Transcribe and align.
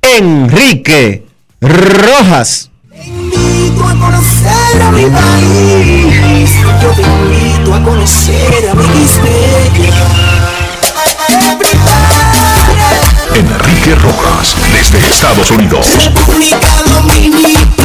Enrique 0.01 1.25
Rojas. 1.61 2.69
Te 2.89 3.07
invito 3.07 3.85
a 3.85 3.95
conocer 3.99 4.81
a 4.81 4.91
mi 4.91 5.05
país. 5.05 6.51
Yo 6.81 6.89
te 6.91 7.01
invito 7.01 7.73
a 7.73 7.83
conocer 7.83 8.69
a 8.69 8.75
mi 8.75 8.83
Enrique 13.35 13.95
Rojas, 13.95 14.55
desde 14.71 15.07
Estados 15.07 15.49
Unidos. 15.49 15.87
República 15.97 16.59
Dominicana. 16.85 17.82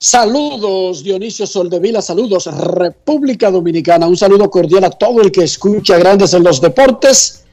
Saludos 0.00 1.04
Dionisio 1.04 1.46
Soldevila, 1.46 2.00
saludos 2.00 2.46
República 2.46 3.50
Dominicana, 3.50 4.06
un 4.06 4.16
saludo 4.16 4.48
cordial 4.48 4.84
a 4.84 4.90
todo 4.90 5.20
el 5.20 5.30
que 5.30 5.44
escucha 5.44 5.98
Grandes 5.98 6.32
en 6.32 6.44
los 6.44 6.60
Deportes. 6.60 7.44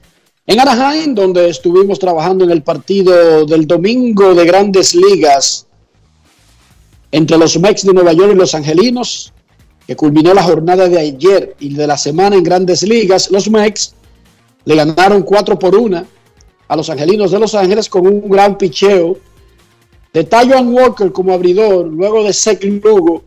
En 0.47 0.59
Anaheim, 0.59 1.14
donde 1.16 1.50
estuvimos 1.50 2.00
trabajando 2.00 2.46
en 2.46 2.52
el 2.52 2.64
partido 2.64 3.46
del 3.46 3.68
domingo 3.68 4.34
de 4.34 4.46
Grandes 4.46 4.96
Ligas 4.96 5.66
entre 7.12 7.38
los 7.38 7.59
Mex 7.59 7.85
de 7.85 7.94
Nueva 7.94 8.14
York 8.14 8.31
y 8.34 8.35
los 8.35 8.56
Angelinos, 8.56 9.34
que 9.85 9.96
culminó 9.96 10.34
la 10.34 10.44
jornada 10.44 10.88
de 10.88 11.00
ayer 11.00 11.56
y 11.59 11.74
de 11.74 11.88
la 11.88 11.97
semana 11.97 12.35
en 12.35 12.44
Grandes 12.44 12.84
Ligas, 12.84 13.31
los 13.31 13.50
Mex 13.50 13.96
le 14.66 14.75
ganaron 14.75 15.24
4 15.24 15.59
por 15.59 15.75
1 15.75 16.06
a 16.68 16.76
los 16.76 16.90
Angelinos 16.90 17.31
de 17.31 17.40
Los 17.40 17.56
Ángeles 17.56 17.90
con 17.90 18.08
un 18.08 18.30
gran 18.30 18.58
picheo 18.58 19.18
de 20.14 20.24
Taiwan 20.24 20.74
Walker 20.74 21.12
como 21.12 21.34
abridor, 21.34 21.88
luego 21.88 22.24
de 22.24 22.34
Sek 22.34 22.64
Lugo 22.64 23.24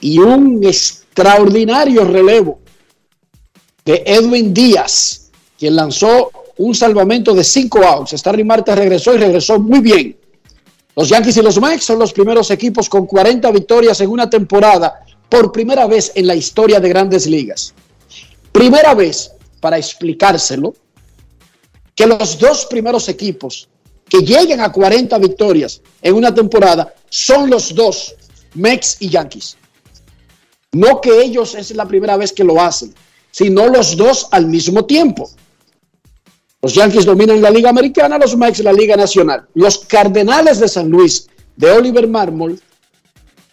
y 0.00 0.18
un 0.18 0.62
extraordinario 0.62 2.04
relevo 2.04 2.60
de 3.84 4.02
Edwin 4.06 4.52
Díaz, 4.52 5.30
quien 5.58 5.74
lanzó 5.74 6.30
un 6.58 6.74
salvamento 6.74 7.34
de 7.34 7.42
5 7.42 7.78
outs. 7.84 8.12
Starry 8.12 8.44
Marte 8.44 8.74
regresó 8.74 9.14
y 9.14 9.18
regresó 9.18 9.58
muy 9.58 9.80
bien. 9.80 10.16
Los 10.94 11.08
Yankees 11.08 11.36
y 11.36 11.42
los 11.42 11.60
Mets 11.60 11.84
son 11.84 11.98
los 11.98 12.12
primeros 12.12 12.50
equipos 12.50 12.88
con 12.88 13.06
40 13.06 13.50
victorias 13.52 14.00
en 14.00 14.10
una 14.10 14.28
temporada 14.28 15.00
por 15.28 15.52
primera 15.52 15.86
vez 15.86 16.12
en 16.14 16.26
la 16.26 16.34
historia 16.34 16.80
de 16.80 16.88
grandes 16.88 17.26
ligas. 17.26 17.72
Primera 18.50 18.94
vez, 18.94 19.32
para 19.60 19.78
explicárselo, 19.78 20.74
que 21.98 22.06
los 22.06 22.38
dos 22.38 22.64
primeros 22.66 23.08
equipos 23.08 23.68
que 24.08 24.18
lleguen 24.18 24.60
a 24.60 24.70
40 24.70 25.18
victorias 25.18 25.82
en 26.00 26.14
una 26.14 26.32
temporada 26.32 26.94
son 27.10 27.50
los 27.50 27.74
dos, 27.74 28.14
Mex 28.54 28.98
y 29.00 29.08
Yankees. 29.08 29.56
No 30.70 31.00
que 31.00 31.20
ellos 31.20 31.56
es 31.56 31.72
la 31.72 31.88
primera 31.88 32.16
vez 32.16 32.32
que 32.32 32.44
lo 32.44 32.62
hacen, 32.62 32.94
sino 33.32 33.66
los 33.66 33.96
dos 33.96 34.28
al 34.30 34.46
mismo 34.46 34.84
tiempo. 34.84 35.28
Los 36.62 36.72
Yankees 36.74 37.04
dominan 37.04 37.42
la 37.42 37.50
Liga 37.50 37.70
Americana, 37.70 38.16
los 38.16 38.36
Mex 38.36 38.60
la 38.60 38.72
Liga 38.72 38.96
Nacional. 38.96 39.48
Los 39.54 39.78
Cardenales 39.78 40.60
de 40.60 40.68
San 40.68 40.88
Luis 40.88 41.26
de 41.56 41.68
Oliver 41.72 42.06
Marmol 42.06 42.60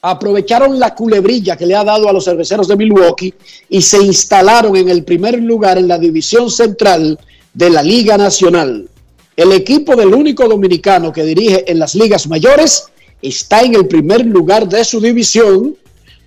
aprovecharon 0.03 0.79
la 0.79 0.93
culebrilla 0.93 1.57
que 1.57 1.65
le 1.65 1.73
ha 1.73 1.83
dado 1.83 2.07
a 2.07 2.13
los 2.13 2.25
cerveceros 2.25 2.67
de 2.67 2.75
Milwaukee 2.75 3.33
y 3.69 3.81
se 3.81 4.03
instalaron 4.03 4.75
en 4.75 4.89
el 4.89 5.03
primer 5.03 5.41
lugar 5.41 5.79
en 5.79 5.87
la 5.87 5.97
división 5.97 6.51
central 6.51 7.17
de 7.55 7.69
la 7.71 7.81
Liga 7.81 8.17
Nacional. 8.17 8.87
El 9.35 9.51
equipo 9.51 9.95
del 9.95 10.13
único 10.13 10.47
dominicano 10.47 11.11
que 11.11 11.23
dirige 11.23 11.69
en 11.69 11.79
las 11.79 11.95
ligas 11.95 12.27
mayores 12.27 12.85
está 13.21 13.61
en 13.61 13.75
el 13.75 13.87
primer 13.87 14.25
lugar 14.25 14.67
de 14.69 14.85
su 14.85 15.01
división 15.01 15.75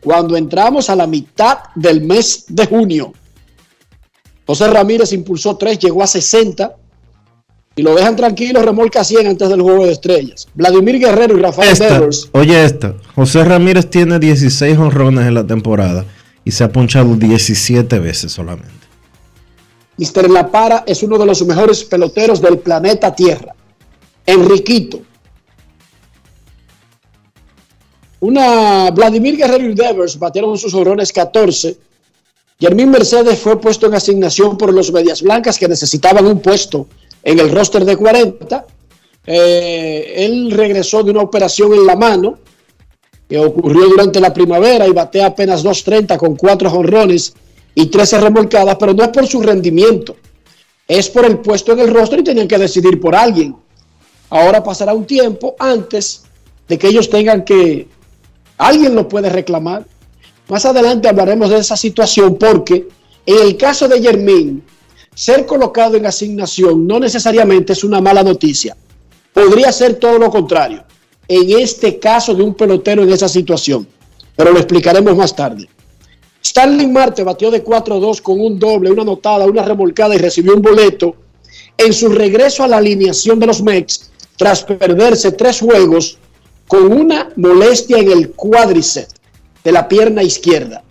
cuando 0.01 0.37
entramos 0.37 0.91
a 0.91 0.97
la 0.97 1.07
mitad 1.07 1.59
del 1.75 2.03
mes 2.03 2.45
de 2.49 2.67
junio. 2.67 3.13
José 4.47 4.69
Ramírez 4.69 5.13
impulsó 5.13 5.57
3, 5.57 5.79
llegó 5.79 6.03
a 6.03 6.07
60 6.07 6.75
y 7.77 7.83
lo 7.83 7.95
dejan 7.95 8.17
tranquilo, 8.17 8.63
remolca 8.63 9.05
100 9.05 9.27
antes 9.27 9.49
del 9.49 9.63
juego 9.63 9.87
de 9.87 9.93
estrellas. 9.93 10.49
Vladimir 10.55 10.99
Guerrero 10.99 11.37
y 11.39 11.41
Rafael 11.41 11.73
Esta, 11.73 11.95
Devers 11.95 12.29
oye 12.33 12.65
esta, 12.65 12.95
José 13.15 13.45
Ramírez 13.45 13.89
tiene 13.89 14.19
16 14.19 14.79
honrones 14.79 15.27
en 15.27 15.35
la 15.35 15.47
temporada 15.47 16.05
y 16.45 16.51
se 16.51 16.65
ha 16.65 16.73
ponchado 16.73 17.15
17 17.15 17.99
veces 17.99 18.33
solamente. 18.33 18.78
Mr. 19.99 20.31
La 20.31 20.51
Para 20.51 20.85
es 20.87 21.03
uno 21.03 21.19
de 21.19 21.27
los 21.27 21.45
mejores 21.45 21.85
peloteros 21.85 22.41
del 22.41 22.59
planeta 22.59 23.15
Tierra. 23.15 23.55
Enriquito. 24.25 25.01
Una 28.21 28.91
Vladimir 28.91 29.37
Guerrero 29.37 29.69
y 29.69 29.75
Devers 29.75 30.19
batieron 30.19 30.57
sus 30.57 30.73
jorrones 30.73 31.13
14. 31.13 31.77
Yermín 32.59 32.91
Mercedes 32.91 33.39
fue 33.39 33.61
puesto 33.61 33.87
en 33.87 33.95
asignación 33.95 34.57
por 34.57 34.73
los 34.73 34.93
Medias 34.93 35.23
Blancas 35.23 35.59
que 35.59 35.69
necesitaban 35.69 36.27
un 36.27 36.41
puesto 36.41 36.89
en 37.23 37.39
el 37.39 37.51
roster 37.51 37.85
de 37.85 37.97
40. 37.97 38.67
Eh, 39.27 40.15
él 40.17 40.51
regresó 40.51 41.03
de 41.03 41.11
una 41.11 41.23
operación 41.23 41.73
en 41.75 41.87
la 41.87 41.95
mano 41.95 42.39
que 43.29 43.39
ocurrió 43.39 43.89
durante 43.89 44.21
la 44.21 44.33
primavera 44.33 44.87
y 44.87 44.93
batea 44.93 45.27
apenas 45.27 45.65
2.30 45.65 46.17
con 46.17 46.35
cuatro 46.35 46.71
jonrones 46.71 47.35
y 47.81 47.87
13 47.87 48.21
remolcadas, 48.21 48.75
pero 48.75 48.93
no 48.93 49.05
es 49.05 49.11
por 49.11 49.25
su 49.29 49.41
rendimiento, 49.41 50.17
es 50.89 51.09
por 51.09 51.25
el 51.25 51.39
puesto 51.39 51.71
en 51.75 51.79
el 51.79 51.95
roster 51.95 52.19
y 52.19 52.25
tenían 52.25 52.49
que 52.49 52.59
decidir 52.59 53.01
por 53.01 53.15
alguien. 53.15 53.55
Ahora 54.31 54.65
pasará 54.65 54.93
un 54.95 55.07
tiempo 55.07 55.55
antes 55.61 56.25
de 56.67 56.77
que 56.77 56.89
ellos 56.89 57.09
tengan 57.09 57.45
que... 57.45 57.87
Alguien 58.57 58.97
lo 58.97 59.07
puede 59.09 59.31
reclamar. 59.31 59.87
Más 60.49 60.67
adelante 60.67 61.07
hablaremos 61.07 61.51
de 61.51 61.59
esa 61.59 61.77
situación 61.77 62.35
porque 62.35 62.89
en 63.25 63.47
el 63.47 63.57
caso 63.57 63.87
de 63.87 64.03
Germín, 64.03 64.65
ser 65.15 65.47
colocado 65.47 65.97
en 65.97 66.07
asignación 66.07 66.85
no 66.85 66.99
necesariamente 66.99 67.75
es 67.75 67.85
una 67.85 68.01
mala 68.01 68.25
noticia. 68.25 68.77
Podría 69.33 69.71
ser 69.71 70.01
todo 70.01 70.19
lo 70.19 70.31
contrario. 70.31 70.83
En 71.29 71.57
este 71.57 72.01
caso 72.01 72.35
de 72.35 72.43
un 72.43 72.55
pelotero 72.55 73.05
en 73.05 73.13
esa 73.13 73.29
situación. 73.29 73.87
Pero 74.35 74.51
lo 74.51 74.59
explicaremos 74.59 75.17
más 75.17 75.37
tarde. 75.37 75.69
Stanley 76.43 76.87
Marte 76.87 77.23
batió 77.23 77.51
de 77.51 77.65
4-2 77.65 78.23
con 78.23 78.41
un 78.41 78.59
doble, 78.59 78.91
una 78.91 79.03
anotada, 79.03 79.45
una 79.47 79.63
remolcada 79.63 80.15
y 80.15 80.19
recibió 80.19 80.55
un 80.55 80.63
boleto 80.63 81.17
en 81.77 81.93
su 81.93 82.09
regreso 82.09 82.65
a 82.65 82.69
la 82.69 82.79
alineación 82.79 83.39
de 83.39 83.47
los 83.47 83.63
Mex 83.63 84.11
tras 84.37 84.63
perderse 84.65 85.33
tres 85.33 85.61
juegos 85.61 86.19
con 86.67 86.93
una 86.93 87.31
molestia 87.37 87.99
en 87.99 88.13
el 88.13 88.31
cuádriceps 88.33 89.15
de 89.65 89.73
la 89.73 89.89
pierna 89.89 90.23
izquierda. 90.23 90.83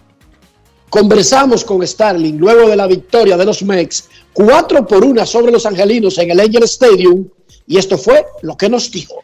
Conversamos 0.90 1.64
con 1.64 1.86
Starling 1.86 2.38
luego 2.38 2.70
de 2.70 2.76
la 2.76 2.88
victoria 2.88 3.36
de 3.38 3.46
los 3.46 3.62
Mex, 3.62 4.10
4 4.34 4.88
por 4.88 5.04
1 5.04 5.26
sobre 5.26 5.52
los 5.52 5.66
Angelinos 5.66 6.18
en 6.18 6.32
el 6.32 6.40
Angel 6.40 6.64
Stadium, 6.64 7.28
y 7.68 7.78
esto 7.78 7.98
fue 7.98 8.26
lo 8.42 8.56
que 8.56 8.70
nos 8.70 8.90
dijo. 8.90 9.24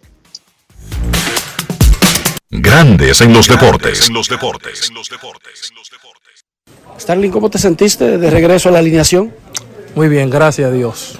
Grandes 2.49 3.21
en 3.21 3.33
los 3.33 3.47
deportes. 3.47 4.09
Starling, 6.99 7.31
¿cómo 7.31 7.49
te 7.49 7.57
sentiste 7.57 8.17
de 8.17 8.29
regreso 8.29 8.69
a 8.69 8.71
la 8.71 8.79
alineación? 8.79 9.31
Muy 9.95 10.09
bien, 10.09 10.29
gracias 10.29 10.69
a 10.69 10.71
Dios. 10.71 11.19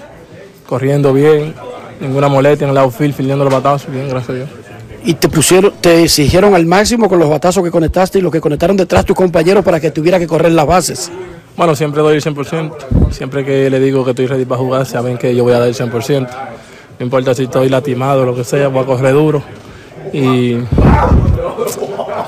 Corriendo 0.66 1.12
bien, 1.12 1.54
ninguna 2.00 2.28
molestia 2.28 2.64
en 2.64 2.70
el 2.70 2.78
outfield, 2.78 3.14
filiando 3.14 3.44
los 3.44 3.52
batazos, 3.52 3.92
bien, 3.92 4.08
gracias 4.08 4.30
a 4.30 4.32
Dios. 4.34 4.48
Y 5.04 5.14
te 5.14 5.28
pusieron, 5.28 5.72
te 5.80 6.02
exigieron 6.02 6.54
al 6.54 6.64
máximo 6.64 7.08
con 7.08 7.18
los 7.18 7.28
batazos 7.28 7.62
que 7.62 7.70
conectaste 7.70 8.18
y 8.18 8.22
los 8.22 8.32
que 8.32 8.40
conectaron 8.40 8.76
detrás 8.76 9.04
tus 9.04 9.14
compañeros 9.14 9.62
para 9.62 9.78
que 9.78 9.90
tuviera 9.90 10.18
que 10.18 10.26
correr 10.26 10.52
las 10.52 10.66
bases. 10.66 11.12
Bueno, 11.56 11.76
siempre 11.76 12.00
doy 12.02 12.16
el 12.16 12.22
100%. 12.22 13.10
Siempre 13.10 13.44
que 13.44 13.68
le 13.68 13.78
digo 13.78 14.04
que 14.04 14.10
estoy 14.10 14.26
ready 14.26 14.44
para 14.44 14.60
jugar, 14.60 14.86
saben 14.86 15.18
que 15.18 15.36
yo 15.36 15.44
voy 15.44 15.52
a 15.52 15.58
dar 15.58 15.68
el 15.68 15.74
100%. 15.74 16.28
No 16.98 17.04
importa 17.04 17.34
si 17.34 17.44
estoy 17.44 17.68
lastimado 17.68 18.22
o 18.22 18.24
lo 18.24 18.34
que 18.34 18.44
sea, 18.44 18.68
voy 18.68 18.82
a 18.82 18.86
correr 18.86 19.12
duro. 19.12 19.42
Y 20.12 20.56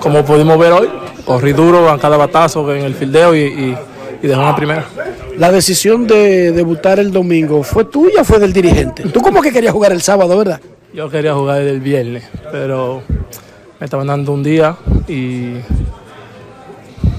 como 0.01 0.25
pudimos 0.25 0.59
ver 0.59 0.73
hoy, 0.73 0.89
corrí 1.27 1.53
duro 1.53 1.91
a 1.91 1.99
cada 1.99 2.17
batazo 2.17 2.75
en 2.75 2.85
el 2.85 2.95
fildeo 2.95 3.35
y, 3.35 3.41
y, 3.41 3.77
y 4.23 4.27
dejé 4.27 4.41
una 4.41 4.57
primera. 4.57 4.87
La 5.37 5.53
decisión 5.53 6.07
de 6.07 6.53
debutar 6.53 6.99
el 6.99 7.13
domingo, 7.13 7.63
¿fue 7.63 7.85
tuya 7.85 8.23
o 8.23 8.25
fue 8.25 8.39
del 8.39 8.55
dirigente? 8.55 9.03
Tú 9.11 9.21
como 9.21 9.43
que 9.43 9.53
querías 9.53 9.75
jugar 9.75 9.93
el 9.93 10.01
sábado, 10.01 10.39
¿verdad? 10.39 10.61
Yo 10.95 11.11
quería 11.11 11.35
jugar 11.35 11.61
el 11.61 11.81
viernes, 11.81 12.25
pero 12.51 13.03
me 13.79 13.85
estaban 13.85 14.07
dando 14.07 14.33
un 14.33 14.43
día 14.43 14.77
y 15.07 15.57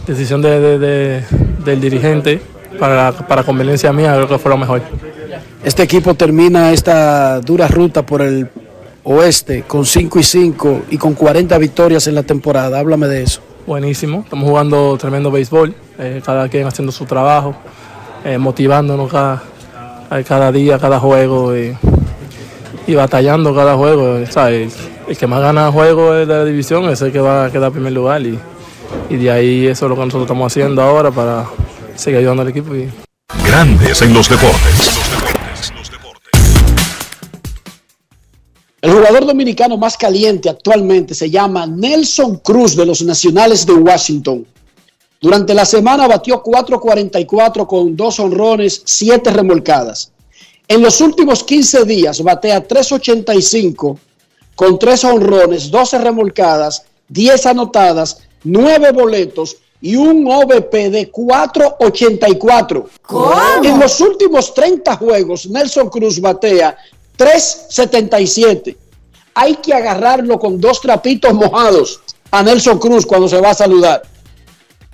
decisión 0.08 0.42
de, 0.42 0.60
de, 0.60 0.80
de, 0.80 1.24
del 1.64 1.80
dirigente 1.80 2.42
para, 2.80 3.12
para 3.12 3.44
conveniencia 3.44 3.94
mía 3.94 4.16
creo 4.16 4.28
que 4.28 4.38
fue 4.40 4.50
lo 4.50 4.58
mejor. 4.58 4.82
Este 5.64 5.84
equipo 5.84 6.16
termina 6.16 6.72
esta 6.72 7.40
dura 7.42 7.68
ruta 7.68 8.06
por 8.06 8.22
el 8.22 8.48
oeste 9.04 9.64
con 9.64 9.86
5 9.86 10.20
y 10.20 10.24
5 10.24 10.82
y 10.92 10.98
con 10.98 11.14
40 11.14 11.58
victorias 11.58 12.08
en 12.08 12.16
la 12.16 12.24
temporada. 12.24 12.80
Háblame 12.80 13.08
de 13.08 13.24
eso. 13.24 13.42
Buenísimo, 13.68 14.22
estamos 14.24 14.48
jugando 14.48 14.98
tremendo 14.98 15.30
béisbol, 15.30 15.76
eh, 16.00 16.22
cada 16.26 16.48
quien 16.48 16.66
haciendo 16.66 16.94
su 16.94 17.06
trabajo, 17.06 17.54
eh, 18.24 18.38
motivándonos 18.38 19.12
cada, 19.12 19.44
cada 20.26 20.54
día, 20.54 20.80
cada 20.80 21.02
juego. 21.02 21.56
Y, 21.56 21.76
y 22.88 22.96
batallando 22.96 23.54
cada 23.54 23.76
juego. 23.76 24.26
¿sabes? 24.30 24.78
El 25.08 25.18
que 25.18 25.28
más 25.28 25.42
gana 25.42 25.70
juego 25.70 26.14
de 26.14 26.26
la 26.26 26.46
división 26.46 26.86
es 26.90 27.02
el 27.02 27.12
que 27.12 27.20
va 27.20 27.46
a 27.46 27.52
quedar 27.52 27.68
en 27.68 27.74
primer 27.74 27.92
lugar 27.92 28.22
y, 28.22 28.40
y, 29.10 29.18
de 29.18 29.32
ahí 29.32 29.68
eso 29.68 29.86
es 29.86 29.90
lo 29.90 29.96
que 29.96 30.02
nosotros 30.06 30.24
estamos 30.24 30.52
haciendo 30.52 30.82
ahora 30.82 31.12
para 31.12 31.46
seguir 31.96 32.20
ayudando 32.20 32.44
al 32.44 32.48
equipo. 32.48 32.72
Grandes 33.46 34.02
en 34.02 34.14
los 34.14 34.30
deportes. 34.30 34.97
El 38.88 38.94
jugador 38.94 39.26
dominicano 39.26 39.76
más 39.76 39.98
caliente 39.98 40.48
actualmente 40.48 41.14
se 41.14 41.30
llama 41.30 41.68
Nelson 41.68 42.38
Cruz 42.38 42.74
de 42.74 42.86
los 42.86 43.02
Nacionales 43.02 43.66
de 43.66 43.74
Washington. 43.74 44.48
Durante 45.20 45.54
la 45.54 45.66
semana 45.66 46.08
batió 46.08 46.42
4.44 46.42 47.68
con 47.68 47.98
dos 47.98 48.18
honrones, 48.22 48.84
siete 48.86 49.30
remolcadas. 49.30 50.14
En 50.70 50.82
los 50.82 51.02
últimos 51.02 51.44
15 51.44 51.84
días 51.84 52.24
batea 52.24 52.66
3.85 52.66 53.98
con 54.56 54.80
3 54.80 55.04
honrones, 55.04 55.70
12 55.70 55.98
remolcadas, 55.98 56.86
10 57.10 57.46
anotadas, 57.46 58.20
9 58.46 58.94
boletos 58.94 59.58
y 59.82 59.98
un 59.98 60.26
OVP 60.26 60.90
de 60.90 61.12
4.84. 61.12 62.86
En 63.66 63.80
los 63.82 64.00
últimos 64.00 64.54
30 64.54 64.96
juegos, 64.96 65.46
Nelson 65.50 65.90
Cruz 65.90 66.22
batea 66.22 66.78
3.77. 67.18 68.78
Hay 69.34 69.56
que 69.56 69.74
agarrarlo 69.74 70.40
con 70.40 70.60
dos 70.60 70.82
trapitos 70.82 71.34
mojados 71.34 72.02
a 72.32 72.44
Nelson 72.44 72.80
Cruz 72.80 73.06
cuando 73.06 73.28
se 73.28 73.40
va 73.40 73.52
a 73.52 73.56
saludar 73.56 74.04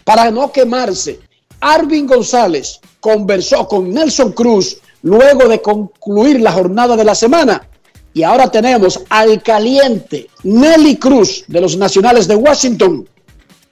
para 0.03 0.31
no 0.31 0.51
quemarse. 0.51 1.19
Arvin 1.59 2.07
González 2.07 2.79
conversó 2.99 3.67
con 3.67 3.89
Nelson 3.91 4.33
Cruz 4.33 4.77
luego 5.01 5.47
de 5.47 5.61
concluir 5.61 6.41
la 6.41 6.51
jornada 6.51 6.95
de 6.95 7.05
la 7.05 7.15
semana. 7.15 7.67
Y 8.13 8.23
ahora 8.23 8.51
tenemos 8.51 8.99
al 9.09 9.41
caliente 9.41 10.29
Nelly 10.43 10.97
Cruz 10.97 11.45
de 11.47 11.61
los 11.61 11.77
Nacionales 11.77 12.27
de 12.27 12.35
Washington 12.35 13.07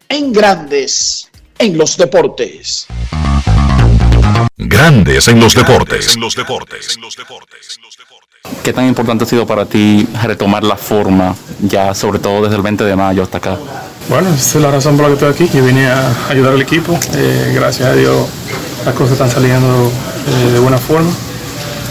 en 0.10 0.34
Grandes 0.34 1.30
en 1.60 1.78
los 1.78 1.96
Deportes. 1.96 2.88
Grandes 4.58 5.28
en 5.28 5.40
los 5.40 5.54
Deportes. 5.56 6.18
¿Qué 8.64 8.74
tan 8.74 8.88
importante 8.88 9.24
ha 9.24 9.28
sido 9.28 9.46
para 9.46 9.66
ti 9.66 10.08
retomar 10.24 10.64
la 10.64 10.76
forma, 10.76 11.36
ya 11.62 11.94
sobre 11.94 12.20
todo 12.20 12.44
desde 12.44 12.56
el 12.56 12.62
20 12.62 12.84
de 12.84 12.96
mayo 12.96 13.24
hasta 13.24 13.38
acá? 13.38 13.58
Bueno, 14.10 14.30
esa 14.34 14.58
es 14.58 14.64
la 14.64 14.72
razón 14.72 14.98
por 14.98 15.04
la 15.04 15.10
que 15.10 15.14
estoy 15.14 15.34
aquí, 15.34 15.48
que 15.48 15.62
vine 15.62 15.88
a 15.88 16.30
ayudar 16.30 16.54
al 16.54 16.62
equipo. 16.62 17.00
Eh, 17.14 17.54
gracias 17.56 17.88
a 17.90 17.94
Dios 17.94 18.28
las 18.86 18.96
cosas 18.96 19.14
están 19.14 19.30
saliendo 19.30 19.92
eh, 20.28 20.52
de 20.52 20.60
buena 20.60 20.78
forma. 20.78 21.12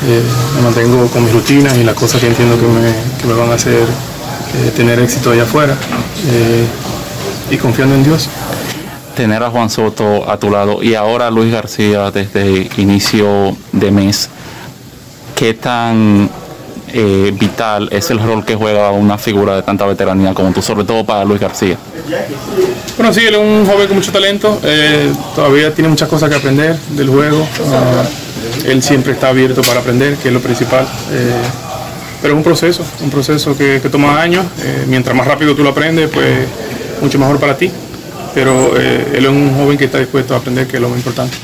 Eh, 0.06 0.22
me 0.56 0.62
mantengo 0.62 1.06
con 1.08 1.24
mis 1.24 1.32
rutinas 1.32 1.76
y 1.76 1.84
las 1.84 1.94
cosas 1.94 2.20
que 2.20 2.28
entiendo 2.28 2.58
que 2.58 2.66
me, 2.66 2.92
que 3.20 3.26
me 3.26 3.34
van 3.34 3.50
a 3.50 3.54
hacer 3.54 3.82
eh, 3.82 4.72
tener 4.74 4.98
éxito 4.98 5.30
allá 5.30 5.42
afuera 5.42 5.76
eh, 6.26 6.64
y 7.50 7.56
confiando 7.58 7.94
en 7.94 8.02
Dios. 8.02 8.28
Tener 9.20 9.42
a 9.42 9.50
Juan 9.50 9.68
Soto 9.68 10.30
a 10.30 10.38
tu 10.38 10.48
lado 10.48 10.82
y 10.82 10.94
ahora 10.94 11.30
Luis 11.30 11.52
García 11.52 12.10
desde 12.10 12.70
inicio 12.78 13.54
de 13.70 13.90
mes, 13.90 14.30
¿qué 15.36 15.52
tan 15.52 16.30
eh, 16.94 17.30
vital 17.38 17.90
es 17.92 18.08
el 18.08 18.18
rol 18.18 18.46
que 18.46 18.54
juega 18.54 18.90
una 18.92 19.18
figura 19.18 19.56
de 19.56 19.62
tanta 19.62 19.84
veteranía 19.84 20.32
como 20.32 20.52
tú, 20.52 20.62
sobre 20.62 20.86
todo 20.86 21.04
para 21.04 21.22
Luis 21.26 21.38
García? 21.38 21.76
Bueno, 22.96 23.12
sí, 23.12 23.20
él 23.26 23.34
es 23.34 23.40
un 23.42 23.66
joven 23.66 23.88
con 23.88 23.96
mucho 23.98 24.10
talento, 24.10 24.58
eh, 24.64 25.12
todavía 25.36 25.74
tiene 25.74 25.90
muchas 25.90 26.08
cosas 26.08 26.30
que 26.30 26.36
aprender 26.36 26.74
del 26.92 27.10
juego. 27.10 27.40
Uh, 27.40 28.68
él 28.70 28.82
siempre 28.82 29.12
está 29.12 29.28
abierto 29.28 29.60
para 29.60 29.80
aprender, 29.80 30.16
que 30.16 30.28
es 30.28 30.34
lo 30.34 30.40
principal. 30.40 30.86
Eh, 31.12 31.42
pero 32.22 32.32
es 32.32 32.38
un 32.38 32.42
proceso, 32.42 32.82
un 33.02 33.10
proceso 33.10 33.54
que, 33.54 33.80
toma 33.92 34.18
años. 34.18 34.46
Mientras 34.86 35.14
más 35.14 35.26
rápido 35.26 35.54
tú 35.54 35.62
lo 35.62 35.68
aprendes, 35.68 36.08
pues 36.08 36.48
mucho 37.02 37.18
mejor 37.18 37.38
para 37.38 37.54
ti. 37.58 37.70
Pero 38.34 38.78
eh, 38.78 39.14
él 39.16 39.24
es 39.24 39.30
un 39.30 39.54
joven 39.56 39.76
que 39.78 39.86
está 39.86 39.98
dispuesto 39.98 40.34
a 40.34 40.38
aprender, 40.38 40.66
que 40.66 40.76
es 40.76 40.82
lo 40.82 40.88
más 40.88 40.98
importante. 40.98 41.36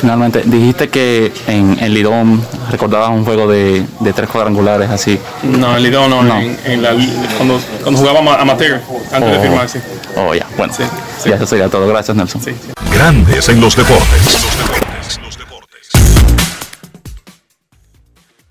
Finalmente, 0.00 0.42
dijiste 0.46 0.88
que 0.88 1.30
en, 1.46 1.76
en 1.78 1.92
Lidón 1.94 2.42
recordabas 2.70 3.10
un 3.10 3.24
juego 3.24 3.46
de, 3.46 3.84
de 4.00 4.12
tres 4.12 4.28
cuadrangulares 4.30 4.88
así. 4.90 5.18
No, 5.42 5.76
en 5.76 5.82
Lidón 5.82 6.10
no, 6.10 6.22
No. 6.22 6.40
En, 6.40 6.58
en 6.64 6.82
la, 6.82 6.90
cuando, 7.36 7.60
cuando 7.82 8.00
jugaba 8.00 8.18
ama- 8.20 8.36
amateur, 8.36 8.80
antes 9.12 9.30
de 9.30 9.38
Oh. 9.38 9.42
firmar, 9.42 9.68
sí. 9.68 9.78
Oh, 10.16 10.34
ya, 10.34 10.46
bueno, 10.56 10.72
Sí, 10.74 10.82
sí. 11.22 11.28
ya 11.30 11.36
eso 11.36 11.46
sería 11.46 11.68
todo. 11.68 11.86
Gracias, 11.86 12.16
Nelson. 12.16 12.42
sí, 12.42 12.50
sí. 12.52 12.72
Grandes 12.94 13.48
en 13.50 13.60
los 13.60 13.76
deportes. 13.76 14.38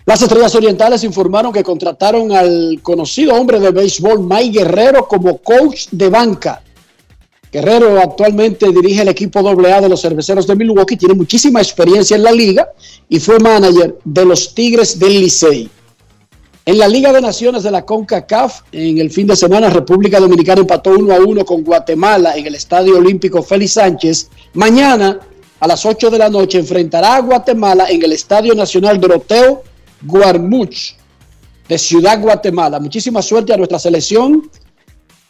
Las 0.06 0.22
Estrellas 0.22 0.54
Orientales 0.56 1.04
informaron 1.04 1.54
que 1.54 1.64
contrataron 1.64 2.32
al 2.32 2.80
conocido 2.82 3.34
hombre 3.36 3.60
de 3.60 3.72
béisbol 3.72 4.20
Mike 4.22 4.60
Guerrero 4.60 5.08
como 5.08 5.38
coach 5.38 5.88
de 5.92 6.10
banca. 6.10 6.62
Guerrero 7.52 8.00
actualmente 8.00 8.72
dirige 8.72 9.02
el 9.02 9.10
equipo 9.10 9.40
AA 9.40 9.82
de 9.82 9.90
los 9.90 10.02
cerveceros 10.02 10.48
de 10.48 10.56
Milwaukee, 10.56 10.96
tiene 10.96 11.14
muchísima 11.14 11.60
experiencia 11.60 12.16
en 12.16 12.24
la 12.24 12.32
liga 12.32 12.72
y 13.10 13.20
fue 13.20 13.40
manager 13.40 13.98
de 14.06 14.26
los 14.26 14.56
Tigres 14.56 14.98
del 14.98 15.20
Licey. 15.20 15.70
En 16.64 16.78
la 16.78 16.88
Liga 16.88 17.12
de 17.12 17.20
Naciones 17.20 17.64
de 17.64 17.72
la 17.72 17.84
CONCACAF, 17.84 18.62
en 18.72 19.00
el 19.00 19.10
fin 19.10 19.28
de 19.28 19.36
semana, 19.36 19.70
República 19.70 20.20
Dominicana 20.20 20.62
empató 20.62 20.92
1 20.92 21.14
a 21.14 21.20
1 21.20 21.44
con 21.44 21.64
Guatemala 21.64 22.38
en 22.38 22.46
el 22.46 22.56
Estadio 22.56 22.98
Olímpico 22.98 23.42
Félix 23.42 23.74
Sánchez. 23.74 24.30
Mañana, 24.54 25.20
a 25.60 25.68
las 25.68 25.86
8 25.86 26.10
de 26.12 26.20
la 26.20 26.30
noche, 26.30 26.60
enfrentará 26.60 27.16
a 27.16 27.22
Guatemala 27.22 27.90
en 27.90 28.04
el 28.04 28.14
Estadio 28.14 28.54
Nacional 28.54 29.00
Doroteo 29.00 29.64
Guarmuch 30.04 30.94
de 31.68 31.78
Ciudad 31.78 32.22
Guatemala. 32.22 32.80
Muchísima 32.80 33.22
suerte 33.22 33.54
a 33.54 33.58
nuestra 33.58 33.80
selección 33.80 34.50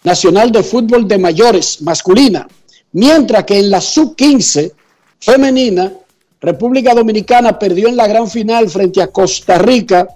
nacional 0.03 0.51
de 0.51 0.63
fútbol 0.63 1.07
de 1.07 1.17
mayores 1.17 1.81
masculina. 1.81 2.47
Mientras 2.93 3.45
que 3.45 3.59
en 3.59 3.69
la 3.69 3.81
sub-15 3.81 4.71
femenina, 5.19 5.91
República 6.39 6.93
Dominicana 6.93 7.57
perdió 7.57 7.87
en 7.87 7.95
la 7.95 8.07
gran 8.07 8.29
final 8.29 8.69
frente 8.69 9.01
a 9.01 9.07
Costa 9.07 9.57
Rica 9.57 10.07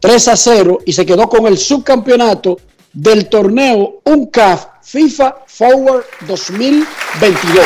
3 0.00 0.28
a 0.28 0.36
0 0.36 0.78
y 0.86 0.92
se 0.92 1.04
quedó 1.04 1.28
con 1.28 1.46
el 1.46 1.58
subcampeonato 1.58 2.58
del 2.92 3.28
torneo 3.28 4.00
UNCAF 4.04 4.66
FIFA 4.82 5.36
Forward 5.46 6.04
2022. 6.28 7.64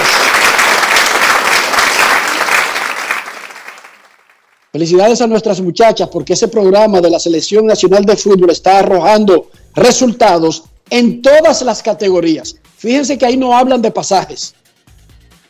Felicidades 4.70 5.20
a 5.20 5.26
nuestras 5.26 5.60
muchachas 5.60 6.08
porque 6.08 6.34
ese 6.34 6.48
programa 6.48 7.00
de 7.00 7.10
la 7.10 7.18
Selección 7.18 7.66
Nacional 7.66 8.04
de 8.04 8.16
Fútbol 8.16 8.50
está 8.50 8.78
arrojando 8.78 9.50
resultados 9.74 10.64
en 10.90 11.22
todas 11.22 11.62
las 11.62 11.82
categorías. 11.82 12.56
Fíjense 12.76 13.18
que 13.18 13.26
ahí 13.26 13.36
no 13.36 13.56
hablan 13.56 13.82
de 13.82 13.90
pasajes. 13.90 14.54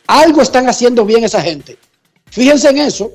Algo 0.07 0.41
están 0.41 0.67
haciendo 0.67 1.05
bien 1.05 1.23
esa 1.23 1.41
gente. 1.41 1.77
Fíjense 2.31 2.69
en 2.69 2.77
eso. 2.79 3.11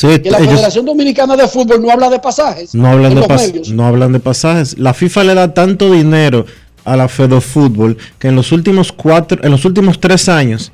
que 0.00 0.30
la 0.30 0.38
Federación 0.38 0.84
Dominicana 0.84 1.36
de 1.36 1.48
Fútbol 1.48 1.82
no 1.82 1.90
habla 1.90 2.08
de 2.08 2.20
pasajes. 2.20 2.74
No 2.74 2.88
hablan 2.88 3.14
de, 3.14 3.62
no 3.72 3.86
hablan 3.86 4.12
de 4.12 4.20
pasajes. 4.20 4.78
La 4.78 4.94
FIFA 4.94 5.24
le 5.24 5.34
da 5.34 5.54
tanto 5.54 5.90
dinero 5.90 6.46
a 6.84 6.96
la 6.96 7.08
Fútbol 7.08 7.98
que 8.18 8.28
en 8.28 8.36
los 8.36 8.52
últimos 8.52 8.92
cuatro, 8.92 9.42
en 9.42 9.50
los 9.50 9.64
últimos 9.64 10.00
tres 10.00 10.28
años, 10.28 10.72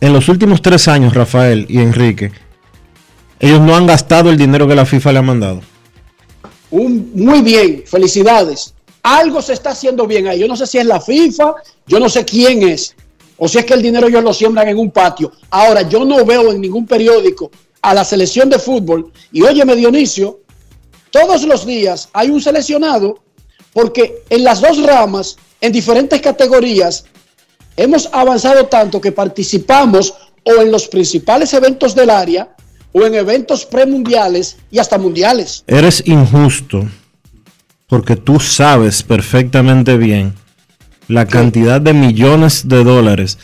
en 0.00 0.12
los 0.12 0.28
últimos 0.28 0.62
tres 0.62 0.88
años, 0.88 1.14
Rafael 1.14 1.66
y 1.68 1.78
Enrique, 1.78 2.32
ellos 3.38 3.60
no 3.60 3.76
han 3.76 3.86
gastado 3.86 4.30
el 4.30 4.38
dinero 4.38 4.66
que 4.66 4.74
la 4.74 4.86
FIFA 4.86 5.12
le 5.12 5.18
ha 5.18 5.22
mandado. 5.22 5.60
muy 6.70 7.42
bien, 7.42 7.82
felicidades. 7.86 8.74
Algo 9.06 9.40
se 9.40 9.52
está 9.52 9.70
haciendo 9.70 10.04
bien 10.04 10.26
ahí. 10.26 10.40
Yo 10.40 10.48
no 10.48 10.56
sé 10.56 10.66
si 10.66 10.78
es 10.78 10.84
la 10.84 11.00
FIFA, 11.00 11.54
yo 11.86 12.00
no 12.00 12.08
sé 12.08 12.24
quién 12.24 12.68
es, 12.68 12.96
o 13.36 13.46
si 13.46 13.58
es 13.58 13.64
que 13.64 13.74
el 13.74 13.80
dinero 13.80 14.08
ellos 14.08 14.24
lo 14.24 14.34
siembran 14.34 14.66
en 14.66 14.76
un 14.76 14.90
patio. 14.90 15.30
Ahora, 15.48 15.82
yo 15.82 16.04
no 16.04 16.24
veo 16.24 16.50
en 16.50 16.60
ningún 16.60 16.88
periódico 16.88 17.48
a 17.82 17.94
la 17.94 18.04
selección 18.04 18.50
de 18.50 18.58
fútbol. 18.58 19.12
Y 19.30 19.42
óyeme, 19.42 19.76
Dionisio, 19.76 20.40
todos 21.12 21.44
los 21.44 21.64
días 21.64 22.08
hay 22.12 22.30
un 22.30 22.40
seleccionado 22.40 23.20
porque 23.72 24.24
en 24.28 24.42
las 24.42 24.60
dos 24.60 24.82
ramas, 24.82 25.36
en 25.60 25.70
diferentes 25.70 26.20
categorías, 26.20 27.04
hemos 27.76 28.08
avanzado 28.10 28.66
tanto 28.66 29.00
que 29.00 29.12
participamos 29.12 30.14
o 30.42 30.60
en 30.60 30.72
los 30.72 30.88
principales 30.88 31.54
eventos 31.54 31.94
del 31.94 32.10
área 32.10 32.56
o 32.90 33.04
en 33.04 33.14
eventos 33.14 33.66
premundiales 33.66 34.56
y 34.68 34.80
hasta 34.80 34.98
mundiales. 34.98 35.62
Eres 35.68 36.02
injusto 36.06 36.88
porque 37.88 38.16
tú 38.16 38.40
sabes 38.40 39.02
perfectamente 39.02 39.96
bien 39.96 40.34
la 41.08 41.26
cantidad 41.26 41.80
de 41.80 41.92
millones 41.92 42.68
de 42.68 42.82
dólares 42.82 43.38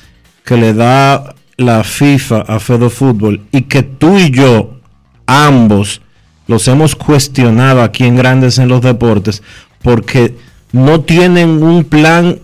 que 0.45 0.57
le 0.57 0.75
da 0.75 1.35
la 1.57 1.85
FIFA 1.85 2.41
a 2.41 2.59
Fedo 2.59 2.91
Fútbol 2.91 3.43
y 3.53 3.63
que 3.63 3.83
tú 3.83 4.19
y 4.19 4.31
yo 4.31 4.81
ambos 5.27 6.01
los 6.47 6.67
hemos 6.67 6.97
cuestionado 6.97 7.83
aquí 7.83 8.05
en 8.05 8.17
Grandes 8.17 8.59
en 8.59 8.69
los 8.69 8.81
Deportes 8.83 9.43
porque 9.83 10.37
no 10.73 11.03
tienen 11.03 11.63
un 11.63 11.85
plan 11.85 12.41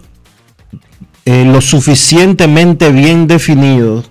eh, 1.24 1.44
lo 1.44 1.60
suficientemente 1.60 2.90
bien 2.92 3.26
definido 3.26 4.04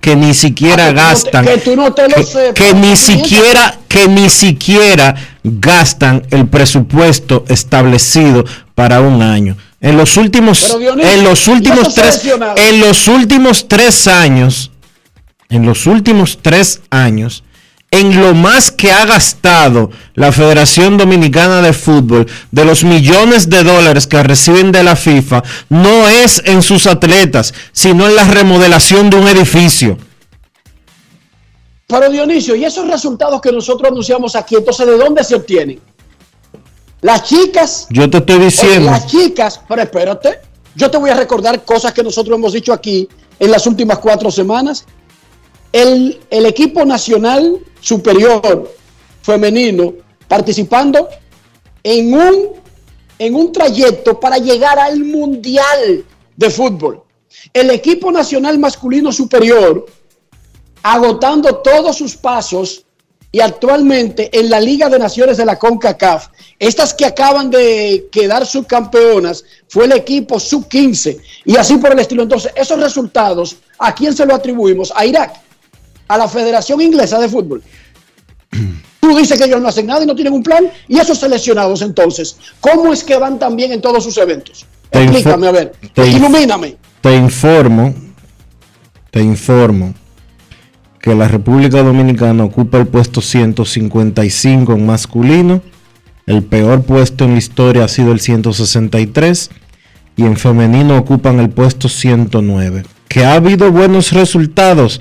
que 0.00 0.16
ni 0.16 0.34
siquiera 0.34 0.86
ah, 0.86 0.92
gastan 0.92 1.44
que, 1.44 2.74
ni 2.74 2.96
siquiera 2.96 3.78
que 3.86 4.08
ni 4.08 4.30
siquiera 4.30 5.14
gastan 5.44 6.26
el 6.30 6.46
presupuesto 6.46 7.44
establecido 7.48 8.44
para 8.74 9.00
un 9.00 9.22
año. 9.22 9.56
En 9.80 9.96
los 9.96 10.16
últimos 10.16 10.76
en 11.00 11.24
los 11.24 11.48
últimos 11.48 11.94
tres 11.94 12.22
en 12.56 12.80
los 12.80 13.08
últimos 13.08 13.68
tres 13.68 14.08
años 14.08 14.70
en 15.48 15.66
los 15.66 15.86
últimos 15.86 16.38
tres 16.40 16.80
años 16.90 17.42
en 17.90 18.20
lo 18.20 18.34
más 18.34 18.70
que 18.70 18.92
ha 18.92 19.04
gastado 19.04 19.90
la 20.14 20.30
Federación 20.30 20.96
Dominicana 20.96 21.60
de 21.60 21.72
Fútbol, 21.72 22.26
de 22.50 22.64
los 22.64 22.84
millones 22.84 23.50
de 23.50 23.64
dólares 23.64 24.06
que 24.06 24.22
reciben 24.22 24.70
de 24.70 24.84
la 24.84 24.94
FIFA, 24.94 25.42
no 25.68 26.08
es 26.08 26.40
en 26.44 26.62
sus 26.62 26.86
atletas, 26.86 27.52
sino 27.72 28.06
en 28.06 28.14
la 28.14 28.24
remodelación 28.24 29.10
de 29.10 29.16
un 29.16 29.26
edificio. 29.26 29.98
Pero 31.88 32.08
Dionisio, 32.08 32.54
¿y 32.54 32.64
esos 32.64 32.86
resultados 32.86 33.40
que 33.40 33.50
nosotros 33.50 33.90
anunciamos 33.90 34.36
aquí, 34.36 34.54
entonces 34.54 34.86
de 34.86 34.96
dónde 34.96 35.24
se 35.24 35.34
obtienen? 35.34 35.80
Las 37.00 37.24
chicas. 37.24 37.86
Yo 37.90 38.08
te 38.08 38.18
estoy 38.18 38.38
diciendo. 38.38 38.90
Las 38.90 39.06
chicas, 39.06 39.60
pero 39.66 39.82
espérate, 39.82 40.40
yo 40.76 40.88
te 40.90 40.98
voy 40.98 41.10
a 41.10 41.14
recordar 41.14 41.64
cosas 41.64 41.92
que 41.92 42.04
nosotros 42.04 42.38
hemos 42.38 42.52
dicho 42.52 42.72
aquí 42.72 43.08
en 43.40 43.50
las 43.50 43.66
últimas 43.66 43.98
cuatro 43.98 44.30
semanas. 44.30 44.84
El, 45.72 46.20
el 46.30 46.46
equipo 46.46 46.84
nacional 46.84 47.58
superior 47.80 48.74
femenino 49.22 49.94
participando 50.28 51.08
en 51.82 52.14
un, 52.14 52.48
en 53.18 53.34
un 53.34 53.52
trayecto 53.52 54.18
para 54.18 54.38
llegar 54.38 54.78
al 54.78 55.00
Mundial 55.00 56.04
de 56.36 56.50
Fútbol. 56.50 57.02
El 57.52 57.70
equipo 57.70 58.10
nacional 58.10 58.58
masculino 58.58 59.12
superior 59.12 59.86
agotando 60.82 61.56
todos 61.56 61.96
sus 61.96 62.16
pasos 62.16 62.84
y 63.32 63.40
actualmente 63.40 64.30
en 64.38 64.50
la 64.50 64.60
Liga 64.60 64.88
de 64.88 64.98
Naciones 64.98 65.36
de 65.36 65.44
la 65.44 65.58
CONCACAF, 65.58 66.28
estas 66.58 66.92
que 66.94 67.06
acaban 67.06 67.48
de 67.50 68.08
quedar 68.10 68.44
subcampeonas, 68.44 69.44
fue 69.68 69.84
el 69.84 69.92
equipo 69.92 70.40
sub-15 70.40 71.20
y 71.44 71.56
así 71.56 71.76
por 71.76 71.92
el 71.92 72.00
estilo. 72.00 72.24
Entonces, 72.24 72.52
esos 72.56 72.80
resultados, 72.80 73.56
¿a 73.78 73.94
quién 73.94 74.16
se 74.16 74.26
lo 74.26 74.34
atribuimos? 74.34 74.92
A 74.96 75.06
Irak 75.06 75.40
a 76.10 76.18
la 76.18 76.26
Federación 76.26 76.80
Inglesa 76.80 77.20
de 77.20 77.28
Fútbol. 77.28 77.62
Tú 79.00 79.16
dices 79.16 79.38
que 79.38 79.44
ellos 79.44 79.62
no 79.62 79.68
hacen 79.68 79.86
nada 79.86 80.02
y 80.02 80.06
no 80.06 80.16
tienen 80.16 80.32
un 80.32 80.42
plan. 80.42 80.68
¿Y 80.88 80.98
esos 80.98 81.18
seleccionados 81.18 81.82
entonces? 81.82 82.36
¿Cómo 82.58 82.92
es 82.92 83.04
que 83.04 83.16
van 83.16 83.38
tan 83.38 83.54
bien 83.54 83.70
en 83.70 83.80
todos 83.80 84.02
sus 84.02 84.18
eventos? 84.18 84.66
Explícame, 84.90 85.46
a 85.46 85.52
ver. 85.52 85.72
ilumíname. 85.96 86.76
Te 87.00 87.14
informo, 87.14 87.94
te 89.12 89.22
informo 89.22 89.94
que 91.00 91.14
la 91.14 91.28
República 91.28 91.80
Dominicana 91.80 92.42
ocupa 92.42 92.78
el 92.78 92.88
puesto 92.88 93.20
155 93.20 94.72
en 94.72 94.86
masculino. 94.86 95.62
El 96.26 96.42
peor 96.42 96.82
puesto 96.82 97.24
en 97.24 97.34
la 97.34 97.38
historia 97.38 97.84
ha 97.84 97.88
sido 97.88 98.10
el 98.10 98.18
163 98.18 99.50
y 100.16 100.24
en 100.24 100.36
femenino 100.36 100.98
ocupan 100.98 101.38
el 101.38 101.50
puesto 101.50 101.88
109. 101.88 102.82
Que 103.06 103.24
ha 103.24 103.34
habido 103.34 103.70
buenos 103.70 104.12
resultados 104.12 105.00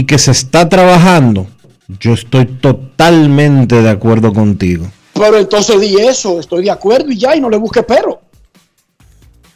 y 0.00 0.04
que 0.04 0.18
se 0.18 0.30
está 0.30 0.66
trabajando, 0.66 1.46
yo 2.00 2.14
estoy 2.14 2.46
totalmente 2.46 3.82
de 3.82 3.90
acuerdo 3.90 4.32
contigo. 4.32 4.86
Pero 5.12 5.36
entonces 5.36 5.78
di 5.78 5.94
eso, 5.96 6.40
estoy 6.40 6.64
de 6.64 6.70
acuerdo 6.70 7.10
y 7.10 7.18
ya, 7.18 7.36
y 7.36 7.40
no 7.40 7.50
le 7.50 7.58
busque 7.58 7.82
pero. 7.82 8.18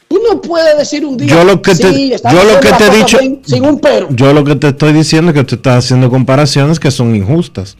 Tú 0.06 0.20
no 0.28 0.42
puedes 0.42 0.76
decir 0.76 1.06
un 1.06 1.16
día. 1.16 1.28
Yo 1.28 1.44
lo 1.44 1.62
que 1.62 1.74
te, 1.74 2.10
yo 2.10 2.44
lo 2.44 2.60
que 2.60 2.72
te 2.72 2.86
he 2.86 2.90
dicho. 2.90 3.18
Sin, 3.42 3.64
un 3.64 3.80
pero. 3.80 4.08
Yo 4.10 4.34
lo 4.34 4.44
que 4.44 4.54
te 4.56 4.68
estoy 4.68 4.92
diciendo 4.92 5.30
es 5.30 5.34
que 5.34 5.44
tú 5.44 5.54
estás 5.54 5.82
haciendo 5.82 6.10
comparaciones 6.10 6.78
que 6.78 6.90
son 6.90 7.16
injustas. 7.16 7.78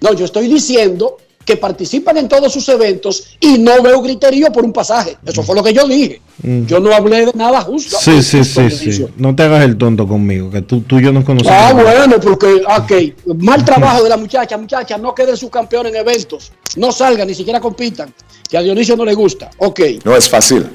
No, 0.00 0.12
yo 0.12 0.26
estoy 0.26 0.46
diciendo 0.46 1.16
que 1.44 1.56
participan 1.56 2.16
en 2.16 2.28
todos 2.28 2.52
sus 2.52 2.68
eventos 2.68 3.36
y 3.40 3.58
no 3.58 3.82
veo 3.82 4.02
criterio 4.02 4.50
por 4.50 4.64
un 4.64 4.72
pasaje. 4.72 5.16
Eso 5.24 5.42
fue 5.42 5.54
lo 5.54 5.62
que 5.62 5.72
yo 5.72 5.86
dije. 5.86 6.20
Mm. 6.42 6.66
Yo 6.66 6.80
no 6.80 6.92
hablé 6.92 7.26
de 7.26 7.32
nada 7.34 7.60
justo. 7.60 7.96
Sí, 8.00 8.22
sí, 8.22 8.44
sí, 8.44 8.70
sí. 8.70 9.06
No 9.16 9.34
te 9.36 9.42
hagas 9.42 9.64
el 9.64 9.76
tonto 9.76 10.06
conmigo, 10.08 10.50
que 10.50 10.62
tú, 10.62 10.80
tú 10.80 10.98
y 10.98 11.04
yo 11.04 11.12
nos 11.12 11.24
conocemos. 11.24 11.56
Ah, 11.56 11.72
bueno, 11.72 12.18
porque, 12.20 12.62
ok, 12.64 13.34
mal 13.42 13.64
trabajo 13.64 14.02
de 14.02 14.08
la 14.08 14.16
muchacha, 14.16 14.56
muchacha, 14.56 14.98
no 14.98 15.14
queden 15.14 15.36
su 15.36 15.50
campeón 15.50 15.86
en 15.86 15.96
eventos, 15.96 16.52
no 16.76 16.92
salgan, 16.92 17.28
ni 17.28 17.34
siquiera 17.34 17.60
compitan, 17.60 18.12
que 18.48 18.56
a 18.56 18.62
Dionisio 18.62 18.96
no 18.96 19.04
le 19.04 19.14
gusta. 19.14 19.50
Ok. 19.58 19.80
No 20.04 20.16
es 20.16 20.28
fácil. 20.28 20.66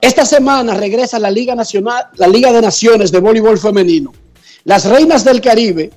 Esta 0.00 0.26
semana 0.26 0.74
regresa 0.74 1.18
la 1.18 1.30
Liga 1.30 1.54
Nacional, 1.54 2.08
la 2.16 2.28
Liga 2.28 2.52
de 2.52 2.60
Naciones 2.60 3.10
de 3.10 3.18
Voleibol 3.18 3.58
Femenino. 3.58 4.12
Las 4.64 4.84
Reinas 4.84 5.24
del 5.24 5.40
Caribe, 5.40 5.90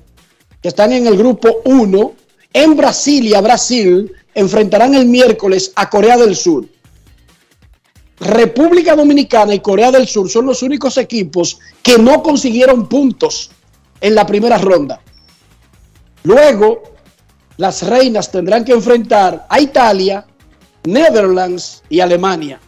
que 0.62 0.68
están 0.68 0.92
en 0.92 1.06
el 1.06 1.16
grupo 1.18 1.60
1, 1.64 2.12
en 2.52 2.76
Brasilia, 2.76 3.40
Brasil, 3.40 4.12
enfrentarán 4.34 4.94
el 4.94 5.06
miércoles 5.06 5.72
a 5.76 5.88
Corea 5.88 6.16
del 6.16 6.36
Sur. 6.36 6.66
República 8.18 8.94
Dominicana 8.94 9.54
y 9.54 9.60
Corea 9.60 9.90
del 9.90 10.06
Sur 10.06 10.28
son 10.28 10.46
los 10.46 10.62
únicos 10.62 10.98
equipos 10.98 11.58
que 11.82 11.98
no 11.98 12.22
consiguieron 12.22 12.88
puntos 12.88 13.50
en 14.00 14.14
la 14.14 14.26
primera 14.26 14.58
ronda. 14.58 15.00
Luego, 16.24 16.82
las 17.56 17.82
reinas 17.82 18.30
tendrán 18.30 18.64
que 18.64 18.72
enfrentar 18.72 19.46
a 19.48 19.60
Italia, 19.60 20.26
Netherlands 20.84 21.82
y 21.88 22.00
Alemania. 22.00 22.60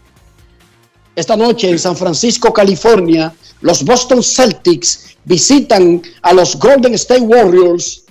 Esta 1.14 1.36
noche 1.36 1.68
en 1.68 1.78
San 1.78 1.96
Francisco, 1.96 2.52
California, 2.52 3.34
los 3.60 3.84
Boston 3.84 4.22
Celtics 4.22 5.16
visitan 5.24 6.02
a 6.22 6.32
los 6.32 6.58
Golden 6.58 6.94
State 6.94 7.20
Warriors 7.20 8.01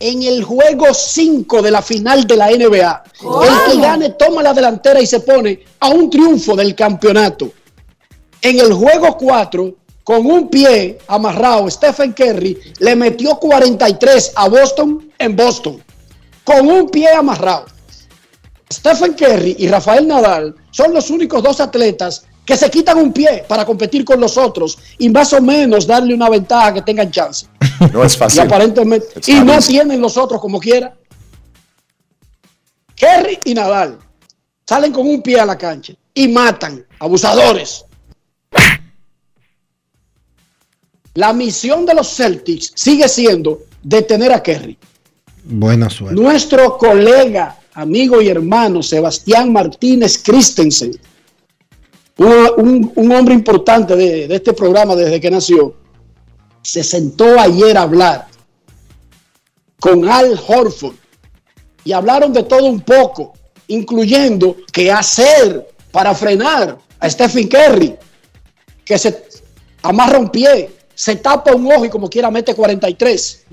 en 0.00 0.22
el 0.22 0.42
juego 0.42 0.92
5 0.92 1.62
de 1.62 1.70
la 1.70 1.80
final 1.80 2.26
de 2.26 2.36
la 2.36 2.50
NBA. 2.50 3.04
El 3.22 3.72
que 3.72 3.80
gane 3.80 4.10
toma 4.10 4.42
la 4.42 4.52
delantera 4.52 5.00
y 5.00 5.06
se 5.06 5.20
pone 5.20 5.64
a 5.80 5.88
un 5.88 6.10
triunfo 6.10 6.56
del 6.56 6.74
campeonato. 6.74 7.50
En 8.42 8.58
el 8.58 8.72
juego 8.72 9.16
4, 9.16 9.74
con 10.02 10.26
un 10.26 10.48
pie 10.48 10.98
amarrado, 11.06 11.70
Stephen 11.70 12.12
Curry 12.12 12.58
le 12.78 12.96
metió 12.96 13.36
43 13.38 14.32
a 14.34 14.48
Boston 14.48 15.10
en 15.18 15.36
Boston. 15.36 15.82
Con 16.42 16.68
un 16.68 16.90
pie 16.90 17.08
amarrado. 17.10 17.66
Stephen 18.70 19.14
Curry 19.14 19.56
y 19.58 19.68
Rafael 19.68 20.06
Nadal 20.06 20.54
son 20.72 20.92
los 20.92 21.08
únicos 21.08 21.42
dos 21.42 21.60
atletas 21.60 22.24
que 22.44 22.56
se 22.56 22.70
quitan 22.70 22.98
un 22.98 23.12
pie 23.12 23.44
para 23.48 23.64
competir 23.64 24.04
con 24.04 24.20
los 24.20 24.36
otros 24.36 24.78
y 24.98 25.08
más 25.08 25.32
o 25.32 25.40
menos 25.40 25.86
darle 25.86 26.14
una 26.14 26.28
ventaja 26.28 26.74
que 26.74 26.82
tengan 26.82 27.10
chance. 27.10 27.46
No 27.92 28.04
es 28.04 28.16
fácil. 28.16 28.38
Y 28.38 28.42
aparentemente, 28.46 29.06
It's 29.16 29.28
y 29.28 29.40
no 29.40 29.58
tienen 29.58 30.00
los 30.00 30.16
otros 30.16 30.40
como 30.40 30.58
quiera. 30.60 30.96
Kerry 32.94 33.38
y 33.44 33.54
Nadal 33.54 33.98
salen 34.66 34.92
con 34.92 35.06
un 35.06 35.20
pie 35.22 35.40
a 35.40 35.46
la 35.46 35.58
cancha 35.58 35.92
y 36.14 36.28
matan 36.28 36.84
abusadores. 36.98 37.84
La 41.14 41.32
misión 41.32 41.86
de 41.86 41.94
los 41.94 42.08
Celtics 42.14 42.72
sigue 42.74 43.08
siendo 43.08 43.62
detener 43.82 44.32
a 44.32 44.42
Kerry. 44.42 44.76
Buena 45.44 45.88
suerte. 45.90 46.20
Nuestro 46.20 46.76
colega, 46.78 47.58
amigo 47.74 48.20
y 48.20 48.28
hermano 48.28 48.82
Sebastián 48.82 49.52
Martínez 49.52 50.20
Christensen, 50.22 50.92
un, 52.16 52.32
un- 52.56 52.92
un 52.96 53.12
hombre 53.12 53.34
importante 53.34 53.94
de, 53.94 54.26
de 54.26 54.34
este 54.34 54.52
programa 54.54 54.96
desde 54.96 55.20
que 55.20 55.30
nació, 55.30 55.74
se 56.64 56.82
sentó 56.82 57.38
ayer 57.38 57.76
a 57.76 57.82
hablar 57.82 58.26
con 59.78 60.08
Al 60.08 60.40
Horford 60.48 60.96
y 61.84 61.92
hablaron 61.92 62.32
de 62.32 62.42
todo 62.42 62.64
un 62.64 62.80
poco, 62.80 63.34
incluyendo 63.68 64.56
qué 64.72 64.90
hacer 64.90 65.68
para 65.92 66.14
frenar 66.14 66.78
a 66.98 67.10
Stephen 67.10 67.48
Curry, 67.48 67.94
que 68.84 68.98
se 68.98 69.26
amarra 69.82 70.18
un 70.18 70.30
pie, 70.30 70.70
se 70.94 71.16
tapa 71.16 71.54
un 71.54 71.70
ojo 71.70 71.84
y 71.84 71.90
como 71.90 72.08
quiera 72.08 72.30
mete 72.30 72.54
43. 72.54 73.44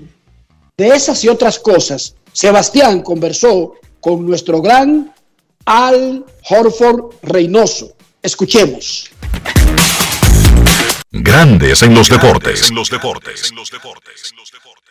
De 0.78 0.88
esas 0.88 1.22
y 1.22 1.28
otras 1.28 1.58
cosas, 1.58 2.14
Sebastián 2.32 3.02
conversó 3.02 3.74
con 4.00 4.24
nuestro 4.24 4.62
gran 4.62 5.14
Al 5.66 6.24
Horford 6.48 7.16
Reynoso. 7.22 7.92
Escuchemos. 8.22 9.11
Grandes 11.12 11.82
en 11.82 11.94
los 11.94 12.08
deportes. 12.08 12.70
En 12.70 12.74
los 12.74 12.88
deportes. 12.88 13.52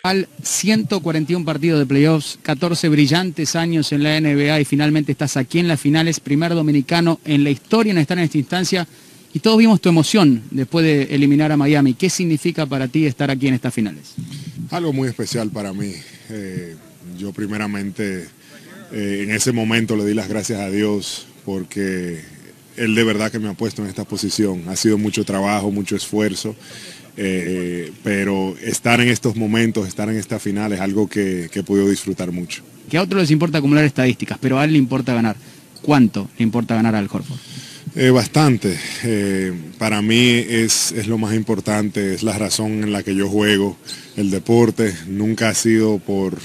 Al 0.03 0.27
141 0.43 1.43
partidos 1.43 1.79
de 1.79 1.85
playoffs, 1.87 2.37
14 2.43 2.89
brillantes 2.89 3.55
años 3.55 3.91
en 3.91 4.03
la 4.03 4.19
NBA 4.21 4.59
y 4.59 4.65
finalmente 4.65 5.11
estás 5.11 5.35
aquí 5.35 5.57
en 5.57 5.67
las 5.67 5.81
finales, 5.81 6.19
primer 6.19 6.53
dominicano 6.53 7.19
en 7.25 7.43
la 7.43 7.49
historia 7.49 7.91
en 7.91 7.97
estar 7.97 8.19
en 8.19 8.25
esta 8.25 8.37
instancia 8.37 8.87
y 9.33 9.39
todos 9.39 9.57
vimos 9.57 9.81
tu 9.81 9.89
emoción 9.89 10.43
después 10.51 10.85
de 10.85 11.03
eliminar 11.15 11.51
a 11.51 11.57
Miami. 11.57 11.95
¿Qué 11.95 12.09
significa 12.09 12.67
para 12.67 12.87
ti 12.87 13.07
estar 13.07 13.31
aquí 13.31 13.47
en 13.47 13.55
estas 13.55 13.73
finales? 13.73 14.13
Algo 14.69 14.93
muy 14.93 15.09
especial 15.09 15.49
para 15.49 15.73
mí. 15.73 15.93
Eh, 16.29 16.75
yo 17.17 17.33
primeramente 17.33 18.27
eh, 18.91 19.21
en 19.23 19.31
ese 19.31 19.53
momento 19.53 19.95
le 19.95 20.05
di 20.05 20.13
las 20.13 20.27
gracias 20.29 20.59
a 20.59 20.69
Dios 20.69 21.25
porque 21.45 22.21
Él 22.77 22.95
de 22.95 23.03
verdad 23.03 23.31
que 23.31 23.39
me 23.39 23.49
ha 23.49 23.53
puesto 23.53 23.83
en 23.83 23.89
esta 23.89 24.03
posición. 24.03 24.63
Ha 24.67 24.75
sido 24.75 24.97
mucho 24.97 25.23
trabajo, 25.25 25.71
mucho 25.71 25.95
esfuerzo, 25.95 26.55
eh, 27.17 27.91
pero 28.03 28.55
estar 28.61 29.01
en 29.01 29.09
estos 29.09 29.35
momentos, 29.35 29.87
estar 29.87 30.09
en 30.09 30.17
esta 30.17 30.39
final 30.39 30.73
es 30.73 30.79
algo 30.79 31.07
que, 31.07 31.49
que 31.51 31.59
he 31.59 31.63
podido 31.63 31.89
disfrutar 31.89 32.31
mucho. 32.31 32.63
Que 32.89 32.97
a 32.97 33.01
otros 33.01 33.21
les 33.21 33.31
importa 33.31 33.59
acumular 33.59 33.83
estadísticas, 33.85 34.37
pero 34.39 34.59
a 34.59 34.65
él 34.65 34.73
le 34.73 34.77
importa 34.77 35.13
ganar. 35.13 35.35
¿Cuánto 35.81 36.29
le 36.37 36.43
importa 36.43 36.75
ganar 36.75 36.95
al 36.95 37.09
Horford? 37.11 37.39
Eh, 37.95 38.09
bastante. 38.09 38.77
Eh, 39.03 39.51
para 39.77 40.01
mí 40.01 40.45
es, 40.47 40.91
es 40.93 41.07
lo 41.07 41.17
más 41.17 41.35
importante, 41.35 42.13
es 42.13 42.23
la 42.23 42.37
razón 42.37 42.83
en 42.83 42.91
la 42.91 43.03
que 43.03 43.15
yo 43.15 43.27
juego 43.27 43.77
el 44.15 44.31
deporte. 44.31 44.95
Nunca 45.07 45.49
ha 45.49 45.53
sido 45.53 45.99
por 45.99 46.37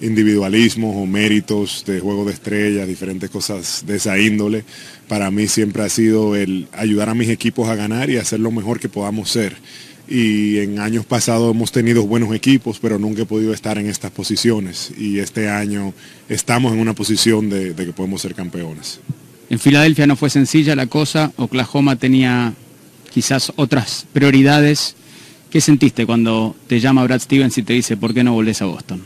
individualismos 0.00 0.94
o 0.96 1.06
méritos 1.06 1.84
de 1.86 2.00
juego 2.00 2.24
de 2.24 2.32
estrellas, 2.32 2.88
diferentes 2.88 3.30
cosas 3.30 3.84
de 3.86 3.96
esa 3.96 4.18
índole. 4.18 4.64
Para 5.08 5.30
mí 5.30 5.46
siempre 5.48 5.82
ha 5.82 5.88
sido 5.88 6.36
el 6.36 6.68
ayudar 6.72 7.08
a 7.08 7.14
mis 7.14 7.28
equipos 7.28 7.68
a 7.68 7.74
ganar 7.74 8.10
y 8.10 8.16
hacer 8.16 8.40
lo 8.40 8.50
mejor 8.50 8.80
que 8.80 8.88
podamos 8.88 9.30
ser. 9.30 9.56
Y 10.06 10.58
en 10.58 10.80
años 10.80 11.06
pasados 11.06 11.54
hemos 11.54 11.72
tenido 11.72 12.06
buenos 12.06 12.34
equipos, 12.34 12.78
pero 12.80 12.98
nunca 12.98 13.22
he 13.22 13.26
podido 13.26 13.54
estar 13.54 13.78
en 13.78 13.86
estas 13.86 14.10
posiciones. 14.10 14.92
Y 14.98 15.18
este 15.18 15.48
año 15.48 15.94
estamos 16.28 16.72
en 16.74 16.80
una 16.80 16.94
posición 16.94 17.48
de, 17.48 17.72
de 17.72 17.86
que 17.86 17.92
podemos 17.92 18.20
ser 18.20 18.34
campeones. 18.34 19.00
En 19.48 19.58
Filadelfia 19.58 20.06
no 20.06 20.16
fue 20.16 20.30
sencilla 20.30 20.74
la 20.74 20.86
cosa, 20.86 21.32
Oklahoma 21.36 21.96
tenía 21.96 22.54
quizás 23.12 23.52
otras 23.56 24.06
prioridades. 24.12 24.96
¿Qué 25.50 25.60
sentiste 25.60 26.04
cuando 26.04 26.56
te 26.66 26.80
llama 26.80 27.04
Brad 27.04 27.20
Stevens 27.20 27.56
y 27.58 27.62
te 27.62 27.74
dice, 27.74 27.96
¿por 27.96 28.12
qué 28.12 28.24
no 28.24 28.32
volvés 28.32 28.60
a 28.60 28.64
Boston? 28.64 29.02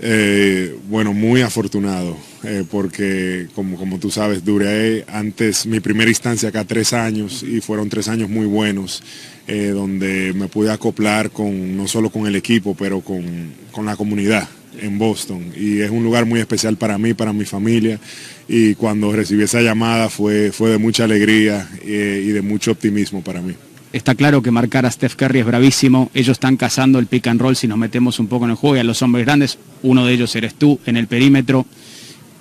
Eh, 0.00 0.76
bueno, 0.88 1.12
muy 1.12 1.42
afortunado, 1.42 2.16
eh, 2.42 2.64
porque 2.68 3.46
como, 3.54 3.76
como 3.76 3.98
tú 3.98 4.10
sabes, 4.10 4.44
duré 4.44 5.04
antes 5.08 5.66
mi 5.66 5.78
primera 5.78 6.10
instancia 6.10 6.48
acá 6.48 6.64
tres 6.64 6.92
años 6.92 7.44
y 7.44 7.60
fueron 7.60 7.88
tres 7.88 8.08
años 8.08 8.28
muy 8.28 8.46
buenos, 8.46 9.04
eh, 9.46 9.68
donde 9.68 10.32
me 10.34 10.48
pude 10.48 10.72
acoplar 10.72 11.30
con 11.30 11.76
no 11.76 11.86
solo 11.86 12.10
con 12.10 12.26
el 12.26 12.34
equipo, 12.34 12.74
pero 12.74 13.02
con, 13.02 13.52
con 13.70 13.86
la 13.86 13.94
comunidad 13.96 14.48
en 14.80 14.98
Boston. 14.98 15.52
Y 15.56 15.80
es 15.80 15.90
un 15.90 16.02
lugar 16.02 16.26
muy 16.26 16.40
especial 16.40 16.76
para 16.76 16.98
mí, 16.98 17.14
para 17.14 17.32
mi 17.32 17.44
familia. 17.44 18.00
Y 18.48 18.74
cuando 18.74 19.12
recibí 19.12 19.44
esa 19.44 19.60
llamada 19.60 20.10
fue, 20.10 20.50
fue 20.50 20.70
de 20.70 20.78
mucha 20.78 21.04
alegría 21.04 21.68
y 21.82 22.28
de 22.28 22.42
mucho 22.42 22.72
optimismo 22.72 23.22
para 23.22 23.40
mí. 23.40 23.54
Está 23.94 24.16
claro 24.16 24.42
que 24.42 24.50
marcar 24.50 24.84
a 24.86 24.90
Steph 24.90 25.14
Curry 25.14 25.38
es 25.38 25.46
bravísimo. 25.46 26.10
Ellos 26.14 26.32
están 26.32 26.56
cazando 26.56 26.98
el 26.98 27.06
pick 27.06 27.28
and 27.28 27.40
roll 27.40 27.54
si 27.54 27.68
nos 27.68 27.78
metemos 27.78 28.18
un 28.18 28.26
poco 28.26 28.44
en 28.44 28.50
el 28.50 28.56
juego 28.56 28.74
y 28.74 28.80
a 28.80 28.84
los 28.84 29.00
hombres 29.02 29.24
grandes, 29.24 29.56
uno 29.84 30.04
de 30.04 30.14
ellos 30.14 30.34
eres 30.34 30.54
tú 30.56 30.80
en 30.84 30.96
el 30.96 31.06
perímetro. 31.06 31.64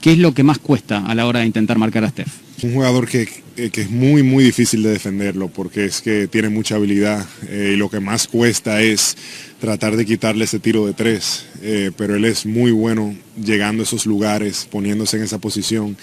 ¿Qué 0.02 0.14
es 0.14 0.18
lo 0.18 0.34
que 0.34 0.42
más 0.42 0.58
cuesta 0.58 1.06
a 1.06 1.14
la 1.14 1.28
hora 1.28 1.42
de 1.42 1.46
intentar 1.46 1.78
marcar 1.78 2.06
a 2.06 2.10
Steph? 2.10 2.34
Un 2.64 2.74
jugador 2.74 3.08
que, 3.08 3.30
eh, 3.56 3.70
es 3.72 3.92
muy, 3.92 4.24
muy 4.24 4.44
difícil 4.44 4.82
de 4.82 4.90
defenderlo 4.90 5.48
porque 5.48 5.86
es 5.86 6.02
que 6.02 6.28
tiene 6.28 6.50
mucha 6.50 6.74
habilidad 6.74 7.24
eh, 7.48 7.74
y 7.76 7.78
lo 7.78 7.88
que 7.88 8.00
más 8.00 8.28
cuesta 8.28 8.82
es 8.82 9.16
tratar 9.62 9.96
de 9.96 10.08
quitarle 10.08 10.46
ese 10.46 10.58
tiro 10.58 10.88
de 10.88 10.94
tres. 10.94 11.46
Eh, 11.62 11.92
pero 11.96 12.16
él 12.16 12.26
es 12.26 12.48
muy 12.48 12.72
bueno 12.72 13.16
llegando 13.40 13.84
a 13.84 13.86
esos 13.86 14.08
lugares, 14.08 14.68
poniéndose 14.72 15.18
en 15.18 15.24
esa 15.24 15.38
posición 15.38 15.98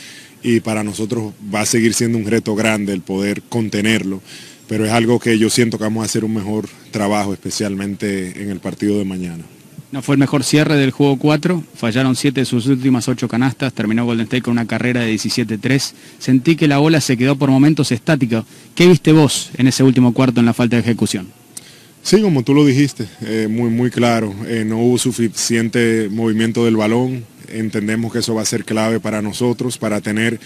y 0.44 0.60
para 0.60 0.84
nosotros 0.84 1.32
va 1.52 1.62
a 1.62 1.66
seguir 1.66 1.92
siendo 1.92 2.18
un 2.18 2.26
reto 2.26 2.54
grande 2.54 2.92
el 2.92 3.00
poder 3.00 3.42
contenerlo. 3.42 4.22
Pero 4.70 4.86
es 4.86 4.92
algo 4.92 5.18
que 5.18 5.36
yo 5.36 5.50
siento 5.50 5.78
que 5.78 5.82
vamos 5.82 6.02
a 6.02 6.04
hacer 6.04 6.24
un 6.24 6.32
mejor 6.32 6.68
trabajo, 6.92 7.32
especialmente 7.32 8.40
en 8.40 8.50
el 8.50 8.60
partido 8.60 8.98
de 8.98 9.04
mañana. 9.04 9.42
No 9.90 10.00
fue 10.00 10.14
el 10.14 10.20
mejor 10.20 10.44
cierre 10.44 10.76
del 10.76 10.92
juego 10.92 11.18
4, 11.18 11.64
fallaron 11.74 12.14
7 12.14 12.42
de 12.42 12.44
sus 12.44 12.66
últimas 12.66 13.08
8 13.08 13.26
canastas, 13.26 13.72
terminó 13.72 14.04
Golden 14.04 14.26
State 14.26 14.42
con 14.42 14.52
una 14.52 14.68
carrera 14.68 15.00
de 15.00 15.12
17-3. 15.12 15.92
Sentí 16.20 16.54
que 16.54 16.68
la 16.68 16.78
bola 16.78 17.00
se 17.00 17.16
quedó 17.16 17.34
por 17.34 17.50
momentos 17.50 17.90
estática. 17.90 18.44
¿Qué 18.76 18.86
viste 18.86 19.10
vos 19.10 19.50
en 19.56 19.66
ese 19.66 19.82
último 19.82 20.14
cuarto 20.14 20.38
en 20.38 20.46
la 20.46 20.54
falta 20.54 20.76
de 20.76 20.82
ejecución? 20.82 21.26
Sí, 22.04 22.22
como 22.22 22.44
tú 22.44 22.54
lo 22.54 22.64
dijiste, 22.64 23.08
eh, 23.22 23.48
muy, 23.50 23.70
muy 23.70 23.90
claro. 23.90 24.32
Eh, 24.46 24.64
no 24.64 24.78
hubo 24.78 24.98
suficiente 24.98 26.08
movimiento 26.12 26.64
del 26.64 26.76
balón. 26.76 27.24
Entendemos 27.48 28.12
que 28.12 28.20
eso 28.20 28.36
va 28.36 28.42
a 28.42 28.46
ser 28.46 28.64
clave 28.64 29.00
para 29.00 29.20
nosotros, 29.20 29.78
para 29.78 30.00
tener 30.00 30.38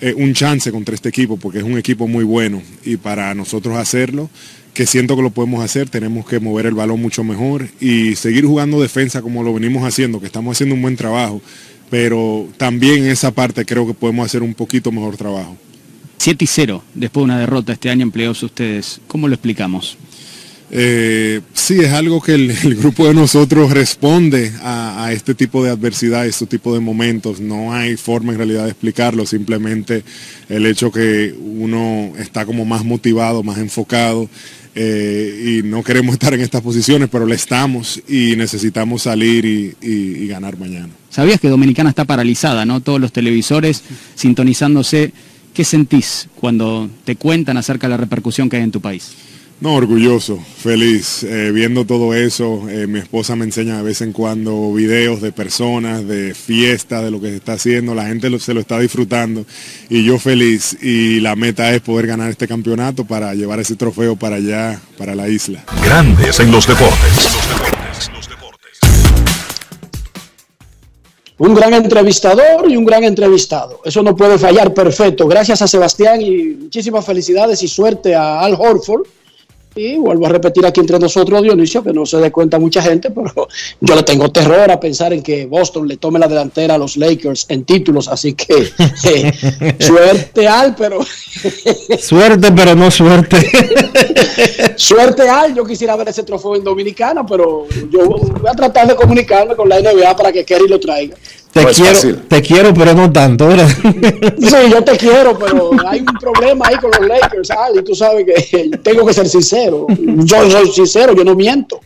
eh, 0.00 0.14
un 0.14 0.34
chance 0.34 0.70
contra 0.72 0.94
este 0.94 1.08
equipo, 1.08 1.36
porque 1.36 1.58
es 1.58 1.64
un 1.64 1.78
equipo 1.78 2.08
muy 2.08 2.24
bueno. 2.24 2.62
Y 2.84 2.96
para 2.96 3.34
nosotros 3.34 3.76
hacerlo, 3.76 4.30
que 4.74 4.86
siento 4.86 5.16
que 5.16 5.22
lo 5.22 5.30
podemos 5.30 5.62
hacer, 5.62 5.88
tenemos 5.88 6.26
que 6.26 6.40
mover 6.40 6.66
el 6.66 6.74
balón 6.74 7.00
mucho 7.02 7.24
mejor 7.24 7.68
y 7.80 8.16
seguir 8.16 8.44
jugando 8.44 8.80
defensa 8.80 9.22
como 9.22 9.42
lo 9.42 9.52
venimos 9.52 9.84
haciendo, 9.84 10.20
que 10.20 10.26
estamos 10.26 10.56
haciendo 10.56 10.74
un 10.74 10.82
buen 10.82 10.96
trabajo. 10.96 11.42
Pero 11.90 12.48
también 12.56 13.04
en 13.04 13.10
esa 13.10 13.32
parte 13.32 13.64
creo 13.64 13.86
que 13.86 13.94
podemos 13.94 14.24
hacer 14.24 14.42
un 14.42 14.54
poquito 14.54 14.92
mejor 14.92 15.16
trabajo. 15.16 15.56
7 16.18 16.44
y 16.44 16.46
0 16.46 16.84
después 16.94 17.22
de 17.22 17.24
una 17.24 17.38
derrota 17.38 17.72
este 17.72 17.90
año 17.90 18.02
en 18.02 18.10
playoffs 18.10 18.42
ustedes. 18.42 19.00
¿Cómo 19.06 19.26
lo 19.26 19.34
explicamos? 19.34 19.96
Eh, 20.72 21.40
sí, 21.52 21.80
es 21.80 21.92
algo 21.92 22.20
que 22.20 22.34
el, 22.36 22.54
grupo 22.76 23.06
de 23.06 23.14
nosotros 23.14 23.72
responde 23.72 24.52
a, 24.62 25.04
a 25.06 25.12
este 25.12 25.34
tipo 25.34 25.64
de 25.64 25.70
adversidad, 25.70 26.26
este 26.26 26.46
tipo 26.46 26.72
de 26.74 26.80
momentos. 26.80 27.40
No 27.40 27.72
hay 27.72 27.96
forma 27.96 28.32
en 28.32 28.38
realidad 28.38 28.64
de 28.64 28.70
explicarlo, 28.70 29.26
simplemente 29.26 30.04
el 30.48 30.66
hecho 30.66 30.90
que 30.92 31.34
uno 31.40 32.12
está 32.18 32.46
como 32.46 32.64
más 32.64 32.84
motivado, 32.84 33.42
más 33.42 33.58
enfocado 33.58 34.28
eh, 34.76 35.60
y 35.60 35.66
no 35.66 35.82
queremos 35.82 36.12
estar 36.14 36.32
en 36.34 36.40
estas 36.40 36.62
posiciones, 36.62 37.08
pero 37.10 37.26
le 37.26 37.34
estamos 37.34 38.00
y 38.08 38.36
necesitamos 38.36 39.02
salir 39.02 39.44
y- 39.44 39.74
y 39.82 40.26
ganar 40.28 40.56
mañana. 40.58 40.90
Sabías 41.10 41.40
que 41.40 41.48
Dominicana 41.48 41.90
está 41.90 42.04
paralizada, 42.04 42.64
¿no? 42.64 42.80
Todos 42.80 43.00
los 43.00 43.12
televisores 43.12 43.82
sintonizándose. 44.14 45.12
¿Qué 45.52 45.64
sentís 45.64 46.28
cuando 46.36 46.88
te 47.04 47.16
cuentan 47.16 47.56
acerca 47.56 47.88
de 47.88 47.90
la 47.90 47.96
repercusión 47.96 48.48
que 48.48 48.56
hay 48.58 48.62
en 48.62 48.70
tu 48.70 48.80
país? 48.80 49.08
No, 49.60 49.74
orgulloso, 49.74 50.38
feliz. 50.56 51.22
Eh, 51.22 51.50
viendo 51.52 51.84
todo 51.84 52.14
eso, 52.14 52.66
eh, 52.70 52.86
mi 52.86 52.98
esposa 52.98 53.36
me 53.36 53.44
enseña 53.44 53.76
de 53.76 53.82
vez 53.82 54.00
en 54.00 54.12
cuando 54.12 54.72
videos 54.72 55.20
de 55.20 55.32
personas, 55.32 56.06
de 56.08 56.34
fiesta, 56.34 57.02
de 57.02 57.10
lo 57.10 57.20
que 57.20 57.28
se 57.28 57.36
está 57.36 57.52
haciendo. 57.52 57.94
La 57.94 58.06
gente 58.06 58.30
lo- 58.30 58.38
se 58.38 58.54
lo 58.54 58.60
está 58.60 58.78
disfrutando 58.78 59.44
y 59.90 60.02
yo 60.02 60.18
feliz. 60.18 60.78
Y 60.82 61.20
la 61.20 61.36
meta 61.36 61.74
es 61.74 61.82
poder 61.82 62.06
ganar 62.06 62.30
este 62.30 62.48
campeonato 62.48 63.04
para 63.04 63.34
llevar 63.34 63.60
ese 63.60 63.76
trofeo 63.76 64.16
para 64.16 64.36
allá, 64.36 64.80
para 64.96 65.14
la 65.14 65.28
isla. 65.28 65.62
Grandes 65.84 66.40
en 66.40 66.50
los 66.52 66.66
deportes. 66.66 67.28
Un 71.36 71.54
gran 71.54 71.74
entrevistador 71.74 72.70
y 72.70 72.76
un 72.76 72.84
gran 72.86 73.04
entrevistado. 73.04 73.80
Eso 73.84 74.02
no 74.02 74.16
puede 74.16 74.38
fallar, 74.38 74.72
perfecto. 74.72 75.26
Gracias 75.26 75.60
a 75.60 75.68
Sebastián 75.68 76.20
y 76.22 76.44
muchísimas 76.62 77.04
felicidades 77.04 77.62
y 77.62 77.68
suerte 77.68 78.14
a 78.14 78.40
Al 78.40 78.54
Horford. 78.58 79.02
Y 79.82 79.96
vuelvo 79.96 80.26
a 80.26 80.28
repetir 80.28 80.66
aquí 80.66 80.78
entre 80.78 80.98
nosotros, 80.98 81.42
Dionisio, 81.42 81.82
que 81.82 81.94
no 81.94 82.04
se 82.04 82.18
dé 82.18 82.30
cuenta 82.30 82.58
mucha 82.58 82.82
gente, 82.82 83.10
pero 83.10 83.48
yo 83.80 83.96
le 83.96 84.02
tengo 84.02 84.30
terror 84.30 84.70
a 84.70 84.78
pensar 84.78 85.14
en 85.14 85.22
que 85.22 85.46
Boston 85.46 85.88
le 85.88 85.96
tome 85.96 86.18
la 86.18 86.28
delantera 86.28 86.74
a 86.74 86.78
los 86.78 86.98
Lakers 86.98 87.46
en 87.48 87.64
títulos. 87.64 88.06
Así 88.06 88.34
que 88.34 88.54
eh, 89.04 89.76
suerte, 89.78 90.46
Al, 90.46 90.74
pero 90.74 91.00
Suerte, 91.98 92.52
pero 92.52 92.74
no 92.74 92.90
suerte. 92.90 93.38
suerte, 94.76 95.26
Al. 95.26 95.54
Yo 95.54 95.64
quisiera 95.64 95.96
ver 95.96 96.10
ese 96.10 96.24
trofeo 96.24 96.56
en 96.56 96.64
Dominicana, 96.64 97.24
pero 97.24 97.66
yo 97.90 98.04
voy 98.06 98.50
a 98.50 98.52
tratar 98.52 98.86
de 98.86 98.94
comunicarme 98.94 99.56
con 99.56 99.66
la 99.66 99.80
NBA 99.80 100.14
para 100.14 100.30
que 100.30 100.44
Kerry 100.44 100.68
lo 100.68 100.78
traiga. 100.78 101.16
Te 101.52 101.66
quiero, 101.66 102.16
te 102.28 102.42
quiero, 102.42 102.72
pero 102.72 102.94
no 102.94 103.10
tanto, 103.10 103.48
¿verdad? 103.48 103.68
Sí, 104.38 104.70
yo 104.70 104.84
te 104.84 104.96
quiero, 104.96 105.36
pero 105.36 105.70
hay 105.86 106.00
un 106.00 106.18
problema 106.20 106.66
ahí 106.68 106.76
con 106.76 106.90
los 106.90 107.08
Lakers, 107.08 107.50
Ali. 107.50 107.82
Tú 107.82 107.94
sabes 107.94 108.24
que 108.24 108.70
tengo 108.82 109.04
que 109.04 109.12
ser 109.12 109.28
sincero. 109.28 109.86
Yo 109.88 110.50
soy 110.50 110.70
sincero, 110.70 111.12
yo 111.14 111.24
no 111.24 111.34
miento. 111.34 111.80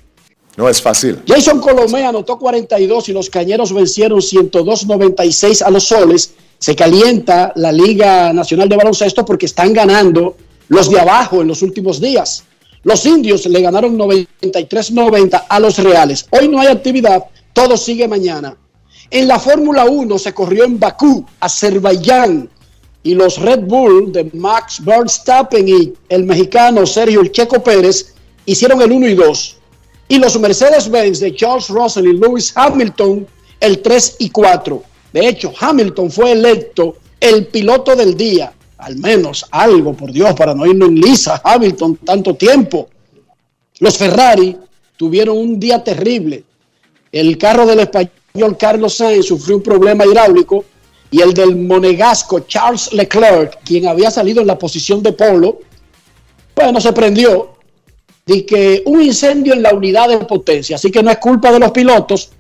No 0.57 0.69
es 0.69 0.81
fácil. 0.81 1.21
Jason 1.27 1.61
Colomé 1.61 2.05
anotó 2.05 2.39
42 2.39 3.09
y 3.09 3.13
los 3.13 3.31
Cañeros 3.31 3.73
vencieron 3.73 4.21
102-96 4.21 5.63
a 5.63 5.71
los 5.71 5.85
Soles. 5.85 6.35
Se 6.59 6.77
calienta 6.77 7.53
la 7.57 7.73
Liga 7.73 8.33
Nacional 8.33 8.69
de 8.69 8.77
Baloncesto 8.77 9.25
porque 9.25 9.47
están 9.47 9.73
ganando 9.73 10.37
los 10.69 10.91
de 10.91 11.01
abajo 11.01 11.43
en 11.43 11.49
los 11.49 11.63
últimos 11.63 12.01
días. 12.01 12.45
Los 12.85 13.05
indios 13.07 13.47
le 13.47 13.61
ganaron 13.63 13.99
93-90 13.99 15.45
a 15.49 15.59
los 15.61 15.79
Reales. 15.79 16.27
Hoy 16.31 16.49
no 16.49 16.61
hay 16.61 16.69
actividad, 16.69 17.25
todo 17.53 17.77
sigue 17.77 18.07
mañana. 18.07 18.57
En 19.15 19.29
la 19.29 19.39
Fórmula 19.39 19.85
1 19.85 20.19
se 20.19 20.35
corrió 20.35 20.65
en 20.65 20.77
Bakú, 20.77 21.25
Azerbaiyán, 21.39 22.51
y 23.05 23.15
los 23.15 23.39
Red 23.39 23.61
Bull 23.61 24.11
de 24.11 24.29
Max 24.35 24.85
Verstappen 24.85 25.69
y 25.69 25.93
el 26.09 26.25
mexicano 26.25 26.85
Sergio 26.85 27.21
El 27.21 27.31
Checo 27.31 27.63
Pérez 27.63 28.13
hicieron 28.45 28.83
el 28.83 28.91
1 28.91 29.11
y 29.11 29.15
2. 29.15 29.57
Y 30.09 30.19
los 30.19 30.37
Mercedes-Benz 30.41 31.21
de 31.21 31.33
Charles 31.33 31.69
Russell 31.69 32.09
y 32.09 32.15
Lewis 32.15 32.53
Hamilton 32.57 33.25
el 33.61 33.83
3 33.83 34.17
y 34.19 34.31
4. 34.31 34.83
De 35.13 35.29
hecho, 35.29 35.53
Hamilton 35.61 36.11
fue 36.11 36.33
electo 36.33 36.97
el 37.21 37.47
piloto 37.47 37.95
del 37.95 38.17
día. 38.17 38.53
Al 38.79 38.97
menos 38.97 39.47
algo, 39.53 39.93
por 39.93 40.11
Dios, 40.11 40.35
para 40.35 40.57
no 40.57 40.67
irnos 40.67 40.89
en 40.89 40.97
lisa. 40.97 41.41
Hamilton 41.45 41.99
tanto 41.99 42.35
tiempo. 42.35 42.89
Los 43.79 43.97
Ferrari 43.97 44.57
tuvieron 44.97 45.39
un 45.39 45.61
día 45.61 45.85
terrible. 45.85 46.43
El 47.13 47.39
carro 47.39 47.65
del 47.65 47.79
español 47.79 48.11
Carlos 48.59 48.97
Sainz 48.97 49.27
sufrió 49.27 49.59
un 49.59 49.63
problema 49.63 50.05
hidráulico 50.05 50.65
y 51.09 51.21
el 51.21 51.33
del 51.33 51.55
monegasco 51.55 52.41
Charles 52.41 52.93
Leclerc, 52.93 53.61
quien 53.65 53.87
había 53.87 54.11
salido 54.11 54.41
en 54.41 54.49
la 54.49 54.59
posición 54.59 55.05
de 55.05 55.13
polo, 55.13 55.61
bueno, 56.57 56.81
se 56.81 56.93
prendió. 56.93 57.55
De 58.27 58.45
que 58.45 58.83
un 58.87 59.03
incendio 59.03 59.53
en 59.53 59.63
la 59.63 59.73
unidad 59.73 60.09
de 60.09 60.17
potencia, 60.25 60.75
así 60.75 60.91
que 60.91 61.01
no 61.01 61.13
es 61.13 61.19
culpa 61.19 61.53
de 61.53 61.61
los 61.61 61.71
pilotos, 61.71 62.31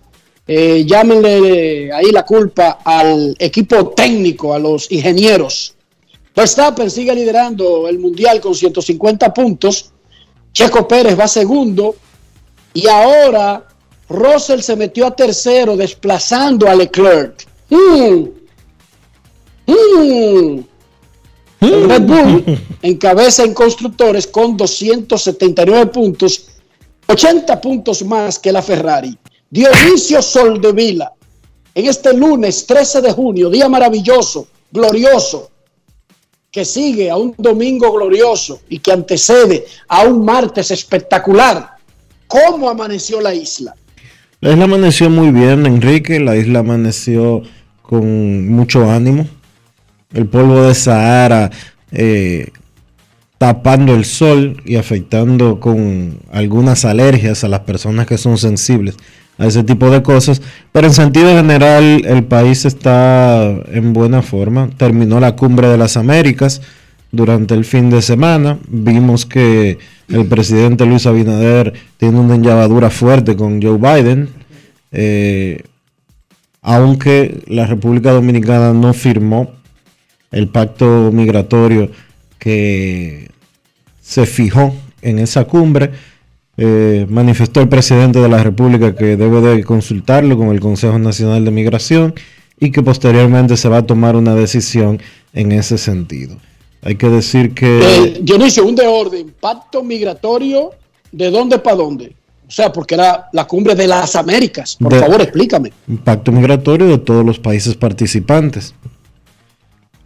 eh, 0.49 0.85
llámenle 0.85 1.93
ahí 1.93 2.11
la 2.11 2.25
culpa 2.25 2.81
al 2.83 3.37
equipo 3.39 3.91
técnico, 3.91 4.53
a 4.53 4.59
los 4.59 4.91
ingenieros. 4.91 5.77
Verstappen 6.35 6.91
sigue 6.91 7.15
liderando 7.15 7.87
el 7.87 8.01
mundial 8.01 8.41
con 8.41 8.55
150 8.55 9.33
puntos, 9.33 9.93
Checo 10.53 10.89
Pérez 10.89 11.17
va 11.17 11.29
segundo. 11.29 11.95
Y 12.73 12.89
ahora 12.89 13.65
Russell 14.09 14.61
se 14.61 14.77
metió 14.77 15.07
a 15.07 15.17
tercero 15.17 15.77
desplazando 15.77 16.69
a 16.69 16.75
Leclerc. 16.75 17.47
Mm. 17.71 18.29
Mm. 19.67 20.65
El 21.61 21.89
Red 21.89 22.03
Bull 22.03 22.59
encabeza 22.83 23.45
en 23.45 23.55
constructores 23.55 24.27
con 24.27 24.57
279 24.57 25.87
puntos, 25.87 26.49
80 27.07 27.61
puntos 27.61 28.05
más 28.05 28.39
que 28.39 28.53
la 28.53 28.63
Ferrari. 28.63 29.17
Dionisio 29.49 30.21
Soldevila, 30.21 31.13
en 31.75 31.87
este 31.87 32.13
lunes 32.13 32.67
13 32.67 33.01
de 33.01 33.13
junio, 33.13 33.49
día 33.49 33.69
maravilloso, 33.69 34.49
glorioso, 34.71 35.51
que 36.51 36.65
sigue 36.65 37.11
a 37.11 37.17
un 37.17 37.35
domingo 37.39 37.93
glorioso 37.93 38.61
y 38.69 38.79
que 38.79 38.93
antecede 38.93 39.67
a 39.89 40.03
un 40.03 40.25
martes 40.25 40.71
espectacular. 40.71 41.77
¿Cómo 42.27 42.69
amaneció 42.69 43.21
la 43.21 43.35
isla? 43.35 43.75
La 44.45 44.53
isla 44.53 44.65
amaneció 44.65 45.09
muy 45.09 45.31
bien, 45.31 45.65
Enrique. 45.65 46.21
La 46.21 46.37
isla 46.37 46.59
amaneció 46.59 47.41
con 47.81 48.47
mucho 48.47 48.91
ánimo. 48.91 49.27
El 50.13 50.27
polvo 50.27 50.67
de 50.67 50.75
Sahara 50.75 51.51
eh, 51.91 52.51
tapando 53.39 53.95
el 53.95 54.05
sol 54.05 54.61
y 54.67 54.77
afectando 54.77 55.61
con 55.61 56.19
algunas 56.31 56.85
alergias 56.85 57.43
a 57.43 57.49
las 57.49 57.61
personas 57.61 58.07
que 58.07 58.19
son 58.19 58.37
sensibles 58.37 58.97
a 59.39 59.47
ese 59.47 59.65
tipo 59.65 59.89
de 59.89 60.03
cosas. 60.03 60.43
Pero 60.73 60.89
en 60.89 60.93
sentido 60.93 61.35
general, 61.35 62.05
el 62.05 62.25
país 62.25 62.67
está 62.67 63.47
en 63.73 63.95
buena 63.95 64.21
forma. 64.21 64.69
Terminó 64.77 65.21
la 65.21 65.37
cumbre 65.37 65.69
de 65.69 65.79
las 65.79 65.97
Américas 65.97 66.61
durante 67.13 67.55
el 67.55 67.65
fin 67.65 67.89
de 67.89 68.03
semana. 68.03 68.59
Vimos 68.69 69.25
que 69.25 69.79
el 70.09 70.27
presidente 70.27 70.87
Luis 70.87 71.07
Abinader 71.07 71.73
tiene 71.97 72.19
una 72.21 72.35
enllavadura 72.35 72.91
fuerte 72.91 73.37
con 73.37 73.63
Joe 73.63 73.79
Biden. 73.79 74.29
Eh, 74.93 75.63
aunque 76.63 77.43
la 77.47 77.67
República 77.67 78.13
Dominicana 78.13 78.73
no 78.73 78.93
firmó 78.95 79.53
el 80.31 80.49
pacto 80.49 81.11
migratorio 81.13 81.91
que 82.39 83.31
se 84.01 84.27
fijó 84.27 84.75
en 85.03 85.19
esa 85.19 85.45
cumbre, 85.45 85.91
eh, 86.57 87.07
manifestó 87.09 87.61
el 87.61 87.69
presidente 87.69 88.21
de 88.21 88.29
la 88.29 88.43
República 88.43 88.95
que 88.95 89.17
debe 89.17 89.41
de 89.41 89.65
consultarlo 89.65 90.37
con 90.37 90.49
el 90.49 90.61
Consejo 90.61 90.99
Nacional 90.99 91.45
de 91.45 91.51
Migración 91.51 92.15
y 92.61 92.71
que 92.71 92.83
posteriormente 92.83 93.57
se 93.57 93.69
va 93.69 93.79
a 93.79 93.87
tomar 93.87 94.17
una 94.17 94.35
decisión 94.35 95.01
en 95.33 95.53
ese 95.53 95.79
sentido. 95.79 96.37
Hay 96.85 96.97
que 96.97 97.09
decir 97.09 97.55
que... 97.55 97.81
Eh, 97.81 98.19
Dionisio, 98.21 98.65
un 98.67 98.75
de 98.75 98.87
orden, 98.87 99.35
pacto 99.41 99.83
migratorio, 99.83 100.71
¿de 101.11 101.31
dónde 101.31 101.59
para 101.59 101.77
dónde? 101.77 102.15
O 102.47 102.51
sea, 102.51 102.71
porque 102.71 102.95
era 102.95 103.29
la 103.33 103.47
cumbre 103.47 103.75
de 103.75 103.87
las 103.87 104.15
Américas. 104.17 104.77
Por 104.79 104.93
De- 104.93 105.01
favor, 105.01 105.21
explícame. 105.23 105.73
un 105.89 105.97
pacto 105.99 106.31
migratorio 106.31 106.87
de 106.89 106.99
todos 106.99 107.25
los 107.25 107.39
países 107.39 107.75
participantes. 107.75 108.75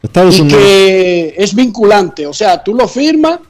Estados 0.03 0.39
Y 0.39 0.43
Unidos. 0.43 0.63
que 0.63 1.35
es 1.37 1.55
vinculante, 1.55 2.25
o 2.27 2.33
sea, 2.33 2.63
tú 2.63 2.73
lo 2.75 2.87
firmas 2.87 3.41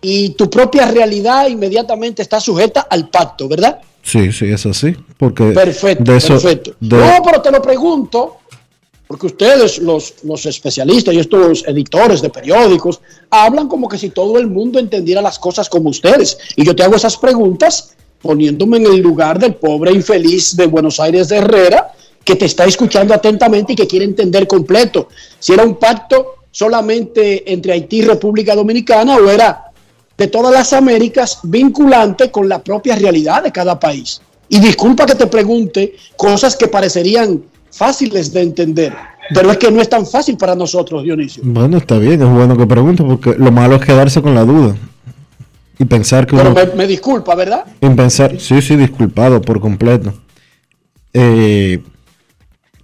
y 0.00 0.30
tu 0.30 0.50
propia 0.50 0.86
realidad 0.90 1.46
inmediatamente 1.46 2.22
está 2.22 2.40
sujeta 2.40 2.80
al 2.90 3.08
pacto, 3.08 3.46
¿verdad? 3.48 3.78
Sí, 4.02 4.32
sí, 4.32 4.46
es 4.46 4.66
así. 4.66 4.96
Porque 5.16 5.52
Perfecto, 5.52 6.10
de 6.10 6.18
eso- 6.18 6.32
perfecto. 6.34 6.74
de- 6.80 6.96
No, 6.96 7.22
pero 7.24 7.40
te 7.40 7.52
lo 7.52 7.62
pregunto, 7.62 8.38
porque 9.12 9.26
ustedes, 9.26 9.76
los, 9.76 10.14
los 10.22 10.46
especialistas 10.46 11.12
y 11.12 11.18
estos 11.18 11.68
editores 11.68 12.22
de 12.22 12.30
periódicos, 12.30 12.98
hablan 13.28 13.68
como 13.68 13.86
que 13.86 13.98
si 13.98 14.08
todo 14.08 14.38
el 14.38 14.46
mundo 14.46 14.78
entendiera 14.78 15.20
las 15.20 15.38
cosas 15.38 15.68
como 15.68 15.90
ustedes. 15.90 16.38
Y 16.56 16.64
yo 16.64 16.74
te 16.74 16.82
hago 16.82 16.96
esas 16.96 17.18
preguntas 17.18 17.94
poniéndome 18.22 18.78
en 18.78 18.86
el 18.86 19.00
lugar 19.02 19.38
del 19.38 19.56
pobre 19.56 19.92
infeliz 19.92 20.56
de 20.56 20.66
Buenos 20.66 20.98
Aires 20.98 21.28
de 21.28 21.36
Herrera, 21.36 21.92
que 22.24 22.36
te 22.36 22.46
está 22.46 22.64
escuchando 22.64 23.12
atentamente 23.12 23.74
y 23.74 23.76
que 23.76 23.86
quiere 23.86 24.06
entender 24.06 24.46
completo 24.46 25.08
si 25.38 25.52
era 25.52 25.62
un 25.62 25.74
pacto 25.74 26.36
solamente 26.50 27.52
entre 27.52 27.74
Haití 27.74 27.98
y 27.98 28.02
República 28.02 28.54
Dominicana 28.54 29.16
o 29.16 29.28
era 29.28 29.72
de 30.16 30.26
todas 30.26 30.54
las 30.54 30.72
Américas 30.72 31.40
vinculante 31.42 32.30
con 32.30 32.48
la 32.48 32.64
propia 32.64 32.96
realidad 32.96 33.42
de 33.42 33.52
cada 33.52 33.78
país. 33.78 34.22
Y 34.48 34.58
disculpa 34.58 35.04
que 35.04 35.16
te 35.16 35.26
pregunte 35.26 35.96
cosas 36.16 36.56
que 36.56 36.68
parecerían 36.68 37.52
fáciles 37.72 38.32
de 38.32 38.42
entender, 38.42 38.92
pero 39.34 39.50
es 39.50 39.56
que 39.58 39.70
no 39.70 39.80
es 39.80 39.88
tan 39.88 40.06
fácil 40.06 40.36
para 40.36 40.54
nosotros, 40.54 41.02
Dionisio. 41.02 41.42
Bueno, 41.44 41.78
está 41.78 41.98
bien, 41.98 42.22
es 42.22 42.28
bueno 42.28 42.56
que 42.56 42.66
pregunte, 42.66 43.02
porque 43.02 43.34
lo 43.36 43.50
malo 43.50 43.76
es 43.76 43.80
quedarse 43.84 44.20
con 44.22 44.34
la 44.34 44.44
duda. 44.44 44.76
Y 45.78 45.84
pensar 45.86 46.26
que 46.26 46.36
Pero 46.36 46.50
uno- 46.52 46.60
me, 46.66 46.74
me 46.74 46.86
disculpa, 46.86 47.34
¿verdad? 47.34 47.64
y 47.80 47.88
pensar, 47.90 48.38
sí, 48.38 48.60
sí, 48.62 48.76
disculpado 48.76 49.40
por 49.40 49.58
completo. 49.58 50.12
Eh, 51.14 51.82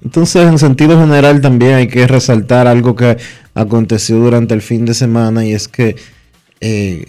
entonces, 0.03 0.46
en 0.46 0.59
sentido 0.59 0.98
general, 0.98 1.40
también 1.40 1.74
hay 1.74 1.88
que 1.88 2.07
resaltar 2.07 2.66
algo 2.66 2.94
que 2.94 3.16
aconteció 3.55 4.16
durante 4.18 4.55
el 4.55 4.62
fin 4.62 4.85
de 4.85 4.94
semana 4.94 5.44
y 5.44 5.53
es 5.53 5.68
que 5.68 5.96
eh, 6.61 7.07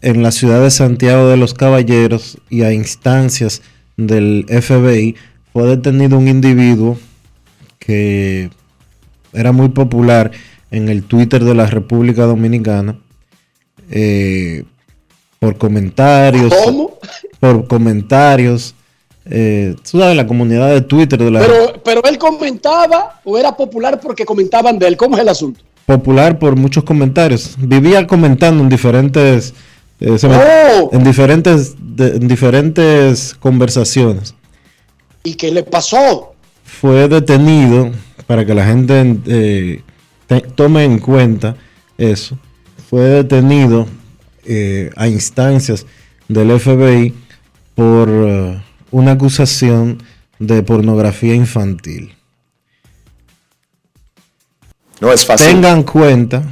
en 0.00 0.22
la 0.22 0.30
ciudad 0.32 0.60
de 0.62 0.70
Santiago 0.70 1.28
de 1.28 1.36
los 1.36 1.54
Caballeros 1.54 2.38
y 2.48 2.62
a 2.62 2.72
instancias 2.72 3.62
del 3.96 4.46
FBI 4.48 5.16
fue 5.52 5.64
detenido 5.64 6.18
un 6.18 6.28
individuo 6.28 6.98
que 7.78 8.50
era 9.32 9.52
muy 9.52 9.68
popular 9.70 10.30
en 10.70 10.88
el 10.88 11.02
Twitter 11.04 11.44
de 11.44 11.54
la 11.54 11.66
República 11.66 12.24
Dominicana 12.24 12.96
eh, 13.90 14.64
por 15.38 15.58
comentarios. 15.58 16.52
¿Cómo? 16.64 16.98
Por 17.40 17.66
comentarios. 17.66 18.74
Eh, 19.24 19.76
tú 19.90 19.98
sabes, 19.98 20.16
la 20.16 20.26
comunidad 20.26 20.70
de 20.70 20.80
Twitter 20.80 21.18
de 21.18 21.30
la 21.30 21.40
Pero, 21.40 21.80
pero 21.84 22.02
él 22.04 22.18
comentaba 22.18 23.20
o 23.24 23.38
era 23.38 23.56
popular 23.56 24.00
porque 24.00 24.24
comentaban 24.24 24.78
de 24.78 24.88
él. 24.88 24.96
¿Cómo 24.96 25.16
es 25.16 25.22
el 25.22 25.28
asunto? 25.28 25.60
popular 25.84 26.38
por 26.38 26.54
muchos 26.54 26.84
comentarios. 26.84 27.56
Vivía 27.58 28.06
comentando 28.06 28.62
en 28.62 28.68
diferentes 28.68 29.52
eh, 30.00 30.16
Oh. 30.24 30.90
en 30.92 31.02
diferentes 31.04 31.74
de- 31.78 32.16
en 32.16 32.28
diferentes 32.28 33.34
conversaciones. 33.34 34.34
¿Y 35.24 35.34
qué 35.34 35.50
le 35.50 35.62
pasó? 35.62 36.34
Fue 36.64 37.08
detenido 37.08 37.90
para 38.26 38.44
que 38.44 38.54
la 38.54 38.66
gente 38.66 39.18
eh, 39.26 39.82
te- 40.26 40.40
tome 40.40 40.84
en 40.84 40.98
cuenta 40.98 41.56
eso. 41.98 42.38
Fue 42.88 43.02
detenido 43.02 43.86
eh, 44.44 44.90
a 44.96 45.06
instancias 45.08 45.86
del 46.28 46.58
FBI 46.58 47.14
por 47.74 48.08
eh, 48.10 48.62
una 48.90 49.12
acusación 49.12 50.02
de 50.38 50.62
pornografía 50.62 51.34
infantil. 51.34 52.14
No 55.00 55.12
es 55.12 55.24
fácil. 55.26 55.46
Tengan 55.48 55.82
cuenta 55.82 56.42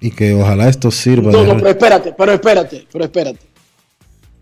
y 0.00 0.10
que 0.10 0.34
ojalá 0.34 0.68
esto 0.68 0.90
sirva 0.90 1.30
No, 1.30 1.42
de 1.42 1.46
no, 1.46 1.56
pero 1.56 1.68
espérate, 1.70 2.14
pero 2.16 2.32
espérate, 2.32 2.86
pero 2.92 3.04
espérate. 3.04 3.38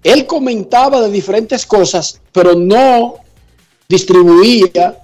Él 0.02 0.26
comentaba 0.26 1.02
de 1.02 1.10
diferentes 1.10 1.66
cosas, 1.66 2.20
pero 2.32 2.54
no 2.54 3.16
distribuía 3.90 4.94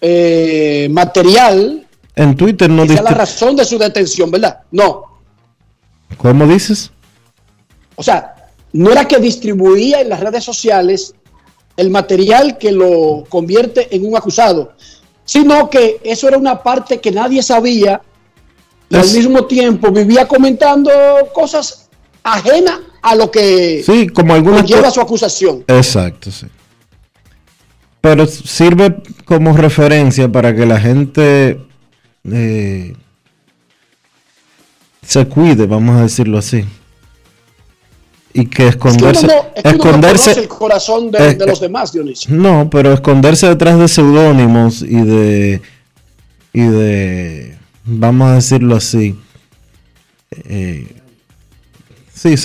eh, 0.00 0.86
material 0.90 1.86
En 2.14 2.36
Twitter 2.36 2.68
no 2.70 2.86
sea 2.86 3.02
la 3.02 3.10
razón 3.10 3.56
de 3.56 3.64
su 3.64 3.78
detención, 3.78 4.30
¿verdad? 4.30 4.60
No. 4.70 5.18
¿Cómo 6.18 6.46
dices? 6.46 6.90
O 7.96 8.02
sea, 8.02 8.34
no 8.72 8.90
era 8.92 9.06
que 9.08 9.18
distribuía 9.18 10.00
en 10.02 10.10
las 10.10 10.20
redes 10.20 10.44
sociales 10.44 11.14
el 11.76 11.90
material 11.90 12.58
que 12.58 12.70
lo 12.72 13.24
convierte 13.28 13.94
en 13.94 14.04
un 14.06 14.16
acusado, 14.16 14.72
sino 15.24 15.70
que 15.70 16.00
eso 16.04 16.28
era 16.28 16.36
una 16.36 16.62
parte 16.62 17.00
que 17.00 17.10
nadie 17.10 17.42
sabía 17.42 18.02
y 18.90 18.96
Es- 18.96 19.10
al 19.10 19.16
mismo 19.16 19.46
tiempo 19.46 19.90
vivía 19.90 20.28
comentando 20.28 20.90
cosas 21.32 21.88
ajenas 22.22 22.78
a 23.00 23.14
lo 23.14 23.30
que 23.30 23.82
Sí, 23.84 24.08
como 24.08 24.34
algunas 24.34 24.66
lleva 24.66 24.90
su 24.90 25.00
acusación. 25.00 25.64
Exacto, 25.66 26.30
sí. 26.30 26.46
Pero 28.08 28.26
sirve 28.26 28.96
como 29.26 29.54
referencia 29.54 30.32
para 30.32 30.56
que 30.56 30.64
la 30.64 30.80
gente 30.80 31.60
eh, 32.24 32.94
se 35.06 35.26
cuide, 35.26 35.66
vamos 35.66 35.98
a 35.98 36.02
decirlo 36.04 36.38
así. 36.38 36.64
Y 38.32 38.46
que 38.46 38.68
Es 38.68 38.76
que 38.76 38.88
uno 38.88 39.10
esconderse, 39.10 39.26
no, 39.26 39.32
es 39.54 39.62
que 39.62 39.68
uno 39.68 39.76
no 39.76 39.84
esconderse, 39.84 40.24
conoce 40.24 40.40
el 40.40 40.48
corazón 40.48 41.10
de, 41.10 41.18
eh, 41.18 41.34
de 41.34 41.46
los 41.46 41.60
demás, 41.60 41.92
Dionisio. 41.92 42.34
no, 42.34 42.70
pero 42.70 42.94
esconderse 42.94 43.46
detrás 43.46 43.78
de 43.78 43.88
seudónimos 43.88 44.80
y 44.80 45.02
de 45.02 45.60
y 46.54 46.62
de 46.62 47.58
vamos 47.84 48.30
a 48.30 48.34
decirlo 48.36 48.76
así, 48.76 49.18
eh, 50.46 50.96
sí, 52.14 52.36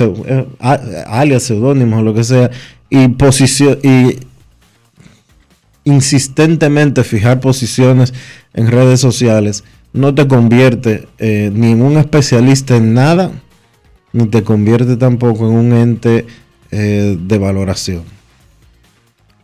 alias, 0.59 1.43
seudónimos 1.43 2.01
o 2.01 2.03
lo 2.03 2.13
que 2.13 2.25
sea, 2.25 2.51
y 2.89 3.07
posición 3.07 3.79
y 3.81 4.17
insistentemente 5.85 7.03
fijar 7.03 7.39
posiciones 7.39 8.13
en 8.53 8.67
redes 8.71 8.99
sociales 8.99 9.63
no 9.91 10.15
te 10.15 10.27
convierte 10.27 11.07
eh, 11.19 11.51
ni 11.53 11.71
en 11.71 11.81
un 11.81 11.97
especialista 11.97 12.75
en 12.75 12.93
nada, 12.93 13.31
ni 14.11 14.25
te 14.27 14.43
convierte 14.43 14.95
tampoco 14.97 15.45
en 15.45 15.51
un 15.53 15.73
ente 15.73 16.25
eh, 16.71 17.15
de 17.19 17.37
valoración. 17.37 18.03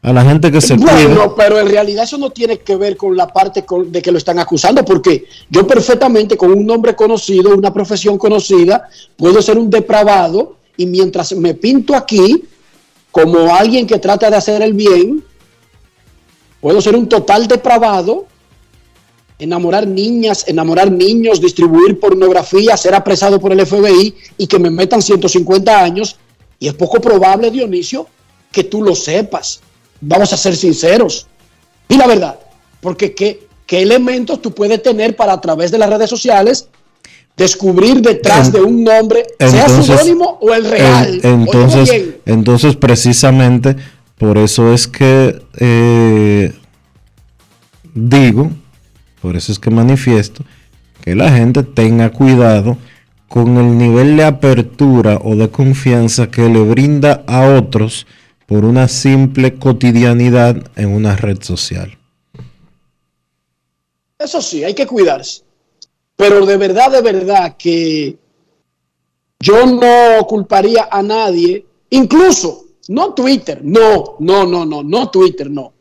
A 0.01 0.13
la 0.13 0.23
gente 0.23 0.49
que 0.49 0.61
se 0.61 0.75
Bueno, 0.75 1.35
pero 1.35 1.59
en 1.59 1.67
realidad 1.67 2.05
eso 2.05 2.17
no 2.17 2.29
tiene 2.29 2.59
que 2.59 2.75
ver 2.77 2.95
con 2.95 3.15
la 3.17 3.27
parte 3.27 3.65
con- 3.65 3.91
de 3.91 4.01
que 4.01 4.11
lo 4.11 4.17
están 4.17 4.39
acusando, 4.39 4.83
porque 4.85 5.25
yo 5.49 5.67
perfectamente 5.67 6.37
con 6.37 6.51
un 6.53 6.65
nombre 6.65 6.95
conocido, 6.95 7.53
una 7.55 7.73
profesión 7.73 8.17
conocida, 8.17 8.87
puedo 9.17 9.41
ser 9.41 9.57
un 9.57 9.69
depravado 9.69 10.55
y 10.77 10.85
mientras 10.85 11.33
me 11.33 11.53
pinto 11.53 11.95
aquí 11.95 12.43
como 13.11 13.53
alguien 13.53 13.85
que 13.85 13.99
trata 13.99 14.29
de 14.29 14.37
hacer 14.37 14.61
el 14.61 14.73
bien, 14.73 15.23
puedo 16.61 16.81
ser 16.81 16.95
un 16.95 17.07
total 17.07 17.47
depravado, 17.47 18.25
enamorar 19.37 19.87
niñas, 19.87 20.45
enamorar 20.47 20.91
niños, 20.91 21.39
distribuir 21.39 21.99
pornografía, 21.99 22.75
ser 22.75 22.93
apresado 22.93 23.39
por 23.39 23.51
el 23.53 23.65
FBI 23.65 24.13
y 24.37 24.47
que 24.47 24.59
me 24.59 24.69
metan 24.69 25.01
150 25.01 25.81
años. 25.81 26.17
Y 26.59 26.67
es 26.67 26.73
poco 26.73 26.99
probable, 26.99 27.49
Dionisio, 27.49 28.07
que 28.51 28.65
tú 28.65 28.81
lo 28.83 28.95
sepas. 28.95 29.61
Vamos 30.01 30.33
a 30.33 30.37
ser 30.37 30.55
sinceros. 30.55 31.27
Y 31.87 31.95
la 31.95 32.05
verdad, 32.07 32.39
porque 32.81 33.15
qué, 33.15 33.47
qué 33.65 33.81
elementos 33.81 34.41
tú 34.41 34.53
puedes 34.53 34.83
tener 34.83 35.15
para 35.15 35.33
a 35.33 35.41
través 35.41 35.71
de 35.71 35.77
las 35.77 35.89
redes 35.89 36.09
sociales 36.09 36.67
descubrir 37.37 38.01
detrás 38.01 38.47
En- 38.47 38.53
de 38.53 38.61
un 38.61 38.83
nombre, 38.83 39.23
sea 39.39 39.69
seudónimo 39.69 40.37
o 40.41 40.53
el 40.53 40.65
real. 40.65 41.21
en- 41.23 41.41
entonces, 41.43 42.05
entonces 42.25 42.75
precisamente 42.75 43.77
por 44.19 44.37
eso 44.37 44.73
es 44.73 44.87
que 44.87 45.41
eh, 45.57 46.53
digo, 47.93 48.51
por 49.21 49.35
eso 49.35 49.51
es 49.51 49.59
que 49.59 49.71
manifiesto 49.71 50.43
que 51.01 51.15
la 51.15 51.31
gente 51.31 51.63
tenga 51.63 52.11
cuidado 52.11 52.77
con 53.29 53.57
el 53.57 53.77
nivel 53.77 54.17
de 54.17 54.25
apertura 54.25 55.19
o 55.23 55.35
de 55.35 55.49
confianza 55.49 56.29
que 56.29 56.49
le 56.49 56.61
brinda 56.61 57.23
a 57.27 57.55
otros 57.57 58.05
por 58.45 58.65
una 58.65 58.87
simple 58.87 59.55
cotidianidad 59.55 60.69
en 60.75 60.89
una 60.93 61.15
red 61.15 61.41
social. 61.41 61.97
Eso 64.17 64.41
sí, 64.41 64.63
hay 64.63 64.73
que 64.73 64.85
cuidarse. 64.85 65.43
Pero 66.17 66.45
de 66.45 66.57
verdad, 66.57 66.91
de 66.91 67.01
verdad 67.01 67.55
que 67.55 68.17
yo 69.39 69.65
no 69.65 70.27
culparía 70.27 70.89
a 70.91 71.01
nadie, 71.01 71.65
incluso, 71.91 72.65
no 72.89 73.13
Twitter, 73.13 73.61
no, 73.63 74.15
no, 74.19 74.45
no, 74.45 74.65
no, 74.65 74.81
no 74.81 75.11
Twitter, 75.11 75.49
no. 75.49 75.73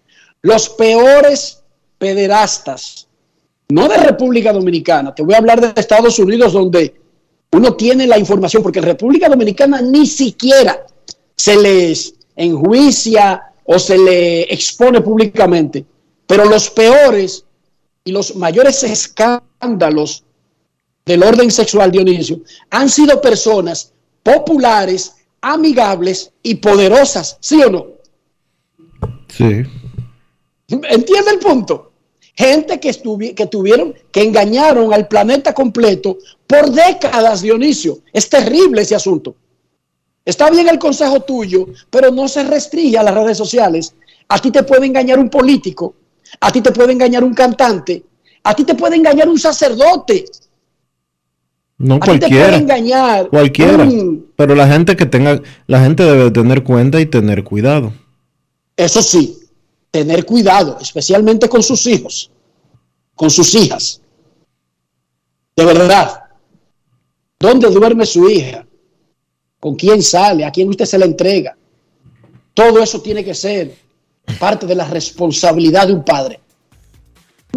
Los 0.42 0.68
peores 0.68 1.62
pederastas, 1.96 3.08
no 3.70 3.88
de 3.88 3.96
República 3.96 4.52
Dominicana, 4.52 5.14
te 5.14 5.22
voy 5.22 5.34
a 5.34 5.38
hablar 5.38 5.60
de 5.60 5.80
Estados 5.80 6.18
Unidos 6.18 6.52
donde 6.52 7.00
uno 7.52 7.74
tiene 7.74 8.06
la 8.06 8.18
información, 8.18 8.62
porque 8.62 8.80
en 8.80 8.84
República 8.84 9.28
Dominicana 9.28 9.80
ni 9.80 10.06
siquiera 10.06 10.86
se 11.34 11.56
les 11.56 12.14
enjuicia 12.36 13.42
o 13.64 13.78
se 13.78 13.96
le 13.96 14.42
expone 14.42 15.00
públicamente. 15.00 15.86
Pero 16.26 16.44
los 16.44 16.68
peores 16.68 17.44
y 18.04 18.12
los 18.12 18.36
mayores 18.36 18.82
escándalos 18.82 20.24
del 21.06 21.22
orden 21.22 21.50
sexual, 21.50 21.90
Dionisio, 21.90 22.40
han 22.68 22.90
sido 22.90 23.18
personas 23.22 23.94
populares, 24.22 25.14
amigables 25.40 26.32
y 26.42 26.56
poderosas, 26.56 27.36
¿sí 27.40 27.62
o 27.62 27.70
no? 27.70 27.86
Sí. 29.28 29.62
¿Entiende 30.68 31.30
el 31.32 31.38
punto? 31.38 31.92
Gente 32.34 32.78
que, 32.78 32.90
estuvi- 32.90 33.34
que 33.34 33.46
tuvieron, 33.46 33.94
que 34.12 34.22
engañaron 34.22 34.92
al 34.92 35.08
planeta 35.08 35.52
completo 35.52 36.18
por 36.46 36.70
décadas, 36.70 37.42
Dionisio. 37.42 37.98
Es 38.12 38.28
terrible 38.28 38.82
ese 38.82 38.94
asunto. 38.94 39.34
Está 40.24 40.50
bien 40.50 40.68
el 40.68 40.78
consejo 40.78 41.20
tuyo, 41.20 41.66
pero 41.90 42.10
no 42.10 42.28
se 42.28 42.44
restringe 42.44 42.98
a 42.98 43.02
las 43.02 43.14
redes 43.14 43.38
sociales. 43.38 43.94
A 44.28 44.38
ti 44.38 44.50
te 44.50 44.62
puede 44.62 44.86
engañar 44.86 45.18
un 45.18 45.30
político, 45.30 45.94
a 46.40 46.52
ti 46.52 46.60
te 46.60 46.70
puede 46.70 46.92
engañar 46.92 47.24
un 47.24 47.32
cantante, 47.32 48.04
a 48.44 48.54
ti 48.54 48.64
te 48.64 48.74
puede 48.74 48.96
engañar 48.96 49.26
un 49.28 49.38
sacerdote, 49.38 50.26
No 51.78 51.94
a 51.94 52.00
ti 52.00 52.04
te 52.04 52.18
puede 52.18 52.20
cualquiera. 52.20 52.56
engañar 52.56 53.28
Cualquiera. 53.28 53.88
Pero 54.36 54.54
la 54.54 54.66
gente 54.66 54.96
que 54.96 55.06
tenga, 55.06 55.40
la 55.66 55.80
gente 55.80 56.02
debe 56.02 56.30
tener 56.30 56.64
cuenta 56.64 57.00
y 57.00 57.06
tener 57.06 57.44
cuidado. 57.44 57.92
Eso 58.76 59.00
sí, 59.00 59.38
tener 59.90 60.24
cuidado, 60.24 60.78
especialmente 60.80 61.48
con 61.48 61.62
sus 61.62 61.86
hijos, 61.86 62.30
con 63.14 63.30
sus 63.30 63.54
hijas. 63.54 64.00
De 65.56 65.64
verdad. 65.64 66.24
¿Dónde 67.40 67.70
duerme 67.70 68.04
su 68.04 68.28
hija? 68.28 68.66
¿Con 69.60 69.76
quién 69.76 70.02
sale? 70.02 70.44
¿A 70.44 70.50
quién 70.50 70.68
usted 70.68 70.84
se 70.84 70.98
la 70.98 71.04
entrega? 71.04 71.56
Todo 72.54 72.82
eso 72.82 73.00
tiene 73.00 73.24
que 73.24 73.34
ser 73.34 73.76
parte 74.40 74.66
de 74.66 74.74
la 74.74 74.84
responsabilidad 74.84 75.86
de 75.86 75.92
un 75.94 76.04
padre. 76.04 76.40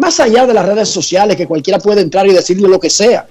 Más 0.00 0.20
allá 0.20 0.46
de 0.46 0.54
las 0.54 0.64
redes 0.64 0.88
sociales, 0.88 1.36
que 1.36 1.48
cualquiera 1.48 1.78
puede 1.78 2.00
entrar 2.00 2.26
y 2.28 2.32
decirle 2.32 2.68
lo 2.68 2.78
que 2.78 2.88
sea. 2.88 3.26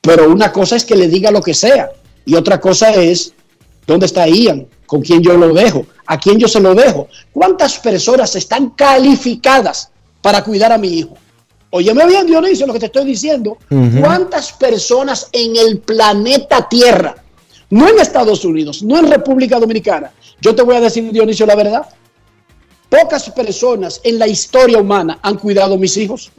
Pero 0.00 0.30
una 0.30 0.52
cosa 0.52 0.76
es 0.76 0.84
que 0.84 0.96
le 0.96 1.08
diga 1.08 1.30
lo 1.30 1.42
que 1.42 1.54
sea 1.54 1.90
y 2.24 2.34
otra 2.34 2.60
cosa 2.60 2.90
es 2.90 3.32
dónde 3.86 4.06
está 4.06 4.28
Ian, 4.28 4.66
con 4.86 5.02
quién 5.02 5.22
yo 5.22 5.36
lo 5.36 5.52
dejo, 5.52 5.86
a 6.06 6.18
quién 6.18 6.38
yo 6.38 6.48
se 6.48 6.60
lo 6.60 6.74
dejo, 6.74 7.08
cuántas 7.32 7.78
personas 7.78 8.34
están 8.36 8.70
calificadas 8.70 9.90
para 10.22 10.42
cuidar 10.44 10.72
a 10.72 10.78
mi 10.78 10.88
hijo. 10.88 11.16
Óyeme 11.70 12.06
bien, 12.06 12.26
Dionisio, 12.26 12.66
lo 12.66 12.72
que 12.72 12.78
te 12.78 12.86
estoy 12.86 13.04
diciendo. 13.04 13.58
¿Cuántas 14.00 14.52
personas 14.52 15.28
en 15.32 15.56
el 15.56 15.80
planeta 15.80 16.66
Tierra, 16.68 17.14
no 17.70 17.88
en 17.88 17.98
Estados 17.98 18.44
Unidos, 18.44 18.82
no 18.82 18.98
en 18.98 19.10
República 19.10 19.60
Dominicana? 19.60 20.12
Yo 20.40 20.54
te 20.54 20.62
voy 20.62 20.76
a 20.76 20.80
decir, 20.80 21.12
Dionisio, 21.12 21.44
la 21.44 21.56
verdad. 21.56 21.86
Pocas 22.88 23.28
personas 23.30 24.00
en 24.02 24.18
la 24.18 24.26
historia 24.26 24.78
humana 24.78 25.18
han 25.22 25.36
cuidado 25.36 25.74
a 25.74 25.78
mis 25.78 25.96
hijos. 25.98 26.30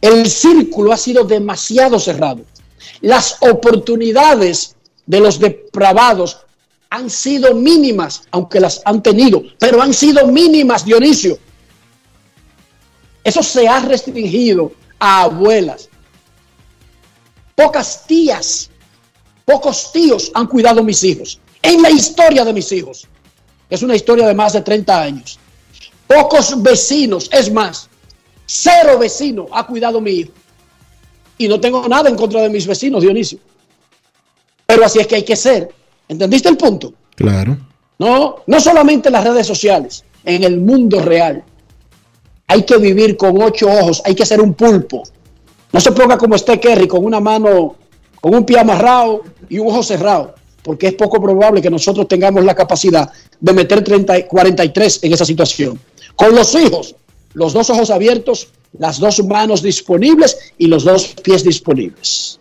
El 0.00 0.30
círculo 0.30 0.92
ha 0.92 0.96
sido 0.96 1.24
demasiado 1.24 1.98
cerrado. 1.98 2.42
Las 3.00 3.36
oportunidades 3.40 4.76
de 5.06 5.20
los 5.20 5.38
depravados 5.38 6.38
han 6.90 7.10
sido 7.10 7.54
mínimas, 7.54 8.22
aunque 8.30 8.60
las 8.60 8.80
han 8.84 9.02
tenido, 9.02 9.42
pero 9.58 9.82
han 9.82 9.92
sido 9.92 10.26
mínimas, 10.26 10.84
Dionisio. 10.84 11.38
Eso 13.24 13.42
se 13.42 13.68
ha 13.68 13.80
restringido 13.80 14.72
a 14.98 15.22
abuelas. 15.22 15.88
Pocas 17.54 18.06
tías, 18.06 18.70
pocos 19.44 19.92
tíos 19.92 20.30
han 20.34 20.46
cuidado 20.46 20.80
a 20.80 20.84
mis 20.84 21.02
hijos. 21.04 21.40
En 21.60 21.82
la 21.82 21.90
historia 21.90 22.44
de 22.44 22.52
mis 22.52 22.70
hijos. 22.72 23.06
Es 23.68 23.82
una 23.82 23.94
historia 23.94 24.26
de 24.26 24.34
más 24.34 24.54
de 24.54 24.62
30 24.62 25.02
años. 25.02 25.38
Pocos 26.06 26.62
vecinos, 26.62 27.28
es 27.32 27.52
más, 27.52 27.88
cero 28.48 28.98
vecino 28.98 29.46
ha 29.52 29.66
cuidado 29.66 29.98
a 29.98 30.00
mi 30.00 30.10
hijo. 30.10 30.32
Y 31.36 31.46
no 31.46 31.60
tengo 31.60 31.86
nada 31.86 32.08
en 32.08 32.16
contra 32.16 32.40
de 32.40 32.48
mis 32.48 32.66
vecinos, 32.66 33.02
Dionisio. 33.02 33.38
Pero 34.66 34.84
así 34.84 34.98
es 34.98 35.06
que 35.06 35.16
hay 35.16 35.22
que 35.22 35.36
ser. 35.36 35.72
¿Entendiste 36.08 36.48
el 36.48 36.56
punto? 36.56 36.92
Claro. 37.14 37.56
No, 37.98 38.36
no 38.46 38.60
solamente 38.60 39.08
en 39.08 39.12
las 39.12 39.24
redes 39.24 39.46
sociales, 39.46 40.04
en 40.24 40.42
el 40.42 40.58
mundo 40.60 41.00
real. 41.00 41.44
Hay 42.46 42.62
que 42.62 42.78
vivir 42.78 43.16
con 43.16 43.40
ocho 43.42 43.68
ojos, 43.68 44.00
hay 44.04 44.14
que 44.14 44.24
ser 44.24 44.40
un 44.40 44.54
pulpo. 44.54 45.02
No 45.72 45.80
se 45.80 45.92
ponga 45.92 46.16
como 46.16 46.34
este 46.34 46.58
Kerry, 46.58 46.88
con 46.88 47.04
una 47.04 47.20
mano, 47.20 47.76
con 48.20 48.34
un 48.34 48.44
pie 48.44 48.58
amarrado 48.58 49.22
y 49.48 49.58
un 49.58 49.68
ojo 49.68 49.82
cerrado, 49.82 50.34
porque 50.62 50.88
es 50.88 50.94
poco 50.94 51.20
probable 51.20 51.60
que 51.60 51.70
nosotros 51.70 52.08
tengamos 52.08 52.42
la 52.44 52.54
capacidad 52.54 53.10
de 53.38 53.52
meter 53.52 53.84
30, 53.84 54.26
43 54.26 55.00
en 55.02 55.12
esa 55.12 55.26
situación. 55.26 55.78
Con 56.16 56.34
los 56.34 56.54
hijos, 56.54 56.96
los 57.34 57.52
dos 57.52 57.70
ojos 57.70 57.90
abiertos, 57.90 58.48
las 58.78 58.98
dos 58.98 59.24
manos 59.24 59.62
disponibles 59.62 60.52
y 60.58 60.66
los 60.66 60.84
dos 60.84 61.14
pies 61.22 61.44
disponibles. 61.44 62.38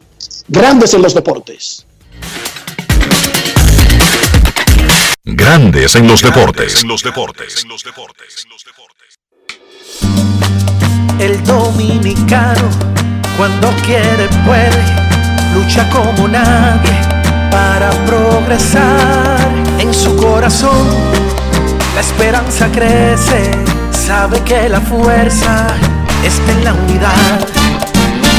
Grandes 0.47 0.93
en 0.93 1.01
los 1.01 1.13
deportes. 1.13 1.85
Grandes 5.23 5.95
en 5.95 6.07
los 6.07 6.21
deportes. 6.21 6.81
En 6.81 6.87
los 6.87 7.03
deportes. 7.03 7.65
El 11.19 11.43
dominicano, 11.43 12.69
cuando 13.37 13.69
quiere, 13.85 14.27
puede, 14.45 14.83
lucha 15.53 15.89
como 15.89 16.27
nadie 16.27 16.91
para 17.51 17.89
progresar. 18.05 19.39
En 19.79 19.93
su 19.93 20.15
corazón, 20.15 20.87
la 21.95 22.01
esperanza 22.01 22.71
crece, 22.71 23.51
sabe 24.07 24.41
que 24.43 24.69
la 24.69 24.79
fuerza 24.79 25.67
está 26.23 26.51
en 26.53 26.63
la 26.63 26.73
unidad. 26.73 27.39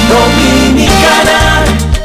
Dominicana, 0.08 1.40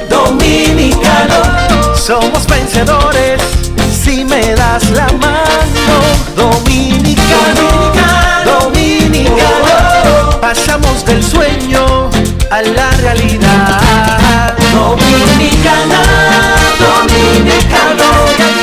dominicano, 0.10 1.96
somos 1.96 2.46
vencedores 2.46 3.42
si 4.04 4.26
me 4.26 4.54
das 4.56 4.90
la 4.90 5.08
mano. 5.14 5.96
Dominicano, 6.36 7.68
dominicano, 8.44 10.42
pasamos 10.42 11.06
del 11.06 11.24
sueño 11.24 12.10
a 12.52 12.62
la 12.62 12.90
realidad. 12.98 14.54
Dominicana, 14.74 16.02
dominicano, 16.84 18.63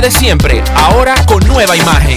de 0.00 0.10
siempre, 0.10 0.64
ahora 0.74 1.14
con 1.26 1.46
nueva 1.46 1.76
imagen. 1.76 2.16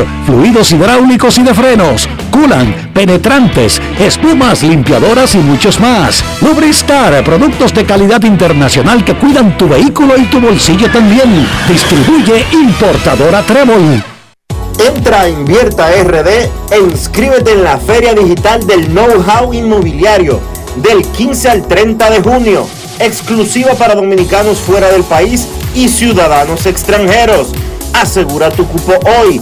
fluidos 0.25 0.71
hidráulicos 0.71 1.37
y 1.37 1.43
de 1.43 1.53
frenos, 1.53 2.07
culan, 2.31 2.91
penetrantes, 2.93 3.81
espumas, 3.99 4.63
limpiadoras 4.63 5.35
y 5.35 5.39
muchos 5.39 5.79
más. 5.79 6.23
Lubristar, 6.41 7.23
productos 7.23 7.73
de 7.73 7.85
calidad 7.85 8.23
internacional 8.23 9.03
que 9.03 9.15
cuidan 9.15 9.57
tu 9.57 9.67
vehículo 9.67 10.17
y 10.17 10.25
tu 10.25 10.39
bolsillo 10.39 10.89
también. 10.91 11.47
Distribuye 11.67 12.45
importadora 12.51 13.41
Trébol. 13.43 14.03
Entra 14.79 15.21
a 15.21 15.29
Invierta 15.29 15.89
RD 15.91 16.27
e 16.71 16.79
inscríbete 16.79 17.51
en 17.51 17.63
la 17.63 17.77
Feria 17.77 18.13
Digital 18.13 18.65
del 18.65 18.87
Know-How 18.87 19.53
Inmobiliario 19.53 20.39
del 20.77 21.03
15 21.03 21.49
al 21.49 21.67
30 21.67 22.09
de 22.09 22.21
junio, 22.21 22.67
exclusiva 22.99 23.73
para 23.73 23.95
dominicanos 23.95 24.59
fuera 24.59 24.89
del 24.89 25.03
país 25.03 25.47
y 25.75 25.89
ciudadanos 25.89 26.65
extranjeros. 26.65 27.49
Asegura 27.93 28.49
tu 28.49 28.65
cupo 28.67 28.93
hoy 29.19 29.41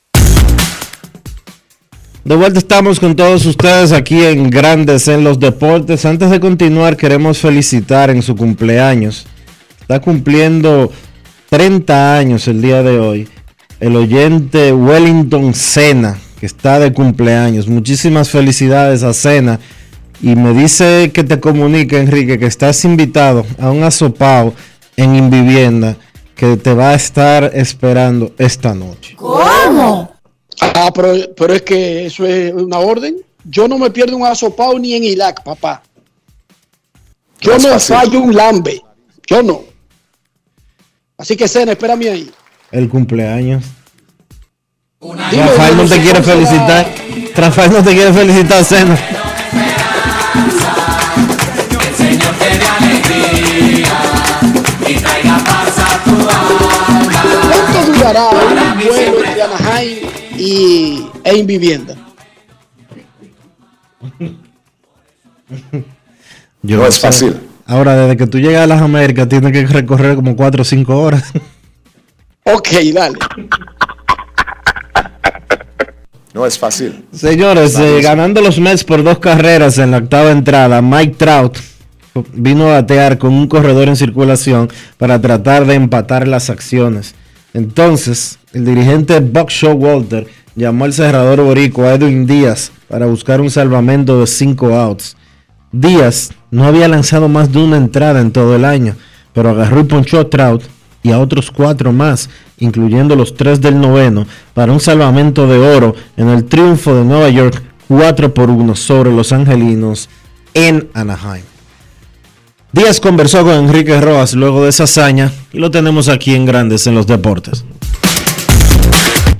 De 2.23 2.35
vuelta 2.35 2.59
estamos 2.59 2.99
con 2.99 3.15
todos 3.15 3.47
ustedes 3.47 3.91
aquí 3.91 4.23
en 4.23 4.51
Grandes 4.51 5.07
en 5.07 5.23
los 5.23 5.39
Deportes. 5.39 6.05
Antes 6.05 6.29
de 6.29 6.39
continuar, 6.39 6.95
queremos 6.95 7.39
felicitar 7.39 8.11
en 8.11 8.21
su 8.21 8.35
cumpleaños. 8.35 9.25
Está 9.79 9.99
cumpliendo 9.99 10.91
30 11.49 12.17
años 12.17 12.47
el 12.47 12.61
día 12.61 12.83
de 12.83 12.99
hoy. 12.99 13.27
El 13.79 13.95
oyente 13.95 14.71
Wellington 14.71 15.55
Sena, 15.55 16.15
que 16.39 16.45
está 16.45 16.79
de 16.79 16.93
cumpleaños. 16.93 17.67
Muchísimas 17.67 18.29
felicidades 18.29 19.01
a 19.01 19.13
Sena. 19.15 19.59
Y 20.21 20.35
me 20.35 20.53
dice 20.53 21.09
que 21.11 21.23
te 21.23 21.39
comunique, 21.39 21.99
Enrique, 21.99 22.37
que 22.37 22.45
estás 22.45 22.85
invitado 22.85 23.43
a 23.59 23.71
un 23.71 23.81
asopao 23.83 24.53
en 24.95 25.15
Invivienda 25.15 25.97
que 26.35 26.55
te 26.55 26.75
va 26.75 26.91
a 26.91 26.95
estar 26.95 27.49
esperando 27.55 28.31
esta 28.37 28.75
noche. 28.75 29.15
¿Cómo? 29.15 30.10
Ah, 30.61 30.91
pero, 30.93 31.13
pero 31.35 31.53
es 31.53 31.61
que 31.63 32.05
eso 32.05 32.25
es 32.25 32.53
una 32.53 32.77
orden. 32.77 33.17
Yo 33.43 33.67
no 33.67 33.77
me 33.77 33.89
pierdo 33.89 34.15
un 34.15 34.25
asopao 34.25 34.77
ni 34.77 34.93
en 34.93 35.03
Irak, 35.03 35.43
papá. 35.43 35.81
Yo 37.41 37.57
no 37.57 37.79
fallo 37.79 38.19
un 38.19 38.35
lambe. 38.35 38.81
Yo 39.25 39.41
no. 39.41 39.63
Así 41.17 41.35
que, 41.35 41.47
Sena, 41.47 41.71
espérame 41.71 42.07
ahí. 42.11 42.31
El 42.71 42.87
cumpleaños. 42.87 43.63
Dime, 45.01 45.47
Rafael 45.47 45.77
no 45.77 45.83
te 45.85 45.99
quiere 45.99 46.23
será. 46.23 46.23
felicitar. 46.23 46.87
Rafael 47.35 47.71
no 47.73 47.83
te 47.83 47.93
quiere 47.93 48.13
felicitar, 48.13 48.63
Sena. 48.63 48.99
¿Cuánto 57.73 57.91
durará 57.91 58.29
un 58.29 58.79
vuelo 58.79 59.20
y, 60.41 61.05
e 61.23 61.37
Invivienda? 61.37 61.95
Yo 66.63 66.77
No 66.77 66.87
es 66.87 66.95
sé. 66.95 67.01
fácil. 67.01 67.35
Ahora, 67.65 67.95
desde 67.95 68.17
que 68.17 68.27
tú 68.27 68.39
llegas 68.39 68.63
a 68.63 68.67
las 68.67 68.81
Américas, 68.81 69.27
tienes 69.29 69.51
que 69.51 69.65
recorrer 69.65 70.15
como 70.15 70.35
4 70.35 70.61
o 70.61 70.65
5 70.65 70.97
horas. 70.97 71.23
Ok, 72.43 72.69
dale. 72.91 73.19
No 76.33 76.43
es 76.47 76.57
fácil. 76.57 77.05
Señores, 77.13 77.77
eh, 77.77 78.01
ganando 78.01 78.41
los 78.41 78.59
Mets 78.59 78.83
por 78.83 79.03
dos 79.03 79.19
carreras 79.19 79.77
en 79.77 79.91
la 79.91 79.97
octava 79.97 80.31
entrada, 80.31 80.81
Mike 80.81 81.15
Trout 81.19 81.59
vino 82.33 82.67
a 82.67 82.81
batear 82.81 83.19
con 83.19 83.33
un 83.33 83.47
corredor 83.47 83.89
en 83.89 83.95
circulación 83.95 84.69
para 84.97 85.21
tratar 85.21 85.65
de 85.67 85.75
empatar 85.75 86.27
las 86.27 86.49
acciones. 86.49 87.13
Entonces, 87.53 88.39
el 88.53 88.65
dirigente 88.65 89.19
Buck 89.19 89.49
Showalter 89.49 90.27
llamó 90.55 90.85
al 90.85 90.93
cerrador 90.93 91.41
boricua 91.41 91.93
Edwin 91.93 92.25
Díaz 92.25 92.71
para 92.87 93.05
buscar 93.05 93.41
un 93.41 93.49
salvamento 93.49 94.19
de 94.19 94.27
5 94.27 94.75
outs. 94.75 95.17
Díaz 95.71 96.31
no 96.49 96.65
había 96.65 96.87
lanzado 96.87 97.29
más 97.29 97.51
de 97.51 97.59
una 97.59 97.77
entrada 97.77 98.21
en 98.21 98.31
todo 98.31 98.55
el 98.55 98.65
año, 98.65 98.95
pero 99.33 99.49
agarró 99.49 99.81
y 99.81 99.85
ponchó 99.85 100.19
a 100.19 100.29
Trout 100.29 100.63
y 101.03 101.11
a 101.11 101.19
otros 101.19 101.49
cuatro 101.49 101.91
más, 101.91 102.29
incluyendo 102.59 103.15
los 103.15 103.35
tres 103.35 103.59
del 103.59 103.79
noveno, 103.79 104.27
para 104.53 104.71
un 104.71 104.79
salvamento 104.79 105.47
de 105.47 105.57
oro 105.57 105.95
en 106.17 106.29
el 106.29 106.45
triunfo 106.45 106.95
de 106.95 107.05
Nueva 107.05 107.29
York 107.29 107.61
4 107.87 108.33
por 108.33 108.49
1 108.49 108.75
sobre 108.75 109.11
los 109.11 109.31
angelinos 109.31 110.09
en 110.53 110.89
Anaheim. 110.93 111.50
Díaz 112.73 113.01
conversó 113.01 113.43
con 113.43 113.53
Enrique 113.53 113.99
Rojas 113.99 114.33
luego 114.33 114.63
de 114.63 114.69
esa 114.69 114.85
hazaña 114.85 115.29
y 115.51 115.59
lo 115.59 115.71
tenemos 115.71 116.07
aquí 116.07 116.33
en 116.35 116.45
Grandes 116.45 116.87
en 116.87 116.95
los 116.95 117.05
Deportes. 117.05 117.65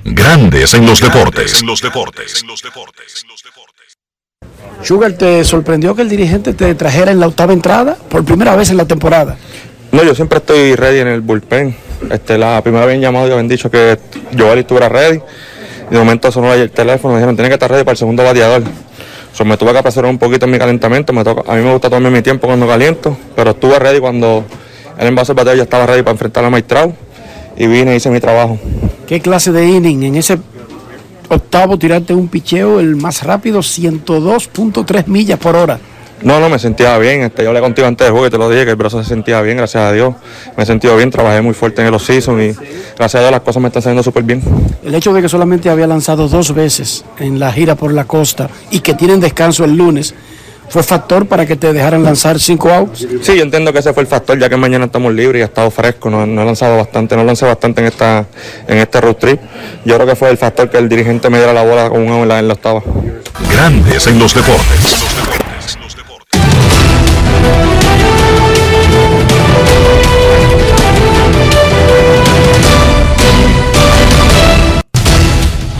Grandes 0.04 0.74
en 0.74 0.84
los 0.84 1.00
deportes. 1.00 1.62
En 1.62 1.66
los 1.66 1.80
deportes. 1.80 2.44
Sugar, 4.82 5.12
¿te 5.12 5.44
sorprendió 5.44 5.94
que 5.94 6.02
el 6.02 6.10
dirigente 6.10 6.52
te 6.52 6.74
trajera 6.74 7.10
en 7.10 7.20
la 7.20 7.26
octava 7.26 7.54
entrada 7.54 7.96
por 8.10 8.22
primera 8.22 8.54
vez 8.54 8.68
en 8.68 8.76
la 8.76 8.84
temporada? 8.84 9.38
No, 9.92 10.02
yo 10.02 10.14
siempre 10.14 10.38
estoy 10.38 10.74
ready 10.74 10.98
en 10.98 11.08
el 11.08 11.22
bullpen. 11.22 11.74
Este, 12.10 12.36
la 12.36 12.60
primera 12.62 12.84
vez 12.84 13.00
llamado 13.00 13.28
y 13.28 13.30
habían 13.30 13.48
dicho 13.48 13.70
que 13.70 13.98
Joel 14.36 14.58
estuviera 14.58 14.90
ready. 14.90 15.20
De 15.90 15.98
momento 15.98 16.30
sonó 16.30 16.52
el 16.52 16.70
teléfono, 16.70 17.14
me 17.14 17.20
dijeron, 17.20 17.36
tiene 17.36 17.48
que 17.48 17.54
estar 17.54 17.70
ready 17.70 17.84
para 17.84 17.92
el 17.92 17.98
segundo 17.98 18.24
bateador. 18.24 18.62
So, 19.32 19.44
me 19.44 19.56
tuve 19.56 19.72
que 19.72 19.78
apresurar 19.78 20.10
un 20.10 20.18
poquito 20.18 20.44
en 20.46 20.52
mi 20.52 20.58
calentamiento. 20.58 21.12
Me 21.12 21.24
toca- 21.24 21.50
a 21.50 21.56
mí 21.56 21.62
me 21.62 21.72
gusta 21.72 21.88
tomarme 21.88 22.10
mi 22.10 22.22
tiempo 22.22 22.46
cuando 22.46 22.66
caliento, 22.66 23.16
pero 23.34 23.52
estuve 23.52 23.78
ready 23.78 23.98
cuando 23.98 24.44
el 24.98 25.06
envase 25.08 25.32
bateador 25.32 25.56
ya 25.56 25.62
estaba 25.62 25.86
ready 25.86 26.02
para 26.02 26.12
enfrentar 26.12 26.44
a 26.44 26.62
Trout. 26.62 26.94
Y 27.56 27.66
vine 27.66 27.92
y 27.92 27.96
hice 27.96 28.10
mi 28.10 28.20
trabajo. 28.20 28.58
¿Qué 29.06 29.20
clase 29.20 29.52
de 29.52 29.66
inning 29.66 30.02
en 30.04 30.16
ese 30.16 30.38
octavo 31.28 31.78
tirarte 31.78 32.14
un 32.14 32.28
picheo 32.28 32.80
el 32.80 32.96
más 32.96 33.22
rápido, 33.22 33.60
102.3 33.62 35.06
millas 35.06 35.38
por 35.38 35.56
hora? 35.56 35.78
No, 36.22 36.38
no, 36.40 36.48
me 36.48 36.58
sentía 36.58 36.96
bien. 36.98 37.22
Este, 37.22 37.42
yo 37.42 37.48
hablé 37.48 37.60
contigo 37.60 37.88
antes 37.88 38.06
del 38.06 38.12
juego 38.12 38.26
y 38.26 38.30
te 38.30 38.38
lo 38.38 38.48
dije 38.48 38.64
que 38.64 38.70
el 38.70 38.76
brazo 38.76 39.02
se 39.02 39.08
sentía 39.08 39.40
bien, 39.42 39.56
gracias 39.56 39.82
a 39.82 39.92
Dios. 39.92 40.14
Me 40.56 40.62
he 40.62 40.66
sentido 40.66 40.96
bien, 40.96 41.10
trabajé 41.10 41.42
muy 41.42 41.54
fuerte 41.54 41.82
en 41.82 41.88
el 41.88 41.94
off-season 41.94 42.40
y 42.40 42.52
gracias 42.96 43.14
a 43.16 43.20
Dios 43.20 43.30
las 43.30 43.40
cosas 43.40 43.60
me 43.60 43.68
están 43.68 43.82
saliendo 43.82 44.02
súper 44.02 44.22
bien. 44.22 44.42
El 44.84 44.94
hecho 44.94 45.12
de 45.12 45.22
que 45.22 45.28
solamente 45.28 45.68
había 45.68 45.86
lanzado 45.86 46.28
dos 46.28 46.54
veces 46.54 47.04
en 47.18 47.38
la 47.38 47.52
gira 47.52 47.74
por 47.74 47.92
la 47.92 48.04
costa 48.04 48.48
y 48.70 48.80
que 48.80 48.94
tienen 48.94 49.20
descanso 49.20 49.64
el 49.64 49.76
lunes, 49.76 50.14
¿fue 50.68 50.82
factor 50.82 51.26
para 51.26 51.44
que 51.44 51.56
te 51.56 51.72
dejaran 51.72 52.02
lanzar 52.02 52.38
cinco 52.38 52.70
outs? 52.70 53.06
Sí, 53.22 53.36
yo 53.36 53.42
entiendo 53.42 53.72
que 53.72 53.80
ese 53.80 53.92
fue 53.92 54.02
el 54.02 54.06
factor, 54.06 54.38
ya 54.38 54.48
que 54.48 54.56
mañana 54.56 54.86
estamos 54.86 55.12
libres 55.12 55.40
y 55.40 55.42
ha 55.42 55.46
estado 55.46 55.70
fresco, 55.70 56.08
no, 56.08 56.24
no 56.26 56.42
he 56.42 56.44
lanzado 56.44 56.76
bastante, 56.76 57.16
no 57.16 57.24
lancé 57.24 57.44
bastante 57.46 57.80
en 57.80 57.88
esta 57.88 58.26
en 58.68 58.78
este 58.78 59.00
road 59.00 59.16
trip. 59.16 59.40
Yo 59.84 59.96
creo 59.96 60.06
que 60.06 60.16
fue 60.16 60.30
el 60.30 60.38
factor 60.38 60.70
que 60.70 60.78
el 60.78 60.88
dirigente 60.88 61.28
me 61.30 61.38
diera 61.38 61.52
la 61.52 61.62
bola 61.64 61.90
con 61.90 62.00
un 62.00 62.08
out 62.10 62.22
en 62.22 62.28
la, 62.28 62.38
en 62.38 62.48
la 62.48 62.54
octava. 62.54 62.82
Grandes 63.50 64.06
en 64.06 64.18
los 64.18 64.34
deportes. 64.34 65.01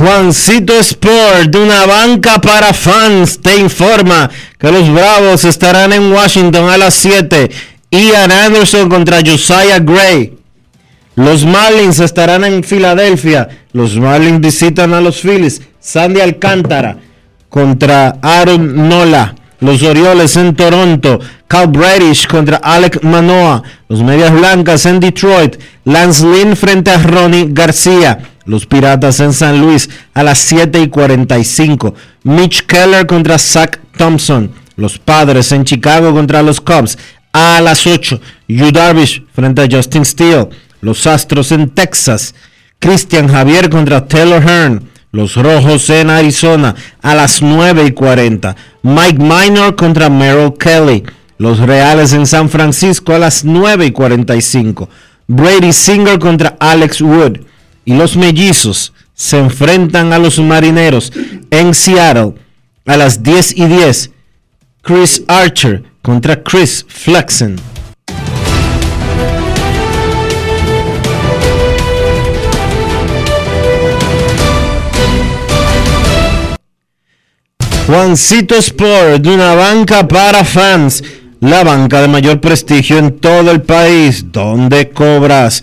Juancito 0.03 0.73
Sport, 0.81 1.51
de 1.51 1.59
una 1.61 1.87
banca 1.87 2.41
para 2.41 2.75
fans, 2.75 3.41
te 3.41 3.57
informa 3.57 4.29
que 4.59 4.73
los 4.73 4.93
Bravos 4.93 5.45
estarán 5.45 5.93
en 5.93 6.13
Washington 6.13 6.69
a 6.69 6.77
las 6.77 6.95
7. 6.95 7.49
Ian 7.89 8.33
Anderson 8.33 8.89
contra 8.89 9.21
Josiah 9.25 9.79
Gray. 9.79 10.37
Los 11.15 11.47
Marlins 11.47 12.01
estarán 12.01 12.43
en 12.43 12.65
Filadelfia. 12.65 13.49
Los 13.73 13.95
Marlins 13.95 14.41
visitan 14.41 14.93
a 14.93 15.01
los 15.01 15.21
Phillies. 15.21 15.63
Sandy 15.79 16.21
Alcántara 16.21 16.99
contra 17.49 18.17
Aaron 18.23 18.89
Nola. 18.89 19.37
Los 19.61 19.85
Orioles 19.85 20.37
en 20.37 20.57
Toronto. 20.57 21.21
Cal 21.47 21.69
Bradish 21.69 22.27
contra 22.27 22.57
Alec 22.57 23.05
Manoa. 23.05 23.63
Los 23.87 24.03
Medias 24.03 24.33
Blancas 24.33 24.85
en 24.85 24.99
Detroit. 24.99 25.59
Lance 25.85 26.27
Lynn 26.27 26.57
frente 26.57 26.91
a 26.91 26.99
Ronnie 26.99 27.47
García. 27.51 28.32
Los 28.45 28.67
Piratas 28.67 29.21
en 29.21 29.33
San 29.33 29.61
Luis 29.61 29.89
a 30.15 30.23
las 30.23 30.39
7 30.39 30.81
y 30.81 30.89
45. 30.89 31.95
Mitch 32.25 32.67
Keller 32.67 33.07
contra 33.07 33.39
Zach 33.39 33.79
Thompson. 33.97 34.51
Los 34.77 34.99
Padres 34.99 35.53
en 35.53 35.65
Chicago 35.65 36.13
contra 36.13 36.43
los 36.43 36.61
Cubs 36.61 36.99
a 37.33 37.61
las 37.61 37.87
8. 37.87 38.21
Yu 38.49 38.71
Darvish 38.73 39.25
frente 39.33 39.63
a 39.63 39.69
Justin 39.71 40.05
Steele. 40.05 40.49
Los 40.81 41.07
Astros 41.07 41.53
en 41.53 41.71
Texas. 41.71 42.35
Christian 42.79 43.29
Javier 43.29 43.71
contra 43.71 44.07
Taylor 44.07 44.43
Hearn. 44.43 44.89
Los 45.13 45.37
Rojos 45.37 45.89
en 45.91 46.11
Arizona 46.11 46.75
a 47.03 47.15
las 47.15 47.43
9 47.43 47.85
y 47.87 47.93
40. 47.93 48.57
Mike 48.83 49.19
Minor 49.19 49.77
contra 49.77 50.09
Merrill 50.09 50.55
Kelly. 50.59 51.05
Los 51.39 51.59
Reales 51.59 52.13
en 52.13 52.27
San 52.27 52.49
Francisco 52.49 53.15
a 53.15 53.19
las 53.19 53.45
9 53.45 53.87
y 53.87 53.93
45. 53.93 54.89
Brady 55.29 55.73
Singer 55.73 56.19
contra 56.19 56.57
Alex 56.59 57.01
Wood. 57.01 57.41
Y 57.85 57.95
los 57.95 58.17
Mellizos 58.17 58.93
se 59.15 59.39
enfrentan 59.39 60.13
a 60.13 60.19
los 60.19 60.39
Marineros 60.39 61.13
en 61.51 61.75
Seattle 61.75 62.35
a 62.87 62.97
las 62.97 63.23
10 63.23 63.57
y 63.57 63.67
10. 63.67 64.11
Chris 64.83 65.23
Archer 65.29 65.85
contra 66.03 66.43
Chris 66.43 66.85
Flexen. 66.89 67.57
Juancito 77.87 78.55
Sport, 78.57 79.23
de 79.23 79.35
una 79.35 79.55
banca 79.55 80.07
para 80.07 80.45
fans, 80.45 81.03
la 81.41 81.63
banca 81.63 82.01
de 82.01 82.09
mayor 82.09 82.41
prestigio 82.41 82.97
en 82.97 83.19
todo 83.19 83.51
el 83.51 83.63
país, 83.63 84.33
donde 84.33 84.91
cobras 84.91 85.63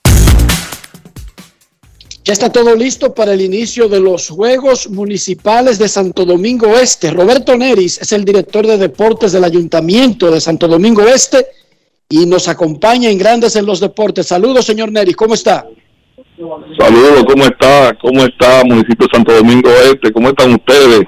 Ya 2.23 2.33
está 2.33 2.51
todo 2.51 2.75
listo 2.75 3.13
para 3.15 3.33
el 3.33 3.41
inicio 3.41 3.89
de 3.89 3.99
los 3.99 4.29
Juegos 4.29 4.89
Municipales 4.89 5.79
de 5.79 5.87
Santo 5.87 6.23
Domingo 6.23 6.67
Este. 6.77 7.09
Roberto 7.09 7.57
Neris 7.57 7.99
es 7.99 8.11
el 8.11 8.23
director 8.23 8.67
de 8.67 8.77
deportes 8.77 9.31
del 9.31 9.43
Ayuntamiento 9.43 10.29
de 10.29 10.39
Santo 10.39 10.67
Domingo 10.67 11.01
Este 11.01 11.47
y 12.09 12.27
nos 12.27 12.47
acompaña 12.47 13.09
en 13.09 13.17
Grandes 13.17 13.55
en 13.55 13.65
los 13.65 13.79
Deportes. 13.79 14.27
Saludos, 14.27 14.65
señor 14.65 14.91
Neris, 14.91 15.15
¿cómo 15.15 15.33
está? 15.33 15.65
Saludos, 16.79 17.23
¿cómo 17.25 17.43
está? 17.45 17.97
¿Cómo 17.99 18.23
está, 18.23 18.63
municipio 18.65 19.07
de 19.07 19.13
Santo 19.15 19.33
Domingo 19.33 19.69
Este? 19.91 20.11
¿Cómo 20.11 20.29
están 20.29 20.53
ustedes? 20.53 21.01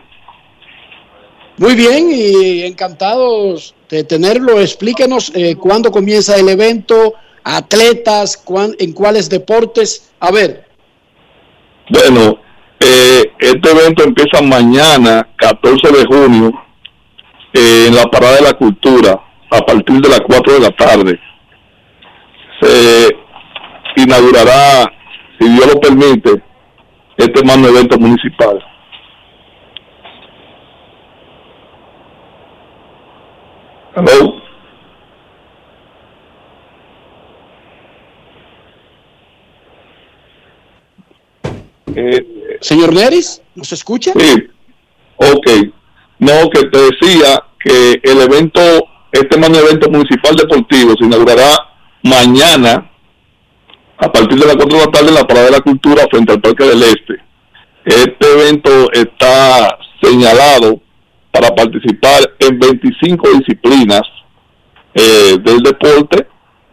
Muy 1.58 1.76
bien 1.76 2.10
y 2.12 2.64
encantados 2.64 3.76
de 3.88 4.04
tenerlo. 4.04 4.60
Explíquenos 4.60 5.32
eh, 5.36 5.56
cuándo 5.58 5.92
comienza 5.92 6.36
el 6.38 6.50
evento, 6.50 7.14
atletas, 7.44 8.36
cuán- 8.38 8.76
en 8.80 8.94
cuáles 8.94 9.30
deportes. 9.30 10.10
A 10.20 10.32
ver, 10.32 10.66
Bueno, 11.90 12.40
eh, 12.80 13.24
este 13.40 13.72
evento 13.72 14.04
empieza 14.04 14.42
mañana, 14.42 15.28
14 15.36 15.92
de 15.92 16.06
junio, 16.06 16.52
eh, 17.54 17.86
en 17.88 17.96
la 17.96 18.04
Parada 18.06 18.38
de 18.38 18.42
la 18.42 18.54
Cultura, 18.54 19.20
a 19.52 19.60
partir 19.60 20.00
de 20.00 20.10
las 20.10 20.22
4 20.22 20.54
de 20.54 20.60
la 20.60 20.72
tarde. 20.72 21.20
Se 22.62 23.10
inaugurará, 23.98 24.92
si 25.40 25.50
Dios 25.50 25.74
lo 25.74 25.80
permite, 25.80 26.42
este 27.18 27.44
magno 27.44 27.68
evento 27.68 27.98
municipal. 27.98 28.64
Hello. 33.96 34.43
Eh, 41.96 42.58
señor 42.62 42.94
Neris, 42.94 43.42
¿nos 43.56 43.72
escucha? 43.72 44.14
Sí, 44.18 44.48
ok. 45.18 45.48
No, 46.20 46.50
que 46.50 46.68
te 46.68 46.80
decía 46.80 47.44
que 47.60 48.00
el 48.04 48.22
evento, 48.22 48.62
este 49.12 49.38
magno 49.38 49.60
evento 49.60 49.90
municipal 49.90 50.36
deportivo 50.36 50.94
se 50.98 51.06
inaugurará 51.06 51.50
mañana 52.04 52.90
a 53.98 54.12
partir 54.12 54.40
de 54.40 54.46
las 54.46 54.56
4 54.56 54.78
de 54.78 54.86
la 54.86 54.92
tarde 54.92 55.08
en 55.10 55.16
la 55.16 55.28
Parada 55.28 55.46
de 55.46 55.52
la 55.52 55.62
Cultura 55.62 56.06
frente 56.10 56.34
al 56.34 56.42
Parque 56.42 56.66
del 56.66 56.84
Este. 56.84 57.16
Este 57.86 58.32
evento 58.32 58.92
está 58.92 59.78
señalado 60.02 60.80
para 61.32 61.50
participar 61.50 62.22
en 62.40 62.60
25 62.60 63.30
disciplinas 63.40 64.02
eh, 64.94 65.38
del 65.42 65.60
deporte 65.60 66.28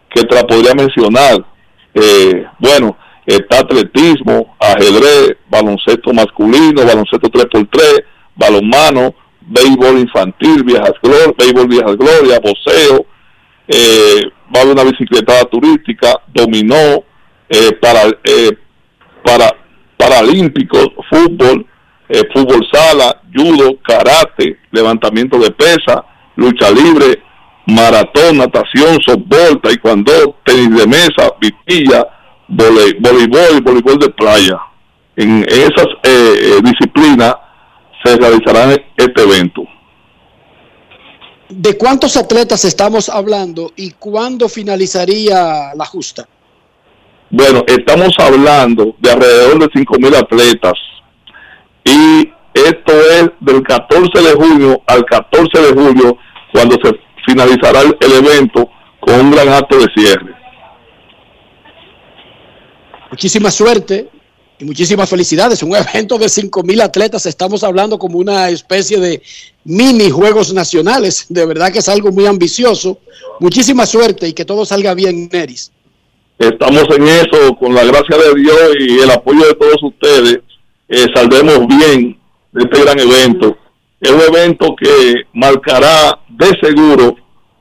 que 0.09 0.23
te 0.23 0.35
la 0.35 0.43
podría 0.43 0.73
mencionar. 0.73 1.45
Eh, 1.93 2.45
bueno, 2.59 2.97
está 3.25 3.59
atletismo, 3.59 4.55
ajedrez, 4.59 5.37
baloncesto 5.49 6.13
masculino, 6.13 6.85
baloncesto 6.85 7.29
3x3, 7.29 8.03
balonmano, 8.35 9.13
béisbol 9.41 9.99
infantil, 9.99 10.63
viejas 10.63 10.93
glorias, 11.01 11.33
béisbol 11.37 11.67
viejas 11.67 11.97
glorias, 11.97 12.39
boxeo, 12.41 13.05
eh, 13.67 14.21
va 14.55 14.61
a 14.61 14.65
una 14.65 14.83
bicicletada 14.83 15.43
turística, 15.45 16.13
dominó, 16.33 17.03
eh, 17.49 17.73
para, 17.81 18.07
eh, 18.23 18.57
para 19.23 19.49
paralímpicos, 19.97 20.87
fútbol, 21.09 21.65
eh, 22.09 22.23
fútbol 22.33 22.67
sala, 22.71 23.21
judo, 23.33 23.77
karate, 23.83 24.57
levantamiento 24.71 25.37
de 25.37 25.51
pesa, 25.51 26.03
lucha 26.35 26.71
libre, 26.71 27.21
maratón, 27.67 28.37
natación, 28.37 28.99
softball, 29.05 29.61
taekwondo, 29.61 30.37
tenis 30.43 30.75
de 30.75 30.87
mesa, 30.87 31.29
vitilla, 31.39 32.07
vole- 32.51 32.95
voleibol 32.99 33.57
y 33.57 33.61
voleibol 33.61 33.99
de 33.99 34.09
playa. 34.09 34.59
En 35.15 35.43
esas 35.47 35.87
eh, 36.03 36.33
eh, 36.41 36.59
disciplinas 36.63 37.35
se 38.03 38.15
realizará 38.17 38.73
este 38.97 39.21
evento. 39.23 39.63
¿de 41.49 41.77
cuántos 41.77 42.15
atletas 42.15 42.63
estamos 42.63 43.09
hablando 43.09 43.73
y 43.75 43.91
cuándo 43.91 44.47
finalizaría 44.47 45.73
la 45.75 45.85
justa? 45.85 46.25
Bueno, 47.29 47.63
estamos 47.67 48.13
hablando 48.19 48.95
de 48.99 49.11
alrededor 49.11 49.59
de 49.59 49.65
5.000 49.67 50.15
atletas 50.15 50.73
y 51.83 52.29
esto 52.53 52.93
es 52.93 53.29
del 53.41 53.63
14 53.63 54.21
de 54.21 54.33
junio 54.33 54.81
al 54.87 55.03
14 55.05 55.61
de 55.61 55.73
julio 55.73 56.17
cuando 56.53 56.75
se 56.83 56.91
finalizará 57.25 57.81
el 57.81 58.11
evento 58.25 58.69
con 59.01 59.15
un 59.19 59.31
gran 59.31 59.49
acto 59.49 59.77
de 59.77 59.87
cierre. 59.95 60.33
Muchísima 63.11 63.51
suerte 63.51 64.07
y 64.57 64.63
muchísimas 64.63 65.09
felicidades. 65.09 65.61
Un 65.63 65.75
evento 65.75 66.17
de 66.17 66.29
5 66.29 66.63
mil 66.63 66.79
atletas, 66.79 67.25
estamos 67.25 67.61
hablando 67.63 67.99
como 67.99 68.17
una 68.17 68.49
especie 68.49 68.99
de 68.99 69.21
mini 69.65 70.09
Juegos 70.09 70.53
Nacionales. 70.53 71.25
De 71.27 71.45
verdad 71.45 71.73
que 71.73 71.79
es 71.79 71.89
algo 71.89 72.11
muy 72.11 72.25
ambicioso. 72.25 72.99
Muchísima 73.41 73.85
suerte 73.85 74.29
y 74.29 74.33
que 74.33 74.45
todo 74.45 74.65
salga 74.65 74.93
bien, 74.93 75.29
Neris. 75.31 75.71
Estamos 76.39 76.85
en 76.95 77.07
eso, 77.07 77.55
con 77.59 77.75
la 77.75 77.83
gracia 77.83 78.17
de 78.17 78.41
Dios 78.41 78.69
y 78.79 78.99
el 78.99 79.11
apoyo 79.11 79.45
de 79.45 79.53
todos 79.55 79.83
ustedes, 79.83 80.39
eh, 80.87 81.05
saldremos 81.13 81.67
bien 81.67 82.17
de 82.53 82.63
este 82.63 82.81
gran 82.81 82.97
evento. 82.97 83.57
Es 83.99 84.09
un 84.09 84.21
evento 84.21 84.75
que 84.75 85.15
marcará 85.33 86.17
de 86.29 86.47
seguro 86.61 87.15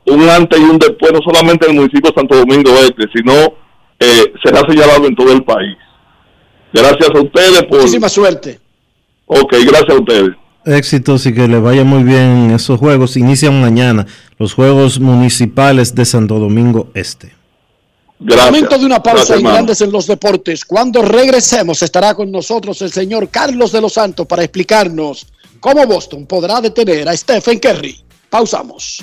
un 0.06 0.28
antes 0.28 0.58
y 0.58 0.62
un 0.62 0.78
después, 0.78 1.12
no 1.12 1.20
solamente 1.22 1.66
en 1.66 1.72
el 1.72 1.80
municipio 1.80 2.10
de 2.10 2.14
Santo 2.14 2.36
Domingo 2.36 2.70
Este, 2.70 3.04
sino 3.14 3.54
eh, 4.00 4.32
será 4.42 4.60
señalado 4.66 5.06
en 5.06 5.14
todo 5.14 5.32
el 5.32 5.44
país. 5.44 5.76
Gracias 6.72 7.10
a 7.10 7.20
ustedes 7.20 7.62
por... 7.64 7.78
Muchísima 7.78 8.08
suerte. 8.08 8.58
Ok, 9.26 9.52
gracias 9.66 9.90
a 9.90 10.00
ustedes. 10.00 10.30
Éxitos 10.64 11.24
y 11.26 11.34
que 11.34 11.48
le 11.48 11.58
vaya 11.58 11.84
muy 11.84 12.02
bien 12.02 12.50
esos 12.50 12.78
juegos. 12.78 13.16
Inician 13.16 13.60
mañana 13.60 14.06
los 14.38 14.54
Juegos 14.54 15.00
Municipales 15.00 15.94
de 15.94 16.04
Santo 16.04 16.38
Domingo 16.38 16.90
Este. 16.94 17.34
Momento 18.18 18.78
de 18.78 18.84
una 18.84 19.02
pausa 19.02 19.18
Gracias, 19.18 19.38
en. 19.38 19.44
Grandes 19.46 19.80
en 19.80 19.92
los 19.92 20.06
Deportes. 20.06 20.64
Cuando 20.64 21.00
regresemos 21.00 21.82
estará 21.82 22.14
con 22.14 22.30
nosotros 22.30 22.82
el 22.82 22.92
señor 22.92 23.30
Carlos 23.30 23.72
de 23.72 23.80
los 23.80 23.94
Santos 23.94 24.26
para 24.26 24.42
explicarnos 24.42 25.26
cómo 25.58 25.86
Boston 25.86 26.26
podrá 26.26 26.60
detener 26.60 27.08
a 27.08 27.16
Stephen 27.16 27.58
Curry. 27.58 27.98
Pausamos. 28.28 29.02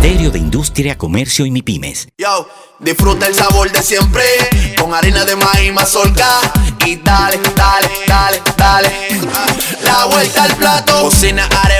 Ministerio 0.00 0.30
de 0.30 0.38
Industria, 0.38 0.96
Comercio 0.96 1.44
y 1.44 1.50
MIPIMES. 1.50 2.08
Yo, 2.16 2.48
disfruta 2.78 3.26
el 3.26 3.34
sabor 3.34 3.70
de 3.70 3.82
siempre 3.82 4.24
con 4.80 4.94
harina 4.94 5.26
de 5.26 5.36
maíz 5.36 5.74
mazorca 5.74 6.40
y 6.86 6.96
dale, 6.96 7.38
dale, 7.54 7.90
dale, 8.06 8.40
dale. 8.56 8.90
La 9.82 10.06
vuelta 10.06 10.44
al 10.44 10.56
plato, 10.56 11.02
cocina 11.02 11.46
arepa, 11.64 11.79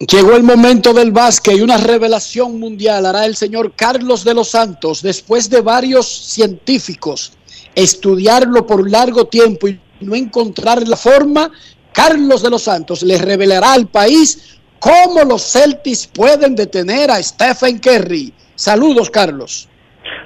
Llegó 0.00 0.34
el 0.34 0.42
momento 0.42 0.92
del 0.92 1.12
básquet 1.12 1.56
y 1.56 1.60
una 1.60 1.76
revelación 1.76 2.58
mundial 2.58 3.06
hará 3.06 3.26
el 3.26 3.36
señor 3.36 3.74
Carlos 3.76 4.24
de 4.24 4.34
los 4.34 4.48
Santos 4.48 5.02
después 5.02 5.48
de 5.48 5.60
varios 5.60 6.08
científicos 6.08 7.34
estudiarlo 7.76 8.66
por 8.66 8.90
largo 8.90 9.26
tiempo 9.26 9.68
y 9.68 9.78
no 10.00 10.16
encontrar 10.16 10.88
la 10.88 10.96
forma. 10.96 11.48
Carlos 11.92 12.42
de 12.42 12.50
los 12.50 12.62
Santos 12.62 13.04
le 13.04 13.18
revelará 13.18 13.72
al 13.72 13.86
país 13.86 14.58
cómo 14.80 15.22
los 15.22 15.52
Celtics 15.52 16.08
pueden 16.08 16.56
detener 16.56 17.12
a 17.12 17.22
Stephen 17.22 17.78
Curry. 17.78 18.32
Saludos, 18.56 19.08
Carlos. 19.10 19.68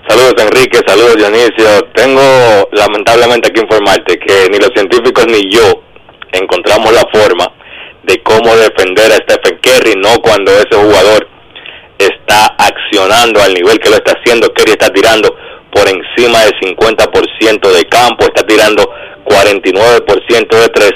Saludos 0.09 0.35
Enrique, 0.39 0.81
saludos 0.87 1.17
Dionisio. 1.17 1.83
Tengo 1.95 2.23
lamentablemente 2.73 3.51
que 3.51 3.61
informarte 3.61 4.19
que 4.19 4.49
ni 4.51 4.57
los 4.57 4.71
científicos 4.75 5.27
ni 5.27 5.55
yo 5.55 5.83
encontramos 6.33 6.91
la 6.95 7.07
forma 7.13 7.53
de 8.09 8.21
cómo 8.23 8.57
defender 8.57 9.13
a 9.13 9.17
Stephen 9.17 9.61
Curry, 9.63 9.95
no 9.97 10.21
cuando 10.21 10.51
ese 10.51 10.75
jugador 10.75 11.29
está 11.99 12.57
accionando 12.59 13.41
al 13.41 13.55
nivel 13.55 13.79
que 13.79 13.91
lo 13.91 13.97
está 13.97 14.15
haciendo. 14.19 14.53
Curry 14.53 14.73
está 14.73 14.91
tirando 14.93 15.37
por 15.71 15.87
encima 15.89 16.41
del 16.45 16.55
50% 16.59 17.73
de 17.73 17.85
campo, 17.85 18.25
está 18.25 18.45
tirando 18.45 18.83
49% 19.25 20.61
de 20.61 20.69
tres, 20.71 20.93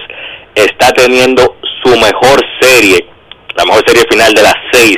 está 0.57 0.93
teniendo 0.93 1.57
su 1.85 1.97
mejor 1.97 2.41
serie 2.61 3.07
la 3.55 3.65
mejor 3.65 3.85
serie 3.87 4.05
final 4.11 4.33
de 4.35 4.43
las 4.43 4.55
seis 4.73 4.97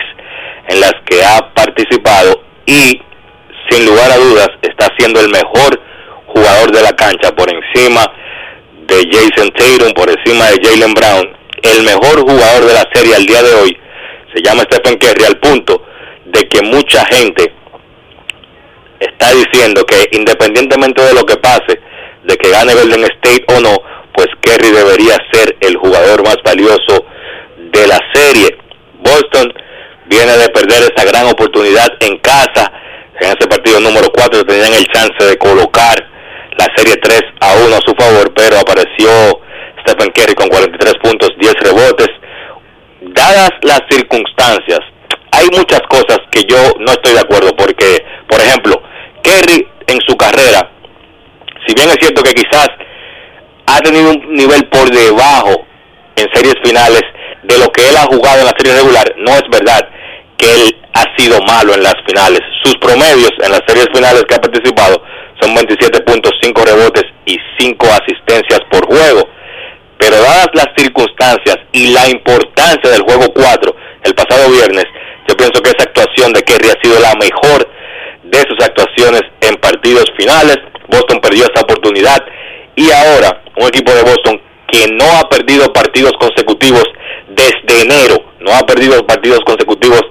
en 0.69 0.81
las 0.81 0.95
que 1.07 1.23
ha 1.23 1.53
participado 1.55 2.43
y 2.67 3.01
sin 3.69 3.87
lugar 3.87 4.11
a 4.11 4.17
dudas 4.17 4.49
está 4.63 4.89
siendo 4.97 5.21
el 5.21 5.29
mejor 5.29 5.81
jugador 6.27 6.71
de 6.73 6.83
la 6.83 6.93
cancha 6.93 7.35
por 7.35 7.49
encima 7.53 8.05
de 8.87 9.09
Jason 9.11 9.51
Tatum, 9.51 9.93
por 9.95 10.11
encima 10.11 10.47
de 10.51 10.61
Jalen 10.63 10.95
Brown. 10.95 11.44
El 11.65 11.83
mejor 11.83 12.21
jugador 12.21 12.67
de 12.67 12.75
la 12.75 12.87
serie 12.93 13.15
al 13.17 13.25
día 13.25 13.43
de 13.43 13.55
hoy 13.55 13.77
se 14.35 14.43
llama 14.43 14.65
Stephen 14.65 14.99
Curry 14.99 15.25
al 15.25 15.39
punto 15.39 15.83
de 16.27 16.47
que 16.47 16.61
mucha 16.61 17.07
gente 17.07 17.55
está 19.01 19.33
diciendo 19.33 19.83
que 19.87 20.09
independientemente 20.13 21.01
de 21.03 21.15
lo 21.15 21.25
que 21.25 21.37
pase, 21.37 21.81
de 22.23 22.37
que 22.37 22.51
gane 22.51 22.75
Golden 22.75 23.05
State 23.05 23.45
o 23.49 23.61
no, 23.61 23.77
pues 24.13 24.29
Kerry 24.43 24.73
debería 24.73 25.17
ser 25.33 25.57
el 25.61 25.77
jugador 25.77 26.23
más 26.23 26.37
valioso 26.45 27.07
de 27.57 27.87
la 27.87 27.99
serie. 28.13 28.59
Boston 28.99 29.51
viene 30.05 30.37
de 30.37 30.51
perder 30.51 30.93
esa 30.95 31.07
gran 31.07 31.27
oportunidad 31.29 31.89
en 32.01 32.19
casa. 32.19 32.71
En 33.21 33.29
ese 33.29 33.49
partido 33.49 33.81
número 33.81 34.11
4 34.13 34.45
tenían 34.45 34.75
el 34.75 34.87
chance 34.89 35.25
de 35.25 35.39
colocar 35.39 35.97
la 36.59 36.67
serie 36.77 36.97
3 36.97 37.23
a 37.41 37.55
1 37.55 37.75
a 37.75 37.81
su 37.81 37.95
favor, 37.95 38.35
pero 38.35 38.59
apareció 38.59 39.41
Stephen 39.87 40.11
Curry 40.13 40.35
con 40.35 40.49
43 40.49 40.95
puntos, 41.03 41.31
10 41.39 41.55
rebotes. 41.61 42.09
Dadas 43.03 43.51
las 43.63 43.83
circunstancias, 43.91 44.81
hay 45.31 45.47
muchas 45.53 45.81
cosas 45.89 46.19
que 46.31 46.43
yo 46.45 46.57
no 46.81 46.93
estoy 46.93 47.13
de 47.13 47.21
acuerdo 47.21 47.51
porque, 47.57 48.03
por 48.29 48.41
ejemplo, 48.41 48.83
Kerry 49.23 49.69
en 49.87 50.01
su 50.07 50.17
carrera, 50.17 50.71
si 51.67 51.75
bien 51.75 51.89
es 51.89 51.97
cierto 52.01 52.23
que 52.23 52.33
quizás 52.33 52.69
ha 53.67 53.81
tenido 53.81 54.11
un 54.11 54.35
nivel 54.35 54.67
por 54.69 54.91
debajo 54.91 55.67
en 56.17 56.29
series 56.33 56.55
finales 56.65 57.03
de 57.43 57.59
lo 57.59 57.67
que 57.73 57.89
él 57.89 57.97
ha 57.97 58.07
jugado 58.07 58.41
en 58.41 58.47
la 58.47 58.55
serie 58.57 58.75
regular, 58.81 59.15
no 59.19 59.33
es 59.33 59.45
verdad 59.51 59.89
que 60.39 60.51
él 60.51 60.77
ha 60.95 61.05
sido 61.17 61.41
malo 61.43 61.75
en 61.75 61.83
las 61.83 61.97
finales. 62.07 62.41
Sus 62.63 62.77
promedios 62.77 63.33
en 63.43 63.51
las 63.51 63.63
series 63.67 63.89
finales 63.93 64.25
que 64.29 64.35
ha 64.35 64.41
participado 64.41 65.03
son 65.41 65.55
27 65.55 66.01
puntos, 66.03 66.33
5 66.43 66.65
rebotes 66.65 67.05
y 67.27 67.37
5 67.59 67.87
asistencias 67.87 68.61
por 68.71 68.87
juego. 68.87 69.29
Pero 70.05 70.21
dadas 70.21 70.49
las 70.53 70.69
circunstancias 70.77 71.57
y 71.73 71.95
la 71.95 72.07
importancia 72.11 72.91
del 72.91 73.01
juego 73.05 73.25
4 73.33 73.75
el 74.03 74.15
pasado 74.15 74.51
viernes, 74.51 74.85
yo 75.27 75.35
pienso 75.35 75.63
que 75.63 75.71
esa 75.71 75.85
actuación 75.85 76.31
de 76.35 76.43
Kerry 76.43 76.69
ha 76.69 76.83
sido 76.83 77.01
la 77.01 77.15
mejor 77.15 77.67
de 78.23 78.39
sus 78.41 78.63
actuaciones 78.63 79.23
en 79.41 79.57
partidos 79.57 80.05
finales. 80.19 80.59
Boston 80.89 81.21
perdió 81.23 81.45
esa 81.45 81.63
oportunidad 81.63 82.19
y 82.77 82.91
ahora 82.91 83.41
un 83.57 83.69
equipo 83.69 83.93
de 83.93 84.03
Boston 84.03 84.43
que 84.71 84.87
no 84.93 85.07
ha 85.17 85.27
perdido 85.31 85.73
partidos 85.73 86.13
consecutivos 86.21 86.85
desde 87.29 87.83
enero, 87.85 88.17
no 88.41 88.53
ha 88.53 88.61
perdido 88.67 89.07
partidos 89.07 89.41
consecutivos 89.47 90.03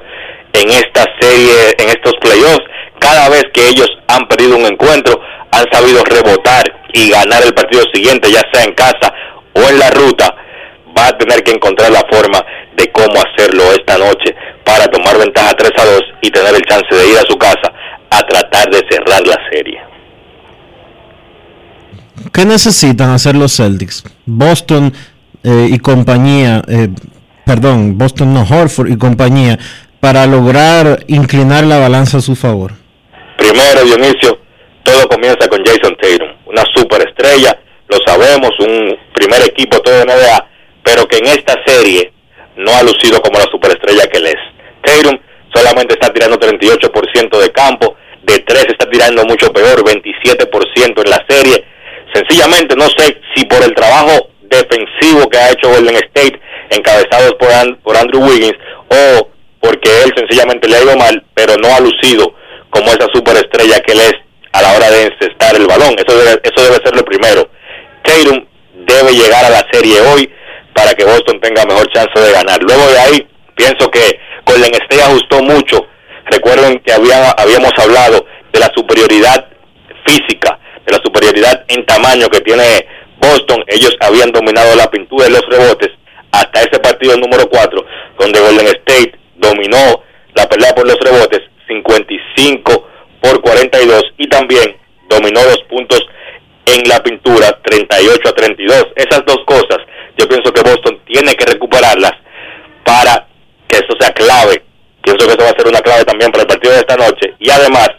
en 0.54 0.72
esta 0.72 1.06
serie, 1.22 1.76
en 1.78 1.90
estos 1.90 2.14
playoffs. 2.20 2.66
Cada 2.98 3.30
vez 3.30 3.44
que 3.54 3.68
ellos 3.68 3.90
han 4.08 4.28
perdido 4.28 4.58
un 4.58 4.66
encuentro, 4.66 5.22
han 5.52 5.72
sabido 5.72 6.04
rebotar 6.04 6.64
y 6.94 7.12
ganar 7.12 7.44
el 7.44 7.54
partido 7.54 7.84
siguiente, 7.94 8.32
ya 8.32 8.42
sea 8.52 8.64
en 8.64 8.74
casa 8.74 9.14
o 9.54 9.70
en 9.70 9.80
la 9.80 9.90
ruta. 9.90 10.36
Va 10.98 11.08
a 11.08 11.18
tener 11.18 11.44
que 11.44 11.52
encontrar 11.52 11.92
la 11.92 12.06
forma 12.12 12.44
de 12.76 12.92
cómo 12.92 13.14
hacerlo 13.22 13.72
esta 13.72 13.98
noche 13.98 14.36
para 14.64 14.86
tomar 14.88 15.18
ventaja 15.18 15.56
3 15.56 15.72
a 15.78 15.86
2 15.86 16.02
y 16.22 16.32
tener 16.32 16.56
el 16.56 16.62
chance 16.64 16.96
de 16.96 17.10
ir 17.10 17.18
a 17.18 17.24
su 17.28 17.38
casa 17.38 17.72
a 18.10 18.22
tratar 18.28 18.70
de 18.70 18.86
cerrar 18.90 19.26
la 19.26 19.38
serie. 19.52 19.82
¿Qué 22.32 22.46
necesitan 22.46 23.10
hacer 23.12 23.36
los 23.36 23.56
Celtics? 23.56 24.04
Boston 24.26 24.94
eh, 25.44 25.68
y 25.72 25.80
compañía, 25.80 26.62
eh, 26.68 26.90
perdón, 27.46 27.98
Boston 27.98 28.34
no, 28.34 28.42
Horford 28.44 28.92
y 28.92 28.98
compañía, 28.98 29.60
para 30.00 30.26
lograr 30.26 31.04
inclinar 31.08 31.64
la 31.64 31.80
balanza 31.80 32.18
a 32.18 32.22
su 32.22 32.36
favor. 32.36 32.74
Primero, 33.38 33.84
Dionisio, 33.84 34.40
todo 34.84 35.08
comienza 35.10 35.48
con 35.48 35.64
Jason 35.66 35.96
Tatum, 36.02 36.30
una 36.46 36.64
superestrella, 36.76 37.58
lo 37.94 38.00
sabemos, 38.06 38.52
un 38.60 38.98
primer 39.14 39.42
equipo 39.44 39.80
todo 39.82 39.94
de 39.96 40.06
NBA, 40.06 40.48
pero 40.84 41.08
que 41.08 41.18
en 41.18 41.28
esta 41.28 41.56
serie 41.66 42.12
no 42.56 42.72
ha 42.76 42.84
lucido 42.84 43.22
como 43.22 43.40
la 43.40 43.46
superestrella 43.46 44.08
que 44.08 44.18
él 44.18 44.28
es. 44.28 44.42
Tatum 44.82 45.18
solamente 45.54 45.94
está 45.94 46.12
tirando 46.12 46.38
38% 46.38 47.40
de 47.40 47.52
campo, 47.52 47.96
de 48.24 48.40
3 48.40 48.66
está 48.70 48.90
tirando 48.90 49.24
mucho 49.26 49.52
peor, 49.52 49.84
27% 49.84 51.04
en 51.04 51.10
la 51.10 51.24
serie. 51.28 51.66
Sencillamente 52.14 52.76
no 52.76 52.88
sé 52.90 53.22
si 53.36 53.46
por 53.46 53.64
el 53.64 53.74
trabajo 53.74 54.30
defensivo 54.42 55.30
que 55.30 55.38
ha 55.38 55.52
hecho 55.52 55.70
Golden 55.70 55.96
State, 55.96 56.40
encabezados 56.70 57.34
por, 57.36 57.50
por 57.82 57.98
Andrew 57.98 58.24
Wiggins, 58.24 58.58
o 58.90 59.28
porque 59.60 59.90
él 60.04 60.14
sencillamente 60.16 60.68
le 60.68 60.78
ha 60.78 60.84
ido 60.84 60.98
mal, 60.98 61.24
pero 61.34 61.56
no 61.58 61.74
ha 61.74 61.80
lucido 61.80 62.36
como 62.70 62.88
esa 62.88 63.08
superestrella 63.14 63.80
que 63.82 63.94
él 63.94 64.02
es 64.02 64.14
a 64.52 64.62
la 64.62 64.74
hora 64.74 64.90
de 64.92 65.04
encestar 65.04 65.56
el 65.56 65.68
balón. 65.68 65.96
Eso 65.98 66.18
debe, 66.18 66.42
eso 66.44 66.64
debe 66.64 66.84
ser 66.84 66.96
lo 66.96 67.04
primero. 67.04 67.50
Tatum 68.04 68.46
debe 68.86 69.14
llegar 69.14 69.46
a 69.46 69.50
la 69.50 69.66
serie 69.72 70.02
hoy 70.02 70.30
para 70.74 70.94
que 70.94 71.06
Boston 71.06 71.40
tenga 71.42 71.66
mejor 71.66 71.88
chance 71.92 72.20
de 72.20 72.32
ganar. 72.32 72.62
Luego 72.62 72.88
de 72.92 73.00
ahí, 73.00 73.28
pienso 73.56 73.90
que 73.90 74.20
Golden 74.46 74.74
State 74.74 75.02
ajustó 75.02 75.42
mucho. 75.42 75.88
Recuerden 76.26 76.80
que 76.80 76.94
había, 76.94 77.32
habíamos 77.32 77.72
hablado 77.78 78.26
de 78.52 78.60
la 78.60 78.72
superioridad 78.76 79.48
física, 80.06 80.60
de 80.86 80.92
la 80.92 81.00
superioridad 81.04 81.66
en 81.68 81.86
tamaño 81.86 82.28
que 82.30 82.42
tiene 82.42 82.86
Boston. 83.20 83.64
Ellos 83.68 83.96
habían 84.00 84.32
dominado 84.32 84.76
la 84.76 84.90
pintura 84.90 85.26
de 85.26 85.32
los 85.32 85.46
rebotes 85.50 85.90
hasta 86.32 86.62
ese 86.62 86.80
partido 86.80 87.16
número 87.18 87.48
4, 87.48 87.86
donde 88.20 88.40
Golden 88.40 88.68
State 88.68 89.14
dominó 89.36 90.04
la 90.34 90.50
pelea 90.50 90.74
por 90.74 90.88
los 90.88 91.00
rebotes 91.00 91.42
55 91.68 92.88
por 93.22 93.42
42 93.42 94.04
y 94.18 94.28
también 94.28 94.76
dominó 95.10 95.44
los 95.44 95.60
puntos 95.70 96.04
en 96.66 96.88
la 96.88 97.02
pintura 97.04 97.60
38 97.64 98.30
a 98.30 98.34
32. 98.34 98.88
Esas 98.96 99.26
dos 99.26 99.40
cosas 99.46 99.78
yo 100.18 100.28
pienso 100.28 100.52
que 100.52 100.62
Boston 100.62 101.00
tiene 101.06 101.34
que 101.36 101.46
recuperarlas 101.46 102.14
para 102.84 103.28
que 103.68 103.78
eso 103.78 103.96
sea 104.00 104.12
clave. 104.14 104.64
Pienso 105.02 105.26
que 105.26 105.34
eso 105.34 105.44
va 105.44 105.50
a 105.50 105.58
ser 105.58 105.68
una 105.68 105.82
clave 105.82 106.06
también 106.06 106.32
para 106.32 106.44
el 106.44 106.48
partido 106.48 106.74
de 106.74 106.80
esta 106.80 106.96
noche. 106.96 107.34
Y 107.40 107.50
además, 107.50 107.90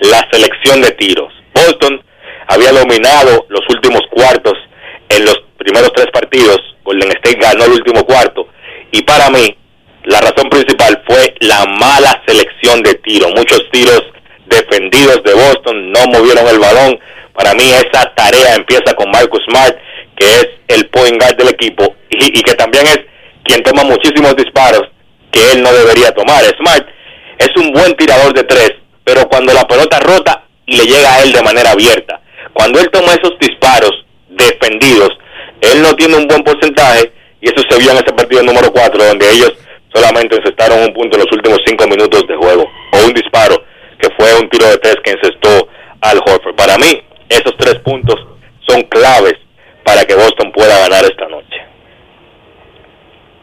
la 0.00 0.26
selección 0.30 0.82
de 0.82 0.90
tiros. 0.92 1.32
Boston 1.54 2.02
había 2.48 2.72
dominado 2.72 3.46
los 3.48 3.62
últimos 3.68 4.02
cuartos 4.10 4.54
en 5.08 5.24
los 5.24 5.40
primeros 5.56 5.92
tres 5.94 6.08
partidos. 6.12 6.58
Golden 6.84 7.10
State 7.12 7.38
ganó 7.40 7.64
el 7.64 7.72
último 7.72 8.04
cuarto. 8.04 8.48
Y 8.90 9.02
para 9.02 9.30
mí, 9.30 9.56
la 10.04 10.20
razón 10.20 10.48
principal 10.50 11.02
fue 11.06 11.34
la 11.40 11.64
mala 11.66 12.22
selección 12.26 12.82
de 12.82 12.94
tiros. 12.94 13.32
Muchos 13.36 13.62
tiros 13.70 14.02
defendidos 14.46 15.22
de 15.22 15.34
Boston 15.34 15.92
no 15.92 16.06
movieron 16.06 16.46
el 16.48 16.58
balón. 16.58 16.98
Para 17.40 17.54
mí 17.54 17.64
esa 17.72 18.04
tarea 18.14 18.54
empieza 18.54 18.92
con 18.94 19.10
Marcus 19.10 19.40
Smart, 19.48 19.74
que 20.14 20.26
es 20.26 20.48
el 20.68 20.86
point 20.90 21.18
guard 21.18 21.36
del 21.36 21.48
equipo 21.48 21.96
y, 22.10 22.42
que 22.42 22.52
también 22.52 22.86
es 22.86 22.98
quien 23.44 23.62
toma 23.62 23.82
muchísimos 23.82 24.36
disparos 24.36 24.82
que 25.32 25.52
él 25.52 25.62
no 25.62 25.72
debería 25.72 26.12
tomar. 26.12 26.44
Smart 26.58 26.86
es 27.38 27.48
un 27.56 27.72
buen 27.72 27.94
tirador 27.94 28.34
de 28.34 28.42
tres, 28.44 28.72
pero 29.04 29.26
cuando 29.26 29.54
la 29.54 29.66
pelota 29.66 29.98
rota 30.00 30.44
y 30.66 30.76
le 30.76 30.84
llega 30.84 31.14
a 31.14 31.22
él 31.22 31.32
de 31.32 31.42
manera 31.42 31.70
abierta, 31.70 32.20
cuando 32.52 32.78
él 32.78 32.90
toma 32.92 33.14
esos 33.14 33.38
disparos 33.40 34.04
defendidos, 34.28 35.08
él 35.62 35.80
no 35.80 35.94
tiene 35.94 36.16
un 36.16 36.28
buen 36.28 36.42
porcentaje 36.42 37.10
y 37.40 37.48
eso 37.48 37.62
se 37.70 37.78
vio 37.78 37.92
en 37.92 38.04
ese 38.04 38.12
partido 38.12 38.42
número 38.42 38.70
4 38.70 39.02
donde 39.02 39.30
ellos 39.30 39.54
solamente 39.94 40.36
encestaron 40.36 40.82
un 40.82 40.92
punto 40.92 41.16
en 41.16 41.24
los 41.24 41.32
últimos 41.32 41.58
cinco 41.64 41.86
minutos 41.86 42.22
de 42.28 42.36
juego 42.36 42.70
o 42.92 43.06
un 43.06 43.14
disparo 43.14 43.64
que 43.98 44.10
fue 44.18 44.38
un 44.38 44.46
tiro 44.50 44.66
de 44.66 44.76
tres 44.76 44.96
que 45.02 45.12
encestó 45.12 45.68
al 46.02 46.18
Horford. 46.18 46.54
Para 46.54 46.76
mí, 46.76 47.02
esos 47.30 47.56
tres 47.56 47.76
puntos 47.80 48.16
son 48.68 48.82
claves 48.82 49.34
para 49.84 50.04
que 50.04 50.14
Boston 50.14 50.52
pueda 50.52 50.78
ganar 50.80 51.04
esta 51.04 51.26
noche. 51.28 51.56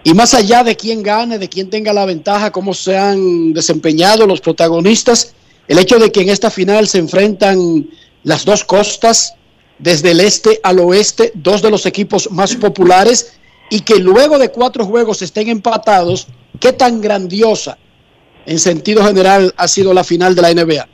Y 0.03 0.13
más 0.13 0.33
allá 0.33 0.63
de 0.63 0.75
quién 0.75 1.03
gane, 1.03 1.37
de 1.37 1.49
quién 1.49 1.69
tenga 1.69 1.91
la 1.91 2.05
ventaja, 2.05 2.51
cómo 2.51 2.73
se 2.73 2.97
han 2.97 3.53
desempeñado 3.53 4.25
los 4.25 4.39
protagonistas, 4.39 5.35
el 5.67 5.79
hecho 5.79 5.99
de 5.99 6.11
que 6.11 6.21
en 6.21 6.29
esta 6.29 6.49
final 6.49 6.87
se 6.87 6.99
enfrentan 6.99 7.89
las 8.23 8.45
dos 8.45 8.63
costas, 8.63 9.33
desde 9.79 10.11
el 10.11 10.21
este 10.21 10.59
al 10.63 10.79
oeste, 10.79 11.31
dos 11.35 11.61
de 11.61 11.69
los 11.69 11.85
equipos 11.85 12.31
más 12.31 12.55
populares, 12.55 13.37
y 13.69 13.81
que 13.81 13.99
luego 13.99 14.39
de 14.39 14.49
cuatro 14.49 14.85
juegos 14.85 15.21
estén 15.21 15.49
empatados, 15.49 16.27
¿qué 16.59 16.71
tan 16.71 17.01
grandiosa 17.01 17.77
en 18.45 18.59
sentido 18.59 19.03
general 19.05 19.53
ha 19.57 19.67
sido 19.67 19.93
la 19.93 20.05
final 20.05 20.35
de 20.35 20.41
la 20.41 20.53
NBA? 20.53 20.87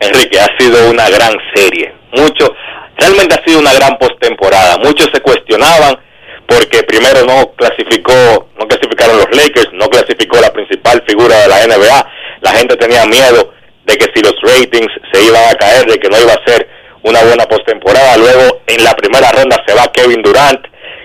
Enrique, 0.00 0.38
ha 0.38 0.56
sido 0.58 0.90
una 0.90 1.10
gran 1.10 1.34
serie. 1.54 1.97
Mucho, 2.12 2.54
realmente 2.96 3.34
ha 3.34 3.44
sido 3.44 3.60
una 3.60 3.72
gran 3.74 3.98
postemporada. 3.98 4.78
Muchos 4.78 5.08
se 5.12 5.20
cuestionaban 5.20 5.98
porque 6.46 6.82
primero 6.84 7.24
no 7.24 7.52
clasificó, 7.52 8.48
no 8.58 8.66
clasificaron 8.66 9.18
los 9.18 9.36
Lakers, 9.36 9.72
no 9.74 9.88
clasificó 9.88 10.40
la 10.40 10.52
principal 10.52 11.02
figura 11.06 11.36
de 11.40 11.48
la 11.48 11.66
NBA. 11.66 12.10
La 12.40 12.52
gente 12.52 12.76
tenía 12.76 13.04
miedo 13.04 13.52
de 13.84 13.96
que 13.96 14.06
si 14.14 14.22
los 14.22 14.34
ratings 14.42 14.92
se 15.12 15.24
iban 15.24 15.42
a 15.48 15.54
caer, 15.54 15.86
de 15.86 15.98
que 15.98 16.08
no 16.08 16.18
iba 16.18 16.32
a 16.32 16.46
ser 16.46 16.68
una 17.02 17.22
buena 17.22 17.44
postemporada. 17.44 18.16
Luego 18.16 18.62
en 18.66 18.82
la 18.82 18.94
primera 18.94 19.30
ronda 19.32 19.62
se 19.66 19.74
va 19.74 19.92
Kevin 19.92 20.22
Durant 20.22 20.60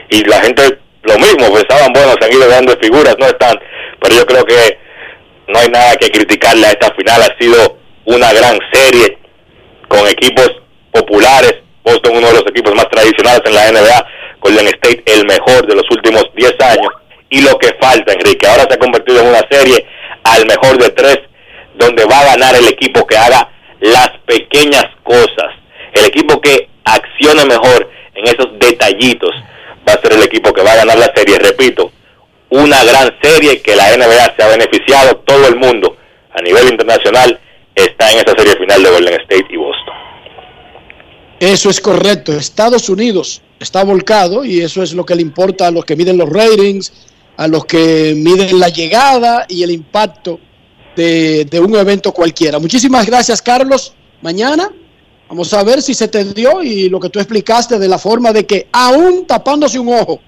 y 0.09 0.23
la 0.25 0.41
gente 0.41 0.79
lo 1.03 1.17
mismo, 1.17 1.49
pues 1.49 1.63
estaban 1.63 1.91
buenos, 1.91 2.15
han 2.21 2.31
ido 2.31 2.47
dando 2.47 2.77
figuras, 2.81 3.15
no 3.19 3.25
están, 3.25 3.59
pero 3.99 4.15
yo 4.15 4.25
creo 4.25 4.45
que 4.45 4.79
no 5.47 5.59
hay 5.59 5.67
nada 5.67 5.95
que 5.97 6.09
criticarle 6.09 6.67
a 6.67 6.71
esta 6.71 6.93
final, 6.95 7.21
ha 7.21 7.37
sido 7.37 7.77
una 8.05 8.31
gran 8.31 8.57
serie 8.71 9.17
con 9.89 10.07
equipos 10.07 10.62
populares, 10.93 11.55
Boston 11.83 12.17
uno 12.17 12.27
de 12.27 12.33
los 12.33 12.47
equipos 12.47 12.73
más 12.75 12.87
tradicionales 12.89 13.41
en 13.45 13.55
la 13.55 13.71
NBA, 13.71 14.07
Golden 14.39 14.67
State 14.67 15.03
el 15.07 15.25
mejor 15.25 15.67
de 15.67 15.75
los 15.75 15.89
últimos 15.91 16.25
10 16.35 16.53
años, 16.61 16.93
y 17.29 17.41
lo 17.41 17.57
que 17.57 17.75
falta, 17.81 18.13
Enrique, 18.13 18.47
ahora 18.47 18.65
se 18.69 18.75
ha 18.75 18.79
convertido 18.79 19.21
en 19.21 19.27
una 19.27 19.41
serie 19.49 19.85
al 20.23 20.45
mejor 20.45 20.77
de 20.77 20.89
tres, 20.91 21.19
donde 21.75 22.05
va 22.05 22.19
a 22.19 22.25
ganar 22.35 22.55
el 22.55 22.67
equipo 22.67 23.05
que 23.07 23.17
haga 23.17 23.49
las 23.79 24.09
pequeñas 24.25 24.85
cosas, 25.03 25.51
el 25.93 26.05
equipo 26.05 26.39
que 26.39 26.69
accione 26.85 27.45
mejor 27.45 27.89
en 28.13 28.25
esos 28.25 28.47
detallitos, 28.59 29.31
va 29.87 29.93
a 29.93 30.01
ser 30.01 30.13
el 30.13 30.23
equipo 30.23 30.53
que 30.53 30.61
va 30.61 30.73
a 30.73 30.77
ganar 30.77 30.97
la 30.97 31.11
serie, 31.15 31.39
repito, 31.39 31.91
una 32.49 32.83
gran 32.83 33.17
serie 33.21 33.61
que 33.61 33.75
la 33.75 33.97
NBA 33.97 34.35
se 34.37 34.43
ha 34.43 34.47
beneficiado, 34.47 35.17
todo 35.25 35.47
el 35.47 35.55
mundo 35.55 35.97
a 36.31 36.41
nivel 36.41 36.69
internacional 36.69 37.39
está 37.75 38.11
en 38.11 38.19
esa 38.19 38.35
serie 38.37 38.55
final 38.57 38.83
de 38.83 38.89
Golden 38.91 39.21
State 39.21 39.47
y 39.49 39.57
Boston. 39.57 39.82
Eso 41.43 41.69
es 41.69 41.81
correcto. 41.81 42.31
Estados 42.31 42.87
Unidos 42.87 43.41
está 43.59 43.83
volcado 43.83 44.45
y 44.45 44.61
eso 44.61 44.81
es 44.81 44.93
lo 44.93 45.05
que 45.05 45.13
le 45.13 45.21
importa 45.21 45.67
a 45.67 45.71
los 45.71 45.83
que 45.83 45.97
miden 45.97 46.17
los 46.17 46.29
ratings, 46.29 46.93
a 47.35 47.49
los 47.49 47.65
que 47.65 48.13
miden 48.15 48.57
la 48.61 48.69
llegada 48.69 49.45
y 49.49 49.61
el 49.61 49.71
impacto 49.71 50.39
de, 50.95 51.43
de 51.43 51.59
un 51.59 51.75
evento 51.75 52.13
cualquiera. 52.13 52.59
Muchísimas 52.59 53.05
gracias, 53.05 53.41
Carlos. 53.41 53.93
Mañana 54.21 54.69
vamos 55.27 55.53
a 55.53 55.65
ver 55.65 55.81
si 55.81 55.93
se 55.93 56.07
te 56.07 56.23
dio 56.23 56.63
y 56.63 56.87
lo 56.87 56.97
que 56.97 57.09
tú 57.09 57.19
explicaste 57.19 57.77
de 57.77 57.89
la 57.89 57.97
forma 57.97 58.31
de 58.31 58.45
que 58.45 58.69
aún 58.71 59.27
tapándose 59.27 59.77
un 59.77 59.93
ojo 59.93 60.21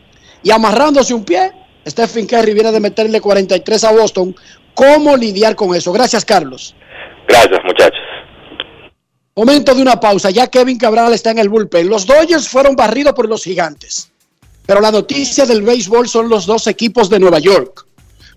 y 0.44 0.52
amarrándose 0.52 1.14
un 1.14 1.24
pie, 1.24 1.50
Stephen 1.88 2.28
Curry 2.28 2.54
viene 2.54 2.74
de 2.74 2.82
meterle 2.82 3.22
43 3.22 3.84
a 3.86 3.94
Boston. 3.94 4.36
¿Cómo 4.74 5.16
lidiar 5.16 5.56
con 5.56 5.74
eso? 5.74 5.94
Gracias, 5.94 6.26
Carlos. 6.26 6.76
Gracias, 7.26 7.62
muchachos. 7.64 8.15
Momento 9.38 9.76
de 9.76 9.82
una 9.82 10.00
pausa. 10.00 10.30
Ya 10.30 10.48
Kevin 10.48 10.78
Cabral 10.78 11.14
está 11.14 11.32
en 11.32 11.40
el 11.40 11.50
bullpen. 11.50 11.90
Los 11.90 12.06
Dodgers 12.06 12.48
fueron 12.48 12.74
barridos 12.74 13.14
por 13.14 13.28
los 13.28 13.44
gigantes. 13.44 14.10
Pero 14.66 14.80
la 14.80 14.92
noticia 14.92 15.46
del 15.46 15.62
béisbol 15.62 16.08
son 16.08 16.30
los 16.30 16.46
dos 16.46 16.68
equipos 16.68 17.10
de 17.10 17.20
Nueva 17.20 17.40
York. 17.40 17.86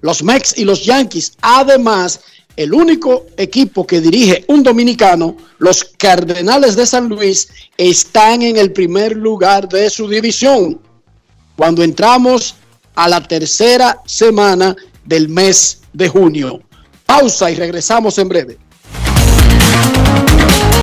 Los 0.00 0.24
Mex 0.24 0.58
y 0.58 0.64
los 0.64 0.84
Yankees. 0.84 1.34
Además, 1.40 2.20
el 2.56 2.74
único 2.74 3.26
equipo 3.36 3.86
que 3.86 4.00
dirige 4.00 4.44
un 4.48 4.64
dominicano, 4.64 5.36
los 5.58 5.84
Cardenales 5.84 6.74
de 6.74 6.84
San 6.84 7.08
Luis, 7.08 7.48
están 7.76 8.42
en 8.42 8.56
el 8.56 8.72
primer 8.72 9.16
lugar 9.16 9.68
de 9.68 9.88
su 9.90 10.08
división. 10.08 10.80
Cuando 11.54 11.84
entramos 11.84 12.56
a 12.96 13.08
la 13.08 13.22
tercera 13.22 14.02
semana 14.04 14.74
del 15.04 15.28
mes 15.28 15.78
de 15.92 16.08
junio. 16.08 16.60
Pausa 17.06 17.52
y 17.52 17.54
regresamos 17.54 18.18
en 18.18 18.28
breve. 18.28 18.58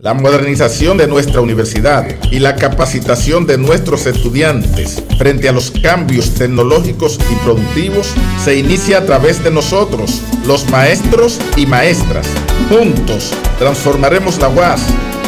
La 0.00 0.14
modernización 0.14 0.96
de 0.96 1.08
nuestra 1.08 1.40
universidad 1.40 2.06
y 2.30 2.38
la 2.38 2.54
capacitación 2.54 3.48
de 3.48 3.58
nuestros 3.58 4.06
estudiantes 4.06 5.02
frente 5.18 5.48
a 5.48 5.52
los 5.52 5.72
cambios 5.72 6.34
tecnológicos 6.34 7.18
y 7.32 7.34
productivos 7.44 8.14
se 8.44 8.56
inicia 8.56 8.98
a 8.98 9.04
través 9.04 9.42
de 9.42 9.50
nosotros, 9.50 10.22
los 10.46 10.70
maestros 10.70 11.40
y 11.56 11.66
maestras. 11.66 12.28
Juntos 12.68 13.32
transformaremos 13.58 14.38
la 14.38 14.48
UAS 14.50 14.82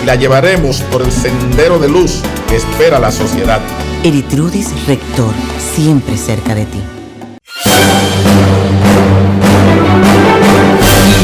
y 0.05 0.07
la 0.07 0.15
llevaremos 0.15 0.83
por 0.83 1.03
el 1.03 1.11
sendero 1.11 1.81
de 1.81 1.89
luz 1.89 2.23
que 2.49 2.55
espera 2.55 3.01
la 3.01 3.11
sociedad. 3.11 3.61
Eritrudis 4.05 4.69
Rector, 4.87 5.35
siempre 5.75 6.17
cerca 6.17 6.55
de 6.55 6.67
ti. 6.67 6.81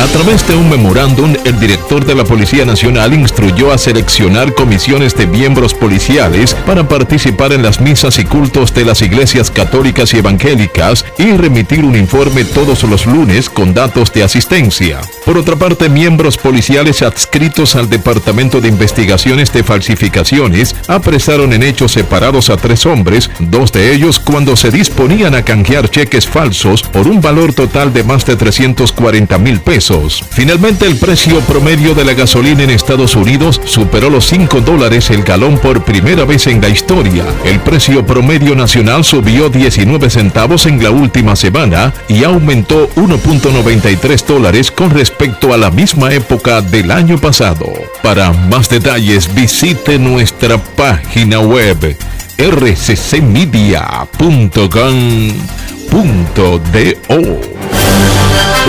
A 0.00 0.06
través 0.06 0.48
de 0.48 0.56
un 0.56 0.70
memorándum, 0.70 1.34
el 1.44 1.60
director 1.60 2.06
de 2.06 2.14
la 2.14 2.24
Policía 2.24 2.64
Nacional 2.64 3.12
instruyó 3.12 3.70
a 3.70 3.76
seleccionar 3.76 4.54
comisiones 4.54 5.14
de 5.14 5.26
miembros 5.26 5.74
policiales 5.74 6.54
para 6.64 6.88
participar 6.88 7.52
en 7.52 7.62
las 7.62 7.82
misas 7.82 8.18
y 8.18 8.24
cultos 8.24 8.72
de 8.72 8.86
las 8.86 9.02
iglesias 9.02 9.50
católicas 9.50 10.14
y 10.14 10.16
evangélicas 10.16 11.04
y 11.18 11.32
remitir 11.32 11.84
un 11.84 11.96
informe 11.96 12.44
todos 12.44 12.82
los 12.84 13.04
lunes 13.04 13.50
con 13.50 13.74
datos 13.74 14.10
de 14.14 14.22
asistencia. 14.22 15.02
Por 15.26 15.36
otra 15.36 15.56
parte, 15.56 15.90
miembros 15.90 16.38
policiales 16.38 17.02
adscritos 17.02 17.76
al 17.76 17.90
Departamento 17.90 18.62
de 18.62 18.68
Investigaciones 18.68 19.52
de 19.52 19.62
Falsificaciones 19.62 20.74
apresaron 20.88 21.52
en 21.52 21.62
hechos 21.62 21.92
separados 21.92 22.48
a 22.48 22.56
tres 22.56 22.86
hombres, 22.86 23.30
dos 23.38 23.70
de 23.70 23.92
ellos 23.92 24.18
cuando 24.18 24.56
se 24.56 24.70
disponían 24.70 25.34
a 25.34 25.44
canjear 25.44 25.90
cheques 25.90 26.26
falsos 26.26 26.84
por 26.84 27.06
un 27.06 27.20
valor 27.20 27.52
total 27.52 27.92
de 27.92 28.02
más 28.02 28.24
de 28.24 28.36
340 28.36 29.36
mil 29.36 29.60
pesos. 29.60 29.89
Finalmente, 30.30 30.86
el 30.86 30.96
precio 30.96 31.40
promedio 31.40 31.94
de 31.94 32.04
la 32.04 32.14
gasolina 32.14 32.62
en 32.62 32.70
Estados 32.70 33.16
Unidos 33.16 33.60
superó 33.64 34.08
los 34.08 34.24
5 34.26 34.60
dólares 34.60 35.10
el 35.10 35.24
galón 35.24 35.58
por 35.58 35.82
primera 35.82 36.24
vez 36.24 36.46
en 36.46 36.60
la 36.60 36.68
historia. 36.68 37.24
El 37.44 37.58
precio 37.58 38.06
promedio 38.06 38.54
nacional 38.54 39.02
subió 39.02 39.48
19 39.48 40.08
centavos 40.08 40.66
en 40.66 40.80
la 40.80 40.92
última 40.92 41.34
semana 41.34 41.92
y 42.06 42.22
aumentó 42.22 42.88
1.93 42.94 44.26
dólares 44.26 44.70
con 44.70 44.90
respecto 44.90 45.52
a 45.52 45.56
la 45.56 45.72
misma 45.72 46.12
época 46.14 46.60
del 46.60 46.92
año 46.92 47.18
pasado. 47.18 47.66
Para 48.00 48.32
más 48.32 48.68
detalles 48.68 49.34
visite 49.34 49.98
nuestra 49.98 50.56
página 50.58 51.40
web 51.40 51.96
rccmedia.com.do. 52.40 54.00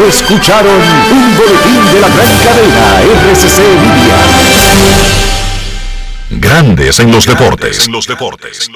Escucharon 0.09 0.81
un 1.11 1.37
boletín 1.37 1.79
de 1.93 2.01
la 2.01 2.09
gran 2.09 2.37
cadena 2.43 3.01
RCC 3.01 3.59
Media. 3.59 4.17
Grandes 6.31 6.99
en 6.99 7.11
los 7.13 7.25
deportes. 7.25 7.85
En 7.85 7.93
los 7.93 8.07
deportes. 8.07 8.67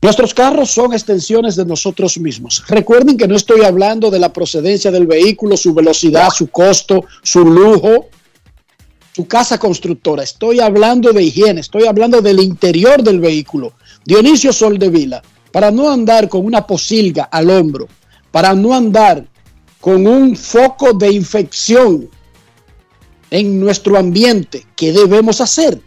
Nuestros 0.00 0.32
carros 0.32 0.70
son 0.70 0.92
extensiones 0.92 1.56
de 1.56 1.64
nosotros 1.64 2.18
mismos. 2.18 2.62
Recuerden 2.68 3.16
que 3.16 3.26
no 3.26 3.34
estoy 3.34 3.64
hablando 3.64 4.12
de 4.12 4.20
la 4.20 4.32
procedencia 4.32 4.92
del 4.92 5.08
vehículo, 5.08 5.56
su 5.56 5.74
velocidad, 5.74 6.30
su 6.30 6.48
costo, 6.50 7.04
su 7.22 7.44
lujo, 7.44 8.08
su 9.14 9.26
casa 9.26 9.58
constructora. 9.58 10.22
Estoy 10.22 10.60
hablando 10.60 11.12
de 11.12 11.22
higiene, 11.22 11.60
estoy 11.60 11.86
hablando 11.86 12.20
del 12.20 12.40
interior 12.40 13.02
del 13.02 13.20
vehículo. 13.20 13.74
Dionisio 14.04 14.52
Soldevila, 14.52 15.22
para 15.52 15.70
no 15.70 15.90
andar 15.90 16.28
con 16.28 16.44
una 16.44 16.66
posilga 16.66 17.24
al 17.24 17.50
hombro, 17.50 17.88
para 18.30 18.54
no 18.54 18.74
andar 18.74 19.26
con 19.80 20.06
un 20.06 20.36
foco 20.36 20.92
de 20.92 21.12
infección 21.12 22.08
en 23.30 23.60
nuestro 23.60 23.98
ambiente, 23.98 24.66
¿qué 24.76 24.92
debemos 24.92 25.40
hacer? 25.40 25.80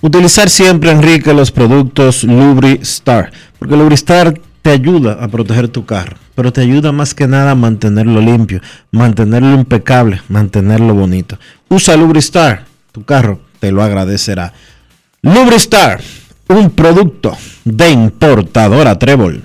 Utilizar 0.00 0.50
siempre, 0.50 0.90
Enrique, 0.90 1.32
los 1.32 1.50
productos 1.50 2.24
Lubristar, 2.24 3.32
porque 3.58 3.76
Lubristar 3.76 4.40
te 4.60 4.70
ayuda 4.70 5.14
a 5.14 5.28
proteger 5.28 5.68
tu 5.68 5.86
carro, 5.86 6.16
pero 6.34 6.52
te 6.52 6.60
ayuda 6.60 6.92
más 6.92 7.14
que 7.14 7.26
nada 7.26 7.52
a 7.52 7.54
mantenerlo 7.54 8.20
limpio, 8.20 8.60
mantenerlo 8.90 9.54
impecable, 9.54 10.22
mantenerlo 10.28 10.94
bonito. 10.94 11.38
Usa 11.68 11.96
Lubristar, 11.96 12.64
tu 12.92 13.04
carro 13.04 13.40
te 13.60 13.70
lo 13.72 13.82
agradecerá. 13.82 14.52
Lubristar, 15.22 16.02
un 16.48 16.70
producto 16.70 17.36
de 17.64 17.90
importadora 17.90 18.98
Trébol. 18.98 19.42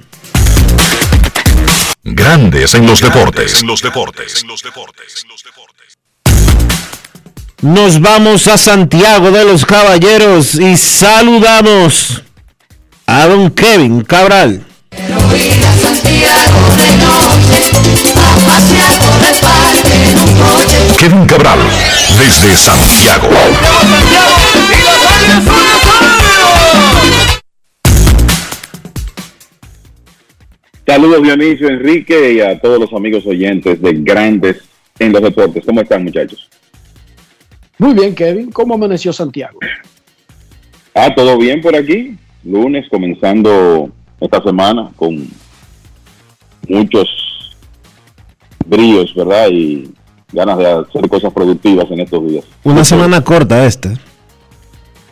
Grandes 2.04 2.74
en 2.74 2.86
los 2.88 3.02
deportes. 3.02 3.62
En 3.62 3.68
los 3.68 3.82
deportes. 3.82 4.46
Nos 7.62 8.00
vamos 8.00 8.48
a 8.48 8.58
Santiago 8.58 9.32
de 9.32 9.44
los 9.44 9.66
Caballeros 9.66 10.56
y 10.56 10.78
saludamos 10.78 12.24
a 13.06 13.28
don 13.28 13.52
Kevin 13.52 14.02
Cabral. 14.02 14.66
Kevin 21.00 21.26
Cabral, 21.26 21.60
desde 22.18 22.56
Santiago. 22.56 23.30
Saludos 30.86 31.24
Dionisio, 31.24 31.70
Enrique 31.70 32.34
y 32.34 32.42
a 32.42 32.60
todos 32.60 32.80
los 32.80 32.92
amigos 32.94 33.26
oyentes 33.26 33.82
de 33.82 33.94
Grandes 33.94 34.58
en 34.98 35.14
los 35.14 35.22
Deportes. 35.22 35.64
¿Cómo 35.66 35.82
están 35.82 36.04
muchachos? 36.04 36.50
Muy 37.78 37.94
bien, 37.94 38.14
Kevin. 38.14 38.52
¿Cómo 38.52 38.74
amaneció 38.74 39.14
Santiago? 39.14 39.60
Ah, 40.94 41.14
todo 41.16 41.38
bien 41.38 41.62
por 41.62 41.76
aquí. 41.76 42.18
Lunes 42.44 42.88
comenzando 42.90 43.90
esta 44.20 44.44
semana 44.44 44.92
con 44.96 45.30
muchos 46.68 47.08
bríos, 48.66 49.14
¿verdad? 49.16 49.48
Y 49.52 49.92
ganas 50.32 50.58
de 50.58 50.68
hacer 50.68 51.10
cosas 51.10 51.34
productivas 51.34 51.90
en 51.90 52.02
estos 52.02 52.28
días. 52.28 52.46
Una 52.64 52.84
semana 52.84 53.24
corta 53.24 53.66
esta. 53.66 53.94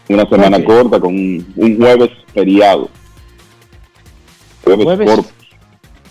Una 0.10 0.28
semana 0.30 0.64
corta 0.64 1.00
con 1.00 1.14
un, 1.16 1.54
un 1.56 1.78
jueves 1.78 2.10
feriado. 2.34 2.90
Jueves, 4.64 4.86
Jueves. 4.86 5.08
Corpus. 5.08 5.34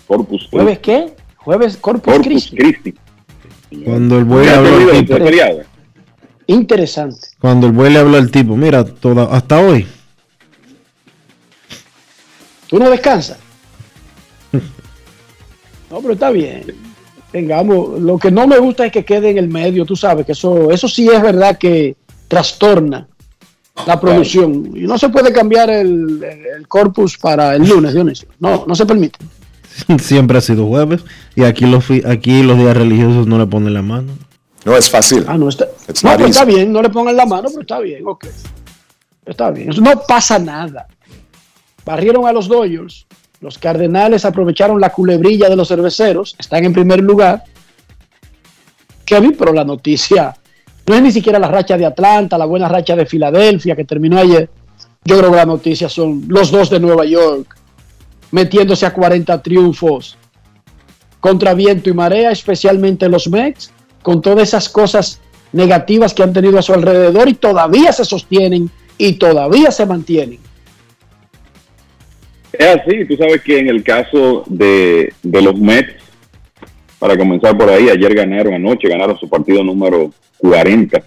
Corpus 0.07 0.47
¿Jueves 0.51 0.79
qué? 0.79 1.13
Jueves 1.37 1.77
Corpus, 1.77 2.13
Corpus 2.13 2.27
Christi. 2.27 2.55
Christi. 2.57 2.93
Cuando 3.83 4.17
el 4.17 4.25
buey 4.25 4.45
¿Ya 4.45 4.57
habló 4.57 4.91
al 4.91 5.05
tipo? 5.05 5.17
Interesante. 6.49 7.27
cuando 7.39 7.67
el 7.67 7.73
buey 7.73 7.91
le 7.91 7.99
habló 7.99 8.17
al 8.17 8.31
tipo, 8.31 8.55
mira, 8.55 8.85
toda, 8.85 9.25
hasta 9.25 9.59
hoy. 9.59 9.85
¿Tú 12.67 12.79
no 12.79 12.89
descansas? 12.89 13.37
No, 15.89 16.01
pero 16.01 16.13
está 16.13 16.29
bien. 16.31 16.63
Tengamos, 17.31 17.99
lo 17.99 18.17
que 18.17 18.31
no 18.31 18.47
me 18.47 18.57
gusta 18.57 18.85
es 18.85 18.91
que 18.91 19.03
quede 19.05 19.29
en 19.31 19.37
el 19.37 19.47
medio, 19.49 19.85
tú 19.85 19.95
sabes 19.95 20.25
que 20.25 20.31
eso, 20.31 20.71
eso 20.71 20.87
sí 20.87 21.07
es 21.09 21.21
verdad 21.21 21.57
que 21.57 21.95
trastorna 22.27 23.07
la 23.85 23.99
producción. 23.99 24.71
Y 24.75 24.81
no 24.81 24.97
se 24.97 25.09
puede 25.09 25.31
cambiar 25.31 25.69
el, 25.69 26.23
el- 26.23 26.45
el 26.57 26.67
corpus 26.67 27.17
para 27.17 27.55
el 27.55 27.67
lunes, 27.67 27.93
Dionisio. 27.93 28.27
No, 28.39 28.65
no 28.67 28.75
se 28.75 28.85
permite. 28.85 29.19
Siempre 29.99 30.37
ha 30.37 30.41
sido 30.41 30.65
jueves 30.67 31.03
y 31.35 31.43
aquí 31.43 31.65
los, 31.65 31.85
fi- 31.85 32.03
aquí 32.05 32.41
los 32.43 32.57
días 32.57 32.75
religiosos 32.75 33.27
no 33.27 33.37
le 33.37 33.45
ponen 33.45 33.73
la 33.73 33.81
mano. 33.81 34.13
No 34.65 34.75
es 34.75 34.89
fácil. 34.89 35.23
Ah, 35.27 35.37
no 35.37 35.47
está. 35.49 35.65
No, 35.65 36.11
pero 36.15 36.25
está 36.25 36.43
bien, 36.43 36.73
no 36.73 36.81
le 36.81 36.89
pongan 36.89 37.15
la 37.15 37.25
mano, 37.25 37.47
pero 37.49 37.61
está 37.61 37.79
bien, 37.79 38.01
ok. 38.05 38.25
Está 39.25 39.51
bien. 39.51 39.69
No 39.81 40.01
pasa 40.07 40.39
nada. 40.39 40.87
Barrieron 41.85 42.25
a 42.25 42.33
los 42.33 42.47
Dodgers. 42.47 43.05
Los 43.39 43.57
Cardenales 43.57 44.25
aprovecharon 44.25 44.79
la 44.81 44.89
culebrilla 44.89 45.49
de 45.49 45.55
los 45.55 45.67
cerveceros. 45.67 46.35
Están 46.39 46.65
en 46.65 46.73
primer 46.73 47.01
lugar. 47.01 47.43
Kevin, 49.05 49.35
pero 49.37 49.53
la 49.53 49.63
noticia 49.63 50.35
no 50.87 50.95
es 50.95 51.01
ni 51.01 51.11
siquiera 51.11 51.39
la 51.39 51.47
racha 51.47 51.77
de 51.77 51.85
Atlanta, 51.85 52.37
la 52.37 52.45
buena 52.45 52.67
racha 52.67 52.95
de 52.95 53.05
Filadelfia 53.05 53.75
que 53.75 53.85
terminó 53.85 54.17
ayer. 54.17 54.49
Yo 55.03 55.17
creo 55.17 55.31
que 55.31 55.37
la 55.37 55.45
noticia 55.45 55.87
son 55.87 56.23
los 56.27 56.51
dos 56.51 56.69
de 56.69 56.79
Nueva 56.79 57.05
York 57.05 57.57
metiéndose 58.31 58.85
a 58.85 58.93
40 58.93 59.41
triunfos 59.41 60.17
contra 61.19 61.53
viento 61.53 61.89
y 61.89 61.93
marea, 61.93 62.31
especialmente 62.31 63.09
los 63.09 63.27
Mets, 63.29 63.71
con 64.01 64.21
todas 64.21 64.49
esas 64.49 64.69
cosas 64.69 65.19
negativas 65.51 66.13
que 66.13 66.23
han 66.23 66.33
tenido 66.33 66.59
a 66.59 66.61
su 66.61 66.73
alrededor 66.73 67.27
y 67.29 67.33
todavía 67.33 67.91
se 67.91 68.05
sostienen 68.05 68.69
y 68.97 69.13
todavía 69.13 69.71
se 69.71 69.85
mantienen. 69.85 70.39
Es 72.57 72.67
así, 72.67 73.05
tú 73.05 73.15
sabes 73.15 73.41
que 73.41 73.59
en 73.59 73.67
el 73.67 73.83
caso 73.83 74.43
de, 74.47 75.13
de 75.21 75.41
los 75.41 75.59
Mets, 75.59 75.93
para 76.97 77.15
comenzar 77.15 77.55
por 77.55 77.69
ahí, 77.69 77.89
ayer 77.89 78.15
ganaron 78.15 78.55
anoche, 78.55 78.89
ganaron 78.89 79.17
su 79.17 79.29
partido 79.29 79.63
número 79.63 80.11
40. 80.39 81.03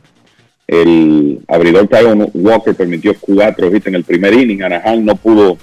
El 0.68 1.40
abridor 1.48 1.88
Kyle 1.88 2.30
Walker 2.34 2.74
permitió 2.76 3.16
cuatro 3.18 3.74
hits 3.74 3.88
en 3.88 3.96
el 3.96 4.04
primer 4.04 4.32
inning. 4.34 4.62
Anaheim 4.62 5.04
no 5.04 5.16
pudo 5.16 5.58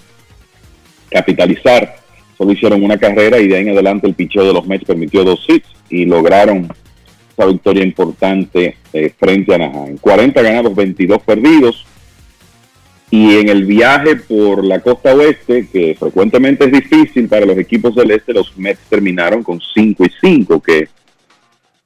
capitalizar, 1.09 1.95
solo 2.37 2.51
hicieron 2.51 2.83
una 2.83 2.97
carrera 2.97 3.39
y 3.39 3.47
de 3.47 3.55
ahí 3.55 3.61
en 3.61 3.69
adelante 3.69 4.07
el 4.07 4.15
picheo 4.15 4.45
de 4.45 4.51
los 4.51 4.67
Mets 4.67 4.83
permitió 4.83 5.23
dos 5.23 5.45
hits 5.47 5.69
y 5.89 6.03
lograron 6.03 6.67
esa 7.31 7.45
victoria 7.45 7.83
importante 7.83 8.75
eh, 8.91 9.13
frente 9.17 9.53
a 9.53 9.55
Anaheim. 9.55 9.97
40 9.97 10.41
ganados, 10.41 10.75
22 10.75 11.21
perdidos. 11.21 11.85
Y 13.09 13.37
en 13.37 13.49
el 13.49 13.65
viaje 13.65 14.17
por 14.17 14.63
la 14.65 14.81
costa 14.81 15.15
oeste, 15.15 15.67
que 15.71 15.95
frecuentemente 15.97 16.65
es 16.65 16.71
difícil 16.71 17.29
para 17.29 17.45
los 17.45 17.57
equipos 17.57 17.95
del 17.95 18.11
este, 18.11 18.33
los 18.33 18.57
Mets 18.57 18.81
terminaron 18.89 19.43
con 19.43 19.61
5 19.61 20.05
y 20.05 20.11
5, 20.19 20.61
que 20.61 20.89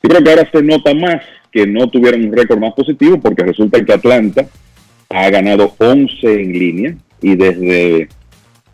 yo 0.04 0.10
creo 0.10 0.24
que 0.24 0.30
ahora 0.32 0.50
se 0.52 0.64
nota 0.64 0.94
más 0.96 1.22
que 1.52 1.68
no 1.68 1.88
tuvieron 1.90 2.26
un 2.26 2.36
récord 2.36 2.60
más 2.60 2.74
positivo, 2.74 3.20
porque 3.20 3.44
resulta 3.44 3.84
que 3.84 3.94
Atlanta 3.94 4.48
ha 5.10 5.30
ganado 5.30 5.76
11 5.78 6.42
en 6.42 6.54
línea 6.54 6.96
y 7.22 7.36
desde 7.36 8.10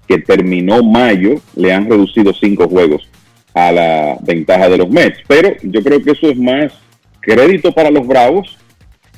que 0.07 0.19
terminó 0.19 0.83
mayo 0.83 1.41
le 1.55 1.73
han 1.73 1.89
reducido 1.89 2.33
5 2.33 2.69
juegos 2.69 3.09
a 3.53 3.71
la 3.71 4.17
ventaja 4.21 4.69
de 4.69 4.77
los 4.77 4.89
Mets. 4.89 5.19
Pero 5.27 5.53
yo 5.63 5.83
creo 5.83 6.01
que 6.01 6.11
eso 6.11 6.29
es 6.29 6.37
más 6.37 6.71
crédito 7.19 7.73
para 7.73 7.91
los 7.91 8.07
Bravos 8.07 8.57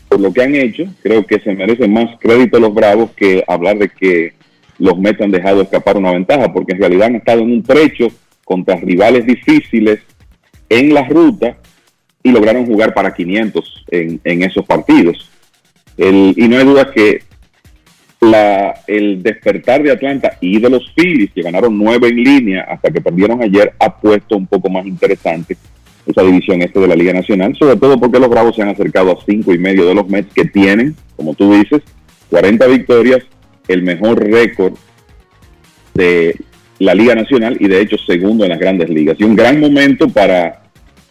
por 0.10 0.20
lo 0.20 0.34
que 0.34 0.42
han 0.44 0.56
hecho. 0.56 0.84
Creo 1.02 1.26
que 1.26 1.40
se 1.40 1.54
merece 1.54 1.88
más 1.88 2.20
crédito 2.20 2.60
los 2.60 2.74
Bravos 2.74 3.12
que 3.12 3.44
hablar 3.48 3.78
de 3.78 3.90
que 3.90 4.34
los 4.80 4.98
Mets 4.98 5.22
han 5.22 5.32
dejado 5.32 5.62
escapar 5.62 5.98
una 5.98 6.12
ventaja, 6.12 6.52
porque 6.52 6.74
en 6.74 6.80
realidad 6.80 7.08
han 7.08 7.16
estado 7.16 7.42
en 7.42 7.52
un 7.52 7.64
trecho 7.64 8.08
contra 8.44 8.76
rivales 8.76 9.26
difíciles 9.26 10.00
en 10.68 10.94
la 10.94 11.08
ruta 11.08 11.58
y 12.24 12.32
lograron 12.32 12.66
jugar 12.66 12.94
para 12.94 13.14
500 13.14 13.86
en, 13.92 14.44
esos 14.44 14.66
partidos. 14.66 15.30
Y 15.98 16.48
no 16.48 16.58
hay 16.58 16.66
duda 16.66 16.92
que 16.92 17.24
la, 18.22 18.82
el 18.88 19.22
despertar 19.22 19.84
de 19.84 19.92
Atlanta 19.92 20.38
y 20.42 20.60
de 20.60 20.70
los 20.70 20.92
Phillies, 20.96 21.32
que 21.34 21.42
ganaron 21.42 21.78
nueve 21.78 22.08
en 22.08 22.24
línea 22.24 22.64
hasta 22.64 22.90
que 22.90 23.02
perdieron 23.02 23.42
ayer, 23.42 23.74
ha 23.80 24.00
puesto 24.00 24.38
un 24.38 24.48
poco 24.48 24.70
más 24.70 24.86
interesante 24.86 25.58
esa 26.10 26.24
división 26.24 26.62
este 26.62 26.80
de 26.80 26.88
la 26.88 26.96
Liga 26.96 27.14
Nacional, 27.14 27.56
sobre 27.56 27.76
todo 27.76 28.00
porque 28.00 28.20
los 28.20 28.30
Bravos 28.30 28.56
se 28.56 28.64
han 28.64 28.70
acercado 28.70 29.12
a 29.12 29.26
cinco 29.26 29.54
y 29.54 29.60
medio 29.60 29.86
de 29.86 29.94
los 29.94 30.08
Mets 30.10 30.34
que 30.34 30.46
tienen, 30.46 30.96
como 31.16 31.36
tú 31.36 31.54
dices, 31.54 31.82
40 32.32 32.66
victorias, 32.68 33.20
el 33.68 33.84
mejor 33.84 34.20
récord 34.20 34.74
de 35.94 36.36
la 36.80 36.96
Liga 36.96 37.14
Nacional 37.14 37.58
y 37.60 37.68
de 37.68 37.82
hecho 37.82 37.98
segundo 37.98 38.44
en 38.44 38.50
las 38.50 38.60
grandes 38.60 38.90
ligas. 38.90 39.18
Y 39.20 39.24
un 39.24 39.36
gran 39.36 39.60
momento 39.60 40.08
para 40.10 40.64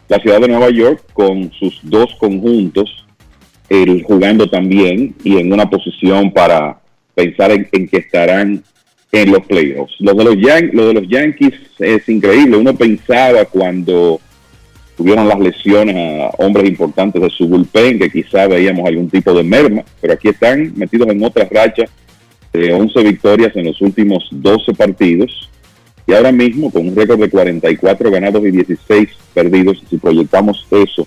la 0.09 0.18
ciudad 0.18 0.40
de 0.40 0.49
Nueva 0.49 0.70
York 0.70 1.05
con 1.12 1.53
sus 1.53 1.78
dos 1.84 2.14
conjuntos 2.18 3.07
el, 3.68 4.03
jugando 4.03 4.49
también 4.49 5.14
y 5.22 5.36
en 5.36 5.53
una 5.53 5.68
posición 5.68 6.32
para 6.32 6.80
pensar 7.14 7.53
en, 7.53 7.68
en 7.70 7.86
que 7.86 7.99
estarán 7.99 8.64
en 9.12 9.30
los 9.30 9.46
playoffs. 9.46 9.94
Lo 10.01 10.14
de 10.14 10.24
los, 10.24 10.36
lo 10.72 10.88
de 10.88 10.94
los 10.94 11.09
Yankees 11.09 11.55
es 11.78 12.09
increíble. 12.09 12.57
Uno 12.57 12.74
pensaba 12.74 13.44
cuando 13.44 14.20
tuvieron 14.99 15.28
las 15.28 15.38
lesiones 15.38 15.96
a 15.96 16.30
hombres 16.42 16.68
importantes 16.68 17.22
de 17.22 17.30
su 17.30 17.46
bullpen 17.46 18.01
que 18.01 18.11
quizá 18.11 18.49
veíamos 18.49 18.84
algún 18.84 19.09
tipo 19.09 19.32
de 19.32 19.44
merma, 19.44 19.84
pero 20.01 20.12
aquí 20.12 20.28
están 20.28 20.72
metidos 20.76 21.09
en 21.09 21.22
otra 21.24 21.49
racha 21.49 21.84
de 22.53 22.74
11 22.74 23.05
victorias 23.05 23.55
en 23.55 23.66
los 23.66 23.80
últimos 23.80 24.28
12 24.32 24.74
partidos 24.74 25.49
y 26.05 26.14
ahora 26.14 26.32
mismo 26.32 26.72
con 26.72 26.88
un 26.88 26.96
récord 26.96 27.20
de 27.20 27.30
44 27.30 28.11
ganados 28.11 28.44
y 28.44 28.51
16 28.51 29.09
perdidos, 29.34 29.80
si 29.88 29.99
proyectamos 29.99 30.66
eso 30.70 31.07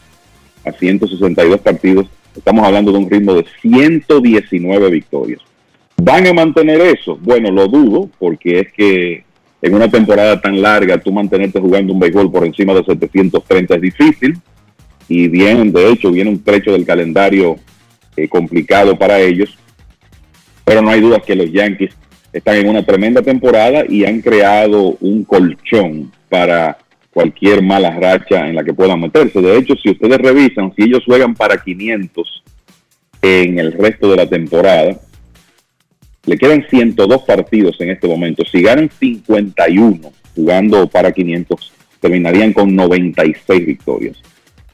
a 0.64 0.72
162 0.72 1.60
partidos, 1.60 2.08
estamos 2.34 2.66
hablando 2.66 2.94
de 2.94 2.98
un 3.00 3.10
ritmo 3.10 3.34
de 3.34 3.46
119 3.62 4.90
victorias. 4.90 5.42
¿Van 5.98 6.26
a 6.28 6.34
mantener 6.34 6.80
eso? 6.80 7.18
Bueno, 7.20 7.52
lo 7.52 7.68
dudo, 7.68 8.10
porque 8.20 8.60
es 8.60 8.72
que 8.72 9.24
en 9.62 9.76
una 9.76 9.90
temporada 9.90 10.42
tan 10.42 10.62
larga, 10.62 10.98
tú 10.98 11.12
mantenerte 11.12 11.60
jugando 11.60 11.94
un 11.94 12.00
béisbol 12.00 12.32
por 12.32 12.46
encima 12.46 12.74
de 12.74 12.84
730 12.84 13.76
es 13.76 13.82
difícil. 13.82 14.38
Y 15.08 15.28
bien, 15.28 15.72
de 15.72 15.92
hecho, 15.92 16.12
viene 16.12 16.30
un 16.30 16.44
trecho 16.44 16.72
del 16.72 16.86
calendario 16.86 17.58
eh, 18.16 18.28
complicado 18.28 18.98
para 18.98 19.20
ellos. 19.20 19.58
Pero 20.66 20.82
no 20.82 20.90
hay 20.90 21.02
duda 21.02 21.20
que 21.20 21.36
los 21.36 21.52
Yankees 21.52 21.94
están 22.34 22.56
en 22.56 22.70
una 22.70 22.84
tremenda 22.84 23.22
temporada 23.22 23.84
y 23.88 24.06
han 24.06 24.22
creado 24.22 24.98
un 25.02 25.24
colchón 25.26 26.12
para 26.30 26.78
cualquier 27.12 27.62
mala 27.62 27.92
racha 27.92 28.48
en 28.48 28.56
la 28.56 28.64
que 28.64 28.74
puedan 28.74 29.00
meterse. 29.00 29.42
De 29.42 29.58
hecho, 29.58 29.76
si 29.76 29.92
ustedes 29.92 30.18
revisan, 30.18 30.74
si 30.76 30.84
ellos 30.84 31.04
juegan 31.06 31.36
para 31.36 31.62
500 31.62 32.44
en 33.22 33.60
el 33.60 33.74
resto 33.74 34.10
de 34.10 34.16
la 34.16 34.28
temporada, 34.28 34.98
le 36.26 36.38
quedan 36.38 36.66
102 36.70 37.22
partidos 37.24 37.80
en 37.80 37.90
este 37.92 38.08
momento. 38.08 38.44
Si 38.46 38.62
ganan 38.62 38.90
51 39.00 40.00
jugando 40.36 40.88
para 40.88 41.12
500, 41.12 41.74
terminarían 42.00 42.54
con 42.54 42.76
96 42.76 43.66
victorias. 43.66 44.18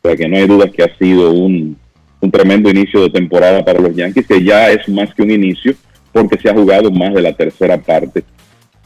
O 0.03 0.07
sea 0.07 0.15
que 0.15 0.27
no 0.27 0.37
hay 0.37 0.47
duda 0.47 0.69
que 0.69 0.83
ha 0.83 0.97
sido 0.97 1.31
un, 1.31 1.77
un 2.21 2.31
tremendo 2.31 2.69
inicio 2.69 3.01
de 3.01 3.09
temporada 3.09 3.63
para 3.63 3.79
los 3.79 3.95
Yankees, 3.95 4.27
que 4.27 4.43
ya 4.43 4.71
es 4.71 4.87
más 4.89 5.13
que 5.13 5.23
un 5.23 5.31
inicio, 5.31 5.73
porque 6.11 6.37
se 6.39 6.49
ha 6.49 6.53
jugado 6.53 6.91
más 6.91 7.13
de 7.13 7.21
la 7.21 7.33
tercera 7.33 7.77
parte 7.77 8.23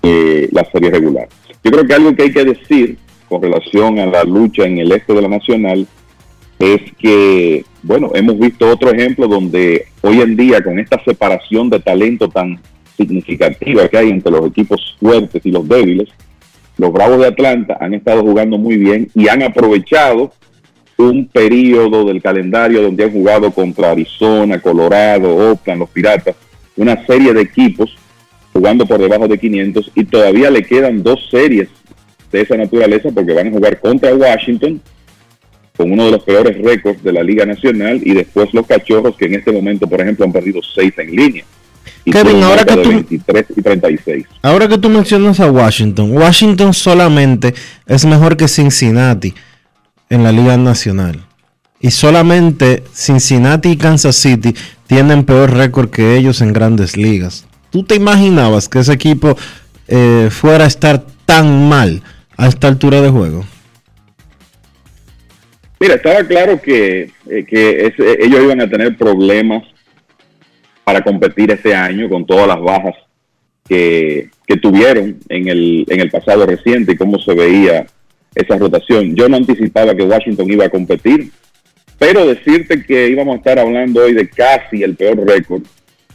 de 0.01 0.49
la 0.51 0.65
serie 0.71 0.89
regular. 0.89 1.27
Yo 1.63 1.71
creo 1.71 1.85
que 1.85 1.93
algo 1.93 2.15
que 2.15 2.23
hay 2.23 2.31
que 2.31 2.43
decir 2.43 2.97
con 3.29 3.41
relación 3.41 3.99
a 3.99 4.05
la 4.05 4.23
lucha 4.23 4.65
en 4.65 4.79
el 4.79 4.91
este 4.91 5.13
de 5.13 5.21
la 5.21 5.27
Nacional 5.27 5.87
es 6.59 6.81
que, 6.99 7.63
bueno, 7.83 8.11
hemos 8.13 8.37
visto 8.37 8.69
otro 8.69 8.91
ejemplo 8.91 9.27
donde 9.27 9.87
hoy 10.01 10.21
en 10.21 10.35
día 10.35 10.63
con 10.63 10.77
esta 10.79 11.01
separación 11.03 11.69
de 11.69 11.79
talento 11.79 12.29
tan 12.29 12.59
significativa 12.95 13.87
que 13.87 13.97
hay 13.97 14.09
entre 14.09 14.31
los 14.31 14.47
equipos 14.47 14.95
fuertes 14.99 15.41
y 15.45 15.51
los 15.51 15.67
débiles, 15.67 16.09
los 16.77 16.93
Bravos 16.93 17.19
de 17.19 17.27
Atlanta 17.27 17.77
han 17.79 17.93
estado 17.93 18.21
jugando 18.21 18.57
muy 18.57 18.77
bien 18.77 19.09
y 19.15 19.27
han 19.27 19.43
aprovechado 19.43 20.31
un 20.97 21.27
periodo 21.27 22.05
del 22.05 22.21
calendario 22.21 22.83
donde 22.83 23.03
han 23.03 23.11
jugado 23.11 23.51
contra 23.51 23.91
Arizona, 23.91 24.59
Colorado, 24.59 25.35
Oakland, 25.35 25.79
los 25.79 25.89
Piratas, 25.89 26.35
una 26.77 27.03
serie 27.05 27.33
de 27.33 27.41
equipos 27.41 27.95
jugando 28.53 28.85
por 28.85 28.99
debajo 28.99 29.27
de 29.27 29.39
500 29.39 29.91
y 29.95 30.03
todavía 30.03 30.51
le 30.51 30.63
quedan 30.63 31.01
dos 31.01 31.27
series 31.29 31.69
de 32.31 32.41
esa 32.41 32.55
naturaleza 32.57 33.09
porque 33.13 33.33
van 33.33 33.47
a 33.47 33.51
jugar 33.51 33.79
contra 33.79 34.13
Washington 34.13 34.81
con 35.77 35.91
uno 35.91 36.05
de 36.05 36.11
los 36.11 36.23
peores 36.23 36.57
récords 36.63 37.03
de 37.03 37.13
la 37.13 37.23
Liga 37.23 37.45
Nacional 37.45 38.01
y 38.03 38.13
después 38.13 38.53
los 38.53 38.67
Cachorros 38.67 39.15
que 39.17 39.25
en 39.25 39.35
este 39.35 39.51
momento, 39.51 39.87
por 39.87 40.01
ejemplo, 40.01 40.25
han 40.25 40.31
perdido 40.31 40.59
seis 40.75 40.93
en 40.97 41.15
línea. 41.15 41.43
Y 42.05 42.11
Kevin, 42.11 42.43
ahora 42.43 42.63
que 42.65 42.75
tú- 42.77 42.89
23 42.89 43.45
y 43.55 43.61
36. 43.61 44.25
Ahora 44.41 44.67
que 44.67 44.77
tú 44.77 44.89
mencionas 44.89 45.39
a 45.39 45.49
Washington, 45.51 46.11
Washington 46.11 46.73
solamente 46.73 47.53
es 47.87 48.05
mejor 48.05 48.37
que 48.37 48.47
Cincinnati 48.47 49.33
en 50.09 50.23
la 50.23 50.31
Liga 50.31 50.57
Nacional. 50.57 51.25
Y 51.79 51.91
solamente 51.91 52.83
Cincinnati 52.93 53.69
y 53.69 53.77
Kansas 53.77 54.15
City 54.15 54.53
tienen 54.87 55.23
peor 55.25 55.51
récord 55.53 55.89
que 55.89 56.15
ellos 56.17 56.41
en 56.41 56.53
grandes 56.53 56.97
ligas. 56.97 57.45
¿Tú 57.71 57.83
te 57.83 57.95
imaginabas 57.95 58.67
que 58.69 58.79
ese 58.79 58.93
equipo 58.93 59.35
eh, 59.87 60.27
fuera 60.31 60.65
a 60.65 60.67
estar 60.67 61.03
tan 61.25 61.69
mal 61.69 62.03
a 62.37 62.47
esta 62.47 62.67
altura 62.67 63.01
de 63.01 63.09
juego? 63.09 63.45
Mira, 65.81 65.95
estaba 65.95 66.23
claro 66.23 66.61
que, 66.61 67.09
eh, 67.27 67.43
que 67.43 67.87
ese- 67.87 68.23
ellos 68.23 68.43
iban 68.43 68.61
a 68.61 68.69
tener 68.69 68.95
problemas 68.95 69.63
para 70.83 71.01
competir 71.01 71.49
este 71.49 71.73
año 71.73 72.07
con 72.07 72.23
todas 72.23 72.47
las 72.47 72.61
bajas 72.61 72.93
que, 73.67 74.29
que 74.45 74.57
tuvieron 74.57 75.17
en 75.27 75.47
el, 75.47 75.85
en 75.89 75.99
el 75.99 76.11
pasado 76.11 76.45
reciente 76.45 76.91
y 76.91 76.97
cómo 76.97 77.17
se 77.17 77.33
veía 77.33 77.87
esa 78.35 78.57
rotación. 78.59 79.15
Yo 79.15 79.27
no 79.27 79.37
anticipaba 79.37 79.95
que 79.95 80.03
Washington 80.03 80.51
iba 80.51 80.65
a 80.65 80.69
competir, 80.69 81.31
pero 81.97 82.27
decirte 82.27 82.83
que 82.83 83.09
íbamos 83.09 83.33
a 83.33 83.37
estar 83.39 83.57
hablando 83.57 84.03
hoy 84.03 84.13
de 84.13 84.29
casi 84.29 84.83
el 84.83 84.95
peor 84.95 85.25
récord 85.27 85.63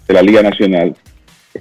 de 0.06 0.14
la 0.14 0.22
Liga 0.22 0.42
Nacional, 0.42 0.94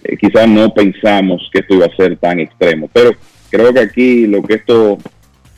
eh, 0.03 0.15
quizás 0.17 0.47
no 0.47 0.71
pensamos 0.75 1.49
que 1.51 1.61
esto 1.61 1.73
iba 1.73 1.87
a 1.87 1.95
ser 1.95 2.17
tan 2.17 2.39
extremo, 2.39 2.87
pero 2.93 3.15
creo 3.49 3.73
que 3.73 3.79
aquí 3.79 4.27
lo 4.27 4.43
que 4.43 4.53
esto 4.55 4.99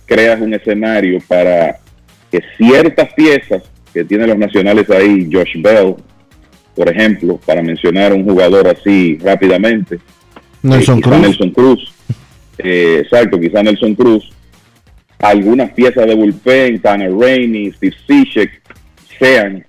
crea 0.05 0.35
es 0.35 0.41
un 0.41 0.53
escenario 0.53 1.19
para 1.27 1.79
que 2.31 2.41
ciertas 2.57 3.13
piezas 3.13 3.63
que 3.93 4.03
tienen 4.03 4.29
los 4.29 4.37
nacionales 4.37 4.89
ahí, 4.89 5.29
Josh 5.31 5.61
Bell, 5.61 5.95
por 6.75 6.89
ejemplo, 6.89 7.39
para 7.45 7.61
mencionar 7.61 8.13
un 8.13 8.23
jugador 8.23 8.67
así 8.67 9.17
rápidamente, 9.17 9.99
Nelson 10.61 10.99
eh, 10.99 11.01
Cruz. 11.01 11.19
Nelson 11.19 11.51
Cruz, 11.51 11.93
eh, 12.57 13.01
exacto, 13.03 13.39
quizá 13.39 13.63
Nelson 13.63 13.95
Cruz, 13.95 14.29
algunas 15.19 15.71
piezas 15.71 16.05
de 16.05 16.15
bullpen, 16.15 16.79
Tanner 16.79 17.11
Rainey, 17.11 17.71
Steve 17.71 17.95
Cishek, 18.07 18.61
sean 19.17 19.65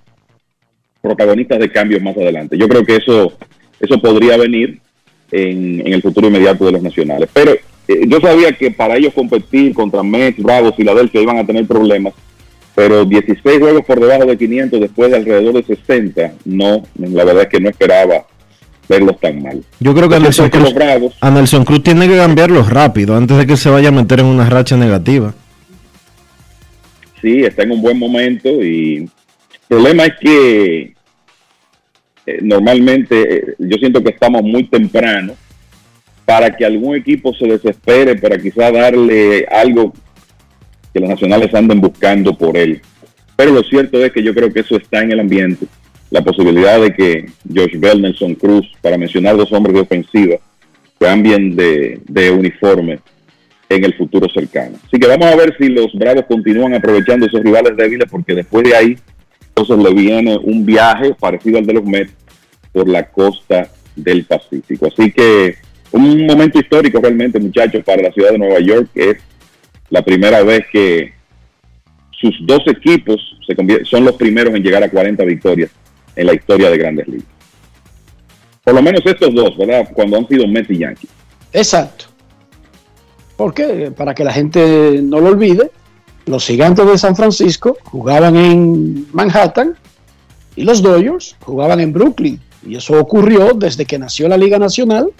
protagonistas 1.01 1.59
de 1.59 1.71
cambios 1.71 2.03
más 2.03 2.17
adelante. 2.17 2.59
Yo 2.59 2.69
creo 2.69 2.85
que 2.85 2.97
eso, 2.97 3.33
eso 3.81 4.01
podría 4.01 4.37
venir 4.37 4.81
en, 5.31 5.87
en 5.87 5.93
el 5.93 6.03
futuro 6.03 6.29
inmediato 6.29 6.67
de 6.67 6.73
los 6.73 6.83
nacionales. 6.83 7.29
Pero 7.33 7.53
eh, 7.53 8.03
yo 8.07 8.21
sabía 8.21 8.53
que 8.53 8.71
para 8.71 8.97
ellos 8.97 9.15
competir 9.15 9.73
contra 9.73 10.03
Mets, 10.03 10.43
Bravos, 10.43 10.77
Filadelfia 10.77 11.23
iban 11.23 11.39
a 11.39 11.47
tener 11.47 11.67
problemas, 11.67 12.13
pero 12.79 13.05
16 13.05 13.59
juegos 13.59 13.85
por 13.85 13.99
debajo 13.99 14.24
de 14.24 14.39
500 14.39 14.81
después 14.81 15.11
de 15.11 15.16
alrededor 15.16 15.53
de 15.53 15.64
60, 15.64 16.35
no, 16.45 16.85
la 16.97 17.24
verdad 17.24 17.43
es 17.43 17.49
que 17.49 17.59
no 17.59 17.70
esperaba 17.70 18.24
verlos 18.89 19.18
tan 19.18 19.43
mal. 19.43 19.64
Yo 19.81 19.93
creo 19.97 20.09
que 20.09 20.14
a 20.14 20.20
Nelson, 20.20 20.49
Cruz, 20.49 20.72
Bravos, 20.72 21.16
a 21.20 21.29
Nelson 21.29 21.64
Cruz 21.64 21.83
tiene 21.83 22.07
que 22.07 22.16
cambiarlo 22.16 22.63
rápido 22.63 23.17
antes 23.17 23.37
de 23.37 23.49
que 23.49 23.57
se 23.57 23.68
vaya 23.68 23.88
a 23.88 23.91
meter 23.91 24.21
en 24.21 24.26
una 24.26 24.49
racha 24.49 24.76
negativa. 24.76 25.34
sí, 27.21 27.42
está 27.42 27.64
en 27.64 27.72
un 27.72 27.83
buen 27.83 27.99
momento 27.99 28.49
y 28.63 28.99
el 28.99 29.11
problema 29.67 30.05
es 30.05 30.13
que 30.21 30.95
eh, 32.26 32.38
normalmente 32.42 33.38
eh, 33.38 33.55
yo 33.59 33.76
siento 33.79 34.05
que 34.05 34.11
estamos 34.11 34.45
muy 34.45 34.68
temprano 34.68 35.34
para 36.25 36.57
que 36.57 36.64
algún 36.64 36.95
equipo 36.95 37.34
se 37.34 37.49
desespere 37.49 38.14
para 38.14 38.38
quizá 38.38 38.71
darle 38.71 39.46
algo 39.50 39.92
los 41.00 41.08
nacionales 41.08 41.54
anden 41.54 41.80
buscando 41.80 42.37
por 42.37 42.57
él. 42.57 42.80
Pero 43.37 43.53
lo 43.53 43.62
cierto 43.62 44.04
es 44.04 44.12
que 44.12 44.22
yo 44.22 44.34
creo 44.34 44.53
que 44.53 44.61
eso 44.61 44.76
está 44.76 45.03
en 45.03 45.12
el 45.12 45.20
ambiente. 45.20 45.66
La 46.11 46.22
posibilidad 46.22 46.80
de 46.80 46.92
que 46.92 47.26
Josh 47.54 47.79
Bell, 47.79 48.03
Nelson 48.03 48.34
Cruz, 48.34 48.66
para 48.80 48.99
mencionar 48.99 49.37
dos 49.37 49.53
hombres 49.53 49.75
de 49.75 49.80
ofensiva, 49.83 50.37
cambien 50.99 51.54
de, 51.54 52.00
de 52.08 52.30
uniforme 52.30 52.99
en 53.68 53.84
el 53.84 53.95
futuro 53.95 54.26
cercano. 54.33 54.76
Así 54.87 54.99
que 54.99 55.07
vamos 55.07 55.26
a 55.26 55.37
ver 55.37 55.54
si 55.58 55.68
los 55.68 55.92
Bravos 55.92 56.25
continúan 56.26 56.75
aprovechando 56.75 57.26
esos 57.26 57.42
rivales 57.42 57.76
débiles, 57.76 58.08
porque 58.11 58.34
después 58.34 58.64
de 58.64 58.75
ahí, 58.75 58.96
entonces 59.49 59.79
le 59.79 59.95
viene 59.95 60.38
un 60.38 60.64
viaje 60.64 61.14
parecido 61.18 61.58
al 61.58 61.66
de 61.66 61.75
los 61.75 61.84
Mets 61.84 62.12
por 62.72 62.88
la 62.88 63.08
costa 63.08 63.70
del 63.95 64.25
Pacífico. 64.25 64.87
Así 64.87 65.12
que 65.12 65.57
un 65.92 66.26
momento 66.26 66.58
histórico 66.58 67.00
realmente, 67.00 67.38
muchachos, 67.38 67.83
para 67.84 68.03
la 68.03 68.12
ciudad 68.12 68.30
de 68.33 68.38
Nueva 68.38 68.61
York, 68.61 68.88
es 68.95 69.16
la 69.91 70.03
primera 70.03 70.43
vez 70.43 70.65
que 70.73 71.13
sus 72.11 72.35
dos 72.47 72.63
equipos 72.67 73.21
se 73.47 73.55
son 73.85 74.05
los 74.05 74.17
primeros 74.17 74.55
en 74.55 74.63
llegar 74.63 74.83
a 74.83 74.91
40 74.91 75.25
victorias 75.25 75.71
en 76.17 76.27
la 76.27 76.35
historia 76.35 76.69
de 76.71 76.79
Grandes 76.79 77.09
Ligas. 77.09 77.27
Por 78.65 78.75
lo 78.75 78.83
menos 78.83 79.01
estos 79.05 79.35
dos, 79.35 79.57
¿verdad? 79.57 79.89
Cuando 79.95 80.19
han 80.19 80.29
sido 80.29 80.47
Mets 80.47 80.71
y 80.71 80.79
Yankees. 80.79 81.11
Exacto. 81.53 82.05
¿Por 83.37 83.53
qué? 83.55 83.93
Para 83.97 84.15
que 84.15 84.25
la 84.25 84.33
gente 84.33 85.01
no 85.03 85.21
lo 85.21 85.29
olvide, 85.29 85.71
los 86.27 86.45
gigantes 86.45 86.85
de 86.87 86.99
San 86.99 87.17
Francisco 87.17 87.79
jugaban 87.85 88.37
en 88.37 89.07
Manhattan 89.13 89.77
y 90.57 90.65
los 90.65 90.83
Dodgers 90.83 91.37
jugaban 91.41 91.81
en 91.81 91.93
Brooklyn. 91.93 92.41
Y 92.67 92.75
eso 92.77 93.01
ocurrió 93.01 93.53
desde 93.55 93.87
que 93.87 93.99
nació 93.99 94.29
la 94.29 94.37
Liga 94.37 94.59
Nacional 94.59 95.11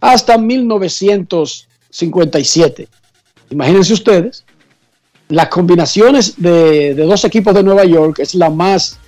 hasta 0.00 0.38
1957. 0.38 2.88
Imagínense 3.50 3.92
ustedes 3.92 4.44
las 5.28 5.48
combinaciones 5.48 6.34
de, 6.36 6.94
de 6.94 7.04
dos 7.04 7.24
equipos 7.24 7.54
de 7.54 7.62
Nueva 7.62 7.84
York 7.84 8.18
es 8.20 8.34
la 8.34 8.50
más 8.50 8.98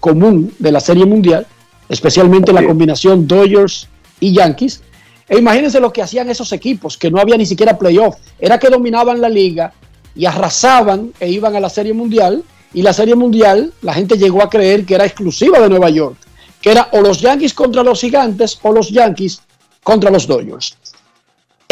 común 0.00 0.52
de 0.58 0.72
la 0.72 0.80
Serie 0.80 1.06
Mundial, 1.06 1.46
especialmente 1.88 2.52
la 2.52 2.64
combinación 2.64 3.26
Dodgers 3.26 3.88
y 4.20 4.32
Yankees. 4.32 4.82
E 5.28 5.38
imagínense 5.38 5.80
lo 5.80 5.92
que 5.92 6.02
hacían 6.02 6.28
esos 6.28 6.52
equipos, 6.52 6.98
que 6.98 7.10
no 7.10 7.20
había 7.20 7.36
ni 7.36 7.46
siquiera 7.46 7.78
playoff. 7.78 8.16
Era 8.38 8.58
que 8.58 8.68
dominaban 8.68 9.20
la 9.20 9.28
liga 9.28 9.72
y 10.14 10.26
arrasaban 10.26 11.12
e 11.20 11.30
iban 11.30 11.56
a 11.56 11.60
la 11.60 11.70
Serie 11.70 11.94
Mundial. 11.94 12.42
Y 12.74 12.82
la 12.82 12.92
Serie 12.92 13.14
Mundial, 13.14 13.72
la 13.82 13.94
gente 13.94 14.18
llegó 14.18 14.42
a 14.42 14.50
creer 14.50 14.84
que 14.84 14.94
era 14.94 15.04
exclusiva 15.04 15.60
de 15.60 15.68
Nueva 15.68 15.90
York, 15.90 16.16
que 16.60 16.72
era 16.72 16.88
o 16.92 17.00
los 17.00 17.20
Yankees 17.20 17.54
contra 17.54 17.82
los 17.82 18.00
Gigantes 18.00 18.58
o 18.62 18.72
los 18.72 18.90
Yankees 18.90 19.42
contra 19.82 20.10
los 20.10 20.26
Dodgers. 20.26 20.76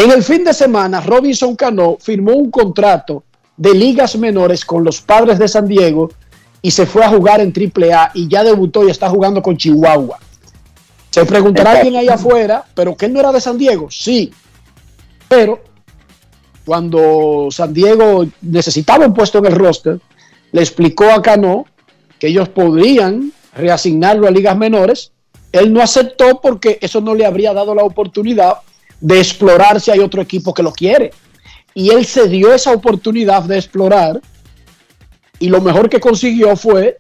En 0.01 0.10
el 0.10 0.22
fin 0.22 0.44
de 0.44 0.55
semana, 0.55 1.02
Robinson 1.02 1.55
Cano 1.55 1.98
firmó 2.01 2.32
un 2.32 2.51
contrato 2.51 3.22
de 3.55 3.74
ligas 3.74 4.16
menores 4.16 4.64
con 4.64 4.82
los 4.82 5.02
padres 5.02 5.39
de 5.39 5.47
San 5.47 5.68
Diego 5.68 6.10
y 6.62 6.70
se 6.70 6.86
fue 6.86 7.05
a 7.05 7.10
jugar 7.10 7.43
en 7.43 7.52
AAA 7.52 8.12
y 8.14 8.27
ya 8.27 8.43
debutó 8.43 8.82
y 8.89 8.90
está 8.90 9.10
jugando 9.10 9.43
con 9.43 9.59
Chihuahua. 9.59 10.18
Se 11.10 11.27
preguntará 11.27 11.72
alguien 11.72 11.97
ahí 11.97 12.09
afuera, 12.09 12.64
pero 12.74 12.97
que 12.97 13.05
él 13.05 13.12
no 13.12 13.20
era 13.20 13.31
de 13.31 13.43
San 13.43 13.59
Diego. 13.59 13.90
Sí, 13.90 14.32
pero 15.28 15.60
cuando 16.64 17.48
San 17.51 17.74
Diego 17.74 18.24
necesitaba 18.40 19.05
un 19.05 19.12
puesto 19.12 19.36
en 19.36 19.47
el 19.48 19.55
roster, 19.55 20.01
le 20.52 20.62
explicó 20.62 21.10
a 21.10 21.20
Cano 21.20 21.66
que 22.18 22.28
ellos 22.28 22.48
podrían 22.48 23.35
reasignarlo 23.55 24.27
a 24.27 24.31
ligas 24.31 24.56
menores. 24.56 25.12
Él 25.52 25.70
no 25.74 25.82
aceptó 25.82 26.40
porque 26.40 26.78
eso 26.81 27.02
no 27.02 27.14
le 27.14 27.27
habría 27.27 27.52
dado 27.52 27.74
la 27.74 27.85
oportunidad 27.85 28.60
de 29.01 29.18
explorar 29.18 29.81
si 29.81 29.90
hay 29.90 30.01
otro 30.01 30.22
equipo 30.22 30.52
que 30.52 30.62
lo 30.62 30.72
quiere. 30.72 31.12
Y 31.74 31.90
él 31.90 32.05
se 32.05 32.28
dio 32.28 32.52
esa 32.52 32.72
oportunidad 32.72 33.43
de 33.44 33.56
explorar 33.56 34.20
y 35.39 35.48
lo 35.48 35.60
mejor 35.60 35.89
que 35.89 36.01
consiguió 36.01 36.55
fue 36.55 36.98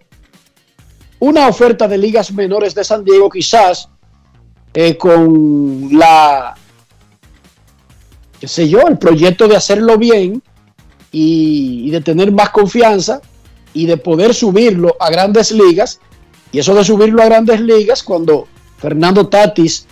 una 1.18 1.46
oferta 1.46 1.86
de 1.86 1.98
ligas 1.98 2.32
menores 2.32 2.74
de 2.74 2.82
San 2.82 3.04
Diego, 3.04 3.28
quizás 3.28 3.90
eh, 4.72 4.96
con 4.96 5.90
la, 5.92 6.54
qué 8.40 8.48
sé 8.48 8.68
yo, 8.68 8.80
el 8.88 8.96
proyecto 8.96 9.46
de 9.46 9.56
hacerlo 9.56 9.98
bien 9.98 10.42
y, 11.12 11.82
y 11.86 11.90
de 11.90 12.00
tener 12.00 12.32
más 12.32 12.48
confianza 12.48 13.20
y 13.74 13.84
de 13.84 13.98
poder 13.98 14.34
subirlo 14.34 14.96
a 14.98 15.10
grandes 15.10 15.52
ligas. 15.52 16.00
Y 16.52 16.58
eso 16.58 16.74
de 16.74 16.84
subirlo 16.84 17.22
a 17.22 17.26
grandes 17.26 17.60
ligas, 17.60 18.02
cuando 18.02 18.48
Fernando 18.78 19.28
Tatis 19.28 19.86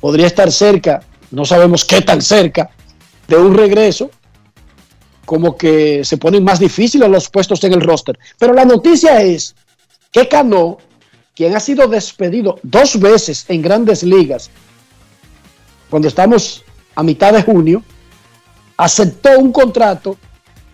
podría 0.00 0.26
estar 0.26 0.52
cerca, 0.52 1.02
no 1.36 1.44
sabemos 1.44 1.84
qué 1.84 2.00
tan 2.00 2.22
cerca, 2.22 2.70
de 3.28 3.36
un 3.36 3.54
regreso, 3.54 4.10
como 5.26 5.54
que 5.54 6.02
se 6.02 6.16
ponen 6.16 6.42
más 6.42 6.58
difíciles 6.58 7.10
los 7.10 7.28
puestos 7.28 7.62
en 7.64 7.74
el 7.74 7.82
roster. 7.82 8.18
Pero 8.38 8.54
la 8.54 8.64
noticia 8.64 9.20
es 9.20 9.54
que 10.10 10.28
Cano, 10.28 10.78
quien 11.34 11.54
ha 11.54 11.60
sido 11.60 11.88
despedido 11.88 12.58
dos 12.62 12.98
veces 12.98 13.44
en 13.48 13.60
grandes 13.60 14.02
ligas, 14.02 14.48
cuando 15.90 16.08
estamos 16.08 16.64
a 16.94 17.02
mitad 17.02 17.34
de 17.34 17.42
junio, 17.42 17.82
aceptó 18.78 19.38
un 19.38 19.52
contrato 19.52 20.16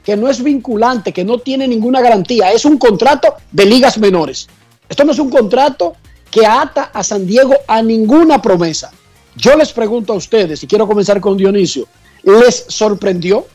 que 0.05 0.17
no 0.17 0.29
es 0.29 0.41
vinculante, 0.45 1.13
que 1.13 1.25
no 1.25 1.39
tiene 1.39 1.67
ninguna 1.67 2.01
garantía, 2.01 2.53
es 2.53 2.65
un 2.65 2.79
contrato 2.79 3.35
de 3.51 3.67
ligas 3.67 3.99
menores. 3.99 4.47
Esto 4.89 5.05
no 5.05 5.11
es 5.11 5.19
un 5.19 5.29
contrato 5.29 5.95
que 6.31 6.47
ata 6.47 6.93
a 6.95 7.03
San 7.03 7.27
Diego 7.27 7.53
a 7.67 7.83
ninguna 7.83 8.41
promesa. 8.41 8.93
Yo 9.37 9.57
les 9.57 9.73
pregunto 9.73 10.13
a 10.13 10.17
ustedes, 10.17 10.63
y 10.63 10.67
quiero 10.67 10.87
comenzar 10.87 11.21
con 11.21 11.37
Dionisio, 11.37 11.87
¿les 12.23 12.65
sorprendió 12.69 13.47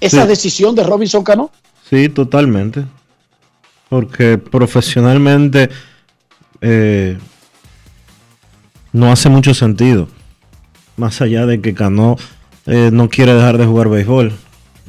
esa 0.00 0.22
Sí. 0.22 0.28
decisión 0.28 0.74
de 0.74 0.82
Robinson 0.84 1.22
Cano? 1.22 1.50
Sí, 1.88 2.08
totalmente. 2.08 2.84
Porque 3.88 4.38
profesionalmente 4.38 5.68
eh, 6.60 7.18
no 8.92 9.12
hace 9.12 9.28
mucho 9.28 9.54
sentido. 9.54 10.08
Más 10.96 11.20
allá 11.20 11.46
de 11.46 11.60
que 11.60 11.74
Cano 11.74 12.16
eh, 12.66 12.90
no 12.92 13.08
quiere 13.08 13.34
dejar 13.34 13.58
de 13.58 13.66
jugar 13.66 13.88
béisbol. 13.90 14.32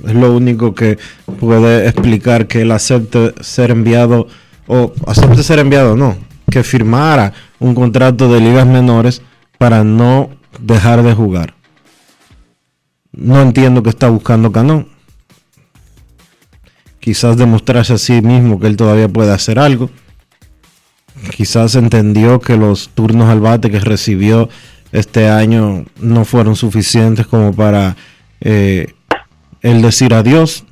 Es 0.05 0.13
lo 0.13 0.33
único 0.35 0.73
que 0.73 0.97
puede 1.39 1.87
explicar 1.87 2.47
que 2.47 2.61
él 2.61 2.71
acepte 2.71 3.33
ser 3.41 3.71
enviado, 3.71 4.27
o 4.67 4.93
acepte 5.07 5.43
ser 5.43 5.59
enviado, 5.59 5.95
no, 5.95 6.17
que 6.49 6.63
firmara 6.63 7.33
un 7.59 7.75
contrato 7.75 8.31
de 8.31 8.39
ligas 8.39 8.65
menores 8.67 9.21
para 9.57 9.83
no 9.83 10.29
dejar 10.59 11.03
de 11.03 11.13
jugar. 11.13 11.53
No 13.11 13.41
entiendo 13.41 13.81
qué 13.81 13.89
está 13.89 14.09
buscando 14.09 14.51
Cano 14.51 14.87
quizás 17.05 17.37
demostrarse 17.37 17.93
a 17.93 17.97
sí 17.99 18.19
mismo 18.23 18.59
que 18.59 18.65
él 18.65 18.77
todavía 18.77 19.07
puede 19.07 19.31
hacer 19.31 19.59
algo. 19.59 19.91
Quizás 21.37 21.75
entendió 21.75 22.41
que 22.41 22.57
los 22.57 22.89
turnos 22.89 23.29
al 23.29 23.41
bate 23.41 23.69
que 23.69 23.79
recibió 23.79 24.49
este 24.91 25.29
año 25.29 25.85
no 26.01 26.25
fueron 26.25 26.55
suficientes 26.55 27.27
como 27.27 27.53
para 27.53 27.95
eh, 28.41 28.95
él 29.61 29.83
decir 29.83 30.15
adiós. 30.15 30.63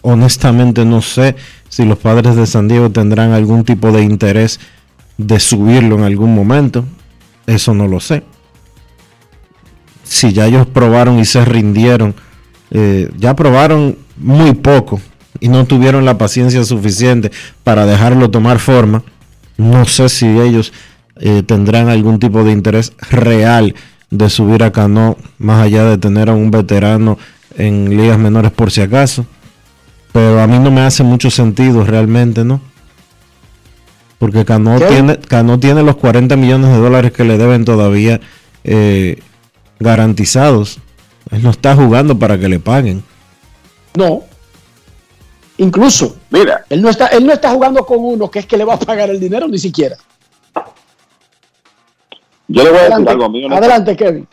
Honestamente 0.00 0.86
no 0.86 1.02
sé 1.02 1.36
si 1.68 1.84
los 1.84 1.98
padres 1.98 2.34
de 2.34 2.46
San 2.46 2.66
Diego 2.66 2.88
tendrán 2.88 3.32
algún 3.32 3.64
tipo 3.64 3.92
de 3.92 4.02
interés 4.02 4.60
de 5.18 5.38
subirlo 5.40 5.96
en 5.96 6.04
algún 6.04 6.34
momento. 6.34 6.86
Eso 7.46 7.74
no 7.74 7.86
lo 7.86 8.00
sé. 8.00 8.24
Si 10.04 10.32
ya 10.32 10.46
ellos 10.46 10.66
probaron 10.66 11.18
y 11.18 11.24
se 11.24 11.44
rindieron, 11.44 12.14
eh, 12.70 13.10
ya 13.16 13.34
probaron 13.34 13.96
muy 14.16 14.54
poco 14.54 15.00
y 15.40 15.48
no 15.48 15.66
tuvieron 15.66 16.04
la 16.04 16.18
paciencia 16.18 16.64
suficiente 16.64 17.30
para 17.64 17.86
dejarlo 17.86 18.30
tomar 18.30 18.58
forma, 18.58 19.02
no 19.56 19.84
sé 19.84 20.08
si 20.08 20.26
ellos 20.26 20.72
eh, 21.16 21.42
tendrán 21.42 21.88
algún 21.88 22.18
tipo 22.18 22.44
de 22.44 22.52
interés 22.52 22.92
real 23.10 23.74
de 24.10 24.30
subir 24.30 24.62
a 24.62 24.72
Cano 24.72 25.16
más 25.38 25.62
allá 25.62 25.84
de 25.84 25.98
tener 25.98 26.30
a 26.30 26.34
un 26.34 26.50
veterano 26.50 27.18
en 27.56 27.90
ligas 27.90 28.18
menores 28.18 28.52
por 28.52 28.70
si 28.70 28.82
acaso. 28.82 29.26
Pero 30.12 30.40
a 30.40 30.46
mí 30.46 30.58
no 30.58 30.70
me 30.70 30.82
hace 30.82 31.02
mucho 31.02 31.30
sentido 31.30 31.84
realmente, 31.84 32.44
¿no? 32.44 32.60
Porque 34.18 34.44
Cano 34.44 34.78
¿Qué? 34.78 34.86
tiene, 34.86 35.18
Cano 35.18 35.58
tiene 35.60 35.82
los 35.82 35.96
40 35.96 36.36
millones 36.36 36.70
de 36.70 36.78
dólares 36.78 37.12
que 37.12 37.24
le 37.24 37.36
deben 37.36 37.64
todavía 37.64 38.20
eh, 38.64 39.18
garantizados. 39.78 40.78
Él 41.30 41.42
no 41.42 41.50
está 41.50 41.74
jugando 41.76 42.18
para 42.18 42.38
que 42.38 42.48
le 42.48 42.58
paguen. 42.58 43.02
No. 43.94 44.22
Incluso, 45.58 46.16
Mira, 46.30 46.64
él 46.68 46.82
no 46.82 46.90
está, 46.90 47.06
él 47.08 47.24
no 47.26 47.32
está 47.32 47.50
jugando 47.50 47.84
con 47.86 47.98
uno 48.00 48.30
que 48.30 48.40
es 48.40 48.46
que 48.46 48.56
le 48.58 48.64
va 48.64 48.74
a 48.74 48.78
pagar 48.78 49.08
el 49.10 49.18
dinero 49.18 49.48
ni 49.48 49.58
siquiera. 49.58 49.96
yo 52.48 52.62
le 52.62 52.70
voy 52.70 52.78
a 52.78 52.82
decir 52.82 52.92
Adelante, 52.92 53.10
algo 53.10 53.24
a 53.24 53.28
mí. 53.30 53.44
honest- 53.44 53.56
adelante 53.58 53.96
Kevin. 53.96 54.28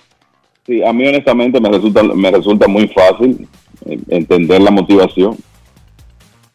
Sí, 0.65 0.83
a 0.83 0.93
mí 0.93 1.07
honestamente 1.07 1.59
me 1.59 1.69
resulta, 1.69 2.03
me 2.03 2.31
resulta 2.31 2.67
muy 2.67 2.87
fácil 2.89 3.47
eh, 3.85 3.99
entender 4.09 4.61
la 4.61 4.71
motivación. 4.71 5.37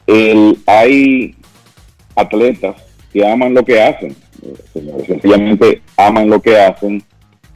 El, 0.07 0.59
hay 0.67 1.35
atletas 2.15 2.77
que 3.13 3.27
aman 3.27 3.55
lo 3.55 3.65
que 3.65 3.81
hacen, 3.81 4.11
eh, 4.43 4.55
señores, 4.73 5.07
sencillamente 5.07 5.83
aman 5.97 6.29
lo 6.29 6.41
que 6.41 6.57
hacen 6.59 7.03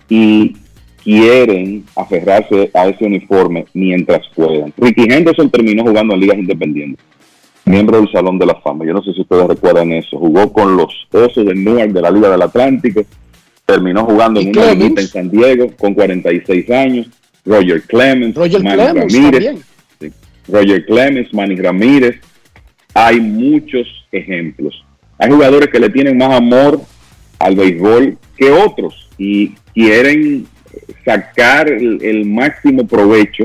y 0.08 0.56
quieren 1.02 1.84
aferrarse 1.96 2.70
a 2.74 2.88
ese 2.88 3.04
uniforme 3.04 3.66
mientras 3.74 4.28
puedan. 4.34 4.72
Ricky 4.76 5.06
Henderson 5.08 5.50
terminó 5.50 5.84
jugando 5.84 6.14
en 6.14 6.20
ligas 6.20 6.38
independientes, 6.38 7.04
miembro 7.64 7.98
del 7.98 8.10
Salón 8.10 8.38
de 8.38 8.46
la 8.46 8.54
Fama. 8.56 8.84
Yo 8.84 8.92
no 8.92 9.02
sé 9.02 9.12
si 9.12 9.20
ustedes 9.22 9.46
recuerdan 9.46 9.92
eso. 9.92 10.18
Jugó 10.18 10.52
con 10.52 10.76
los 10.76 11.06
Osos 11.10 11.46
de 11.46 11.54
Newark 11.54 11.92
de 11.92 12.02
la 12.02 12.10
Liga 12.10 12.30
del 12.30 12.42
Atlántico, 12.42 13.04
terminó 13.66 14.04
jugando 14.04 14.40
en 14.40 14.48
una 14.50 14.74
liguita 14.74 15.00
en 15.00 15.08
San 15.08 15.30
Diego 15.30 15.70
con 15.78 15.94
46 15.94 16.70
años. 16.70 17.08
Roger 17.44 17.82
Clemens, 17.82 18.36
Roger 18.36 18.62
Manny 18.62 18.76
Clemens 18.76 19.12
Ramírez, 19.12 19.66
sí, 19.98 20.12
Roger 20.46 20.86
Clemens, 20.86 21.34
Manny 21.34 21.56
Ramírez. 21.56 22.16
Hay 22.94 23.20
muchos 23.20 23.86
ejemplos. 24.12 24.84
Hay 25.22 25.30
jugadores 25.30 25.68
que 25.68 25.78
le 25.78 25.88
tienen 25.88 26.18
más 26.18 26.32
amor 26.32 26.80
al 27.38 27.54
béisbol 27.54 28.18
que 28.36 28.50
otros 28.50 29.08
y 29.16 29.50
quieren 29.72 30.48
sacar 31.04 31.68
el, 31.68 32.24
máximo 32.24 32.84
provecho 32.84 33.44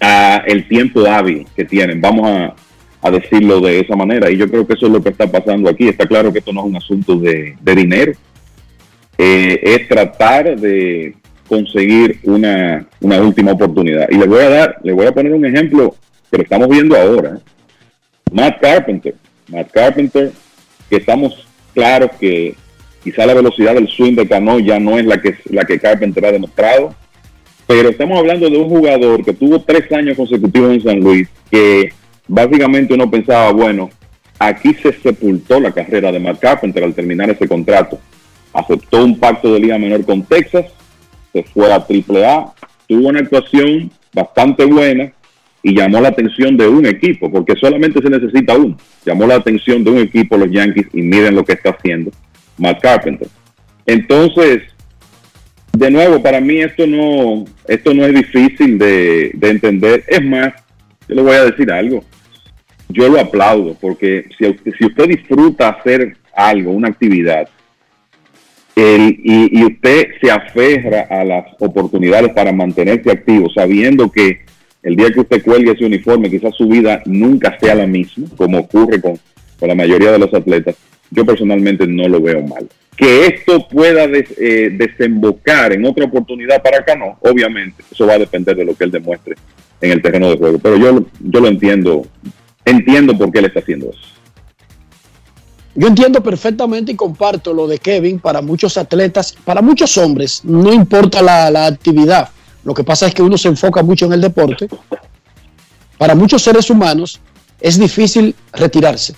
a 0.00 0.44
el 0.46 0.68
tiempo 0.68 1.04
hábil 1.04 1.48
que 1.56 1.64
tienen. 1.64 2.00
Vamos 2.00 2.30
a, 2.30 2.54
a 3.02 3.10
decirlo 3.10 3.60
de 3.60 3.80
esa 3.80 3.96
manera. 3.96 4.30
Y 4.30 4.36
yo 4.36 4.48
creo 4.48 4.64
que 4.64 4.74
eso 4.74 4.86
es 4.86 4.92
lo 4.92 5.02
que 5.02 5.08
está 5.08 5.26
pasando 5.26 5.68
aquí. 5.68 5.88
Está 5.88 6.06
claro 6.06 6.32
que 6.32 6.38
esto 6.38 6.52
no 6.52 6.60
es 6.60 6.66
un 6.66 6.76
asunto 6.76 7.16
de, 7.16 7.56
dinero. 7.60 8.12
Eh, 9.18 9.58
es 9.64 9.88
tratar 9.88 10.56
de 10.60 11.16
conseguir 11.48 12.20
una, 12.22 12.86
una 13.00 13.20
última 13.20 13.50
oportunidad. 13.50 14.08
Y 14.10 14.16
le 14.16 14.28
voy 14.28 14.42
a 14.42 14.48
dar, 14.48 14.76
le 14.84 14.92
voy 14.92 15.06
a 15.06 15.12
poner 15.12 15.32
un 15.32 15.44
ejemplo 15.44 15.96
que 16.30 16.36
lo 16.36 16.44
estamos 16.44 16.68
viendo 16.68 16.96
ahora. 16.96 17.40
Matt 18.30 18.60
Carpenter. 18.60 19.25
Matt 19.48 19.70
Carpenter, 19.70 20.32
que 20.88 20.96
estamos 20.96 21.46
claros 21.74 22.10
que 22.18 22.54
quizá 23.02 23.26
la 23.26 23.34
velocidad 23.34 23.74
del 23.74 23.88
swing 23.88 24.14
de 24.14 24.26
Cano 24.26 24.58
ya 24.58 24.80
no 24.80 24.98
es 24.98 25.06
la 25.06 25.20
que, 25.20 25.36
la 25.50 25.64
que 25.64 25.78
Carpenter 25.78 26.26
ha 26.26 26.32
demostrado, 26.32 26.94
Pero 27.66 27.88
estamos 27.88 28.18
hablando 28.18 28.48
de 28.48 28.56
un 28.58 28.68
jugador 28.68 29.24
que 29.24 29.32
tuvo 29.32 29.60
tres 29.60 29.90
años 29.92 30.16
consecutivos 30.16 30.72
en 30.72 30.82
San 30.82 31.00
Luis, 31.00 31.28
que 31.50 31.92
básicamente 32.28 32.94
uno 32.94 33.10
pensaba, 33.10 33.50
bueno, 33.50 33.90
aquí 34.38 34.72
se 34.74 34.92
sepultó 34.92 35.58
la 35.58 35.72
carrera 35.72 36.12
de 36.12 36.20
Mark 36.20 36.38
Carpenter 36.40 36.84
al 36.84 36.94
terminar 36.94 37.28
ese 37.30 37.48
contrato. 37.48 37.98
Aceptó 38.52 39.04
un 39.04 39.18
pacto 39.18 39.52
de 39.52 39.60
liga 39.60 39.78
menor 39.78 40.04
con 40.04 40.22
Texas, 40.22 40.66
se 41.32 41.42
fue 41.42 41.72
a 41.72 41.76
AAA, 41.76 42.54
tuvo 42.86 43.08
una 43.08 43.20
actuación 43.20 43.90
bastante 44.12 44.64
buena 44.64 45.12
y 45.68 45.74
llamó 45.74 46.00
la 46.00 46.10
atención 46.10 46.56
de 46.56 46.68
un 46.68 46.86
equipo, 46.86 47.28
porque 47.28 47.56
solamente 47.56 48.00
se 48.00 48.08
necesita 48.08 48.56
uno. 48.56 48.76
Llamó 49.04 49.26
la 49.26 49.34
atención 49.34 49.82
de 49.82 49.90
un 49.90 49.98
equipo, 49.98 50.36
los 50.36 50.48
Yankees, 50.48 50.86
y 50.92 51.02
miren 51.02 51.34
lo 51.34 51.44
que 51.44 51.54
está 51.54 51.70
haciendo 51.70 52.12
Mark 52.56 52.78
Carpenter. 52.80 53.26
Entonces, 53.84 54.62
de 55.72 55.90
nuevo, 55.90 56.22
para 56.22 56.40
mí 56.40 56.58
esto 56.58 56.86
no, 56.86 57.46
esto 57.66 57.92
no 57.94 58.04
es 58.06 58.14
difícil 58.14 58.78
de, 58.78 59.32
de 59.34 59.48
entender. 59.50 60.04
Es 60.06 60.24
más, 60.24 60.54
yo 61.08 61.16
le 61.16 61.22
voy 61.22 61.34
a 61.34 61.46
decir 61.46 61.68
algo. 61.72 62.04
Yo 62.88 63.08
lo 63.08 63.18
aplaudo, 63.18 63.76
porque 63.80 64.26
si, 64.38 64.46
usted- 64.46 64.72
si 64.78 64.86
usted 64.86 65.08
disfruta 65.08 65.70
hacer 65.70 66.16
algo, 66.32 66.70
una 66.70 66.86
actividad, 66.90 67.48
el- 68.76 69.18
y, 69.24 69.58
y 69.58 69.64
usted 69.64 70.10
se 70.20 70.30
aferra 70.30 71.08
a 71.10 71.24
las 71.24 71.44
oportunidades 71.58 72.32
para 72.34 72.52
mantenerse 72.52 73.10
activo, 73.10 73.50
sabiendo 73.52 74.12
que 74.12 74.45
el 74.86 74.94
día 74.94 75.10
que 75.10 75.20
usted 75.20 75.42
cuelgue 75.42 75.72
ese 75.72 75.84
uniforme, 75.84 76.30
quizás 76.30 76.54
su 76.54 76.68
vida 76.68 77.02
nunca 77.06 77.58
sea 77.60 77.74
la 77.74 77.86
misma, 77.88 78.28
como 78.36 78.58
ocurre 78.60 79.00
con, 79.00 79.18
con 79.58 79.68
la 79.68 79.74
mayoría 79.74 80.12
de 80.12 80.18
los 80.20 80.32
atletas, 80.32 80.76
yo 81.10 81.26
personalmente 81.26 81.86
no 81.88 82.08
lo 82.08 82.20
veo 82.20 82.40
mal. 82.42 82.68
Que 82.96 83.26
esto 83.26 83.66
pueda 83.68 84.06
des- 84.06 84.32
eh, 84.38 84.70
desembocar 84.72 85.72
en 85.72 85.84
otra 85.84 86.04
oportunidad 86.04 86.62
para 86.62 86.78
acá, 86.78 86.94
no, 86.94 87.18
obviamente, 87.20 87.82
eso 87.90 88.06
va 88.06 88.14
a 88.14 88.18
depender 88.18 88.54
de 88.56 88.64
lo 88.64 88.76
que 88.76 88.84
él 88.84 88.92
demuestre 88.92 89.34
en 89.80 89.90
el 89.90 90.00
terreno 90.00 90.30
de 90.30 90.36
juego, 90.38 90.58
pero 90.60 90.76
yo, 90.76 91.04
yo 91.20 91.40
lo 91.40 91.48
entiendo, 91.48 92.06
entiendo 92.64 93.18
por 93.18 93.32
qué 93.32 93.40
él 93.40 93.46
está 93.46 93.58
haciendo 93.60 93.90
eso. 93.90 94.00
Yo 95.74 95.88
entiendo 95.88 96.22
perfectamente 96.22 96.92
y 96.92 96.94
comparto 96.96 97.52
lo 97.52 97.66
de 97.66 97.78
Kevin 97.78 98.18
para 98.20 98.40
muchos 98.40 98.78
atletas, 98.78 99.36
para 99.44 99.60
muchos 99.60 99.98
hombres, 99.98 100.42
no 100.44 100.72
importa 100.72 101.20
la, 101.20 101.50
la 101.50 101.66
actividad. 101.66 102.30
Lo 102.66 102.74
que 102.74 102.82
pasa 102.82 103.06
es 103.06 103.14
que 103.14 103.22
uno 103.22 103.38
se 103.38 103.46
enfoca 103.46 103.80
mucho 103.84 104.06
en 104.06 104.12
el 104.14 104.20
deporte. 104.20 104.68
Para 105.98 106.16
muchos 106.16 106.42
seres 106.42 106.68
humanos 106.68 107.20
es 107.60 107.78
difícil 107.78 108.34
retirarse. 108.52 109.14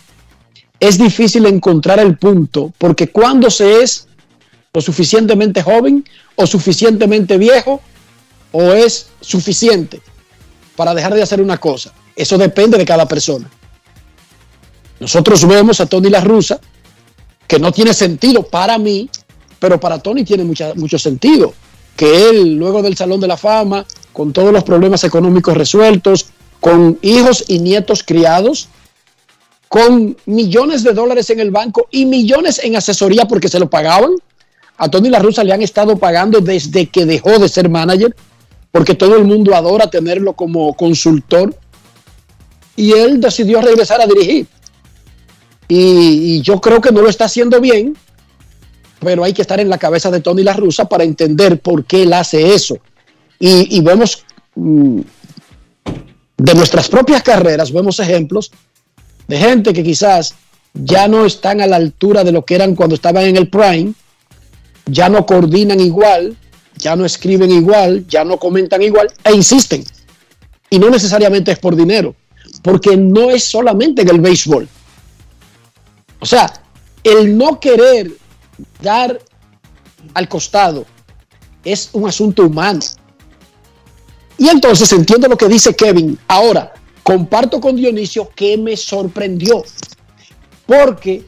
Es 0.79 0.99
difícil 0.99 1.47
encontrar 1.47 1.99
el 1.99 2.19
punto, 2.19 2.70
porque 2.77 3.09
cuando 3.09 3.51
se 3.51 3.81
es 3.83 4.07
lo 4.75 4.83
suficientemente 4.83 5.62
joven 5.62 6.05
o 6.37 6.47
suficientemente 6.47 7.39
viejo, 7.39 7.81
o 8.53 8.73
es 8.75 9.09
suficiente 9.23 10.03
para 10.77 10.93
dejar 10.95 11.15
de 11.15 11.23
hacer 11.23 11.41
una 11.41 11.57
cosa. 11.57 11.95
Eso 12.15 12.37
depende 12.37 12.77
de 12.77 12.85
cada 12.85 13.09
persona. 13.09 13.49
Nosotros 15.01 15.47
vemos 15.49 15.81
a 15.81 15.87
Tony 15.87 16.11
La 16.11 16.20
Russa, 16.20 16.61
que 17.47 17.59
no 17.59 17.73
tiene 17.73 17.95
sentido 17.95 18.43
para 18.43 18.77
mí, 18.77 19.09
pero 19.59 19.81
para 19.81 19.99
Tony 20.01 20.23
tiene 20.23 20.45
mucha- 20.45 20.75
mucho 20.75 20.99
sentido. 20.99 21.55
Que 21.99 22.31
él, 22.31 22.55
luego 22.55 22.81
del 22.81 22.97
Salón 22.97 23.19
de 23.19 23.27
la 23.27 23.37
Fama, 23.37 23.85
con 24.12 24.33
todos 24.33 24.53
los 24.53 24.62
problemas 24.62 25.03
económicos 25.03 25.57
resueltos, 25.57 26.27
con 26.61 26.97
hijos 27.03 27.45
y 27.49 27.59
nietos 27.59 28.05
criados, 28.05 28.69
con 29.66 30.16
millones 30.25 30.85
de 30.85 30.93
dólares 30.93 31.29
en 31.31 31.41
el 31.41 31.51
banco 31.51 31.89
y 31.91 32.07
millones 32.07 32.61
en 32.62 32.77
asesoría 32.77 33.27
porque 33.27 33.49
se 33.49 33.59
lo 33.59 33.69
pagaban. 33.69 34.12
A 34.77 34.89
Tony 34.89 35.09
La 35.09 35.19
Russa 35.19 35.43
le 35.43 35.53
han 35.53 35.61
estado 35.61 35.97
pagando 35.97 36.41
desde 36.41 36.87
que 36.87 37.05
dejó 37.05 37.37
de 37.41 37.49
ser 37.49 37.69
manager, 37.69 38.15
porque 38.70 38.95
todo 38.95 39.16
el 39.16 39.25
mundo 39.25 39.57
adora 39.57 39.91
tenerlo 39.91 40.35
como 40.35 40.75
consultor. 40.75 41.53
Y 42.77 42.93
él 42.93 43.20
decidió 43.20 43.61
regresar 43.61 44.01
a 44.01 44.07
dirigir. 44.07 44.47
Y, 45.66 46.37
y 46.37 46.43
yo 46.43 46.61
creo 46.61 46.81
que 46.81 46.93
no 46.93 47.03
lo 47.03 47.09
está 47.09 47.25
haciendo 47.25 47.61
bien, 47.61 47.97
pero 49.01 49.25
hay 49.25 49.33
que 49.33 49.43
estar 49.43 49.61
en 49.61 49.69
la 49.69 49.79
cabeza 49.79 50.11
de 50.11 50.20
Tony 50.20 50.43
La 50.43 50.55
Russa 50.55 50.89
para 50.89 51.05
entender 51.05 51.61
por 51.61 51.85
qué 51.85 52.03
él 52.03 52.12
hace 52.12 52.55
eso. 52.55 52.79
Y, 53.41 53.81
vemos 53.83 54.25
mm, 54.57 55.01
de 56.37 56.55
nuestras 56.55 56.89
propias 56.89 57.23
carreras, 57.23 57.73
vemos 57.73 58.01
ejemplos 58.01 58.51
de 59.29 59.39
gente 59.39 59.73
que 59.73 59.85
quizás 59.85 60.35
ya 60.75 61.07
no 61.07 61.25
están 61.25 61.61
a 61.61 61.66
la 61.66 61.77
altura 61.77 62.25
de 62.25 62.33
lo 62.33 62.45
que 62.45 62.57
eran 62.57 62.75
cuando 62.75 62.95
estaban 62.95 63.25
en 63.25 63.37
el 63.37 63.49
prime, 63.49 63.93
ya 64.87 65.09
no 65.09 65.25
coordinan 65.25 65.81
igual, 65.81 66.37
ya 66.77 66.97
no 66.97 67.05
escriben 67.05 67.51
igual, 67.51 68.07
ya 68.09 68.25
no 68.25 68.39
comentan 68.39 68.83
igual, 68.83 69.09
e 69.23 69.33
insisten. 69.35 69.85
Y 70.70 70.79
no 70.79 70.91
necesariamente 70.91 71.53
es 71.53 71.59
por 71.59 71.77
dinero, 71.77 72.15
porque 72.62 72.97
no 72.97 73.31
es 73.31 73.45
solamente 73.45 74.03
en 74.03 74.09
el 74.09 74.20
béisbol. 74.20 74.69
O 76.20 76.27
sea, 76.27 76.53
el 77.05 77.37
no 77.37 77.61
querer 77.61 78.11
dar 78.81 79.19
al 80.15 80.29
costado 80.29 80.87
es 81.65 81.91
un 81.93 82.09
asunto 82.09 82.45
humano. 82.45 82.81
Y 84.39 84.49
entonces 84.49 84.93
entiendo 84.93 85.29
lo 85.29 85.37
que 85.37 85.49
dice 85.49 85.75
Kevin. 85.75 86.19
Ahora, 86.29 86.73
comparto 87.03 87.61
con 87.61 87.77
Dionisio 87.77 88.31
que 88.35 88.57
me 88.57 88.77
sorprendió. 88.77 89.65
Porque 90.67 91.25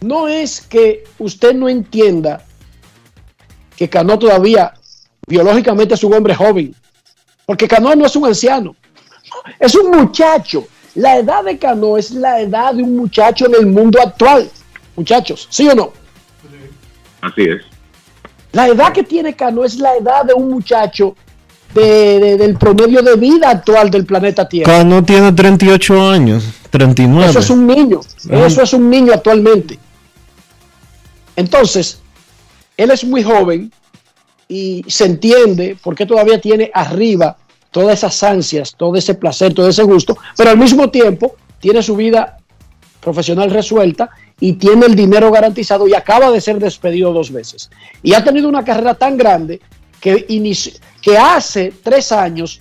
no 0.00 0.28
es 0.28 0.60
que 0.60 1.04
usted 1.18 1.54
no 1.54 1.68
entienda 1.68 2.44
que 3.76 3.88
Cano 3.88 4.18
todavía 4.18 4.72
biológicamente 5.26 5.94
es 5.94 6.04
un 6.04 6.14
hombre 6.14 6.34
joven. 6.34 6.74
Porque 7.44 7.68
Cano 7.68 7.94
no 7.94 8.06
es 8.06 8.16
un 8.16 8.24
anciano. 8.26 8.74
Es 9.58 9.74
un 9.74 9.90
muchacho. 9.90 10.66
La 10.94 11.18
edad 11.18 11.44
de 11.44 11.58
Cano 11.58 11.98
es 11.98 12.12
la 12.12 12.40
edad 12.40 12.74
de 12.74 12.82
un 12.82 12.96
muchacho 12.96 13.46
en 13.46 13.54
el 13.54 13.66
mundo 13.66 14.00
actual. 14.00 14.48
Muchachos, 14.96 15.46
¿sí 15.50 15.68
o 15.68 15.74
no? 15.74 15.92
Así 17.24 17.42
es. 17.42 17.62
La 18.52 18.68
edad 18.68 18.92
que 18.92 19.02
tiene 19.02 19.34
Cano 19.34 19.64
es 19.64 19.76
la 19.76 19.96
edad 19.96 20.24
de 20.24 20.34
un 20.34 20.50
muchacho 20.50 21.16
de- 21.74 22.20
de- 22.20 22.36
del 22.36 22.56
promedio 22.56 23.02
de 23.02 23.16
vida 23.16 23.50
actual 23.50 23.90
del 23.90 24.04
planeta 24.06 24.48
Tierra. 24.48 24.70
Cano 24.72 25.02
tiene 25.04 25.32
38 25.32 26.08
años, 26.08 26.44
39. 26.70 27.30
Eso 27.30 27.38
es 27.40 27.50
un 27.50 27.66
niño. 27.66 28.00
Ah. 28.30 28.46
Eso 28.46 28.62
es 28.62 28.72
un 28.72 28.88
niño 28.90 29.12
actualmente. 29.12 29.78
Entonces, 31.36 32.00
él 32.76 32.90
es 32.90 33.04
muy 33.04 33.22
joven 33.22 33.72
y 34.48 34.84
se 34.86 35.06
entiende 35.06 35.76
por 35.82 35.94
qué 35.94 36.06
todavía 36.06 36.40
tiene 36.40 36.70
arriba 36.74 37.36
todas 37.70 37.98
esas 37.98 38.22
ansias, 38.22 38.74
todo 38.76 38.94
ese 38.96 39.14
placer, 39.14 39.52
todo 39.52 39.68
ese 39.68 39.82
gusto, 39.82 40.16
pero 40.36 40.50
al 40.50 40.58
mismo 40.58 40.90
tiempo 40.90 41.34
tiene 41.58 41.82
su 41.82 41.96
vida 41.96 42.36
profesional 43.00 43.50
resuelta 43.50 44.10
y 44.40 44.54
tiene 44.54 44.86
el 44.86 44.94
dinero 44.94 45.30
garantizado 45.30 45.86
y 45.86 45.94
acaba 45.94 46.30
de 46.30 46.40
ser 46.40 46.58
despedido 46.58 47.12
dos 47.12 47.30
veces. 47.30 47.70
Y 48.02 48.14
ha 48.14 48.24
tenido 48.24 48.48
una 48.48 48.64
carrera 48.64 48.94
tan 48.94 49.16
grande 49.16 49.60
que, 50.00 50.26
que 51.00 51.18
hace 51.18 51.72
tres 51.82 52.12
años 52.12 52.60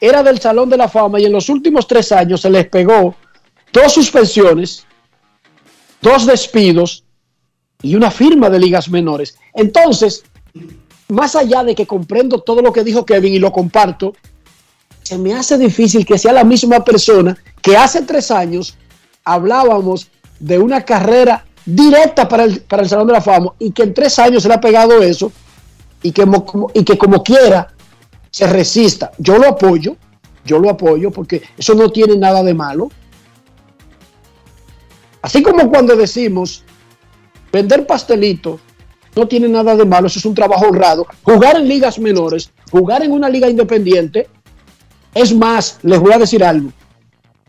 era 0.00 0.22
del 0.22 0.40
Salón 0.40 0.68
de 0.70 0.76
la 0.76 0.88
Fama 0.88 1.20
y 1.20 1.26
en 1.26 1.32
los 1.32 1.48
últimos 1.48 1.86
tres 1.86 2.12
años 2.12 2.40
se 2.40 2.50
les 2.50 2.68
pegó 2.68 3.16
dos 3.72 3.92
suspensiones, 3.92 4.86
dos 6.00 6.24
despidos 6.24 7.04
y 7.82 7.94
una 7.94 8.10
firma 8.10 8.48
de 8.48 8.60
ligas 8.60 8.88
menores. 8.88 9.36
Entonces, 9.54 10.24
más 11.08 11.34
allá 11.34 11.64
de 11.64 11.74
que 11.74 11.86
comprendo 11.86 12.40
todo 12.40 12.62
lo 12.62 12.72
que 12.72 12.84
dijo 12.84 13.04
Kevin 13.04 13.34
y 13.34 13.38
lo 13.38 13.52
comparto, 13.52 14.14
se 15.02 15.18
me 15.18 15.34
hace 15.34 15.58
difícil 15.58 16.06
que 16.06 16.18
sea 16.18 16.32
la 16.32 16.44
misma 16.44 16.84
persona 16.84 17.36
que 17.62 17.76
hace 17.76 18.02
tres 18.02 18.30
años 18.30 18.76
hablábamos 19.24 20.08
de 20.38 20.58
una 20.58 20.82
carrera 20.82 21.44
directa 21.64 22.28
para 22.28 22.44
el, 22.44 22.60
para 22.60 22.82
el 22.82 22.88
Salón 22.88 23.06
de 23.06 23.12
la 23.12 23.20
Fama 23.20 23.52
y 23.58 23.70
que 23.72 23.82
en 23.82 23.94
tres 23.94 24.18
años 24.18 24.42
se 24.42 24.48
le 24.48 24.54
ha 24.54 24.60
pegado 24.60 25.02
eso 25.02 25.30
y 26.02 26.12
que, 26.12 26.26
y 26.74 26.84
que 26.84 26.96
como 26.96 27.22
quiera 27.22 27.68
se 28.30 28.46
resista. 28.46 29.10
Yo 29.18 29.38
lo 29.38 29.48
apoyo, 29.48 29.96
yo 30.44 30.58
lo 30.58 30.70
apoyo 30.70 31.10
porque 31.10 31.42
eso 31.56 31.74
no 31.74 31.90
tiene 31.90 32.16
nada 32.16 32.42
de 32.42 32.54
malo. 32.54 32.90
Así 35.20 35.42
como 35.42 35.68
cuando 35.68 35.96
decimos 35.96 36.62
vender 37.52 37.86
pastelito 37.86 38.60
no 39.16 39.26
tiene 39.26 39.48
nada 39.48 39.74
de 39.74 39.84
malo, 39.84 40.06
eso 40.06 40.20
es 40.20 40.24
un 40.24 40.34
trabajo 40.34 40.66
honrado. 40.66 41.06
Jugar 41.22 41.56
en 41.56 41.68
ligas 41.68 41.98
menores, 41.98 42.52
jugar 42.70 43.02
en 43.02 43.12
una 43.12 43.28
liga 43.28 43.48
independiente, 43.48 44.28
es 45.12 45.34
más, 45.34 45.80
les 45.82 45.98
voy 45.98 46.12
a 46.12 46.18
decir 46.18 46.44
algo. 46.44 46.70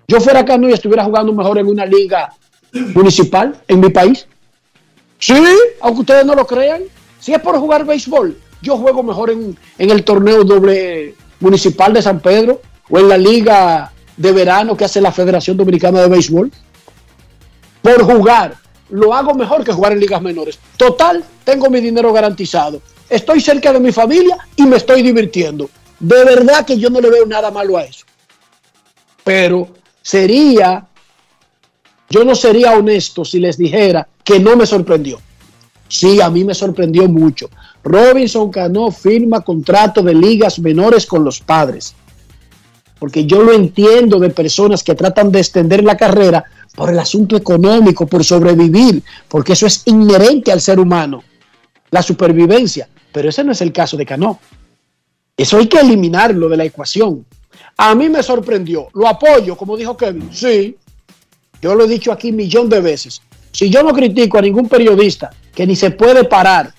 Yo 0.07 0.19
fuera 0.19 0.39
acá 0.39 0.57
y 0.59 0.71
estuviera 0.71 1.03
jugando 1.03 1.31
mejor 1.31 1.59
en 1.59 1.67
una 1.67 1.85
liga 1.85 2.33
municipal 2.73 3.61
en 3.67 3.79
mi 3.79 3.89
país. 3.89 4.27
Sí, 5.19 5.33
aunque 5.81 6.01
ustedes 6.01 6.25
no 6.25 6.35
lo 6.35 6.45
crean. 6.45 6.83
Si 7.19 7.33
es 7.33 7.39
por 7.39 7.57
jugar 7.57 7.85
béisbol, 7.85 8.37
yo 8.61 8.77
juego 8.77 9.03
mejor 9.03 9.31
en, 9.31 9.57
en 9.77 9.89
el 9.89 10.03
torneo 10.03 10.43
doble 10.43 11.15
municipal 11.39 11.93
de 11.93 12.01
San 12.01 12.19
Pedro 12.19 12.61
o 12.89 12.99
en 12.99 13.09
la 13.09 13.17
liga 13.17 13.91
de 14.15 14.31
verano 14.31 14.75
que 14.75 14.85
hace 14.85 15.01
la 15.01 15.11
Federación 15.11 15.57
Dominicana 15.57 16.01
de 16.01 16.09
Béisbol. 16.09 16.51
Por 17.81 18.03
jugar, 18.03 18.55
lo 18.89 19.13
hago 19.13 19.33
mejor 19.33 19.63
que 19.63 19.71
jugar 19.71 19.93
en 19.93 19.99
ligas 19.99 20.21
menores. 20.21 20.59
Total, 20.77 21.23
tengo 21.43 21.69
mi 21.69 21.79
dinero 21.79 22.11
garantizado. 22.11 22.81
estoy 23.09 23.41
cerca 23.41 23.73
de 23.73 23.79
mi 23.79 23.91
familia 23.91 24.37
y 24.55 24.63
me 24.63 24.77
estoy 24.77 25.01
divirtiendo. 25.01 25.69
De 25.99 26.23
verdad 26.23 26.65
que 26.65 26.77
yo 26.77 26.89
no 26.89 27.01
le 27.01 27.09
veo 27.09 27.25
nada 27.25 27.49
malo 27.51 27.77
a 27.77 27.83
eso. 27.83 28.05
Pero 29.23 29.69
sería, 30.01 30.87
yo 32.09 32.23
no 32.23 32.35
sería 32.35 32.73
honesto 32.73 33.23
si 33.23 33.39
les 33.39 33.57
dijera 33.57 34.07
que 34.23 34.39
no 34.39 34.55
me 34.55 34.65
sorprendió. 34.65 35.19
Sí, 35.87 36.21
a 36.21 36.29
mí 36.29 36.43
me 36.43 36.53
sorprendió 36.53 37.07
mucho. 37.07 37.49
Robinson 37.83 38.51
Cano 38.51 38.91
firma 38.91 39.41
contrato 39.41 40.03
de 40.03 40.13
ligas 40.13 40.59
menores 40.59 41.05
con 41.05 41.23
los 41.23 41.39
padres. 41.39 41.95
Porque 42.99 43.25
yo 43.25 43.43
lo 43.43 43.53
entiendo 43.53 44.19
de 44.19 44.29
personas 44.29 44.83
que 44.83 44.95
tratan 44.95 45.31
de 45.31 45.39
extender 45.39 45.83
la 45.83 45.97
carrera 45.97 46.43
por 46.75 46.89
el 46.89 46.99
asunto 46.99 47.35
económico, 47.35 48.05
por 48.05 48.23
sobrevivir, 48.23 49.03
porque 49.27 49.53
eso 49.53 49.65
es 49.65 49.83
inherente 49.85 50.51
al 50.51 50.61
ser 50.61 50.79
humano, 50.79 51.23
la 51.91 52.03
supervivencia. 52.03 52.89
Pero 53.11 53.29
ese 53.29 53.43
no 53.43 53.51
es 53.51 53.61
el 53.61 53.71
caso 53.71 53.97
de 53.97 54.05
Cano. 54.05 54.39
Eso 55.35 55.57
hay 55.57 55.67
que 55.67 55.79
eliminarlo 55.79 56.49
de 56.49 56.57
la 56.57 56.65
ecuación. 56.65 57.25
A 57.77 57.95
mí 57.95 58.09
me 58.09 58.21
sorprendió. 58.21 58.89
Lo 58.93 59.07
apoyo, 59.07 59.55
como 59.55 59.77
dijo 59.77 59.95
Kevin. 59.95 60.29
Sí. 60.31 60.77
Yo 61.61 61.75
lo 61.75 61.85
he 61.85 61.87
dicho 61.87 62.11
aquí 62.11 62.31
millón 62.31 62.69
de 62.69 62.79
veces. 62.79 63.21
Si 63.51 63.69
yo 63.69 63.83
no 63.83 63.93
critico 63.93 64.37
a 64.37 64.41
ningún 64.41 64.69
periodista 64.69 65.31
que 65.53 65.65
ni 65.65 65.75
se 65.75 65.91
puede 65.91 66.23
parar, 66.23 66.73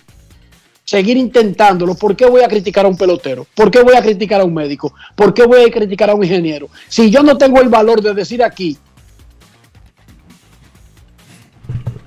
seguir 0.85 1.17
intentándolo, 1.17 1.95
¿por 1.95 2.17
qué 2.17 2.27
voy 2.27 2.43
a 2.43 2.49
criticar 2.49 2.85
a 2.85 2.89
un 2.89 2.97
pelotero? 2.97 3.47
¿Por 3.55 3.71
qué 3.71 3.83
voy 3.83 3.95
a 3.95 4.03
criticar 4.03 4.41
a 4.41 4.45
un 4.45 4.55
médico? 4.55 4.95
¿Por 5.15 5.35
qué 5.35 5.45
voy 5.45 5.63
a 5.63 5.71
criticar 5.71 6.11
a 6.11 6.15
un 6.15 6.25
ingeniero? 6.25 6.69
Si 6.89 7.11
yo 7.11 7.23
no 7.23 7.37
tengo 7.37 7.61
el 7.61 7.69
valor 7.69 8.01
de 8.01 8.15
decir 8.15 8.43
aquí 8.43 8.77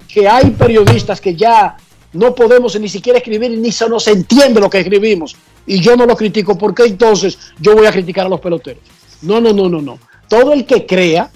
que 0.08 0.28
hay 0.28 0.52
periodistas 0.52 1.20
que 1.20 1.36
ya 1.36 1.78
no 2.14 2.36
podemos 2.36 2.80
ni 2.80 2.90
siquiera 2.90 3.20
escribir 3.20 3.52
ni 3.58 3.72
se 3.72 3.90
nos 3.90 4.08
entiende 4.08 4.60
lo 4.60 4.70
que 4.70 4.80
escribimos 4.80 5.36
y 5.66 5.80
yo 5.80 5.96
no 5.96 6.06
lo 6.06 6.16
critico, 6.16 6.58
¿por 6.58 6.76
qué 6.76 6.84
entonces 6.84 7.38
yo 7.60 7.76
voy 7.76 7.86
a 7.86 7.92
criticar 7.92 8.26
a 8.26 8.30
los 8.30 8.40
peloteros? 8.40 8.84
No, 9.22 9.40
no, 9.40 9.54
no, 9.54 9.70
no, 9.70 9.82
no. 9.82 10.00
Todo 10.28 10.54
el 10.54 10.66
que 10.66 10.86
crea 10.86 11.32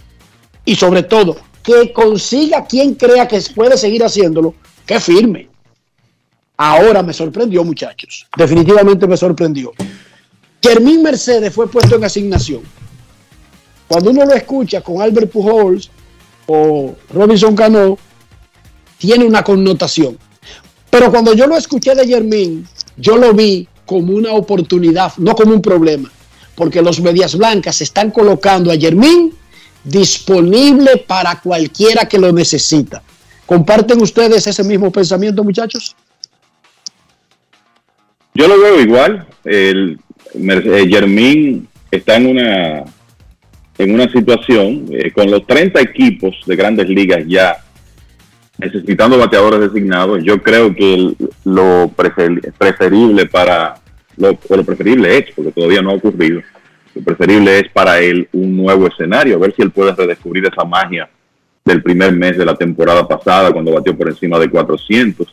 y 0.68 0.76
sobre 0.76 1.04
todo 1.04 1.38
que 1.64 1.94
consiga 1.94 2.66
quien 2.66 2.96
crea 2.96 3.26
que 3.28 3.42
puede 3.56 3.78
seguir 3.78 4.04
haciéndolo, 4.04 4.54
que 4.86 5.00
firme. 5.00 5.48
Ahora 6.58 7.02
me 7.02 7.14
sorprendió, 7.14 7.64
muchachos. 7.64 8.28
Definitivamente 8.36 9.08
me 9.08 9.16
sorprendió. 9.16 9.72
Germín 10.62 11.04
Mercedes 11.04 11.54
fue 11.54 11.70
puesto 11.70 11.96
en 11.96 12.04
asignación. 12.04 12.62
Cuando 13.88 14.12
uno 14.12 14.26
lo 14.26 14.34
escucha 14.34 14.82
con 14.82 15.02
Albert 15.02 15.32
Pujols 15.32 15.90
o 16.48 16.96
Robinson 17.14 17.56
Cano, 17.56 17.98
tiene 18.98 19.24
una 19.24 19.44
connotación. 19.44 20.18
Pero 20.90 21.10
cuando 21.12 21.34
yo 21.34 21.48
lo 21.48 21.56
escuché 21.56 21.96
de 21.96 22.06
Germín, 22.06 22.68
yo 22.98 23.16
lo 23.16 23.34
vi 23.34 23.70
como 23.86 24.14
una 24.14 24.34
oportunidad, 24.34 25.14
no 25.18 25.34
como 25.34 25.54
un 25.54 25.62
problema, 25.62 26.12
porque 26.56 26.82
los 26.82 27.00
Medias 27.00 27.38
Blancas 27.38 27.80
están 27.80 28.12
colocando 28.12 28.70
a 28.70 28.76
Germín 28.76 29.34
disponible 29.84 30.98
para 31.08 31.40
cualquiera 31.40 32.06
que 32.06 32.20
lo 32.20 32.32
necesita. 32.32 33.02
¿Comparten 33.46 34.02
ustedes 34.02 34.46
ese 34.48 34.64
mismo 34.64 34.92
pensamiento, 34.92 35.44
muchachos? 35.44 35.96
Yo 38.34 38.48
lo 38.48 38.60
veo 38.60 38.82
igual. 38.82 39.26
El, 39.44 40.00
Germín 40.34 41.68
está 41.90 42.18
en 42.18 42.28
una 42.28 42.84
en 43.80 43.94
una 43.94 44.12
situación 44.12 44.88
eh, 44.92 45.12
con 45.12 45.30
los 45.30 45.46
30 45.46 45.80
equipos 45.82 46.36
de 46.48 46.56
grandes 46.56 46.90
ligas 46.90 47.24
ya 47.28 47.64
necesitando 48.58 49.18
bateadores 49.18 49.72
designados, 49.72 50.24
yo 50.24 50.42
creo 50.42 50.74
que 50.74 51.14
lo 51.46 51.92
preferible 51.96 53.28
para, 53.28 53.76
lo, 54.18 54.38
lo 54.50 54.64
preferible 54.64 55.18
es, 55.18 55.26
porque 55.36 55.52
todavía 55.52 55.82
no 55.82 55.92
ha 55.92 55.96
ocurrido, 55.96 56.42
preferible 57.04 57.60
es 57.60 57.70
para 57.70 58.00
él 58.00 58.28
un 58.34 58.58
nuevo 58.58 58.88
escenario, 58.88 59.36
a 59.36 59.40
ver 59.40 59.54
si 59.56 59.62
él 59.62 59.72
puede 59.72 59.94
redescubrir 59.94 60.46
esa 60.46 60.64
magia 60.64 61.10
del 61.66 61.84
primer 61.84 62.14
mes 62.14 62.38
de 62.38 62.46
la 62.46 62.56
temporada 62.56 63.08
pasada, 63.08 63.52
cuando 63.52 63.74
batió 63.74 63.96
por 63.96 64.08
encima 64.08 64.40
de 64.40 64.50
400. 64.50 65.28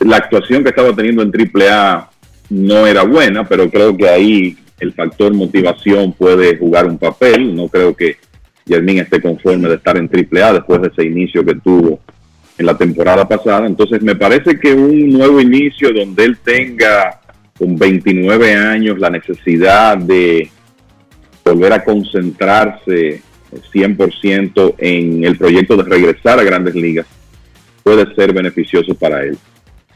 la 0.00 0.16
actuación 0.16 0.62
que 0.62 0.70
estaba 0.70 0.94
teniendo 0.94 1.22
en 1.22 1.32
AAA 1.32 2.10
no 2.50 2.86
era 2.86 3.04
buena, 3.04 3.44
pero 3.44 3.70
creo 3.70 3.96
que 3.96 4.08
ahí 4.08 4.58
el 4.80 4.92
factor 4.92 5.32
motivación 5.32 6.12
puede 6.12 6.56
jugar 6.56 6.86
un 6.86 6.98
papel. 6.98 7.54
No 7.54 7.68
creo 7.68 7.94
que 7.94 8.16
Germín 8.66 8.98
esté 8.98 9.20
conforme 9.20 9.68
de 9.68 9.76
estar 9.76 9.96
en 9.96 10.10
AAA 10.12 10.54
después 10.54 10.82
de 10.82 10.88
ese 10.88 11.04
inicio 11.04 11.44
que 11.44 11.54
tuvo 11.54 12.00
en 12.58 12.66
la 12.66 12.76
temporada 12.76 13.26
pasada. 13.28 13.66
Entonces 13.66 14.02
me 14.02 14.16
parece 14.16 14.58
que 14.58 14.72
un 14.74 15.10
nuevo 15.10 15.40
inicio 15.40 15.92
donde 15.92 16.24
él 16.24 16.38
tenga 16.38 17.20
con 17.60 17.76
29 17.76 18.54
años 18.54 18.98
la 18.98 19.10
necesidad 19.10 19.98
de 19.98 20.50
volver 21.44 21.74
a 21.74 21.84
concentrarse 21.84 23.20
100% 23.72 24.74
en 24.78 25.24
el 25.24 25.36
proyecto 25.36 25.76
de 25.76 25.82
regresar 25.82 26.38
a 26.38 26.42
grandes 26.42 26.74
ligas 26.74 27.06
puede 27.82 28.14
ser 28.14 28.32
beneficioso 28.32 28.94
para 28.94 29.22
él. 29.22 29.36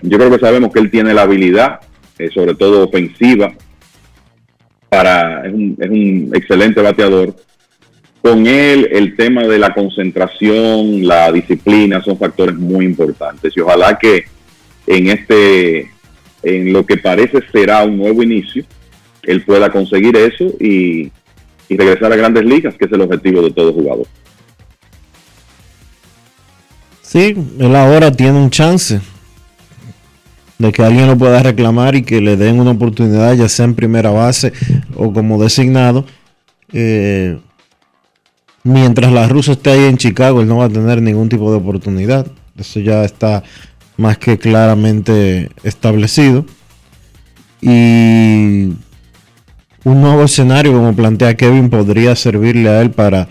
Yo 0.03 0.19
creo 0.19 0.31
que 0.31 0.39
sabemos 0.39 0.73
que 0.73 0.81
él 0.81 0.91
tiene 0.91 1.15
la 1.15 1.23
habilidad, 1.23 1.81
eh, 2.19 2.29
sobre 2.29 2.55
todo 2.55 2.85
ofensiva, 2.85 3.55
para, 4.91 5.47
es 5.47 5.53
un 5.55 6.31
excelente 6.35 6.83
bateador, 6.83 7.35
con 8.21 8.47
él 8.47 8.89
el 8.93 9.17
tema 9.17 9.45
de 9.45 9.59
la 9.59 9.73
concentración, 9.73 11.07
la 11.07 11.33
disciplina 11.33 12.03
son 12.03 12.19
factores 12.19 12.57
muy 12.57 12.85
importantes 12.85 13.57
y 13.57 13.61
ojalá 13.61 13.99
que 13.99 14.25
en 14.87 15.09
este, 15.09 15.94
en 16.45 16.73
lo 16.73 16.85
que 16.85 16.97
parece 16.97 17.39
será 17.53 17.85
un 17.85 17.97
nuevo 17.99 18.23
inicio, 18.23 18.65
él 19.23 19.43
pueda 19.43 19.71
conseguir 19.71 20.17
eso 20.17 20.47
y, 20.61 21.11
regresar 21.69 22.13
a 22.13 22.17
grandes 22.17 22.45
ligas, 22.45 22.75
que 22.77 22.85
es 22.85 22.93
el 22.93 23.01
objetivo 23.01 23.43
de 23.43 23.51
todo 23.51 23.73
jugador. 23.73 24.07
Sí, 27.03 27.35
él 27.59 27.75
ahora 27.75 28.13
tiene 28.13 28.39
un 28.39 28.51
chance 28.51 29.01
de 30.59 30.73
que 30.73 30.83
alguien 30.83 31.09
lo 31.09 31.19
pueda 31.19 31.43
reclamar 31.43 31.97
y 31.97 32.03
que 32.03 32.21
le 32.21 32.37
den 32.37 32.61
una 32.61 32.73
oportunidad, 32.73 33.35
ya 33.35 33.49
sea 33.49 33.65
en 33.65 33.75
primera 33.75 34.11
base 34.11 34.53
o 34.95 35.13
como 35.13 35.43
designado. 35.43 36.07
Eh, 36.73 37.39
mientras 38.63 39.13
la 39.13 39.29
rusa 39.29 39.53
esté 39.53 39.71
ahí 39.71 39.85
en 39.85 39.97
Chicago, 39.97 40.43
él 40.43 40.49
no 40.49 40.59
va 40.59 40.67
a 40.67 40.71
tener 40.71 41.03
ningún 41.03 41.29
tipo 41.29 41.51
de 41.51 41.59
oportunidad. 41.59 42.27
Eso 42.59 42.79
ya 42.79 43.05
está 43.05 43.43
más 43.97 44.19
que 44.19 44.39
claramente 44.39 45.51
establecido. 45.63 46.45
Y 47.61 48.73
un 49.85 50.01
nuevo 50.01 50.25
escenario, 50.25 50.73
como 50.73 50.95
plantea 50.95 51.37
Kevin, 51.37 51.71
podría 51.71 52.17
servirle 52.17 52.69
a 52.69 52.81
él 52.81 52.91
para 52.91 53.29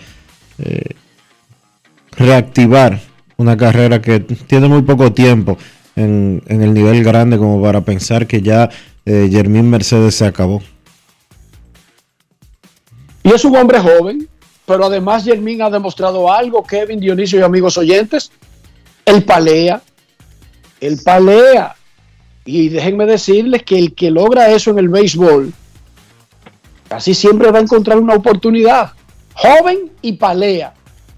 eh, 0.58 0.94
reactivar 2.12 3.00
una 3.36 3.56
carrera 3.56 4.00
que 4.00 4.20
tiene 4.20 4.68
muy 4.68 4.82
poco 4.82 5.12
tiempo 5.12 5.58
en, 5.96 6.42
el 6.46 6.72
nivel 6.72 7.02
grande 7.02 7.38
como 7.38 7.60
para 7.60 7.80
pensar 7.80 8.26
que 8.26 8.42
ya 8.42 8.70
eh, 9.04 9.28
Mercedes 9.62 10.14
se 10.16 10.26
acabó. 10.26 10.62
Y 13.22 13.32
es 13.32 13.44
un 13.44 13.56
hombre 13.56 13.78
joven, 13.78 14.28
pero 14.66 14.84
además 14.84 15.24
Germín 15.24 15.62
ha 15.62 15.70
demostrado 15.70 16.30
algo, 16.30 16.62
Kevin, 16.62 17.00
Dionisio 17.00 17.40
y 17.40 17.42
amigos 17.42 17.78
oyentes. 17.78 18.30
El 19.04 19.24
palea, 19.24 19.82
el 20.86 20.98
palea. 21.02 21.74
Y 22.44 22.68
déjenme 22.68 23.06
decirles 23.06 23.62
que 23.62 23.78
el 23.78 23.94
que 23.94 24.10
logra 24.10 24.50
eso 24.50 24.70
en 24.70 24.78
el 24.78 24.88
béisbol, 24.88 25.52
casi 26.88 27.14
siempre 27.14 27.50
va 27.50 27.58
a 27.58 27.62
encontrar 27.62 27.98
una 27.98 28.14
oportunidad. 28.14 28.92
Joven 29.34 29.90
y 30.02 30.12
palea. 30.12 30.74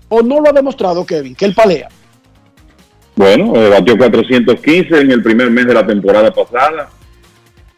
¿O 0.08 0.22
no 0.22 0.40
lo 0.40 0.50
ha 0.50 0.52
demostrado 0.52 1.04
Kevin, 1.04 1.34
que 1.34 1.46
él 1.46 1.54
palea? 1.54 1.88
Bueno, 3.16 3.56
eh, 3.56 3.70
batió 3.70 3.96
415 3.96 5.00
en 5.00 5.10
el 5.10 5.22
primer 5.22 5.50
mes 5.50 5.66
de 5.66 5.74
la 5.74 5.86
temporada 5.86 6.32
pasada. 6.32 6.90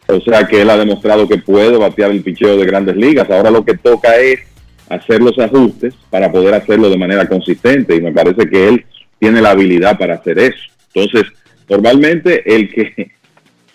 O 0.08 0.20
sea 0.20 0.46
que 0.46 0.62
él 0.62 0.70
ha 0.70 0.76
demostrado 0.76 1.28
que 1.28 1.38
puede 1.38 1.76
batear 1.76 2.10
el 2.10 2.22
picheo 2.22 2.56
de 2.56 2.66
grandes 2.66 2.96
ligas. 2.96 3.30
Ahora 3.30 3.50
lo 3.50 3.64
que 3.64 3.76
toca 3.76 4.16
es 4.16 4.40
hacer 4.88 5.20
los 5.20 5.38
ajustes 5.38 5.94
para 6.10 6.32
poder 6.32 6.54
hacerlo 6.54 6.90
de 6.90 6.98
manera 6.98 7.28
consistente 7.28 7.94
y 7.94 8.00
me 8.00 8.12
parece 8.12 8.48
que 8.48 8.68
él 8.68 8.86
tiene 9.18 9.40
la 9.40 9.50
habilidad 9.50 9.98
para 9.98 10.14
hacer 10.14 10.38
eso. 10.38 10.58
Entonces, 10.94 11.30
normalmente 11.68 12.54
el 12.54 12.70
que 12.70 13.12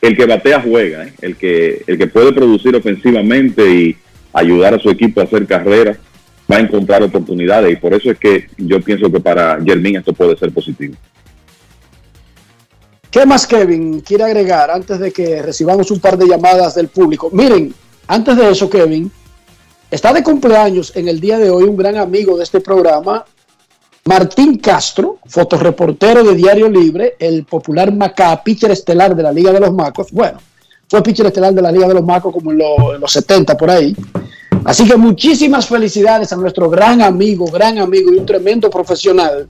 el 0.02 0.18
que 0.18 0.26
batea 0.26 0.61
juega, 0.61 1.06
¿eh? 1.06 1.14
el 1.22 1.36
que 1.38 1.84
el 1.88 1.98
que 1.98 2.07
puede 2.07 2.34
producir 2.34 2.76
ofensivamente 2.76 3.70
y 3.70 3.95
ayudar 4.34 4.74
a 4.74 4.80
su 4.80 4.90
equipo 4.90 5.22
a 5.22 5.24
hacer 5.24 5.45
carreras 5.48 5.98
va 6.52 6.57
a 6.57 6.60
encontrar 6.60 7.03
oportunidades 7.03 7.72
y 7.72 7.76
por 7.78 7.94
eso 7.94 8.11
es 8.11 8.20
que 8.20 8.48
yo 8.57 8.82
pienso 8.82 9.11
que 9.11 9.20
para 9.20 9.60
Germín 9.64 9.95
esto 9.95 10.14
puede 10.14 10.36
ser 10.38 10.52
positivo. 10.52 10.95
¿Qué 13.10 13.26
más 13.26 13.48
Kevin 13.48 14.02
quiere 14.02 14.24
agregar 14.24 14.72
antes 14.72 14.99
de 14.99 15.11
que 15.11 15.41
recibamos 15.41 15.90
un 15.91 15.99
par 15.99 16.18
de 16.18 16.28
llamadas 16.28 16.76
del 16.76 16.88
público? 16.88 17.30
Miren, 17.32 17.74
antes 18.07 18.36
de 18.36 18.49
eso 18.49 18.70
Kevin, 18.70 19.11
Está 19.94 20.11
de 20.11 20.24
cumpleaños 20.24 20.91
en 20.95 21.07
el 21.07 21.20
día 21.20 21.38
de 21.38 21.52
hoy 21.52 21.65
un 21.65 21.78
gran 21.78 21.98
amigo 21.98 22.36
de 22.36 22.44
este 22.44 22.60
programa, 22.60 23.26
Martín 24.06 24.58
Castro, 24.58 25.20
fotoreportero 25.26 26.24
de 26.24 26.36
Diario 26.36 26.68
Libre, 26.68 27.16
el 27.20 27.46
popular 27.46 27.94
Macá, 27.94 28.44
pitcher 28.44 28.72
estelar 28.72 29.16
de 29.16 29.24
la 29.24 29.32
Liga 29.32 29.54
de 29.54 29.62
los 29.62 29.74
Macos. 29.74 30.12
Bueno, 30.12 30.40
fue 30.90 31.02
pitcher 31.02 31.26
estelar 31.26 31.54
de 31.54 31.62
la 31.62 31.72
Liga 31.72 31.88
de 31.88 31.94
los 31.94 32.04
Macos 32.04 32.34
como 32.34 32.52
en, 32.52 32.60
en 32.60 33.00
los 33.00 33.12
70 33.12 33.56
por 33.56 33.70
ahí. 33.70 33.96
Así 34.66 34.86
que 34.86 34.98
muchísimas 34.98 35.68
felicidades 35.68 36.34
a 36.34 36.36
nuestro 36.36 36.70
gran 36.70 37.02
amigo, 37.02 37.46
gran 37.46 37.78
amigo 37.78 38.14
y 38.14 38.18
un 38.18 38.26
tremendo 38.26 38.70
profesional, 38.70 39.48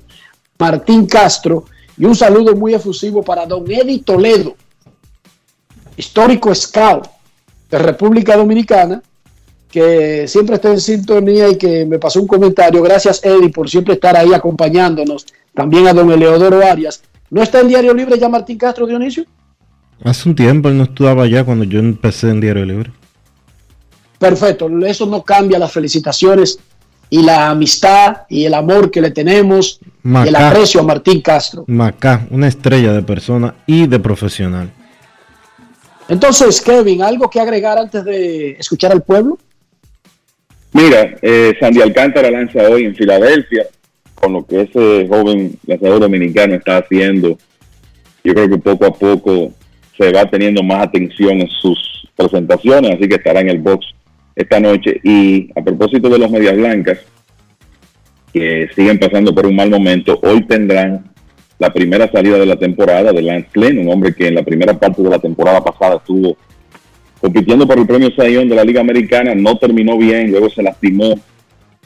Martín 0.59 1.07
Castro, 1.07 1.65
y 1.97 2.05
un 2.05 2.15
saludo 2.15 2.55
muy 2.55 2.75
efusivo 2.75 3.23
para 3.23 3.47
don 3.47 3.69
Eddie 3.69 4.03
Toledo, 4.03 4.55
histórico 5.97 6.53
scout 6.53 7.07
de 7.69 7.79
República 7.79 8.37
Dominicana, 8.37 9.01
que 9.73 10.27
siempre 10.27 10.57
está 10.57 10.69
en 10.69 10.79
sintonía 10.79 11.49
y 11.49 11.57
que 11.57 11.83
me 11.83 11.97
pasó 11.97 12.21
un 12.21 12.27
comentario. 12.27 12.79
Gracias, 12.83 13.25
Eddie, 13.25 13.49
por 13.49 13.67
siempre 13.67 13.95
estar 13.95 14.15
ahí 14.15 14.31
acompañándonos. 14.31 15.25
También 15.55 15.87
a 15.87 15.93
don 15.93 16.11
Eleodoro 16.11 16.63
Arias. 16.63 17.01
¿No 17.31 17.41
está 17.41 17.59
en 17.59 17.69
Diario 17.69 17.91
Libre 17.91 18.19
ya 18.19 18.29
Martín 18.29 18.59
Castro, 18.59 18.85
Dionisio? 18.85 19.25
Hace 20.03 20.29
un 20.29 20.35
tiempo 20.35 20.69
él 20.69 20.77
no 20.77 20.83
estudiaba 20.83 21.25
ya 21.25 21.43
cuando 21.43 21.65
yo 21.65 21.79
empecé 21.79 22.29
en 22.29 22.39
Diario 22.39 22.65
Libre. 22.65 22.91
Perfecto, 24.19 24.69
eso 24.85 25.07
no 25.07 25.23
cambia 25.23 25.57
las 25.57 25.71
felicitaciones 25.71 26.59
y 27.09 27.23
la 27.23 27.49
amistad 27.49 28.17
y 28.29 28.45
el 28.45 28.53
amor 28.53 28.91
que 28.91 29.01
le 29.01 29.09
tenemos 29.09 29.79
y 30.03 30.27
el 30.27 30.35
aprecio 30.35 30.81
a 30.81 30.83
Martín 30.83 31.19
Castro. 31.21 31.63
Macá, 31.65 32.27
una 32.29 32.47
estrella 32.47 32.93
de 32.93 33.01
persona 33.01 33.55
y 33.65 33.87
de 33.87 33.99
profesional. 33.99 34.71
Entonces, 36.07 36.61
Kevin, 36.61 37.01
¿algo 37.01 37.27
que 37.27 37.39
agregar 37.39 37.79
antes 37.79 38.05
de 38.05 38.51
escuchar 38.51 38.91
al 38.91 39.01
pueblo? 39.01 39.39
Mira, 40.73 41.15
eh, 41.21 41.53
Sandy 41.59 41.81
Alcántara 41.81 42.31
lanza 42.31 42.67
hoy 42.67 42.85
en 42.85 42.95
Filadelfia, 42.95 43.67
con 44.15 44.33
lo 44.33 44.45
que 44.45 44.61
ese 44.61 45.07
joven 45.07 45.55
lanzador 45.67 45.99
dominicano 45.99 46.55
está 46.55 46.77
haciendo. 46.77 47.37
Yo 48.23 48.33
creo 48.33 48.49
que 48.49 48.57
poco 48.57 48.85
a 48.85 48.93
poco 48.93 49.51
se 49.95 50.11
va 50.11 50.25
teniendo 50.25 50.63
más 50.63 50.87
atención 50.87 51.41
en 51.41 51.49
sus 51.49 52.09
presentaciones, 52.15 52.95
así 52.95 53.07
que 53.07 53.15
estará 53.15 53.41
en 53.41 53.49
el 53.49 53.59
box 53.59 53.85
esta 54.35 54.59
noche. 54.59 54.99
Y 55.03 55.51
a 55.55 55.63
propósito 55.63 56.09
de 56.09 56.17
los 56.17 56.31
Medias 56.31 56.55
Blancas, 56.55 56.99
que 58.33 58.67
siguen 58.75 58.97
pasando 58.97 59.35
por 59.35 59.45
un 59.45 59.55
mal 59.55 59.69
momento, 59.69 60.19
hoy 60.23 60.41
tendrán 60.47 61.03
la 61.59 61.71
primera 61.71 62.11
salida 62.11 62.39
de 62.39 62.47
la 62.47 62.55
temporada 62.55 63.13
de 63.13 63.21
Lance 63.21 63.49
Lynn, 63.53 63.77
un 63.77 63.89
hombre 63.89 64.15
que 64.15 64.27
en 64.27 64.35
la 64.35 64.43
primera 64.43 64.73
parte 64.73 65.03
de 65.03 65.09
la 65.09 65.19
temporada 65.19 65.63
pasada 65.63 65.97
estuvo 65.97 66.35
compitiendo 67.23 67.65
por 67.65 67.79
el 67.79 67.87
premio 67.87 68.11
Sayón 68.13 68.49
de 68.49 68.55
la 68.55 68.65
Liga 68.65 68.81
Americana, 68.81 69.33
no 69.33 69.57
terminó 69.57 69.97
bien, 69.97 70.29
luego 70.29 70.49
se 70.49 70.61
lastimó, 70.61 71.17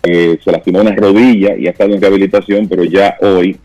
eh, 0.01 0.39
se 0.43 0.51
lastimó 0.51 0.81
una 0.81 0.95
rodilla 0.95 1.55
y 1.55 1.67
ha 1.67 1.69
estado 1.69 1.93
en 1.93 2.01
rehabilitación, 2.01 2.67
pero 2.67 2.83
ya 2.83 3.15
hoy 3.21 3.55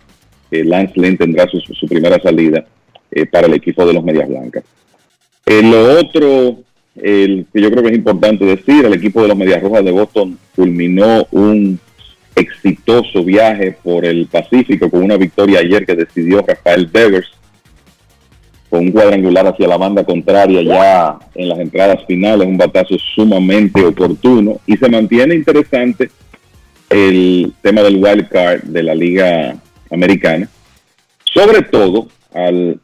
eh, 0.51 0.65
Lance 0.65 0.93
Lynn 1.01 1.17
tendrá 1.17 1.49
su, 1.49 1.87
primera 1.89 2.21
salida 2.21 2.67
eh, 3.11 3.25
para 3.25 3.47
el 3.47 3.55
equipo 3.55 3.87
de 3.87 3.95
los 3.95 4.05
Medias 4.05 4.29
Blancas. 4.29 4.65
lo 5.47 5.99
otro 5.99 6.59
el, 6.97 7.47
que 7.51 7.63
yo 7.63 7.71
creo 7.71 7.83
que 7.83 7.89
es 7.89 7.97
importante 7.97 8.45
decir, 8.45 8.85
el 8.85 8.93
equipo 8.93 9.23
de 9.23 9.29
los 9.29 9.39
Medias 9.39 9.63
Rojas 9.63 9.83
de 9.83 9.93
Boston 9.93 10.39
culminó 10.55 11.27
un 11.31 11.81
exitoso 12.37 13.25
viaje 13.25 13.79
por 13.83 14.05
el 14.05 14.27
Pacífico 14.27 14.91
con 14.91 15.03
una 15.03 15.17
victoria 15.17 15.61
ayer 15.61 15.87
que 15.87 15.95
decidió 15.95 16.45
Rafael 16.47 16.93
Devers 16.93 17.33
con 18.73 18.87
un 18.87 18.91
cuadrangular 18.91 19.47
hacia 19.47 19.69
la 19.69 19.77
banda 19.77 20.03
contraria 20.03 20.63
ya 20.63 21.19
en 21.35 21.51
las 21.51 21.59
entradas 21.59 22.07
finales, 22.07 22.49
un 22.49 22.57
batazo 22.57 22.97
sumamente 23.15 23.85
oportuno 23.85 24.63
y 24.67 24.79
se 24.79 24.89
mantiene 24.89 25.35
interesante 25.35 26.11
el 26.89 27.53
tema 27.61 27.83
del 27.83 27.97
wild 27.97 28.31
card 28.31 28.63
de 28.63 28.83
la 28.83 28.95
Liga 28.95 29.55
Americana, 29.91 30.49
sobre 31.23 31.61
todo 31.65 32.09
al 32.33 32.81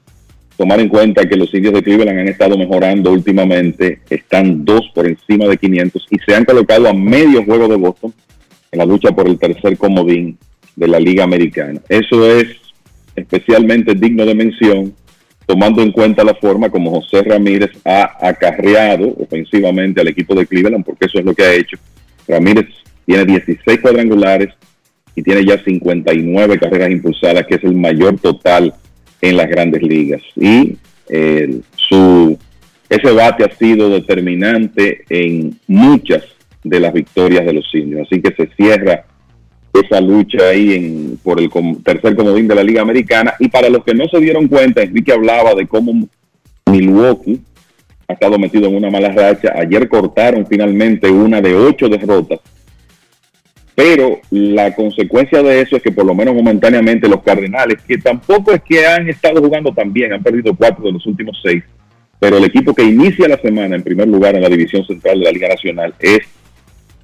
tomar 0.59 0.79
en 0.81 0.91
cuenta 0.91 1.27
que 1.27 1.37
los 1.37 1.55
indios 1.55 1.73
de 1.73 1.83
Cleveland 1.83 2.19
han 2.19 2.29
estado 2.29 2.59
mejorando 2.59 3.11
últimamente, 3.11 4.01
están 4.11 4.67
dos 4.67 4.91
por 4.95 5.07
encima 5.07 5.47
de 5.47 5.57
500 5.57 6.07
y 6.11 6.19
se 6.19 6.35
han 6.35 6.45
colocado 6.45 6.87
a 6.87 6.93
medio 6.93 7.47
juego 7.47 7.67
de 7.67 7.77
Boston 7.77 8.13
en 8.73 8.79
la 8.79 8.85
lucha 8.85 9.13
por 9.13 9.27
el 9.27 9.39
tercer 9.39 9.79
comodín 9.79 10.37
de 10.77 10.87
la 10.87 11.01
Liga 11.01 11.25
Americana. 11.25 11.81
Eso 11.89 12.31
es 12.31 12.49
especialmente 13.17 13.95
digno 13.95 14.27
de 14.27 14.35
mención, 14.35 14.93
tomando 15.49 15.81
en 15.81 15.93
cuenta 15.93 16.23
la 16.25 16.35
forma 16.35 16.69
como 16.69 17.01
José 17.01 17.23
Ramírez 17.23 17.71
ha 17.83 18.19
acarreado 18.21 19.15
ofensivamente 19.19 19.99
al 19.99 20.09
equipo 20.09 20.35
de 20.35 20.47
Cleveland, 20.47 20.85
porque 20.85 21.07
eso 21.07 21.19
es 21.19 21.25
lo 21.25 21.35
que 21.35 21.43
ha 21.43 21.55
hecho. 21.55 21.79
Ramírez 22.29 22.67
tiene 23.07 23.25
16 23.25 23.81
cuadrangulares 23.81 24.51
y 25.17 25.23
tiene 25.23 25.47
ya 25.47 25.57
59 25.65 26.59
carreras 26.59 26.91
impulsadas, 26.91 27.47
que 27.47 27.55
es 27.55 27.65
el 27.65 27.73
mayor 27.73 28.19
total 28.21 28.75
en 29.23 29.39
las 29.39 29.49
grandes 29.49 29.83
ligas. 29.83 30.21
Y 30.37 30.77
eh, 31.09 31.61
su, 31.77 32.39
ese 32.91 33.11
bate 33.13 33.45
ha 33.45 33.57
sido 33.57 33.89
determinante 33.89 35.07
en 35.09 35.59
muchas 35.67 36.25
de 36.63 36.79
las 36.79 36.93
victorias 36.93 37.47
de 37.47 37.55
los 37.55 37.75
indios. 37.75 38.07
Así 38.07 38.21
que 38.21 38.35
se 38.35 38.55
cierra 38.55 39.07
esa 39.73 40.01
lucha 40.01 40.49
ahí 40.49 40.75
en, 40.75 41.19
por 41.23 41.41
el 41.41 41.51
tercer 41.83 42.17
comodín 42.17 42.49
de 42.49 42.55
la 42.55 42.63
Liga 42.63 42.83
Americana. 42.83 43.35
Y 43.39 43.49
para 43.49 43.69
los 43.69 43.85
que 43.85 43.95
no 43.95 44.07
se 44.09 44.21
dieron 44.21 44.49
cuenta, 44.49 44.83
Enrique 44.83 45.13
hablaba 45.13 45.55
de 45.55 45.67
cómo 45.67 46.09
Milwaukee 46.67 47.41
ha 48.09 48.13
estado 48.15 48.39
metido 48.39 48.69
en 48.69 48.77
una 48.77 48.91
mala 48.91 49.13
racha. 49.13 49.53
Ayer 49.55 49.89
cortaron 49.89 50.47
finalmente 50.47 51.11
una 51.11 51.41
de 51.41 51.55
ocho 51.55 51.89
derrotas 51.89 52.41
pero 53.79 54.21
la 54.33 54.75
consecuencia 54.75 55.41
de 55.41 55.61
eso 55.61 55.77
es 55.77 55.83
que 55.85 55.93
por 55.93 56.05
lo 56.05 56.13
menos 56.13 56.35
momentáneamente 56.35 57.09
los 57.09 57.23
Cardenales, 57.23 57.81
que 57.87 57.97
tampoco 57.97 58.51
es 58.51 58.61
que 58.63 58.85
han 58.85 59.09
estado 59.09 59.41
jugando 59.41 59.73
tan 59.73 59.93
bien, 59.93 60.13
han 60.13 60.21
perdido 60.21 60.53
cuatro 60.57 60.85
de 60.85 60.91
los 60.91 61.07
últimos 61.07 61.39
seis, 61.41 61.63
pero 62.19 62.39
el 62.39 62.45
equipo 62.45 62.75
que 62.75 62.83
inicia 62.83 63.29
la 63.29 63.41
semana 63.41 63.77
en 63.77 63.85
primer 63.85 64.09
lugar 64.09 64.35
en 64.35 64.43
la 64.43 64.49
división 64.49 64.85
central 64.85 65.21
de 65.21 65.27
la 65.27 65.31
Liga 65.31 65.47
Nacional 65.47 65.95
es 66.01 66.19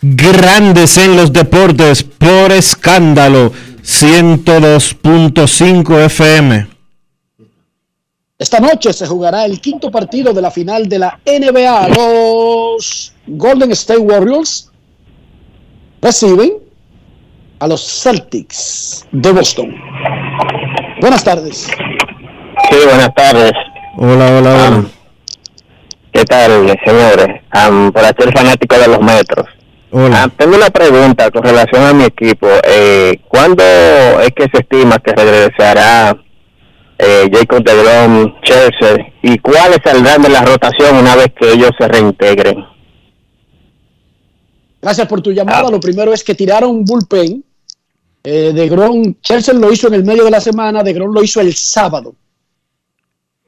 Grandes 0.03 0.99
en 0.99 1.17
los 1.17 1.33
deportes 1.33 2.03
por 2.03 2.53
escándalo 2.53 3.51
102.5 3.83 6.05
FM. 6.05 6.67
Esta 8.39 8.61
noche 8.61 8.93
se 8.93 9.07
jugará 9.07 9.47
el 9.47 9.59
quinto 9.61 9.91
partido 9.91 10.35
de 10.35 10.43
la 10.43 10.51
final 10.51 10.87
de 10.89 10.99
la 10.99 11.19
NBA. 11.25 11.89
Los 11.89 13.15
Golden 13.27 13.73
State 13.73 14.01
Warriors 14.01 14.71
reciben 16.03 16.53
a 17.61 17.67
los 17.67 18.03
Celtics 18.03 19.07
de 19.13 19.33
Boston. 19.33 19.75
Buenas 21.01 21.25
tardes. 21.25 21.71
Sí, 22.71 22.77
buenas 22.85 23.15
tardes. 23.15 23.53
Hola, 23.97 24.39
hola, 24.39 24.55
hola. 24.55 24.85
¿Qué 26.15 26.25
tal, 26.25 26.69
señores? 26.85 27.43
por 27.93 28.05
aquí 28.05 28.23
el 28.23 28.33
fanático 28.33 28.79
de 28.79 28.87
los 28.87 29.01
metros. 29.01 29.47
Hola. 29.91 30.31
tengo 30.37 30.55
una 30.55 30.71
pregunta 30.71 31.29
con 31.33 31.43
relación 31.43 31.83
a 31.83 31.93
mi 31.93 32.05
equipo. 32.05 32.47
Eh, 32.63 33.19
¿Cuándo 33.27 33.65
es 33.65 34.31
que 34.31 34.45
se 34.45 34.59
estima 34.61 35.01
que 35.01 35.13
regresará 35.13 36.17
eh, 36.99 37.29
Jacob 37.33 37.65
DeGrom, 37.65 38.41
Chelsea? 38.43 39.13
¿Y 39.23 39.39
cuáles 39.39 39.79
saldrán 39.85 40.23
de 40.23 40.29
la 40.29 40.45
rotación 40.45 40.97
una 40.99 41.17
vez 41.17 41.33
que 41.37 41.51
ellos 41.51 41.73
se 41.77 41.89
reintegren? 41.89 42.65
Gracias 44.81 45.09
por 45.09 45.21
tu 45.21 45.33
llamada. 45.33 45.69
Lo 45.69 45.81
primero 45.81 46.13
es 46.13 46.23
que 46.23 46.37
tiraron 46.37 46.71
un 46.71 46.85
bullpen. 46.85 47.45
Eh, 48.23 48.53
de 48.55 48.69
Gron, 48.69 49.21
Chelsea 49.21 49.53
lo 49.53 49.73
hizo 49.73 49.89
en 49.89 49.95
el 49.95 50.05
medio 50.05 50.25
de 50.25 50.31
la 50.31 50.41
semana, 50.41 50.85
De 50.85 50.93
Gron 50.93 51.13
lo 51.13 51.25
hizo 51.25 51.41
el 51.41 51.53
sábado. 51.55 52.15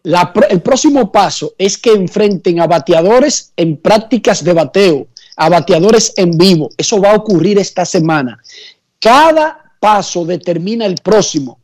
La 0.07 0.33
el 0.51 0.63
próximo 0.63 1.11
paso 1.11 1.55
es 1.59 1.77
que 1.77 1.91
enfrenten 1.91 2.61
a 2.61 2.69
bateadores 2.69 3.53
en 3.57 3.77
prácticas 3.77 4.45
de 4.45 4.53
bateo, 4.53 5.09
a 5.37 5.49
bateadores 5.49 6.13
en 6.17 6.39
vivo. 6.39 6.71
Eso 6.77 7.01
va 7.01 7.11
a 7.11 7.17
ocurrir 7.17 7.59
esta 7.59 7.85
semana. 7.85 8.41
Cada 9.01 9.75
paso 9.81 10.25
determina 10.25 10.87
el 10.87 10.95
próximo. 11.03 11.59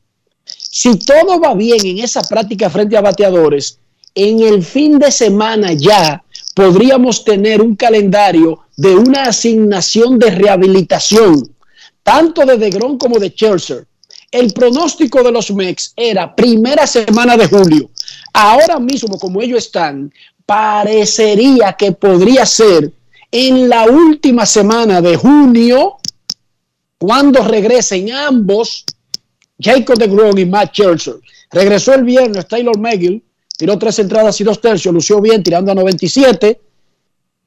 Si 0.44 0.98
todo 0.98 1.38
va 1.38 1.54
bien 1.54 1.86
en 1.86 2.00
esa 2.00 2.22
práctica 2.22 2.68
frente 2.68 2.96
a 2.96 3.00
bateadores, 3.00 3.78
en 4.12 4.40
el 4.40 4.64
fin 4.64 4.98
de 4.98 5.12
semana 5.12 5.72
ya 5.72 6.24
podríamos 6.56 7.24
tener 7.24 7.62
un 7.62 7.76
calendario 7.76 8.62
de 8.76 8.96
una 8.96 9.26
asignación 9.26 10.18
de 10.18 10.32
rehabilitación, 10.32 11.54
tanto 12.02 12.44
de 12.44 12.58
DeGrom 12.58 12.98
como 12.98 13.20
de 13.20 13.28
Scherzer. 13.28 13.86
El 14.32 14.52
pronóstico 14.52 15.22
de 15.22 15.30
los 15.30 15.52
Mex 15.52 15.92
era 15.94 16.34
primera 16.34 16.88
semana 16.88 17.36
de 17.36 17.46
julio. 17.46 17.91
Ahora 18.32 18.78
mismo, 18.78 19.18
como 19.18 19.42
ellos 19.42 19.66
están, 19.66 20.12
parecería 20.46 21.72
que 21.74 21.92
podría 21.92 22.46
ser 22.46 22.92
en 23.30 23.68
la 23.68 23.84
última 23.84 24.44
semana 24.44 25.00
de 25.00 25.16
junio, 25.16 25.96
cuando 26.98 27.42
regresen 27.42 28.12
ambos, 28.12 28.84
Jacob 29.58 29.98
DeGrom 29.98 30.38
y 30.38 30.44
Matt 30.44 30.72
Scherzer. 30.72 31.16
Regresó 31.50 31.94
el 31.94 32.04
viernes 32.04 32.46
Taylor 32.46 32.78
McGill, 32.78 33.22
tiró 33.56 33.78
tres 33.78 33.98
entradas 33.98 34.40
y 34.40 34.44
dos 34.44 34.60
tercios, 34.60 34.92
lució 34.92 35.20
bien 35.20 35.42
tirando 35.42 35.72
a 35.72 35.74
97. 35.74 36.60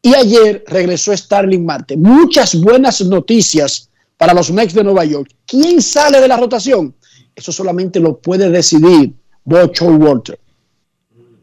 Y 0.01 0.13
ayer 0.13 0.63
regresó 0.67 1.15
Starling 1.15 1.65
Marte. 1.65 1.97
Muchas 1.97 2.59
buenas 2.59 3.01
noticias 3.01 3.89
para 4.17 4.33
los 4.33 4.51
Mets 4.51 4.73
de 4.73 4.83
Nueva 4.83 5.03
York. 5.05 5.31
¿Quién 5.45 5.81
sale 5.81 6.21
de 6.21 6.27
la 6.27 6.37
rotación? 6.37 6.95
Eso 7.35 7.51
solamente 7.51 7.99
lo 7.99 8.17
puede 8.17 8.49
decidir 8.49 9.13
Bob 9.43 9.71
Walter. 9.81 10.39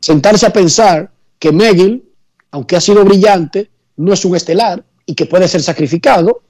Sentarse 0.02 0.46
a 0.46 0.52
pensar 0.52 1.12
que 1.38 1.52
McGill, 1.52 2.04
aunque 2.50 2.74
ha 2.74 2.80
sido 2.80 3.04
brillante, 3.04 3.70
no 3.96 4.12
es 4.12 4.24
un 4.24 4.34
estelar 4.34 4.84
y 5.06 5.14
que 5.14 5.26
puede 5.26 5.46
ser 5.46 5.62
sacrificado, 5.62 6.42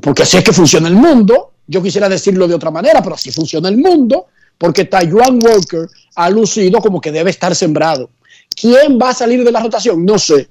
porque 0.00 0.24
así 0.24 0.36
es 0.36 0.44
que 0.44 0.52
funciona 0.52 0.88
el 0.88 0.96
mundo. 0.96 1.52
Yo 1.64 1.80
quisiera 1.80 2.08
decirlo 2.08 2.48
de 2.48 2.54
otra 2.54 2.72
manera, 2.72 3.00
pero 3.02 3.14
así 3.14 3.30
funciona 3.30 3.68
el 3.68 3.78
mundo, 3.78 4.26
porque 4.58 4.84
Taiwan 4.84 5.38
Walker 5.40 5.88
ha 6.16 6.28
lucido 6.28 6.80
como 6.80 7.00
que 7.00 7.12
debe 7.12 7.30
estar 7.30 7.54
sembrado. 7.54 8.10
¿Quién 8.54 8.98
va 9.00 9.10
a 9.10 9.14
salir 9.14 9.44
de 9.44 9.52
la 9.52 9.60
rotación? 9.60 10.04
No 10.04 10.18
sé. 10.18 10.48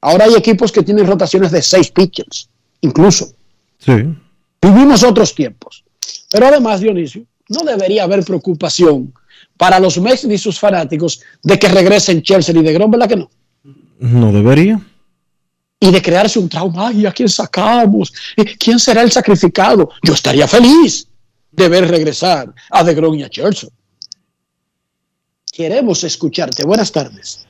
Ahora 0.00 0.24
hay 0.24 0.34
equipos 0.34 0.72
que 0.72 0.82
tienen 0.82 1.06
rotaciones 1.06 1.50
de 1.50 1.60
seis 1.60 1.90
pitchers, 1.90 2.48
incluso. 2.80 3.32
Sí. 3.78 3.92
Vivimos 4.62 5.02
otros 5.02 5.34
tiempos. 5.34 5.84
Pero 6.30 6.46
además, 6.46 6.80
Dionisio, 6.80 7.26
no 7.50 7.64
debería 7.64 8.04
haber 8.04 8.24
preocupación 8.24 9.12
para 9.60 9.78
los 9.78 10.00
Mets 10.00 10.24
ni 10.24 10.38
sus 10.38 10.58
fanáticos 10.58 11.20
de 11.42 11.58
que 11.58 11.68
regresen 11.68 12.22
Chelsea 12.22 12.58
y 12.58 12.62
de 12.62 12.72
Grom, 12.72 12.90
¿verdad 12.90 13.10
que 13.10 13.16
no? 13.16 13.30
No 13.98 14.32
debería. 14.32 14.80
Y 15.78 15.90
de 15.90 16.00
crearse 16.00 16.38
un 16.38 16.48
trauma, 16.48 16.88
ay, 16.88 17.04
¿a 17.04 17.12
quién 17.12 17.28
sacamos? 17.28 18.10
Eh, 18.38 18.56
¿Quién 18.58 18.78
será 18.78 19.02
el 19.02 19.12
sacrificado? 19.12 19.90
Yo 20.02 20.14
estaría 20.14 20.48
feliz 20.48 21.06
de 21.52 21.68
ver 21.68 21.86
regresar 21.88 22.54
a 22.70 22.82
De 22.82 22.94
Grom 22.94 23.16
y 23.16 23.22
a 23.22 23.28
Chelsea. 23.28 23.68
Queremos 25.52 26.04
escucharte. 26.04 26.64
Buenas 26.64 26.90
tardes. 26.90 27.44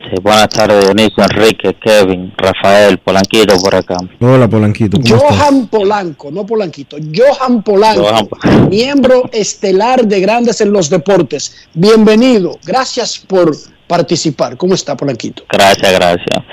Sí, 0.00 0.14
buenas 0.22 0.48
tardes, 0.48 0.84
Dionisio, 0.84 1.24
Enrique, 1.24 1.74
Kevin, 1.74 2.32
Rafael, 2.36 2.98
Polanquito 2.98 3.56
por 3.56 3.74
acá. 3.74 3.96
Hola, 4.20 4.48
Polanquito. 4.48 4.96
¿cómo 4.96 5.16
estás? 5.16 5.38
Johan 5.38 5.66
Polanco, 5.66 6.30
no 6.30 6.46
Polanquito, 6.46 6.96
Johan 7.14 7.64
Polanco, 7.64 8.04
Johan. 8.04 8.68
miembro 8.70 9.24
estelar 9.32 10.06
de 10.06 10.20
Grandes 10.20 10.60
en 10.60 10.72
los 10.72 10.88
Deportes. 10.88 11.68
Bienvenido, 11.74 12.58
gracias 12.64 13.18
por 13.18 13.50
participar. 13.88 14.56
¿Cómo 14.56 14.74
está 14.74 14.96
Polanquito? 14.96 15.42
Gracias, 15.50 15.92
gracias. 15.92 16.44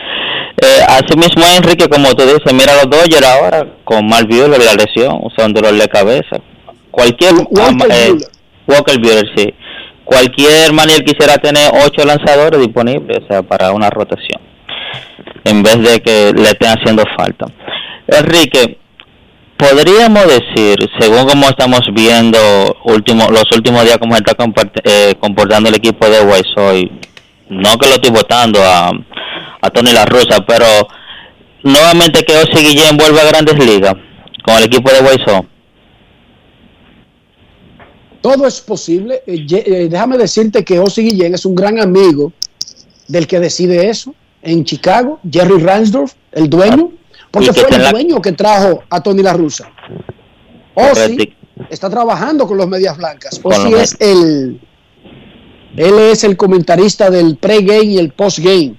Eh, 0.62 0.82
así 0.88 1.16
mismo, 1.16 1.44
Enrique, 1.56 1.88
como 1.88 2.16
tú 2.16 2.24
dices, 2.24 2.52
mira 2.52 2.74
los 2.76 2.90
Dodgers 2.90 3.28
ahora 3.28 3.76
con 3.84 4.08
Mark 4.08 4.28
Buehler 4.28 4.60
la 4.60 4.74
lesión, 4.74 5.20
o 5.22 5.30
sea, 5.36 5.46
un 5.46 5.54
dolor 5.54 5.76
de 5.76 5.88
cabeza. 5.88 6.38
Cualquier 6.90 7.36
Walker 7.36 7.92
eh, 7.92 8.10
Buehler. 8.10 8.28
Walker 8.68 9.00
Buehler, 9.00 9.26
sí. 9.36 9.54
Cualquier 10.06 10.72
manager 10.72 11.04
quisiera 11.04 11.38
tener 11.38 11.72
ocho 11.84 12.06
lanzadores 12.06 12.62
disponibles, 12.62 13.18
o 13.24 13.28
sea, 13.28 13.42
para 13.42 13.72
una 13.72 13.90
rotación, 13.90 14.40
en 15.44 15.64
vez 15.64 15.78
de 15.82 16.00
que 16.00 16.32
le 16.32 16.44
estén 16.50 16.70
haciendo 16.70 17.04
falta. 17.18 17.48
Enrique, 18.08 18.78
podríamos 19.58 20.28
decir, 20.28 20.78
según 21.00 21.26
como 21.28 21.48
estamos 21.48 21.82
viendo 21.92 22.38
último, 22.84 23.30
los 23.32 23.46
últimos 23.56 23.84
días, 23.84 23.98
cómo 23.98 24.16
está 24.16 24.36
eh, 24.84 25.16
comportando 25.20 25.70
el 25.70 25.76
equipo 25.76 26.08
de 26.08 26.20
Sox, 26.56 26.84
no 27.50 27.78
que 27.78 27.88
lo 27.88 27.96
estoy 27.96 28.12
votando 28.12 28.60
a, 28.64 28.92
a 29.62 29.70
Tony 29.72 29.92
La 29.92 30.06
Russa, 30.06 30.46
pero 30.48 30.66
nuevamente 31.64 32.24
que 32.24 32.38
Ozzy 32.38 32.64
Guillén 32.64 32.96
vuelva 32.96 33.22
a 33.22 33.26
Grandes 33.26 33.58
Ligas 33.58 33.96
con 34.46 34.58
el 34.58 34.66
equipo 34.66 34.92
de 34.92 35.00
Sox. 35.26 35.55
Todo 38.26 38.48
es 38.48 38.60
posible. 38.60 39.22
Eh, 39.28 39.46
eh, 39.52 39.88
déjame 39.88 40.18
decirte 40.18 40.66
que 40.66 40.80
Ozzy 40.80 41.04
Guillén 41.04 41.36
es 41.36 41.46
un 41.46 41.54
gran 41.54 41.80
amigo 41.80 42.34
del 43.08 43.28
que 43.28 43.40
decide 43.40 43.88
eso 43.88 44.16
en 44.42 44.66
Chicago, 44.66 45.20
Jerry 45.30 45.60
Ransdorf, 45.62 46.14
el 46.32 46.50
dueño, 46.50 46.92
porque 47.30 47.50
Y 47.50 47.54
que 47.54 47.62
fue 47.62 47.78
el 47.78 47.84
la- 47.84 47.92
dueño 47.92 48.20
que 48.24 48.32
trajo 48.32 48.82
a 48.90 49.04
Tony 49.04 49.22
La 49.22 49.34
Russa. 49.34 49.70
Ozzy 50.74 51.36
está 51.70 51.88
trabajando 51.88 52.48
con 52.48 52.58
los 52.58 52.68
Medias 52.68 52.98
Blancas. 52.98 53.40
Ozzy 53.44 53.76
es 53.76 53.96
el 54.00 54.60
él 55.78 56.00
es 56.00 56.24
el 56.24 56.36
comentarista 56.36 57.12
del 57.12 57.38
pre-game 57.38 57.84
y 57.84 57.98
el 58.00 58.12
post-game 58.12 58.74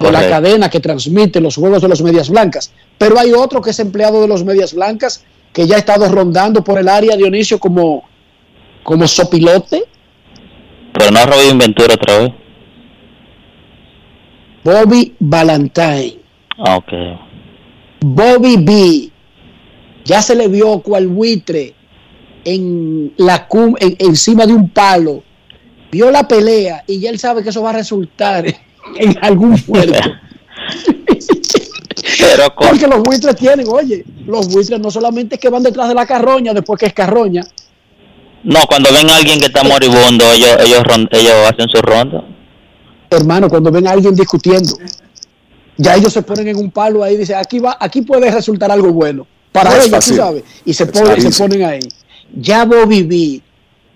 de 0.00 0.10
la 0.10 0.28
cadena 0.28 0.68
que 0.68 0.80
transmite 0.80 1.40
los 1.40 1.54
juegos 1.54 1.80
de 1.82 1.88
los 1.88 2.02
Medias 2.02 2.28
Blancas. 2.28 2.72
Pero 2.98 3.20
hay 3.20 3.32
otro 3.32 3.60
que 3.62 3.70
es 3.70 3.78
empleado 3.78 4.20
de 4.20 4.26
los 4.26 4.42
Medias 4.42 4.74
Blancas 4.74 5.22
que 5.52 5.68
ya 5.68 5.76
ha 5.76 5.78
estado 5.78 6.08
rondando 6.08 6.64
por 6.64 6.76
el 6.78 6.88
área 6.88 7.16
Dionisio 7.16 7.60
como 7.60 8.07
como 8.88 9.06
sopilote, 9.06 9.84
Pero 10.94 11.10
no 11.10 11.26
Robin 11.26 11.58
Ventura 11.58 11.92
otra 11.92 12.18
vez. 12.20 12.32
Bobby 14.64 15.14
Valentine. 15.20 16.16
Ah, 16.56 16.76
Ok. 16.78 16.92
Bobby 18.00 18.56
B. 18.56 19.10
Ya 20.06 20.22
se 20.22 20.34
le 20.34 20.48
vio 20.48 20.80
cual 20.80 21.06
buitre 21.08 21.74
en 22.44 23.12
la 23.18 23.46
cum- 23.46 23.76
en- 23.78 23.96
encima 23.98 24.46
de 24.46 24.54
un 24.54 24.70
palo. 24.70 25.22
Vio 25.92 26.10
la 26.10 26.26
pelea 26.26 26.82
y 26.86 26.98
ya 26.98 27.10
él 27.10 27.18
sabe 27.18 27.42
que 27.42 27.50
eso 27.50 27.60
va 27.62 27.70
a 27.70 27.74
resultar 27.74 28.46
en 28.96 29.18
algún 29.20 29.58
puerto. 29.58 29.98
Pero 32.20 32.54
con- 32.54 32.68
Porque 32.68 32.86
los 32.86 33.02
buitres 33.02 33.36
tienen, 33.36 33.66
oye, 33.68 34.02
los 34.26 34.48
buitres 34.48 34.80
no 34.80 34.90
solamente 34.90 35.34
es 35.34 35.40
que 35.42 35.50
van 35.50 35.62
detrás 35.62 35.88
de 35.88 35.94
la 35.94 36.06
carroña 36.06 36.54
después 36.54 36.80
que 36.80 36.86
es 36.86 36.94
carroña. 36.94 37.42
No, 38.44 38.60
cuando 38.68 38.92
ven 38.92 39.08
a 39.10 39.16
alguien 39.16 39.38
que 39.40 39.46
está 39.46 39.62
moribundo, 39.64 40.24
ellos 40.32 40.50
ellos 40.64 40.82
ron- 40.84 41.08
ellos 41.12 41.32
hacen 41.48 41.68
su 41.68 41.80
ronda. 41.82 42.24
Hermano, 43.10 43.48
cuando 43.48 43.70
ven 43.70 43.86
a 43.86 43.92
alguien 43.92 44.14
discutiendo, 44.14 44.70
ya 45.76 45.96
ellos 45.96 46.12
se 46.12 46.22
ponen 46.22 46.48
en 46.48 46.56
un 46.56 46.70
palo 46.70 47.02
ahí 47.02 47.14
y 47.14 47.18
dicen, 47.18 47.36
aquí 47.36 47.58
va, 47.58 47.76
aquí 47.80 48.02
puede 48.02 48.30
resultar 48.30 48.70
algo 48.70 48.92
bueno. 48.92 49.26
Para 49.52 49.70
No 49.70 49.82
ellos, 49.82 50.04
tú 50.04 50.14
sabes. 50.14 50.44
Y 50.64 50.72
se, 50.74 50.86
ponen, 50.86 51.20
se 51.32 51.42
ponen 51.42 51.62
ahí. 51.64 51.80
Ya 52.34 52.64
Bobby 52.64 53.02
B 53.02 53.40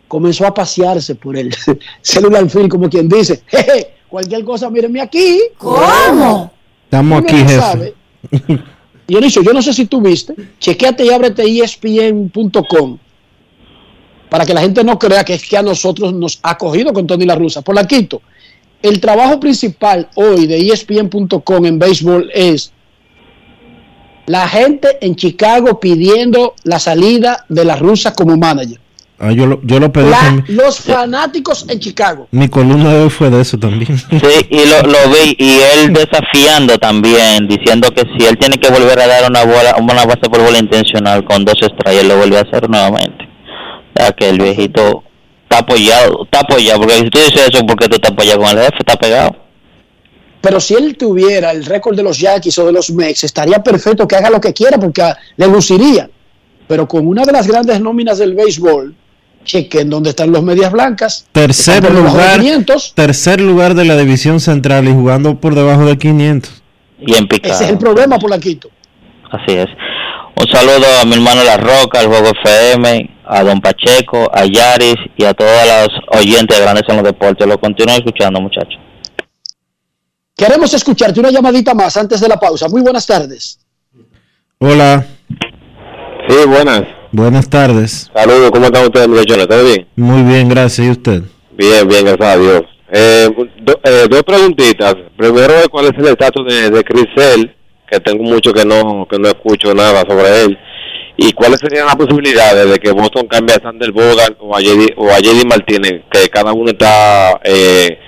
comenzó 0.08 0.46
a 0.46 0.54
pasearse 0.54 1.14
por 1.14 1.36
el 1.36 1.54
celular 2.02 2.48
film, 2.50 2.68
como 2.68 2.88
quien 2.88 3.08
dice, 3.08 3.42
jeje, 3.48 3.94
cualquier 4.08 4.44
cosa, 4.44 4.68
mírenme 4.70 5.00
aquí. 5.02 5.40
¿Cómo? 5.58 6.50
Estamos 6.84 7.22
aquí, 7.22 7.36
jefe. 7.36 7.58
sabe. 7.60 7.94
Dionisio, 9.06 9.42
yo 9.42 9.52
no 9.52 9.60
sé 9.60 9.72
si 9.74 9.86
tú 9.86 10.00
viste, 10.00 10.34
chequeate 10.58 11.04
y 11.04 11.10
ábrete 11.10 11.42
ESPN.com 11.62 12.98
para 14.32 14.46
que 14.46 14.54
la 14.54 14.62
gente 14.62 14.82
no 14.82 14.98
crea 14.98 15.24
que 15.24 15.34
es 15.34 15.46
que 15.46 15.58
a 15.58 15.62
nosotros 15.62 16.14
nos 16.14 16.40
ha 16.42 16.56
cogido 16.56 16.90
con 16.94 17.06
Tony 17.06 17.26
La 17.26 17.34
Russa. 17.34 17.60
Por 17.60 17.74
la 17.74 17.86
quito, 17.86 18.22
el 18.80 18.98
trabajo 18.98 19.38
principal 19.38 20.08
hoy 20.14 20.46
de 20.46 20.56
ESPN.com 20.68 21.66
en 21.66 21.78
béisbol 21.78 22.30
es 22.32 22.72
la 24.24 24.48
gente 24.48 24.96
en 25.02 25.16
Chicago 25.16 25.78
pidiendo 25.78 26.54
la 26.64 26.78
salida 26.78 27.44
de 27.50 27.66
La 27.66 27.76
Russa 27.76 28.14
como 28.14 28.34
manager. 28.38 28.80
Ah, 29.18 29.32
yo, 29.32 29.46
lo, 29.46 29.60
yo 29.64 29.78
lo 29.78 29.92
pedí 29.92 30.08
La- 30.08 30.18
también. 30.18 30.56
los 30.56 30.80
fanáticos 30.80 31.66
en 31.68 31.78
Chicago. 31.78 32.26
Mi 32.30 32.48
columna 32.48 32.90
de 32.94 33.02
hoy 33.02 33.10
fue 33.10 33.28
de 33.28 33.42
eso 33.42 33.58
también. 33.58 33.98
Sí, 33.98 34.46
y 34.48 34.64
lo, 34.64 34.80
lo 34.90 34.98
vi, 35.12 35.36
y 35.38 35.50
él 35.76 35.92
desafiando 35.92 36.78
también, 36.78 37.46
diciendo 37.46 37.88
que 37.94 38.02
si 38.16 38.24
él 38.26 38.38
tiene 38.38 38.56
que 38.56 38.70
volver 38.70 38.98
a 38.98 39.06
dar 39.06 39.30
una 39.30 39.44
bola, 39.44 39.76
una 39.78 40.06
base 40.06 40.22
por 40.30 40.42
bola 40.42 40.58
intencional 40.58 41.22
con 41.24 41.44
dos 41.44 41.56
estrellas, 41.60 42.04
lo 42.06 42.16
vuelve 42.16 42.38
a 42.38 42.40
hacer 42.40 42.68
nuevamente. 42.70 43.28
Sea 43.96 44.12
que 44.12 44.28
el 44.28 44.38
viejito 44.38 45.04
está 45.42 45.58
apoyado, 45.58 46.24
está 46.24 46.40
apoyado, 46.40 46.80
porque 46.80 46.94
si 46.96 47.10
tú 47.10 47.18
dices 47.18 47.48
eso, 47.52 47.66
porque 47.66 47.88
tú 47.88 47.96
estás 47.96 48.12
apoyado 48.12 48.40
con 48.40 48.50
el 48.50 48.64
jefe, 48.64 48.76
está 48.78 48.96
pegado. 48.96 49.36
Pero 50.40 50.58
si 50.58 50.74
él 50.74 50.96
tuviera 50.96 51.52
el 51.52 51.64
récord 51.64 51.96
de 51.96 52.02
los 52.02 52.18
Yankees 52.18 52.58
o 52.58 52.66
de 52.66 52.72
los 52.72 52.90
Mex, 52.90 53.22
estaría 53.24 53.62
perfecto 53.62 54.08
que 54.08 54.16
haga 54.16 54.28
lo 54.28 54.40
que 54.40 54.52
quiera 54.52 54.76
porque 54.78 55.02
le 55.36 55.46
luciría. 55.46 56.10
Pero 56.66 56.88
con 56.88 57.06
una 57.06 57.24
de 57.24 57.32
las 57.32 57.46
grandes 57.46 57.80
nóminas 57.80 58.18
del 58.18 58.34
béisbol, 58.34 58.94
chequen 59.44 59.90
dónde 59.90 60.10
están 60.10 60.32
los 60.32 60.42
medias 60.42 60.72
blancas. 60.72 61.26
Tercer 61.32 61.76
Están 61.76 61.92
por 61.92 61.96
debajo 61.96 62.16
de 62.16 62.22
lugar, 62.22 62.40
500. 62.40 62.94
tercer 62.94 63.40
lugar 63.40 63.74
de 63.74 63.84
la 63.84 63.96
división 63.96 64.40
central 64.40 64.88
y 64.88 64.92
jugando 64.92 65.36
por 65.36 65.54
debajo 65.54 65.84
de 65.84 65.96
500. 65.98 66.62
Bien 67.00 67.28
picado. 67.28 67.54
Ese 67.54 67.64
es 67.64 67.70
el 67.70 67.78
problema, 67.78 68.18
Polanquito. 68.18 68.68
Así 69.30 69.56
es. 69.56 69.66
Un 70.40 70.46
saludo 70.50 70.86
a 71.00 71.04
mi 71.04 71.14
hermano 71.14 71.44
La 71.44 71.56
Roca, 71.56 72.00
al 72.00 72.06
Juego 72.06 72.30
FM, 72.44 73.10
a 73.26 73.42
Don 73.44 73.60
Pacheco, 73.60 74.30
a 74.32 74.44
Yaris 74.44 74.96
y 75.16 75.24
a 75.24 75.34
todos 75.34 75.50
los 75.66 76.18
oyentes 76.20 76.56
de 76.56 76.62
Grandes 76.64 76.84
en 76.88 76.96
los 76.96 77.04
Deportes. 77.04 77.46
Lo 77.46 77.58
continúo 77.60 77.94
escuchando, 77.94 78.40
muchachos. 78.40 78.78
Queremos 80.36 80.72
escucharte 80.74 81.20
una 81.20 81.30
llamadita 81.30 81.74
más 81.74 81.96
antes 81.96 82.20
de 82.20 82.28
la 82.28 82.38
pausa. 82.38 82.68
Muy 82.68 82.82
buenas 82.82 83.06
tardes. 83.06 83.58
Hola, 84.58 85.04
Sí, 86.28 86.36
buenas. 86.46 86.82
buenas 87.10 87.48
tardes. 87.50 88.10
Saludos, 88.14 88.50
¿cómo 88.52 88.66
están 88.66 88.84
ustedes, 88.84 89.08
muchachones? 89.08 89.48
¿Todo 89.48 89.64
bien? 89.64 89.86
Muy 89.96 90.22
bien, 90.22 90.48
gracias. 90.48 90.86
¿Y 90.86 90.90
usted? 90.90 91.22
Bien, 91.52 91.86
bien, 91.86 92.04
gracias 92.04 92.28
a 92.28 92.36
Dios. 92.38 92.62
Eh, 92.94 93.28
do- 93.62 93.80
eh, 93.84 94.06
dos 94.08 94.22
preguntitas. 94.22 94.94
Primero, 95.16 95.54
¿cuál 95.70 95.86
es 95.86 95.92
el 95.98 96.06
estatus 96.06 96.46
de, 96.46 96.70
de 96.70 96.84
Chris 96.84 97.06
Sale? 97.16 97.56
Que 97.92 98.00
tengo 98.00 98.22
mucho 98.22 98.54
que 98.54 98.64
no 98.64 99.06
que 99.06 99.18
no 99.18 99.28
escucho 99.28 99.74
nada 99.74 100.02
sobre 100.08 100.44
él. 100.44 100.58
¿Y 101.18 101.30
cuáles 101.32 101.60
serían 101.60 101.84
las 101.84 101.96
posibilidades 101.96 102.70
de 102.70 102.78
que 102.78 102.90
Boston 102.90 103.26
cambie 103.26 103.54
a 103.54 103.62
Sander 103.62 103.92
Bogart 103.92 104.34
o 104.40 104.56
a 104.56 104.60
JD, 104.62 104.94
o 104.96 105.10
a 105.10 105.18
Martínez? 105.46 106.04
Que 106.10 106.26
cada 106.30 106.54
uno 106.54 106.70
está 106.70 107.38
eh, 107.44 107.98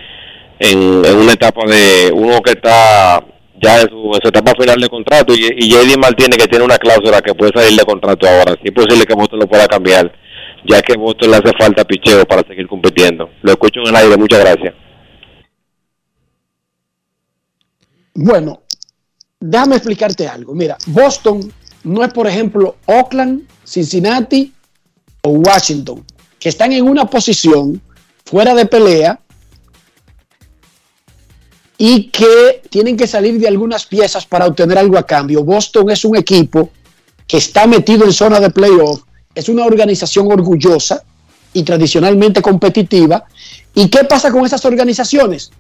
en, 0.59 1.05
una 1.05 1.33
etapa 1.33 1.67
de... 1.67 2.11
Uno 2.15 2.41
que 2.41 2.53
está 2.53 3.23
ya 3.61 3.83
en 3.83 3.91
su, 3.91 4.11
etapa 4.25 4.53
final 4.59 4.81
de 4.81 4.89
contrato 4.89 5.35
y, 5.35 5.69
JD 5.69 5.99
Martínez 5.99 6.39
que 6.39 6.49
tiene 6.49 6.65
una 6.65 6.79
cláusula 6.79 7.21
que 7.21 7.35
puede 7.35 7.53
salir 7.55 7.79
de 7.79 7.85
contrato 7.85 8.27
ahora. 8.27 8.57
Si 8.63 8.69
es 8.69 8.73
posible 8.73 9.05
que 9.05 9.15
Boston 9.15 9.41
lo 9.41 9.47
pueda 9.47 9.67
cambiar, 9.67 10.11
ya 10.65 10.81
que 10.81 10.97
Boston 10.97 11.31
le 11.31 11.37
hace 11.37 11.53
falta 11.59 11.85
picheo 11.85 12.25
para 12.25 12.43
seguir 12.49 12.67
compitiendo. 12.67 13.29
Lo 13.43 13.53
escucho 13.53 13.81
en 13.81 13.89
el 13.89 13.97
aire, 13.97 14.17
muchas 14.17 14.41
gracias. 14.41 14.75
Bueno, 18.15 18.64
déjame 19.45 19.77
explicarte 19.77 20.27
algo. 20.27 20.55
Mira, 20.55 20.77
Boston 20.87 21.53
no 21.85 22.03
es, 22.03 22.13
por 22.13 22.27
ejemplo, 22.27 22.77
Oakland, 22.87 23.43
Cincinnati 23.65 24.53
o 25.23 25.31
Washington, 25.31 26.05
que 26.39 26.49
están 26.49 26.73
en 26.73 26.89
una 26.89 27.05
posición 27.05 27.81
fuera 28.25 28.55
de 28.55 28.65
pelea 28.65 29.21
y 31.77 32.11
que 32.11 32.63
tienen 32.71 32.97
que 32.97 33.07
salir 33.07 33.39
de 33.39 33.49
algunas 33.49 33.85
piezas 33.85 34.25
para 34.25 34.47
obtener 34.47 34.79
algo 34.79 34.97
a 34.97 35.07
cambio. 35.07 35.45
Boston 35.45 35.91
es 35.91 36.05
un 36.05 36.17
equipo 36.17 36.71
que 37.27 37.37
está 37.37 37.67
metido 37.67 38.05
en 38.05 38.13
zona 38.13 38.41
de 38.41 38.51
playoff, 38.51 39.03
es 39.35 39.49
una 39.49 39.67
organización 39.67 40.31
orgullosa 40.33 41.05
y 41.53 41.63
tradicionalmente 41.63 42.41
competitiva. 42.41 43.25
¿Y 43.75 43.89
qué 43.89 44.05
pasa 44.05 44.31
con 44.31 44.47
esas 44.47 44.65
organizaciones? 44.65 45.51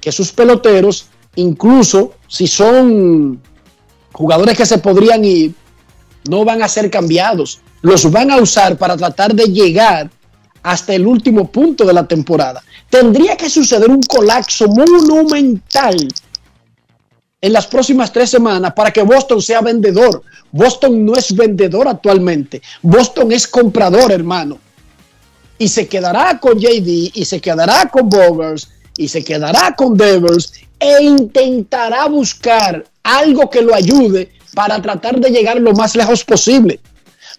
Que 0.00 0.12
sus 0.12 0.32
peloteros, 0.32 1.06
incluso 1.36 2.14
si 2.28 2.46
son 2.46 3.40
jugadores 4.12 4.56
que 4.56 4.66
se 4.66 4.78
podrían 4.78 5.24
ir, 5.24 5.54
no 6.28 6.44
van 6.44 6.62
a 6.62 6.68
ser 6.68 6.90
cambiados. 6.90 7.60
Los 7.80 8.10
van 8.10 8.30
a 8.30 8.36
usar 8.36 8.76
para 8.76 8.96
tratar 8.96 9.34
de 9.34 9.46
llegar 9.46 10.10
hasta 10.62 10.94
el 10.94 11.06
último 11.06 11.50
punto 11.50 11.84
de 11.84 11.92
la 11.92 12.06
temporada. 12.06 12.62
Tendría 12.88 13.36
que 13.36 13.50
suceder 13.50 13.90
un 13.90 14.02
colapso 14.02 14.68
monumental 14.68 15.96
en 17.40 17.52
las 17.52 17.66
próximas 17.66 18.12
tres 18.12 18.30
semanas 18.30 18.72
para 18.74 18.92
que 18.92 19.02
Boston 19.02 19.42
sea 19.42 19.60
vendedor. 19.60 20.22
Boston 20.52 21.04
no 21.04 21.16
es 21.16 21.34
vendedor 21.34 21.88
actualmente. 21.88 22.62
Boston 22.80 23.32
es 23.32 23.48
comprador, 23.48 24.12
hermano. 24.12 24.58
Y 25.58 25.68
se 25.68 25.88
quedará 25.88 26.38
con 26.38 26.58
JD, 26.58 27.10
y 27.14 27.24
se 27.24 27.40
quedará 27.40 27.88
con 27.90 28.08
Bogers, 28.08 28.68
y 28.96 29.08
se 29.08 29.24
quedará 29.24 29.74
con 29.76 29.96
Devers, 29.96 30.52
e 30.82 31.02
intentará 31.04 32.08
buscar 32.08 32.84
algo 33.04 33.48
que 33.48 33.62
lo 33.62 33.72
ayude 33.72 34.32
para 34.52 34.82
tratar 34.82 35.20
de 35.20 35.30
llegar 35.30 35.60
lo 35.60 35.72
más 35.72 35.94
lejos 35.94 36.24
posible. 36.24 36.80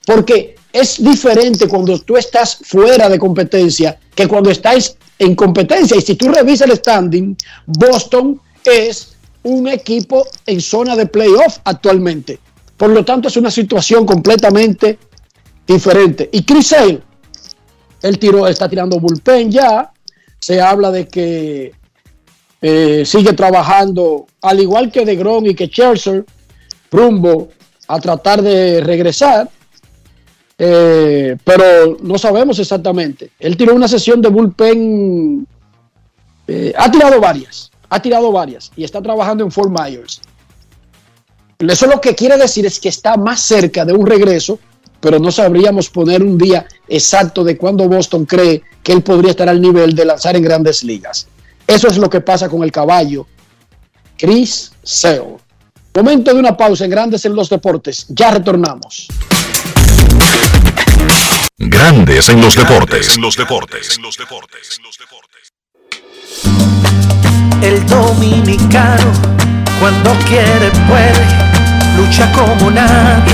Porque 0.06 0.56
es 0.72 1.04
diferente 1.04 1.68
cuando 1.68 2.00
tú 2.00 2.16
estás 2.16 2.56
fuera 2.64 3.10
de 3.10 3.20
competencia 3.20 4.00
que 4.16 4.28
cuando 4.28 4.50
estás 4.50 4.96
en 5.20 5.36
competencia. 5.36 5.98
Y 5.98 6.02
si 6.02 6.16
tú 6.16 6.30
revisas 6.30 6.70
el 6.70 6.78
standing, 6.78 7.36
Boston 7.66 8.40
es 8.64 9.14
un 9.44 9.68
equipo 9.68 10.26
en 10.46 10.62
zona 10.62 10.96
de 10.96 11.06
playoff 11.06 11.58
actualmente. 11.66 12.40
Por 12.78 12.92
lo 12.92 13.04
tanto, 13.04 13.28
es 13.28 13.36
una 13.36 13.52
situación 13.52 14.06
completamente 14.06 14.98
diferente. 15.68 16.30
Y 16.32 16.44
Chris 16.44 16.68
Sale, 16.68 17.02
él 18.02 18.20
tiró, 18.20 18.48
está 18.48 18.70
tirando 18.70 19.00
bullpen 19.00 19.52
ya. 19.52 19.92
Se 20.40 20.62
habla 20.62 20.92
de 20.92 21.08
que 21.08 21.83
eh, 22.66 23.04
sigue 23.06 23.34
trabajando, 23.34 24.26
al 24.42 24.62
igual 24.62 24.90
que 24.90 25.04
de 25.04 25.18
Grom 25.18 25.46
y 25.48 25.54
que 25.54 25.68
Scherzer, 25.68 26.26
rumbo 26.90 27.50
a 27.90 28.00
tratar 28.00 28.42
de 28.42 28.80
regresar. 28.80 29.50
Eh, 30.58 31.36
pero 31.44 31.98
no 32.02 32.18
sabemos 32.18 32.60
exactamente. 32.60 33.32
Él 33.38 33.58
tiró 33.58 33.76
una 33.76 33.90
sesión 33.90 34.22
de 34.22 34.30
bullpen, 34.30 35.46
eh, 36.48 36.74
ha 36.78 36.90
tirado 36.90 37.20
varias, 37.20 37.70
ha 37.90 38.02
tirado 38.02 38.32
varias 38.32 38.72
y 38.78 38.86
está 38.86 39.02
trabajando 39.02 39.44
en 39.44 39.52
Fort 39.52 39.70
Myers. 39.70 40.22
Eso 41.60 41.88
lo 41.88 42.00
que 42.00 42.16
quiere 42.16 42.38
decir 42.38 42.66
es 42.66 42.80
que 42.80 42.90
está 42.90 43.18
más 43.18 43.42
cerca 43.42 43.84
de 43.84 43.92
un 43.92 44.08
regreso, 44.08 44.58
pero 45.02 45.20
no 45.20 45.34
sabríamos 45.34 45.90
poner 45.90 46.24
un 46.24 46.38
día 46.38 46.66
exacto 46.88 47.44
de 47.44 47.58
cuándo 47.58 47.90
Boston 47.90 48.26
cree 48.26 48.64
que 48.82 48.94
él 48.94 49.04
podría 49.04 49.32
estar 49.32 49.50
al 49.50 49.60
nivel 49.60 49.96
de 49.96 50.06
lanzar 50.06 50.38
en 50.38 50.44
grandes 50.44 50.82
ligas. 50.84 51.28
Eso 51.68 51.88
es 51.88 51.98
lo 51.98 52.10
que 52.10 52.22
pasa 52.22 52.50
con 52.50 52.64
el 52.64 52.72
caballo 52.72 53.26
Chris 54.18 54.72
Sale. 54.84 55.38
Momento 55.96 56.34
de 56.34 56.40
una 56.40 56.58
pausa 56.58 56.86
en 56.86 56.92
Grandes 56.92 57.26
en 57.26 57.36
los 57.36 57.50
Deportes. 57.50 58.06
Ya 58.10 58.32
retornamos. 58.32 59.08
Grandes 61.58 62.30
en 62.30 62.42
los 62.42 62.56
deportes. 62.56 63.16
En 63.16 63.22
los 63.22 63.36
deportes. 63.38 64.00
El 67.62 67.86
dominicano, 67.88 69.12
cuando 69.80 70.12
quiere, 70.28 70.70
puede, 70.88 71.26
lucha 71.96 72.32
como 72.34 72.72
nadie 72.72 73.34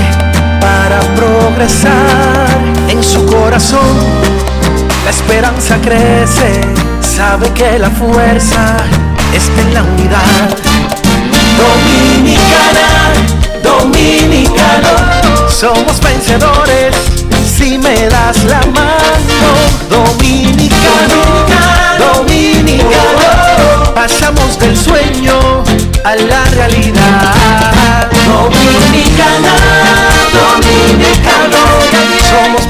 para 0.60 1.00
progresar. 1.16 2.46
En 2.88 3.02
su 3.02 3.24
corazón, 3.26 3.96
la 5.04 5.10
esperanza 5.10 5.80
crece, 5.80 6.60
sabe 7.20 7.52
que 7.52 7.78
la 7.78 7.90
fuerza 7.90 8.62
está 9.34 9.60
en 9.60 9.74
la 9.74 9.82
unidad. 9.82 10.48
Dominicana, 11.62 12.88
dominicano, 13.62 14.92
somos 15.50 16.00
vencedores 16.00 16.96
si 17.44 17.76
me 17.76 18.08
das 18.08 18.42
la 18.44 18.62
mano. 18.78 19.50
Dominicano, 19.96 21.20
dominicano, 22.06 23.94
pasamos 23.94 24.58
del 24.58 24.74
sueño 24.74 25.62
a 26.04 26.16
la 26.16 26.42
realidad. 26.56 28.08
Dominicana, 28.32 29.54
dominicano, 30.40 31.60
somos 32.30 32.69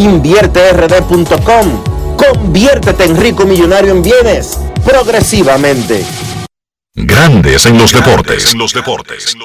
invierterd.com. 0.00 2.16
Conviértete 2.16 3.04
en 3.04 3.16
rico 3.16 3.44
millonario 3.44 3.92
en 3.92 4.02
bienes 4.02 4.58
progresivamente. 4.84 6.04
Grandes 6.94 7.66
en 7.66 7.78
los 7.78 7.92
deportes. 7.92 8.52
En 8.52 8.58
los 8.58 8.72
deportes. 8.72 9.36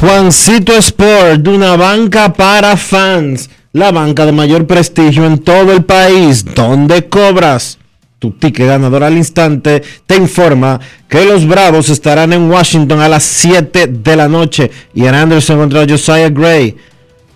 Juancito 0.00 0.76
Sport, 0.76 1.46
una 1.46 1.76
banca 1.76 2.32
para 2.32 2.76
fans, 2.76 3.48
la 3.72 3.92
banca 3.92 4.26
de 4.26 4.32
mayor 4.32 4.66
prestigio 4.66 5.24
en 5.24 5.38
todo 5.38 5.72
el 5.72 5.84
país, 5.84 6.44
donde 6.44 7.08
cobras 7.08 7.78
tu 8.22 8.30
ticket 8.30 8.68
ganador 8.68 9.02
al 9.02 9.16
instante, 9.16 9.82
te 10.06 10.14
informa 10.14 10.78
que 11.08 11.24
los 11.24 11.44
Bravos 11.44 11.88
estarán 11.88 12.32
en 12.32 12.48
Washington 12.48 13.00
a 13.00 13.08
las 13.08 13.24
7 13.24 13.88
de 13.88 14.14
la 14.16 14.28
noche 14.28 14.70
en 14.94 15.12
Anderson 15.12 15.58
contra 15.58 15.84
Josiah 15.88 16.28
Gray, 16.28 16.76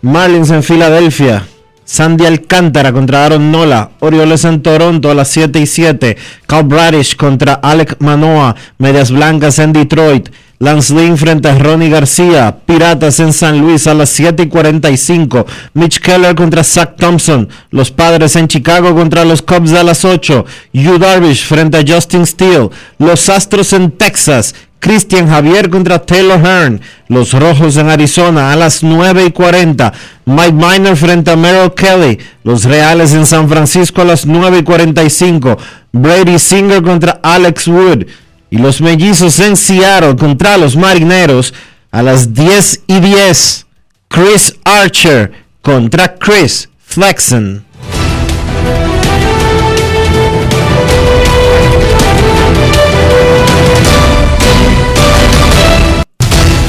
Marlins 0.03 0.51
en 0.51 0.63
Filadelfia. 0.63 1.45
Sandy 1.85 2.27
Alcántara 2.27 2.93
contra 2.93 3.25
Aaron 3.25 3.53
Nola, 3.53 3.91
Orioles 4.01 4.45
en 4.45 4.61
Toronto 4.61 5.09
a 5.09 5.15
las 5.15 5.29
7 5.29 5.61
y 5.61 5.67
7, 5.67 6.17
Cal 6.47 6.65
Bradish 6.65 7.17
contra 7.17 7.55
Alec 7.55 7.97
Manoa, 8.01 8.57
Medias 8.79 9.13
Blancas 9.13 9.61
en 9.61 9.73
Detroit, 9.73 10.29
Lance 10.59 10.95
Lynn 10.95 11.19
frente 11.19 11.49
a 11.49 11.59
Ronnie 11.59 11.91
García, 11.91 12.57
Piratas 12.65 13.21
en 13.21 13.35
San 13.35 13.61
Luis 13.61 13.87
a 13.87 13.93
las 13.93 14.09
7 14.09 14.45
y 14.45 14.49
45, 14.49 15.45
Mitch 15.75 16.01
Keller 16.01 16.35
contra 16.35 16.65
Zach 16.65 16.97
Thompson, 16.97 17.49
Los 17.71 17.91
Padres 17.91 18.37
en 18.37 18.49
Chicago 18.49 18.95
contra 18.95 19.27
los 19.27 19.43
Cubs 19.43 19.75
a 19.75 19.83
las 19.83 20.07
8, 20.07 20.47
Yu 20.73 20.99
Darvish 20.99 21.45
frente 21.45 21.77
a 21.77 21.85
Justin 21.87 22.25
Steele, 22.25 22.71
Los 22.99 23.29
Astros 23.29 23.75
en 23.75 23.91
Texas, 23.91 24.55
Christian 24.79 25.29
Javier 25.29 25.69
contra 25.69 25.99
Taylor 25.99 26.41
Hearn, 26.41 26.81
Los 27.09 27.33
Rojos 27.35 27.77
en 27.77 27.91
Arizona 27.91 28.51
a 28.51 28.57
las 28.57 28.83
9 28.83 29.27
y 29.27 29.33
40, 29.33 29.93
Mike 30.25 30.53
Miner 30.53 30.97
frente 30.97 31.33
a 31.33 31.37
Merrill 31.37 31.75
Kelly, 31.75 32.19
Los 32.45 32.65
Reales 32.65 33.13
en 33.13 33.27
San 33.27 33.47
Francisco 33.49 34.01
a 34.01 34.05
las 34.07 34.25
9 34.25 34.59
y 34.59 34.63
45, 34.63 35.59
Brady 35.93 36.39
Singer 36.39 36.83
contra 36.83 37.21
Alex 37.23 37.69
Wood, 37.69 38.07
y 38.51 38.59
los 38.59 38.81
mellizos 38.81 39.39
en 39.41 39.57
Seattle 39.57 40.17
contra 40.17 40.57
los 40.57 40.77
marineros 40.77 41.53
a 41.91 42.03
las 42.03 42.35
10 42.35 42.83
y 42.87 43.01
10. 43.01 43.67
Chris 44.09 44.55
Archer 44.65 45.33
contra 45.63 46.15
Chris 46.15 46.69
Flexen. 46.85 47.65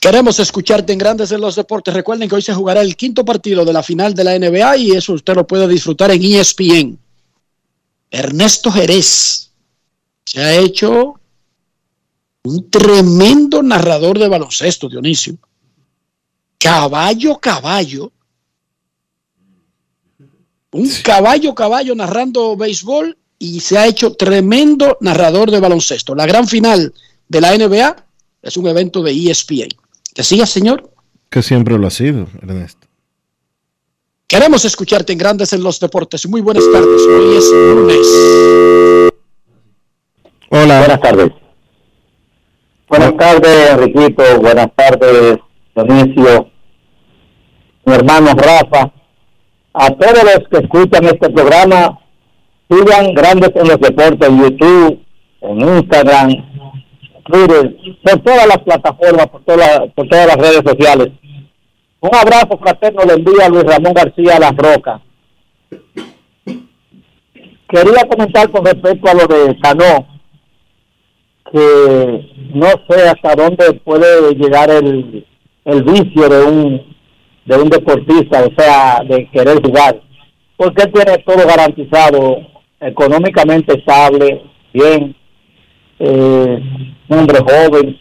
Queremos 0.00 0.38
escucharte 0.38 0.92
en 0.92 0.98
Grandes 0.98 1.32
en 1.32 1.40
los 1.40 1.56
Deportes. 1.56 1.94
Recuerden 1.94 2.28
que 2.28 2.34
hoy 2.34 2.42
se 2.42 2.54
jugará 2.54 2.80
el 2.80 2.96
quinto 2.96 3.24
partido 3.24 3.64
de 3.64 3.72
la 3.72 3.82
final 3.82 4.14
de 4.14 4.24
la 4.24 4.38
NBA 4.38 4.76
y 4.76 4.90
eso 4.92 5.14
usted 5.14 5.34
lo 5.34 5.46
puede 5.46 5.66
disfrutar 5.66 6.10
en 6.10 6.22
ESPN. 6.22 6.98
Ernesto 8.10 8.70
Jerez 8.70 9.50
se 10.24 10.40
ha 10.40 10.54
hecho 10.54 11.20
un 12.44 12.70
tremendo 12.70 13.62
narrador 13.62 14.18
de 14.18 14.28
baloncesto, 14.28 14.88
Dionisio. 14.88 15.38
Caballo, 16.58 17.38
caballo. 17.38 18.12
Un 20.72 20.90
caballo, 21.02 21.54
caballo 21.54 21.94
narrando 21.94 22.56
béisbol 22.56 23.16
y 23.38 23.60
se 23.60 23.78
ha 23.78 23.86
hecho 23.86 24.14
tremendo 24.14 24.98
narrador 25.00 25.50
de 25.50 25.60
baloncesto. 25.60 26.14
La 26.14 26.26
gran 26.26 26.46
final 26.46 26.94
de 27.28 27.40
la 27.40 27.56
NBA 27.56 28.06
es 28.42 28.56
un 28.56 28.66
evento 28.66 29.02
de 29.02 29.12
ESPN. 29.12 29.68
¿Que 30.16 30.22
siga, 30.22 30.46
señor? 30.46 30.90
Que 31.28 31.42
siempre 31.42 31.76
lo 31.76 31.86
ha 31.86 31.90
sido, 31.90 32.26
Ernesto. 32.40 32.86
Queremos 34.26 34.64
escucharte 34.64 35.12
en 35.12 35.18
Grandes 35.18 35.52
en 35.52 35.62
los 35.62 35.78
Deportes. 35.78 36.26
Muy 36.26 36.40
buenas 36.40 36.64
tardes. 36.72 37.02
Hoy 37.06 37.36
es 37.36 37.52
lunes. 37.52 39.12
Hola. 40.48 40.78
Buenas 40.78 41.00
tardes. 41.02 41.32
Buenas 42.88 43.16
tardes, 43.18 43.70
Enriquito. 43.72 44.40
Buenas 44.40 44.68
tardes, 44.74 45.36
Dionisio. 45.74 46.50
Mi 47.84 47.92
hermano 47.92 48.32
Rafa. 48.32 48.90
A 49.74 49.90
todos 49.90 50.24
los 50.24 50.48
que 50.50 50.64
escuchan 50.64 51.04
este 51.04 51.28
programa, 51.28 52.00
sigan 52.70 53.12
Grandes 53.12 53.50
en 53.54 53.68
los 53.68 53.80
Deportes 53.80 54.28
en 54.30 54.42
YouTube, 54.42 55.04
en 55.42 55.60
Instagram, 55.60 56.55
Por 57.28 58.20
todas 58.22 58.46
las 58.46 58.58
plataformas, 58.58 59.26
por, 59.26 59.44
todas 59.44 59.80
por 59.94 60.08
todas 60.08 60.26
las 60.26 60.36
redes 60.36 60.62
sociales. 60.64 61.12
Un 62.00 62.14
abrazo 62.14 62.58
fraterno 62.58 63.02
le 63.04 63.14
envía 63.14 63.48
Luis 63.48 63.64
Ramón 63.64 63.94
García 63.94 64.38
Las 64.38 64.56
Rocas. 64.56 65.00
Quería 67.68 68.04
comentar 68.08 68.48
con 68.50 68.64
respecto 68.64 69.10
a 69.10 69.14
lo 69.14 69.26
de 69.26 69.58
Cano, 69.60 70.06
que 71.52 72.30
no 72.54 72.68
sé 72.88 73.08
hasta 73.08 73.34
dónde 73.34 73.72
puede 73.84 74.34
llegar 74.34 74.70
el, 74.70 75.26
el 75.64 75.82
vicio 75.82 76.28
de 76.28 76.44
un 76.44 76.96
de 77.46 77.56
un 77.56 77.68
deportista, 77.68 78.44
o 78.44 78.50
sea, 78.60 79.00
de 79.08 79.28
querer 79.30 79.62
jugar, 79.64 80.00
porque 80.56 80.82
él 80.82 80.92
tiene 80.92 81.18
todo 81.18 81.46
garantizado, 81.46 82.38
económicamente 82.80 83.78
estable, 83.78 84.42
bien, 84.72 85.14
eh, 85.98 86.58
un 87.08 87.18
hombre 87.18 87.38
joven, 87.40 87.98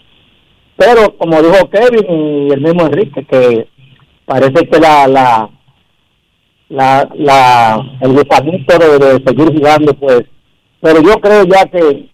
pero 0.78 1.16
como 1.18 1.42
dijo 1.42 1.70
Kevin 1.70 2.06
y 2.10 2.54
el 2.54 2.62
mismo 2.62 2.86
Enrique, 2.86 3.26
que 3.26 3.68
parece 4.26 4.68
que 4.68 4.80
la 4.80 5.08
la 5.08 5.50
la, 6.70 7.08
la 7.14 7.98
el 8.02 8.12
gusanito 8.12 8.78
de, 8.78 9.24
seguir 9.26 9.58
jugando, 9.58 9.94
pues, 9.94 10.24
pero 10.82 11.02
yo 11.02 11.20
creo 11.22 11.46
ya 11.46 11.66
que 11.66 12.10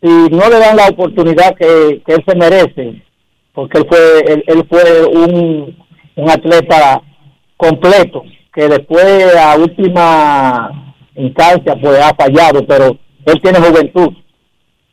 si 0.00 0.08
no 0.08 0.48
le 0.48 0.58
dan 0.58 0.76
la 0.76 0.88
oportunidad 0.88 1.54
que, 1.56 2.02
que 2.06 2.14
él 2.14 2.24
se 2.26 2.36
merece, 2.36 3.02
porque 3.52 3.78
él 3.78 3.86
fue 3.88 4.32
él, 4.32 4.44
él 4.46 4.66
fue 4.68 5.06
un, 5.06 5.76
un 6.16 6.30
atleta 6.30 7.02
completo 7.56 8.22
que 8.54 8.68
después 8.68 9.36
a 9.36 9.56
última 9.56 10.94
instancia 11.16 11.76
pues 11.80 11.98
ha 12.00 12.14
fallado, 12.14 12.64
pero 12.66 12.96
él 13.26 13.40
tiene 13.42 13.58
juventud 13.58 14.14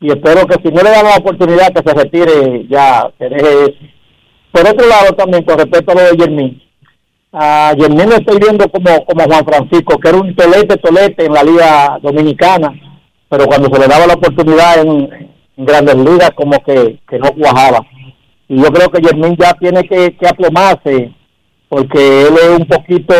y 0.00 0.08
espero 0.08 0.46
que 0.46 0.56
si 0.62 0.74
no 0.74 0.82
le 0.82 0.90
dan 0.90 1.04
la 1.04 1.16
oportunidad 1.16 1.72
que 1.72 1.88
se 1.88 1.94
retire 1.94 2.66
ya, 2.68 3.10
se 3.18 3.28
deje. 3.28 3.74
Por 4.52 4.66
otro 4.66 4.86
lado 4.86 5.12
también 5.14 5.44
con 5.44 5.58
respecto 5.58 5.92
a 5.92 5.94
lo 5.94 6.00
de 6.02 6.16
Yermín, 6.16 6.62
a 7.32 7.72
Yermín 7.76 8.10
lo 8.10 8.16
estoy 8.16 8.38
viendo 8.38 8.68
como, 8.70 9.04
como 9.04 9.24
Juan 9.24 9.44
Francisco, 9.44 9.98
que 9.98 10.08
era 10.08 10.18
un 10.18 10.34
tolete 10.34 10.76
tolete 10.76 11.26
en 11.26 11.32
la 11.32 11.42
liga 11.42 11.98
dominicana, 12.02 12.72
pero 13.28 13.46
cuando 13.46 13.68
se 13.68 13.80
le 13.80 13.88
daba 13.88 14.06
la 14.06 14.14
oportunidad 14.14 14.80
en, 14.80 15.34
grandes 15.58 15.96
ligas 15.96 16.30
como 16.34 16.52
que, 16.62 17.00
que 17.08 17.18
no 17.18 17.30
cuajaba. 17.32 17.80
Y 18.48 18.62
yo 18.62 18.70
creo 18.70 18.90
que 18.90 19.00
Yermín 19.00 19.36
ya 19.38 19.54
tiene 19.54 19.82
que, 19.84 20.14
que 20.14 20.28
aplomarse, 20.28 21.12
porque 21.68 22.22
él 22.22 22.34
es 22.34 22.58
un 22.58 22.66
poquito 22.66 23.14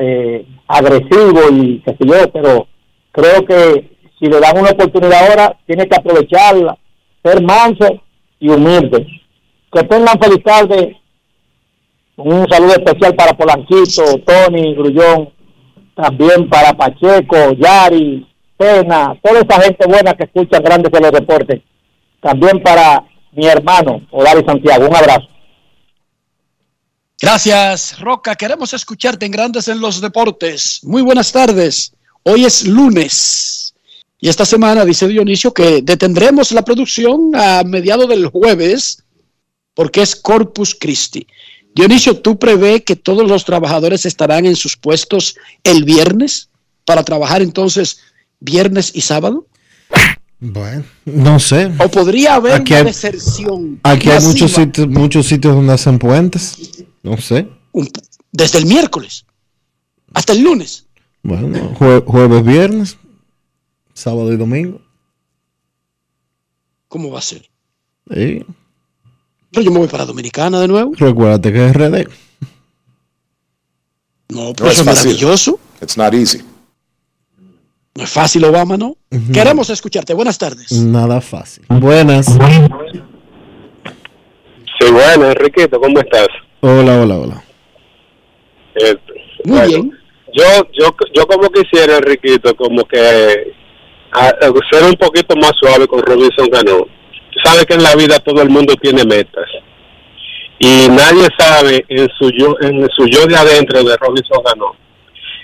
eh, 0.00 0.46
agresivo 0.68 1.40
y 1.52 1.80
qué 1.80 1.90
sé 1.90 2.06
yo, 2.06 2.32
pero 2.32 2.66
creo 3.10 3.44
que 3.44 3.91
si 4.22 4.28
le 4.28 4.38
dan 4.38 4.56
una 4.56 4.70
oportunidad 4.70 5.26
ahora, 5.26 5.58
tiene 5.66 5.88
que 5.88 5.96
aprovecharla, 5.96 6.78
ser 7.24 7.42
manso 7.42 8.00
y 8.38 8.50
humilde. 8.50 9.04
Que 9.72 9.82
tengan 9.82 10.16
feliz 10.20 10.44
tarde. 10.44 10.96
Un 12.16 12.46
saludo 12.48 12.70
especial 12.70 13.16
para 13.16 13.32
Polanquito, 13.36 14.04
Tony, 14.24 14.76
Grullón, 14.76 15.30
también 15.96 16.48
para 16.48 16.72
Pacheco, 16.72 17.52
Yari, 17.52 18.24
Pena, 18.56 19.18
toda 19.20 19.40
esa 19.40 19.60
gente 19.60 19.88
buena 19.88 20.14
que 20.14 20.22
escucha 20.22 20.60
Grandes 20.60 20.92
de 20.92 21.00
los 21.00 21.10
Deportes. 21.10 21.60
También 22.20 22.62
para 22.62 23.02
mi 23.32 23.46
hermano, 23.46 24.06
Odari 24.12 24.44
Santiago. 24.46 24.86
Un 24.86 24.94
abrazo. 24.94 25.26
Gracias, 27.20 27.98
Roca. 27.98 28.36
Queremos 28.36 28.72
escucharte 28.72 29.26
en 29.26 29.32
Grandes 29.32 29.66
en 29.66 29.80
los 29.80 30.00
Deportes. 30.00 30.78
Muy 30.84 31.02
buenas 31.02 31.32
tardes. 31.32 31.92
Hoy 32.22 32.44
es 32.44 32.68
lunes. 32.68 33.51
Y 34.22 34.28
esta 34.28 34.44
semana 34.44 34.84
dice 34.84 35.08
Dionisio 35.08 35.52
que 35.52 35.82
detendremos 35.82 36.52
la 36.52 36.64
producción 36.64 37.32
a 37.34 37.64
mediados 37.64 38.08
del 38.08 38.26
jueves 38.28 39.02
porque 39.74 40.00
es 40.00 40.14
Corpus 40.14 40.76
Christi. 40.78 41.26
Dionisio, 41.74 42.16
¿tú 42.20 42.38
prevé 42.38 42.84
que 42.84 42.94
todos 42.94 43.28
los 43.28 43.44
trabajadores 43.44 44.06
estarán 44.06 44.46
en 44.46 44.54
sus 44.54 44.76
puestos 44.76 45.34
el 45.64 45.82
viernes 45.84 46.50
para 46.84 47.02
trabajar 47.02 47.42
entonces 47.42 47.98
viernes 48.38 48.92
y 48.94 49.00
sábado? 49.00 49.48
Bueno, 50.38 50.84
no 51.04 51.40
sé. 51.40 51.72
¿O 51.80 51.88
podría 51.88 52.34
haber 52.36 52.52
Aquí 52.52 52.74
una 52.74 52.84
deserción? 52.84 53.80
Aquí 53.82 54.08
hay 54.08 54.20
muchos 54.22 54.52
sitios, 54.52 54.86
muchos 54.86 55.26
sitios 55.26 55.52
donde 55.56 55.72
hacen 55.72 55.98
puentes. 55.98 56.84
No 57.02 57.16
sé. 57.20 57.48
Desde 58.30 58.58
el 58.58 58.66
miércoles 58.66 59.24
hasta 60.14 60.32
el 60.32 60.42
lunes. 60.42 60.86
Bueno, 61.24 61.74
jue- 61.76 62.04
jueves, 62.04 62.44
viernes, 62.44 62.98
sábado 63.94 64.32
y 64.32 64.36
domingo. 64.36 64.80
¿Cómo 66.88 67.10
va 67.10 67.18
a 67.18 67.22
ser? 67.22 67.48
Sí. 68.12 68.44
Pero 69.50 69.62
yo 69.64 69.70
me 69.70 69.78
voy 69.78 69.88
para 69.88 70.04
Dominicana 70.04 70.60
de 70.60 70.68
nuevo. 70.68 70.92
Recuérdate 70.96 71.52
que 71.52 71.66
es 71.66 71.72
RD. 71.74 72.08
No, 74.30 74.52
pero 74.54 74.70
es 74.70 74.84
maravilloso. 74.84 75.58
It's 75.80 75.96
not 75.96 76.14
easy. 76.14 76.42
No 77.94 78.04
es 78.04 78.10
fácil, 78.10 78.44
Obama, 78.44 78.78
¿no? 78.78 78.96
Queremos 79.32 79.68
escucharte. 79.68 80.14
Buenas 80.14 80.38
tardes. 80.38 80.72
Nada 80.72 81.20
fácil. 81.20 81.64
Buenas. 81.68 82.26
Sí, 84.80 84.90
bueno, 84.90 85.26
Enriquito, 85.30 85.78
¿cómo 85.78 86.00
estás? 86.00 86.28
Hola, 86.60 87.02
hola, 87.02 87.18
hola. 87.18 87.44
Eh, 88.76 88.96
Muy 89.44 89.58
bueno, 89.58 89.66
bien. 89.66 89.92
Yo, 90.34 90.44
yo, 90.72 90.96
yo 91.14 91.26
como 91.26 91.50
quisiera, 91.50 91.98
Enriquito, 91.98 92.56
como 92.56 92.84
que 92.86 93.52
a- 94.12 94.28
a 94.28 94.52
ser 94.70 94.84
un 94.84 94.94
poquito 94.96 95.34
más 95.36 95.52
suave 95.60 95.86
con 95.86 96.00
Robinson 96.02 96.48
ganó. 96.50 96.78
Tú 96.78 97.38
sabes 97.44 97.64
que 97.64 97.74
en 97.74 97.82
la 97.82 97.94
vida 97.96 98.18
todo 98.20 98.42
el 98.42 98.50
mundo 98.50 98.74
tiene 98.76 99.04
metas. 99.04 99.46
Y 100.58 100.86
nadie 100.90 101.26
sabe 101.38 101.84
en 101.88 102.08
su 102.18 102.30
yo, 102.30 102.54
en 102.60 102.88
su 102.90 103.06
yo 103.06 103.26
de 103.26 103.36
adentro 103.36 103.82
de 103.82 103.96
Robinson 103.96 104.42
ganó 104.44 104.76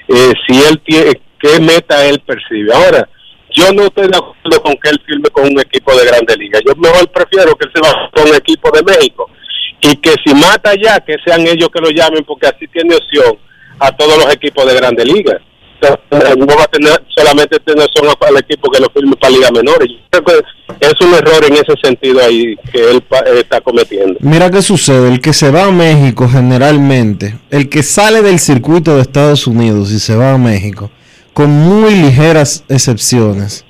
eh, 0.08 0.32
si 0.46 0.62
él 0.62 0.80
tiene, 0.86 1.20
qué 1.38 1.60
meta 1.60 2.06
él 2.06 2.20
percibe. 2.20 2.72
Ahora, 2.72 3.08
yo 3.50 3.72
no 3.72 3.82
estoy 3.84 4.08
de 4.08 4.16
acuerdo 4.16 4.62
con 4.62 4.74
que 4.76 4.90
él 4.90 5.00
firme 5.06 5.28
con 5.30 5.44
un 5.46 5.60
equipo 5.60 5.94
de 5.94 6.06
Grande 6.06 6.36
Liga. 6.36 6.60
Yo 6.66 6.74
mejor 6.76 7.10
prefiero 7.10 7.54
que 7.56 7.66
él 7.66 7.72
se 7.74 7.80
vaya 7.80 8.10
con 8.14 8.28
un 8.28 8.34
equipo 8.34 8.70
de 8.70 8.82
México 8.82 9.28
y 9.80 9.96
que 9.96 10.14
si 10.24 10.34
mata 10.34 10.72
ya, 10.80 10.98
que 11.00 11.16
sean 11.24 11.46
ellos 11.46 11.68
que 11.72 11.80
lo 11.80 11.90
llamen, 11.90 12.24
porque 12.24 12.46
así 12.46 12.66
tiene 12.68 12.94
opción 12.94 13.38
a 13.80 13.90
todos 13.92 14.16
los 14.24 14.34
equipos 14.34 14.66
de 14.66 14.74
Grande 14.76 15.04
Liga. 15.04 15.38
No 15.80 16.46
va 16.46 16.64
a 16.64 16.68
tener 16.68 17.00
solamente 17.16 17.58
tener 17.60 17.84
opción 17.84 18.06
al 18.20 18.36
equipo 18.38 18.70
que 18.70 18.80
lo 18.80 18.88
firme 18.90 19.14
para 19.16 19.30
Liga 19.30 19.48
Menores. 19.52 19.88
Yo 20.12 20.22
creo 20.24 20.40
que 20.80 20.86
es 20.86 21.00
un 21.00 21.14
error 21.14 21.44
en 21.44 21.54
ese 21.54 21.74
sentido 21.82 22.20
ahí 22.20 22.56
que 22.72 22.90
él 22.90 23.02
eh, 23.26 23.40
está 23.40 23.60
cometiendo. 23.60 24.18
Mira 24.20 24.50
qué 24.50 24.60
sucede, 24.62 25.12
el 25.12 25.20
que 25.20 25.32
se 25.32 25.50
va 25.50 25.66
a 25.66 25.70
México 25.70 26.28
generalmente, 26.28 27.38
el 27.50 27.68
que 27.68 27.82
sale 27.82 28.22
del 28.22 28.38
circuito 28.40 28.96
de 28.96 29.02
Estados 29.02 29.46
Unidos 29.46 29.92
y 29.92 30.00
se 30.00 30.16
va 30.16 30.32
a 30.32 30.38
México, 30.38 30.90
con 31.32 31.50
muy 31.50 31.94
ligeras 31.94 32.64
excepciones, 32.68 33.64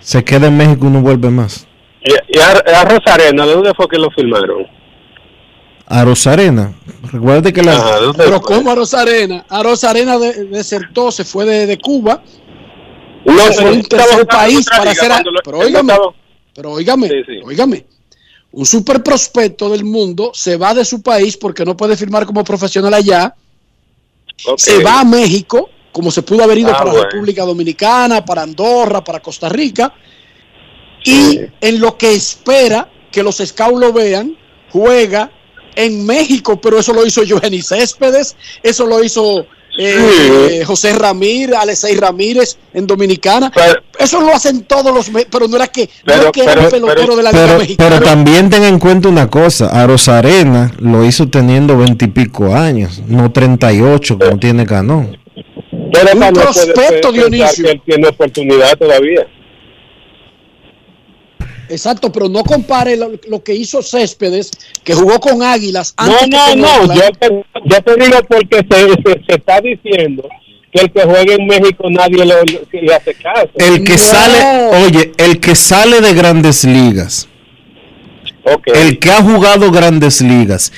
se 0.00 0.22
queda 0.22 0.46
en 0.46 0.56
México 0.56 0.86
y 0.86 0.90
no 0.90 1.00
vuelve 1.00 1.30
más. 1.30 1.66
Y, 2.02 2.12
y 2.36 2.38
a, 2.38 2.50
a 2.80 2.84
Rosarena, 2.84 3.44
¿de 3.44 3.52
dónde 3.52 3.72
fue 3.76 3.88
que 3.88 3.98
lo 3.98 4.10
firmaron? 4.10 4.75
A 5.88 6.04
Rosarena, 6.04 6.74
recuerda 7.12 7.52
que 7.52 7.62
la... 7.62 8.12
Pero 8.16 8.40
¿cómo 8.42 8.70
a 8.70 8.74
Rosarena? 8.74 9.46
A 9.48 9.62
Rosarena 9.62 10.18
de- 10.18 10.46
desertó, 10.46 11.12
se 11.12 11.24
fue 11.24 11.44
de, 11.44 11.66
de 11.66 11.78
Cuba. 11.78 12.22
No, 13.24 13.34
pero 13.56 13.72
un 13.72 13.82
tercer 13.82 14.26
país 14.26 14.66
para 14.68 14.90
hacer... 14.90 15.12
a- 15.12 15.22
Pero 15.44 15.58
óigame, 15.60 15.94
pero 16.54 16.72
óigame, 16.72 17.10
óigame. 17.44 17.86
Un 18.52 18.66
super 18.66 19.02
prospecto 19.02 19.68
del 19.68 19.84
mundo 19.84 20.32
se 20.34 20.56
va 20.56 20.74
de 20.74 20.84
su 20.84 21.02
país 21.02 21.36
porque 21.36 21.64
no 21.64 21.76
puede 21.76 21.96
firmar 21.96 22.26
como 22.26 22.42
profesional 22.42 22.92
allá. 22.94 23.34
Se 24.56 24.82
va 24.82 25.00
a 25.00 25.04
México, 25.04 25.70
como 25.92 26.10
se 26.10 26.22
pudo 26.22 26.42
haber 26.42 26.58
ido 26.58 26.70
Ah, 26.70 26.78
para 26.78 26.90
bueno. 26.90 27.04
República 27.10 27.44
Dominicana, 27.44 28.24
para 28.24 28.42
Andorra, 28.42 29.04
para 29.04 29.20
Costa 29.20 29.48
Rica. 29.48 29.94
Y 31.04 31.38
en 31.60 31.80
lo 31.80 31.96
que 31.96 32.12
espera 32.14 32.90
que 33.12 33.22
los 33.22 33.36
scouts 33.36 33.78
lo 33.78 33.92
vean, 33.92 34.36
juega 34.70 35.30
en 35.76 36.04
México, 36.04 36.60
pero 36.60 36.78
eso 36.80 36.92
lo 36.92 37.06
hizo 37.06 37.22
Johnny 37.28 37.62
Céspedes, 37.62 38.34
eso 38.62 38.86
lo 38.86 39.04
hizo 39.04 39.46
eh, 39.78 40.62
José 40.66 40.94
Ramírez, 40.94 41.54
Alexei 41.56 41.96
Ramírez 41.96 42.56
en 42.72 42.86
Dominicana. 42.86 43.52
eso 43.98 44.20
lo 44.20 44.34
hacen 44.34 44.62
todos 44.64 44.92
los, 44.94 45.10
pero 45.30 45.46
no 45.48 45.56
era 45.56 45.66
que, 45.68 45.88
no 46.06 46.14
era 46.14 46.32
que 46.32 46.40
era 46.42 46.52
pero- 46.54 46.64
un 46.64 46.70
pelotero 46.70 47.16
de 47.16 47.22
la 47.22 47.30
Liga 47.32 47.44
Pero, 47.46 47.58
Mexicana. 47.58 47.90
pero 47.90 48.04
también 48.04 48.48
ten 48.50 48.64
en 48.64 48.78
cuenta 48.78 49.08
una 49.10 49.28
cosa, 49.28 49.66
a 49.66 49.86
Rosarena 49.86 50.72
lo 50.80 51.04
hizo 51.04 51.28
teniendo 51.28 51.76
veintipico 51.76 52.54
años, 52.54 53.02
no 53.06 53.30
38 53.30 54.18
como 54.18 54.38
tiene 54.38 54.64
Canón. 54.64 55.18
Pero 55.92 56.12
Un 56.14 56.20
no 56.20 56.32
prospecto, 56.32 57.12
Dionisio. 57.12 57.64
que 57.64 57.70
él 57.72 57.82
tiene 57.86 58.08
oportunidad 58.08 58.76
todavía. 58.78 59.26
Exacto, 61.68 62.12
pero 62.12 62.28
no 62.28 62.44
compare 62.44 62.96
lo, 62.96 63.12
lo 63.28 63.42
que 63.42 63.54
hizo 63.54 63.82
Céspedes, 63.82 64.50
que 64.84 64.94
jugó 64.94 65.18
con 65.20 65.42
Águilas. 65.42 65.94
No, 65.98 66.12
antes 66.12 66.28
no, 66.28 66.56
no, 66.56 66.68
Oakland. 66.68 67.00
yo 67.00 67.10
te, 67.18 67.44
yo 67.64 67.82
te 67.82 68.04
digo 68.04 68.18
porque 68.28 68.56
se, 68.70 68.88
se, 69.02 69.24
se 69.26 69.34
está 69.34 69.60
diciendo 69.60 70.28
que 70.72 70.80
el 70.82 70.92
que 70.92 71.02
juegue 71.02 71.34
en 71.34 71.46
México 71.46 71.88
nadie 71.90 72.24
le, 72.24 72.34
le 72.82 72.94
hace 72.94 73.14
caso. 73.14 73.50
El 73.56 73.84
que 73.84 73.98
sale, 73.98 74.66
oye, 74.84 75.12
el 75.16 75.40
que 75.40 75.54
sale 75.54 76.00
de 76.00 76.14
grandes 76.14 76.64
ligas, 76.64 77.28
el 78.66 78.98
que 78.98 79.10
ha 79.10 79.22
jugado 79.22 79.70
grandes 79.70 80.20
ligas 80.20 80.72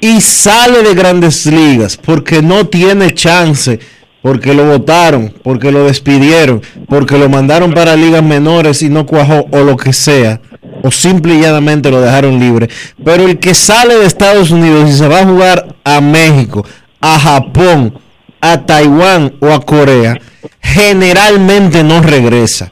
y 0.00 0.20
sale 0.20 0.82
de 0.82 0.94
grandes 0.94 1.46
ligas 1.46 1.96
porque 1.96 2.42
no 2.42 2.66
tiene 2.66 3.14
chance, 3.14 3.78
porque 4.22 4.54
lo 4.54 4.64
votaron, 4.64 5.32
porque 5.42 5.70
lo 5.72 5.84
despidieron, 5.84 6.62
porque 6.88 7.18
lo 7.18 7.28
mandaron 7.28 7.72
para 7.74 7.96
ligas 7.96 8.22
menores 8.22 8.80
y 8.82 8.88
no 8.88 9.04
cuajó 9.04 9.46
o 9.50 9.60
lo 9.60 9.76
que 9.76 9.92
sea, 9.92 10.40
o 10.82 10.90
simple 10.90 11.34
y 11.34 11.40
llanamente 11.40 11.90
lo 11.90 12.00
dejaron 12.00 12.38
libre. 12.38 12.68
Pero 13.04 13.26
el 13.26 13.38
que 13.38 13.54
sale 13.54 13.96
de 13.96 14.06
Estados 14.06 14.50
Unidos 14.50 14.88
y 14.88 14.92
se 14.92 15.08
va 15.08 15.20
a 15.20 15.26
jugar 15.26 15.74
a 15.84 16.00
México, 16.00 16.64
a 17.00 17.18
Japón, 17.18 17.98
a 18.40 18.64
Taiwán 18.64 19.34
o 19.40 19.52
a 19.52 19.60
Corea, 19.60 20.20
generalmente 20.60 21.82
no 21.82 22.00
regresa. 22.00 22.70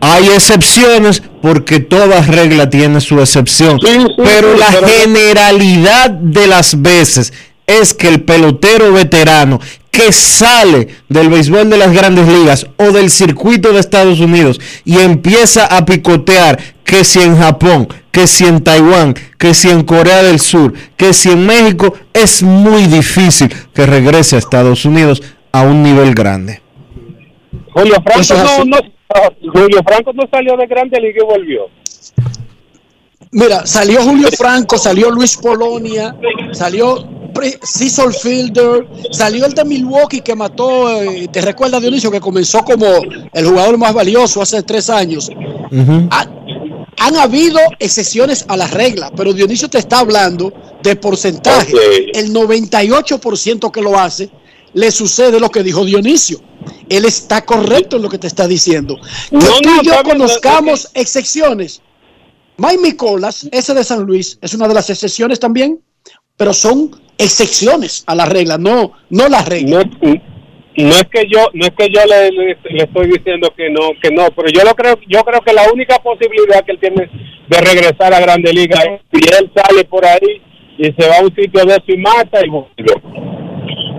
Hay 0.00 0.26
excepciones 0.28 1.22
porque 1.42 1.80
toda 1.80 2.20
regla 2.22 2.70
tiene 2.70 3.00
su 3.00 3.18
excepción. 3.20 3.78
pero 4.16 4.52
sí, 4.52 4.58
la 4.60 4.66
pero- 4.72 4.86
generalidad 4.88 6.10
de 6.10 6.46
las 6.46 6.80
veces 6.80 7.32
es 7.66 7.94
que 7.94 8.08
el 8.08 8.22
pelotero 8.22 8.92
veterano 8.92 9.60
que 9.90 10.12
sale 10.12 10.88
del 11.08 11.30
béisbol 11.30 11.70
de 11.70 11.78
las 11.78 11.92
grandes 11.92 12.28
ligas 12.28 12.66
o 12.76 12.92
del 12.92 13.08
circuito 13.08 13.72
de 13.72 13.80
Estados 13.80 14.20
Unidos 14.20 14.60
y 14.84 14.98
empieza 14.98 15.64
a 15.66 15.86
picotear 15.86 16.58
que 16.84 17.02
si 17.02 17.22
en 17.22 17.38
Japón, 17.38 17.88
que 18.12 18.26
si 18.26 18.44
en 18.44 18.62
Taiwán, 18.62 19.14
que 19.38 19.54
si 19.54 19.70
en 19.70 19.84
Corea 19.84 20.22
del 20.22 20.38
Sur, 20.38 20.74
que 20.96 21.14
si 21.14 21.30
en 21.30 21.46
México, 21.46 21.94
es 22.12 22.42
muy 22.42 22.86
difícil 22.86 23.48
que 23.72 23.86
regrese 23.86 24.36
a 24.36 24.38
Estados 24.38 24.84
Unidos 24.84 25.22
a 25.50 25.62
un 25.62 25.82
nivel 25.82 26.14
grande. 26.14 26.60
Julio 27.72 27.96
Franco, 28.04 28.20
es 28.20 28.30
no, 28.30 28.64
no, 28.64 28.78
Julio 29.52 29.82
Franco 29.86 30.12
no 30.12 30.24
salió 30.30 30.56
de 30.56 30.66
Grande 30.66 31.00
Liga 31.00 31.22
y 31.22 31.26
volvió. 31.26 31.62
Mira, 33.32 33.66
salió 33.66 34.02
Julio 34.02 34.28
Franco, 34.28 34.78
salió 34.78 35.10
Luis 35.10 35.36
Polonia, 35.36 36.14
salió 36.52 37.06
Cecil 37.62 38.12
Fielder, 38.12 38.86
salió 39.10 39.46
el 39.46 39.54
de 39.54 39.64
Milwaukee 39.64 40.20
que 40.20 40.34
mató, 40.34 41.02
eh, 41.02 41.28
te 41.32 41.40
recuerdas 41.40 41.80
Dionisio, 41.80 42.10
que 42.10 42.20
comenzó 42.20 42.62
como 42.64 42.86
el 43.32 43.46
jugador 43.46 43.78
más 43.78 43.94
valioso 43.94 44.42
hace 44.42 44.62
tres 44.62 44.90
años. 44.90 45.30
Han 46.98 47.16
habido 47.16 47.58
excepciones 47.78 48.44
a 48.48 48.56
la 48.56 48.66
regla, 48.66 49.12
pero 49.14 49.32
Dionisio 49.32 49.68
te 49.68 49.78
está 49.78 50.00
hablando 50.00 50.52
de 50.82 50.96
porcentaje. 50.96 51.72
El 52.14 52.32
98% 52.32 53.70
que 53.70 53.82
lo 53.82 53.98
hace 53.98 54.30
le 54.72 54.90
sucede 54.90 55.40
lo 55.40 55.50
que 55.50 55.62
dijo 55.62 55.84
Dionisio. 55.84 56.40
Él 56.88 57.04
está 57.04 57.44
correcto 57.44 57.96
en 57.96 58.02
lo 58.02 58.08
que 58.08 58.18
te 58.18 58.26
está 58.26 58.48
diciendo. 58.48 58.96
Que 59.30 59.36
No, 59.36 59.60
tú 59.60 59.68
no, 59.68 59.82
y 59.82 59.86
yo 59.86 60.02
conozcamos 60.04 60.88
excepciones. 60.94 61.80
Mike 62.58 62.78
Nicolas, 62.82 63.46
ese 63.52 63.74
de 63.74 63.84
San 63.84 64.02
Luis, 64.02 64.38
es 64.40 64.54
una 64.54 64.66
de 64.66 64.74
las 64.74 64.88
excepciones 64.88 65.38
también, 65.38 65.80
pero 66.36 66.52
son 66.52 66.90
excepciones 67.18 68.04
a 68.06 68.14
la 68.14 68.26
regla, 68.26 68.58
no, 68.58 68.92
no 69.10 69.28
la 69.28 69.42
regla. 69.42 69.82
No 70.78 70.90
es 70.94 71.04
que 71.10 71.22
yo, 71.32 71.46
no 71.54 71.64
es 71.64 71.72
que 71.72 71.88
yo 71.88 72.00
le, 72.04 72.30
le- 72.30 72.58
le 72.70 72.84
estoy 72.84 73.06
diciendo 73.08 73.50
que 73.56 73.70
no, 73.70 73.92
que 74.02 74.10
no, 74.10 74.26
pero 74.36 74.48
yo 74.50 74.62
lo 74.62 74.74
creo, 74.74 74.98
yo 75.08 75.22
creo 75.24 75.40
que 75.40 75.54
la 75.54 75.70
única 75.72 75.98
posibilidad 76.00 76.62
que 76.66 76.72
él 76.72 76.78
tiene 76.78 77.08
de 77.48 77.60
regresar 77.62 78.12
a 78.12 78.20
Grande 78.20 78.52
Liga 78.52 78.78
es 78.82 79.00
si 79.10 79.26
él 79.38 79.50
sale 79.56 79.84
por 79.86 80.04
ahí 80.04 80.42
y 80.76 80.84
se 80.92 81.08
va 81.08 81.16
a 81.18 81.22
un 81.22 81.34
sitio 81.34 81.64
de 81.64 81.72
eso 81.76 81.84
y 81.88 81.96
mata 81.96 82.44
y 82.44 82.50
vuelve. 82.50 83.00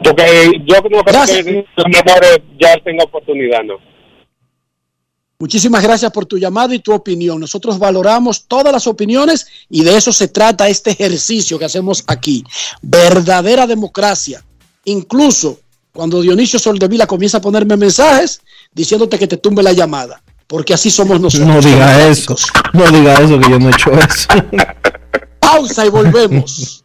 Porque 0.03 0.51
yo 0.65 0.75
no 0.91 1.03
creo 1.03 1.25
que 1.25 1.65
los 1.75 1.85
menores 1.87 2.39
ya 2.59 2.77
tenga 2.83 3.03
oportunidad, 3.05 3.63
¿no? 3.63 3.79
Muchísimas 5.39 5.83
gracias 5.83 6.11
por 6.11 6.25
tu 6.25 6.39
llamada 6.39 6.73
y 6.73 6.79
tu 6.79 6.91
opinión. 6.91 7.39
Nosotros 7.39 7.77
valoramos 7.77 8.45
todas 8.47 8.73
las 8.73 8.87
opiniones 8.87 9.45
y 9.69 9.83
de 9.83 9.95
eso 9.95 10.11
se 10.11 10.29
trata 10.29 10.67
este 10.67 10.89
ejercicio 10.89 11.59
que 11.59 11.65
hacemos 11.65 12.03
aquí. 12.07 12.43
Verdadera 12.81 13.67
democracia. 13.67 14.43
Incluso 14.85 15.59
cuando 15.93 16.21
Dionisio 16.21 16.57
Soldevila 16.57 17.05
comienza 17.05 17.37
a 17.37 17.41
ponerme 17.41 17.77
mensajes 17.77 18.41
diciéndote 18.73 19.19
que 19.19 19.27
te 19.27 19.37
tumbe 19.37 19.61
la 19.61 19.73
llamada. 19.73 20.23
Porque 20.47 20.73
así 20.73 20.89
somos 20.89 21.21
nosotros. 21.21 21.47
No 21.47 21.61
diga 21.61 22.07
eso, 22.07 22.35
no 22.73 22.89
diga 22.89 23.13
eso 23.15 23.39
que 23.39 23.49
yo 23.49 23.59
no 23.59 23.69
he 23.69 23.71
hecho 23.73 23.91
eso. 23.91 24.27
Pausa 25.39 25.85
y 25.85 25.89
volvemos. 25.89 26.83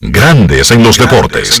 Grandes 0.00 0.70
en 0.70 0.82
los 0.82 0.98
deportes. 0.98 1.60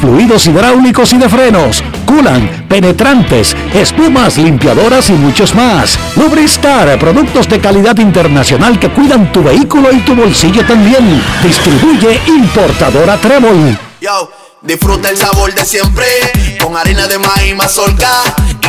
fluidos 0.00 0.46
hidráulicos 0.46 1.12
y 1.12 1.18
de 1.18 1.28
frenos, 1.28 1.82
culan, 2.06 2.66
penetrantes, 2.68 3.56
espumas, 3.74 4.38
limpiadoras 4.38 5.10
y 5.10 5.12
muchos 5.12 5.54
más. 5.54 5.98
Lubristar, 6.16 6.98
productos 6.98 7.48
de 7.48 7.60
calidad 7.60 7.98
internacional 7.98 8.78
que 8.78 8.90
cuidan 8.90 9.32
tu 9.32 9.42
vehículo 9.42 9.92
y 9.92 10.00
tu 10.00 10.14
bolsillo 10.14 10.64
también. 10.66 11.22
Distribuye 11.42 12.20
importadora 12.26 13.16
Trébol. 13.16 13.78
Yo, 14.00 14.30
disfruta 14.62 15.10
el 15.10 15.16
sabor 15.16 15.54
de 15.54 15.64
siempre 15.64 16.06
con 16.62 16.76
harina 16.76 17.06
de 17.06 17.18
maíz 17.18 17.54
mazorca 17.54 18.08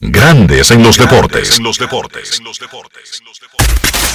Grandes 0.00 0.70
en 0.70 0.84
los 0.84 0.96
deportes. 0.96 1.58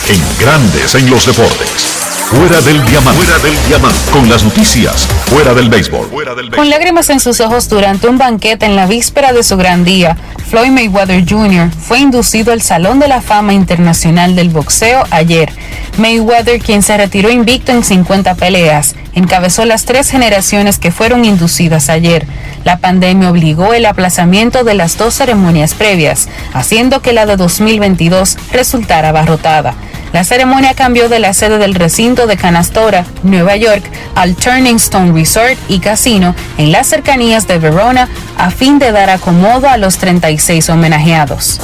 En 0.08 0.22
Grandes 0.40 0.96
en 0.96 1.10
los 1.10 1.26
deportes. 1.26 2.04
Fuera 2.28 2.62
del 2.62 2.86
diamante. 2.86 3.22
Fuera 3.22 3.44
del 3.44 3.68
diamante. 3.68 4.12
Con 4.12 4.30
las 4.30 4.46
noticias. 4.46 5.06
Fuera 5.26 5.54
del 5.54 5.70
béisbol. 5.70 6.10
Con 6.56 6.70
lágrimas 6.70 7.10
en 7.10 7.20
sus 7.20 7.42
ojos 7.42 7.68
durante 7.68 8.08
un 8.08 8.18
banquete 8.18 8.66
en 8.66 8.78
la 8.78 8.88
víspera 8.88 9.34
de 9.34 9.44
su 9.44 9.58
gran 9.58 9.84
día, 9.84 10.16
Floyd 10.50 10.72
Mayweather 10.72 11.30
Jr. 11.30 11.70
fue 11.72 12.00
inducido 12.00 12.54
al 12.54 12.62
Salón 12.62 13.00
de 13.00 13.10
la 13.10 13.22
Fama 13.22 13.54
Internacional 13.54 14.38
del 14.38 14.50
Boxeo 14.50 15.04
ayer. 15.12 15.52
Mayweather, 15.98 16.62
quien 16.62 16.82
se 16.82 16.96
retiró 16.98 17.30
invicto 17.30 17.72
en 17.72 17.84
50 17.84 18.36
peleas, 18.36 18.96
encabezó 19.14 19.66
las 19.66 19.86
tres 19.86 20.10
generaciones 20.10 20.80
que 20.80 20.92
fueron 20.92 21.26
inducidas 21.26 21.90
ayer. 21.90 22.26
La 22.64 22.78
pandemia 22.78 23.30
obligó 23.30 23.74
el 23.74 23.86
aplazamiento 23.86 24.64
de 24.64 24.74
las 24.74 24.98
dos 24.98 25.16
ceremonias 25.16 25.73
previas, 25.74 26.30
haciendo 26.54 27.02
que 27.02 27.14
la 27.14 27.26
de 27.26 27.36
2022 27.36 28.38
resultara 28.52 29.10
abarrotada. 29.10 29.76
La 30.14 30.24
ceremonia 30.24 30.76
cambió 30.76 31.10
de 31.10 31.20
la 31.20 31.34
sede 31.34 31.58
del 31.58 31.74
recinto 31.74 32.28
de 32.28 32.38
Canastora, 32.38 33.06
Nueva 33.24 33.56
York, 33.56 33.84
al 34.14 34.36
Turning 34.36 34.76
Stone 34.76 35.12
Resort 35.12 35.58
y 35.68 35.80
Casino 35.80 36.36
en 36.60 36.72
las 36.72 36.88
cercanías 36.88 37.48
de 37.48 37.58
Verona 37.58 38.08
a 38.38 38.52
fin 38.52 38.78
de 38.78 38.92
dar 38.92 39.10
acomodo 39.10 39.68
a 39.68 39.78
los 39.78 39.98
36 39.98 40.70
homenajeados. 40.70 41.60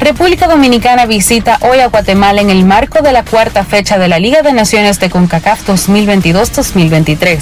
República 0.00 0.48
Dominicana 0.48 1.06
visita 1.06 1.56
hoy 1.62 1.78
a 1.78 1.86
Guatemala 1.86 2.42
en 2.42 2.50
el 2.50 2.66
marco 2.66 3.00
de 3.00 3.12
la 3.12 3.24
cuarta 3.24 3.64
fecha 3.64 3.96
de 3.96 4.08
la 4.08 4.18
Liga 4.18 4.42
de 4.42 4.52
Naciones 4.52 5.00
de 5.00 5.08
CONCACAF 5.08 5.66
2022-2023. 5.66 7.40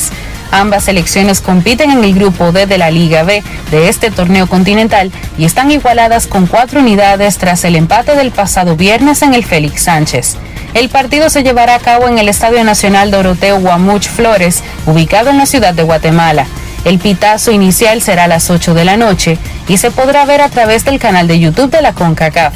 Ambas 0.52 0.84
selecciones 0.84 1.40
compiten 1.40 1.90
en 1.90 2.04
el 2.04 2.14
grupo 2.14 2.52
D 2.52 2.66
de 2.66 2.76
la 2.76 2.90
Liga 2.90 3.22
B 3.22 3.42
de 3.70 3.88
este 3.88 4.10
torneo 4.10 4.46
continental 4.46 5.10
y 5.38 5.46
están 5.46 5.70
igualadas 5.70 6.26
con 6.26 6.46
cuatro 6.46 6.80
unidades 6.80 7.38
tras 7.38 7.64
el 7.64 7.74
empate 7.74 8.14
del 8.14 8.30
pasado 8.32 8.76
viernes 8.76 9.22
en 9.22 9.32
el 9.32 9.44
Félix 9.44 9.84
Sánchez. 9.84 10.36
El 10.74 10.90
partido 10.90 11.30
se 11.30 11.42
llevará 11.42 11.74
a 11.74 11.80
cabo 11.80 12.06
en 12.06 12.18
el 12.18 12.28
Estadio 12.28 12.62
Nacional 12.64 13.10
Doroteo 13.10 13.60
Guamuch 13.60 14.08
Flores, 14.08 14.62
ubicado 14.86 15.30
en 15.30 15.38
la 15.38 15.46
ciudad 15.46 15.72
de 15.72 15.82
Guatemala. 15.84 16.46
El 16.84 16.98
pitazo 16.98 17.50
inicial 17.50 18.02
será 18.02 18.24
a 18.24 18.28
las 18.28 18.50
8 18.50 18.74
de 18.74 18.84
la 18.84 18.98
noche 18.98 19.38
y 19.68 19.78
se 19.78 19.90
podrá 19.90 20.26
ver 20.26 20.42
a 20.42 20.50
través 20.50 20.84
del 20.84 20.98
canal 20.98 21.28
de 21.28 21.40
YouTube 21.40 21.70
de 21.70 21.80
la 21.80 21.94
CONCACAF. 21.94 22.52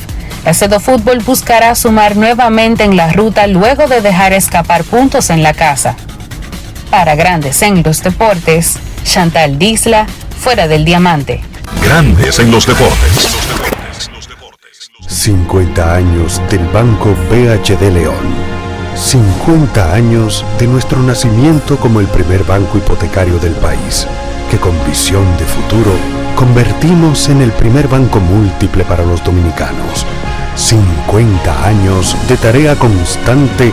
Cedo 0.52 0.80
Fútbol 0.80 1.20
buscará 1.20 1.74
sumar 1.74 2.16
nuevamente 2.16 2.84
en 2.84 2.96
la 2.96 3.10
ruta 3.12 3.46
luego 3.46 3.86
de 3.86 4.02
dejar 4.02 4.34
escapar 4.34 4.84
puntos 4.84 5.30
en 5.30 5.42
la 5.42 5.54
casa. 5.54 5.96
Para 6.90 7.14
Grandes 7.16 7.62
en 7.62 7.82
los 7.82 8.02
Deportes, 8.02 8.78
Chantal 9.04 9.58
Disla, 9.58 10.06
fuera 10.38 10.68
del 10.68 10.84
diamante. 10.84 11.40
Grandes 11.82 12.38
en 12.38 12.50
los 12.50 12.66
deportes. 12.66 13.36
50 15.06 15.94
años 15.94 16.40
del 16.50 16.64
Banco 16.68 17.14
BHD 17.30 17.92
León. 17.92 18.56
50 18.94 19.92
años 19.92 20.44
de 20.58 20.66
nuestro 20.68 21.00
nacimiento 21.00 21.76
como 21.76 22.00
el 22.00 22.06
primer 22.06 22.44
banco 22.44 22.78
hipotecario 22.78 23.38
del 23.38 23.52
país, 23.54 24.06
que 24.50 24.58
con 24.58 24.72
visión 24.86 25.24
de 25.36 25.44
futuro 25.44 25.92
convertimos 26.34 27.28
en 27.28 27.42
el 27.42 27.52
primer 27.52 27.88
banco 27.88 28.20
múltiple 28.20 28.84
para 28.84 29.04
los 29.04 29.22
dominicanos. 29.22 30.06
50 30.54 31.66
años 31.66 32.16
de 32.28 32.36
tarea 32.36 32.74
constante 32.76 33.72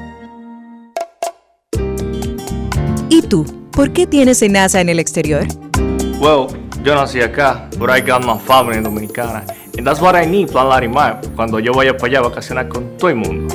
¿Y 3.11 3.21
tú? 3.21 3.45
¿Por 3.73 3.91
qué 3.91 4.07
tienes 4.07 4.41
NASA 4.41 4.79
en 4.79 4.87
el 4.87 4.97
exterior? 4.97 5.45
Well, 6.21 6.47
yo 6.81 6.95
nací 6.95 7.19
acá, 7.19 7.69
but 7.77 7.89
I 7.89 7.99
got 7.99 8.23
my 8.23 8.39
family 8.39 8.81
dominicana. 8.81 9.43
And 9.77 9.85
that's 9.85 9.99
what 9.99 10.15
I 10.15 10.25
need, 10.25 10.49
Plan 10.49 10.69
Larimar, 10.69 11.19
cuando 11.35 11.59
yo 11.59 11.73
vaya 11.73 11.97
para 11.97 12.07
allá 12.07 12.19
a 12.19 12.29
vacacionar 12.29 12.69
con 12.69 12.97
todo 12.97 13.09
el 13.09 13.17
mundo. 13.17 13.53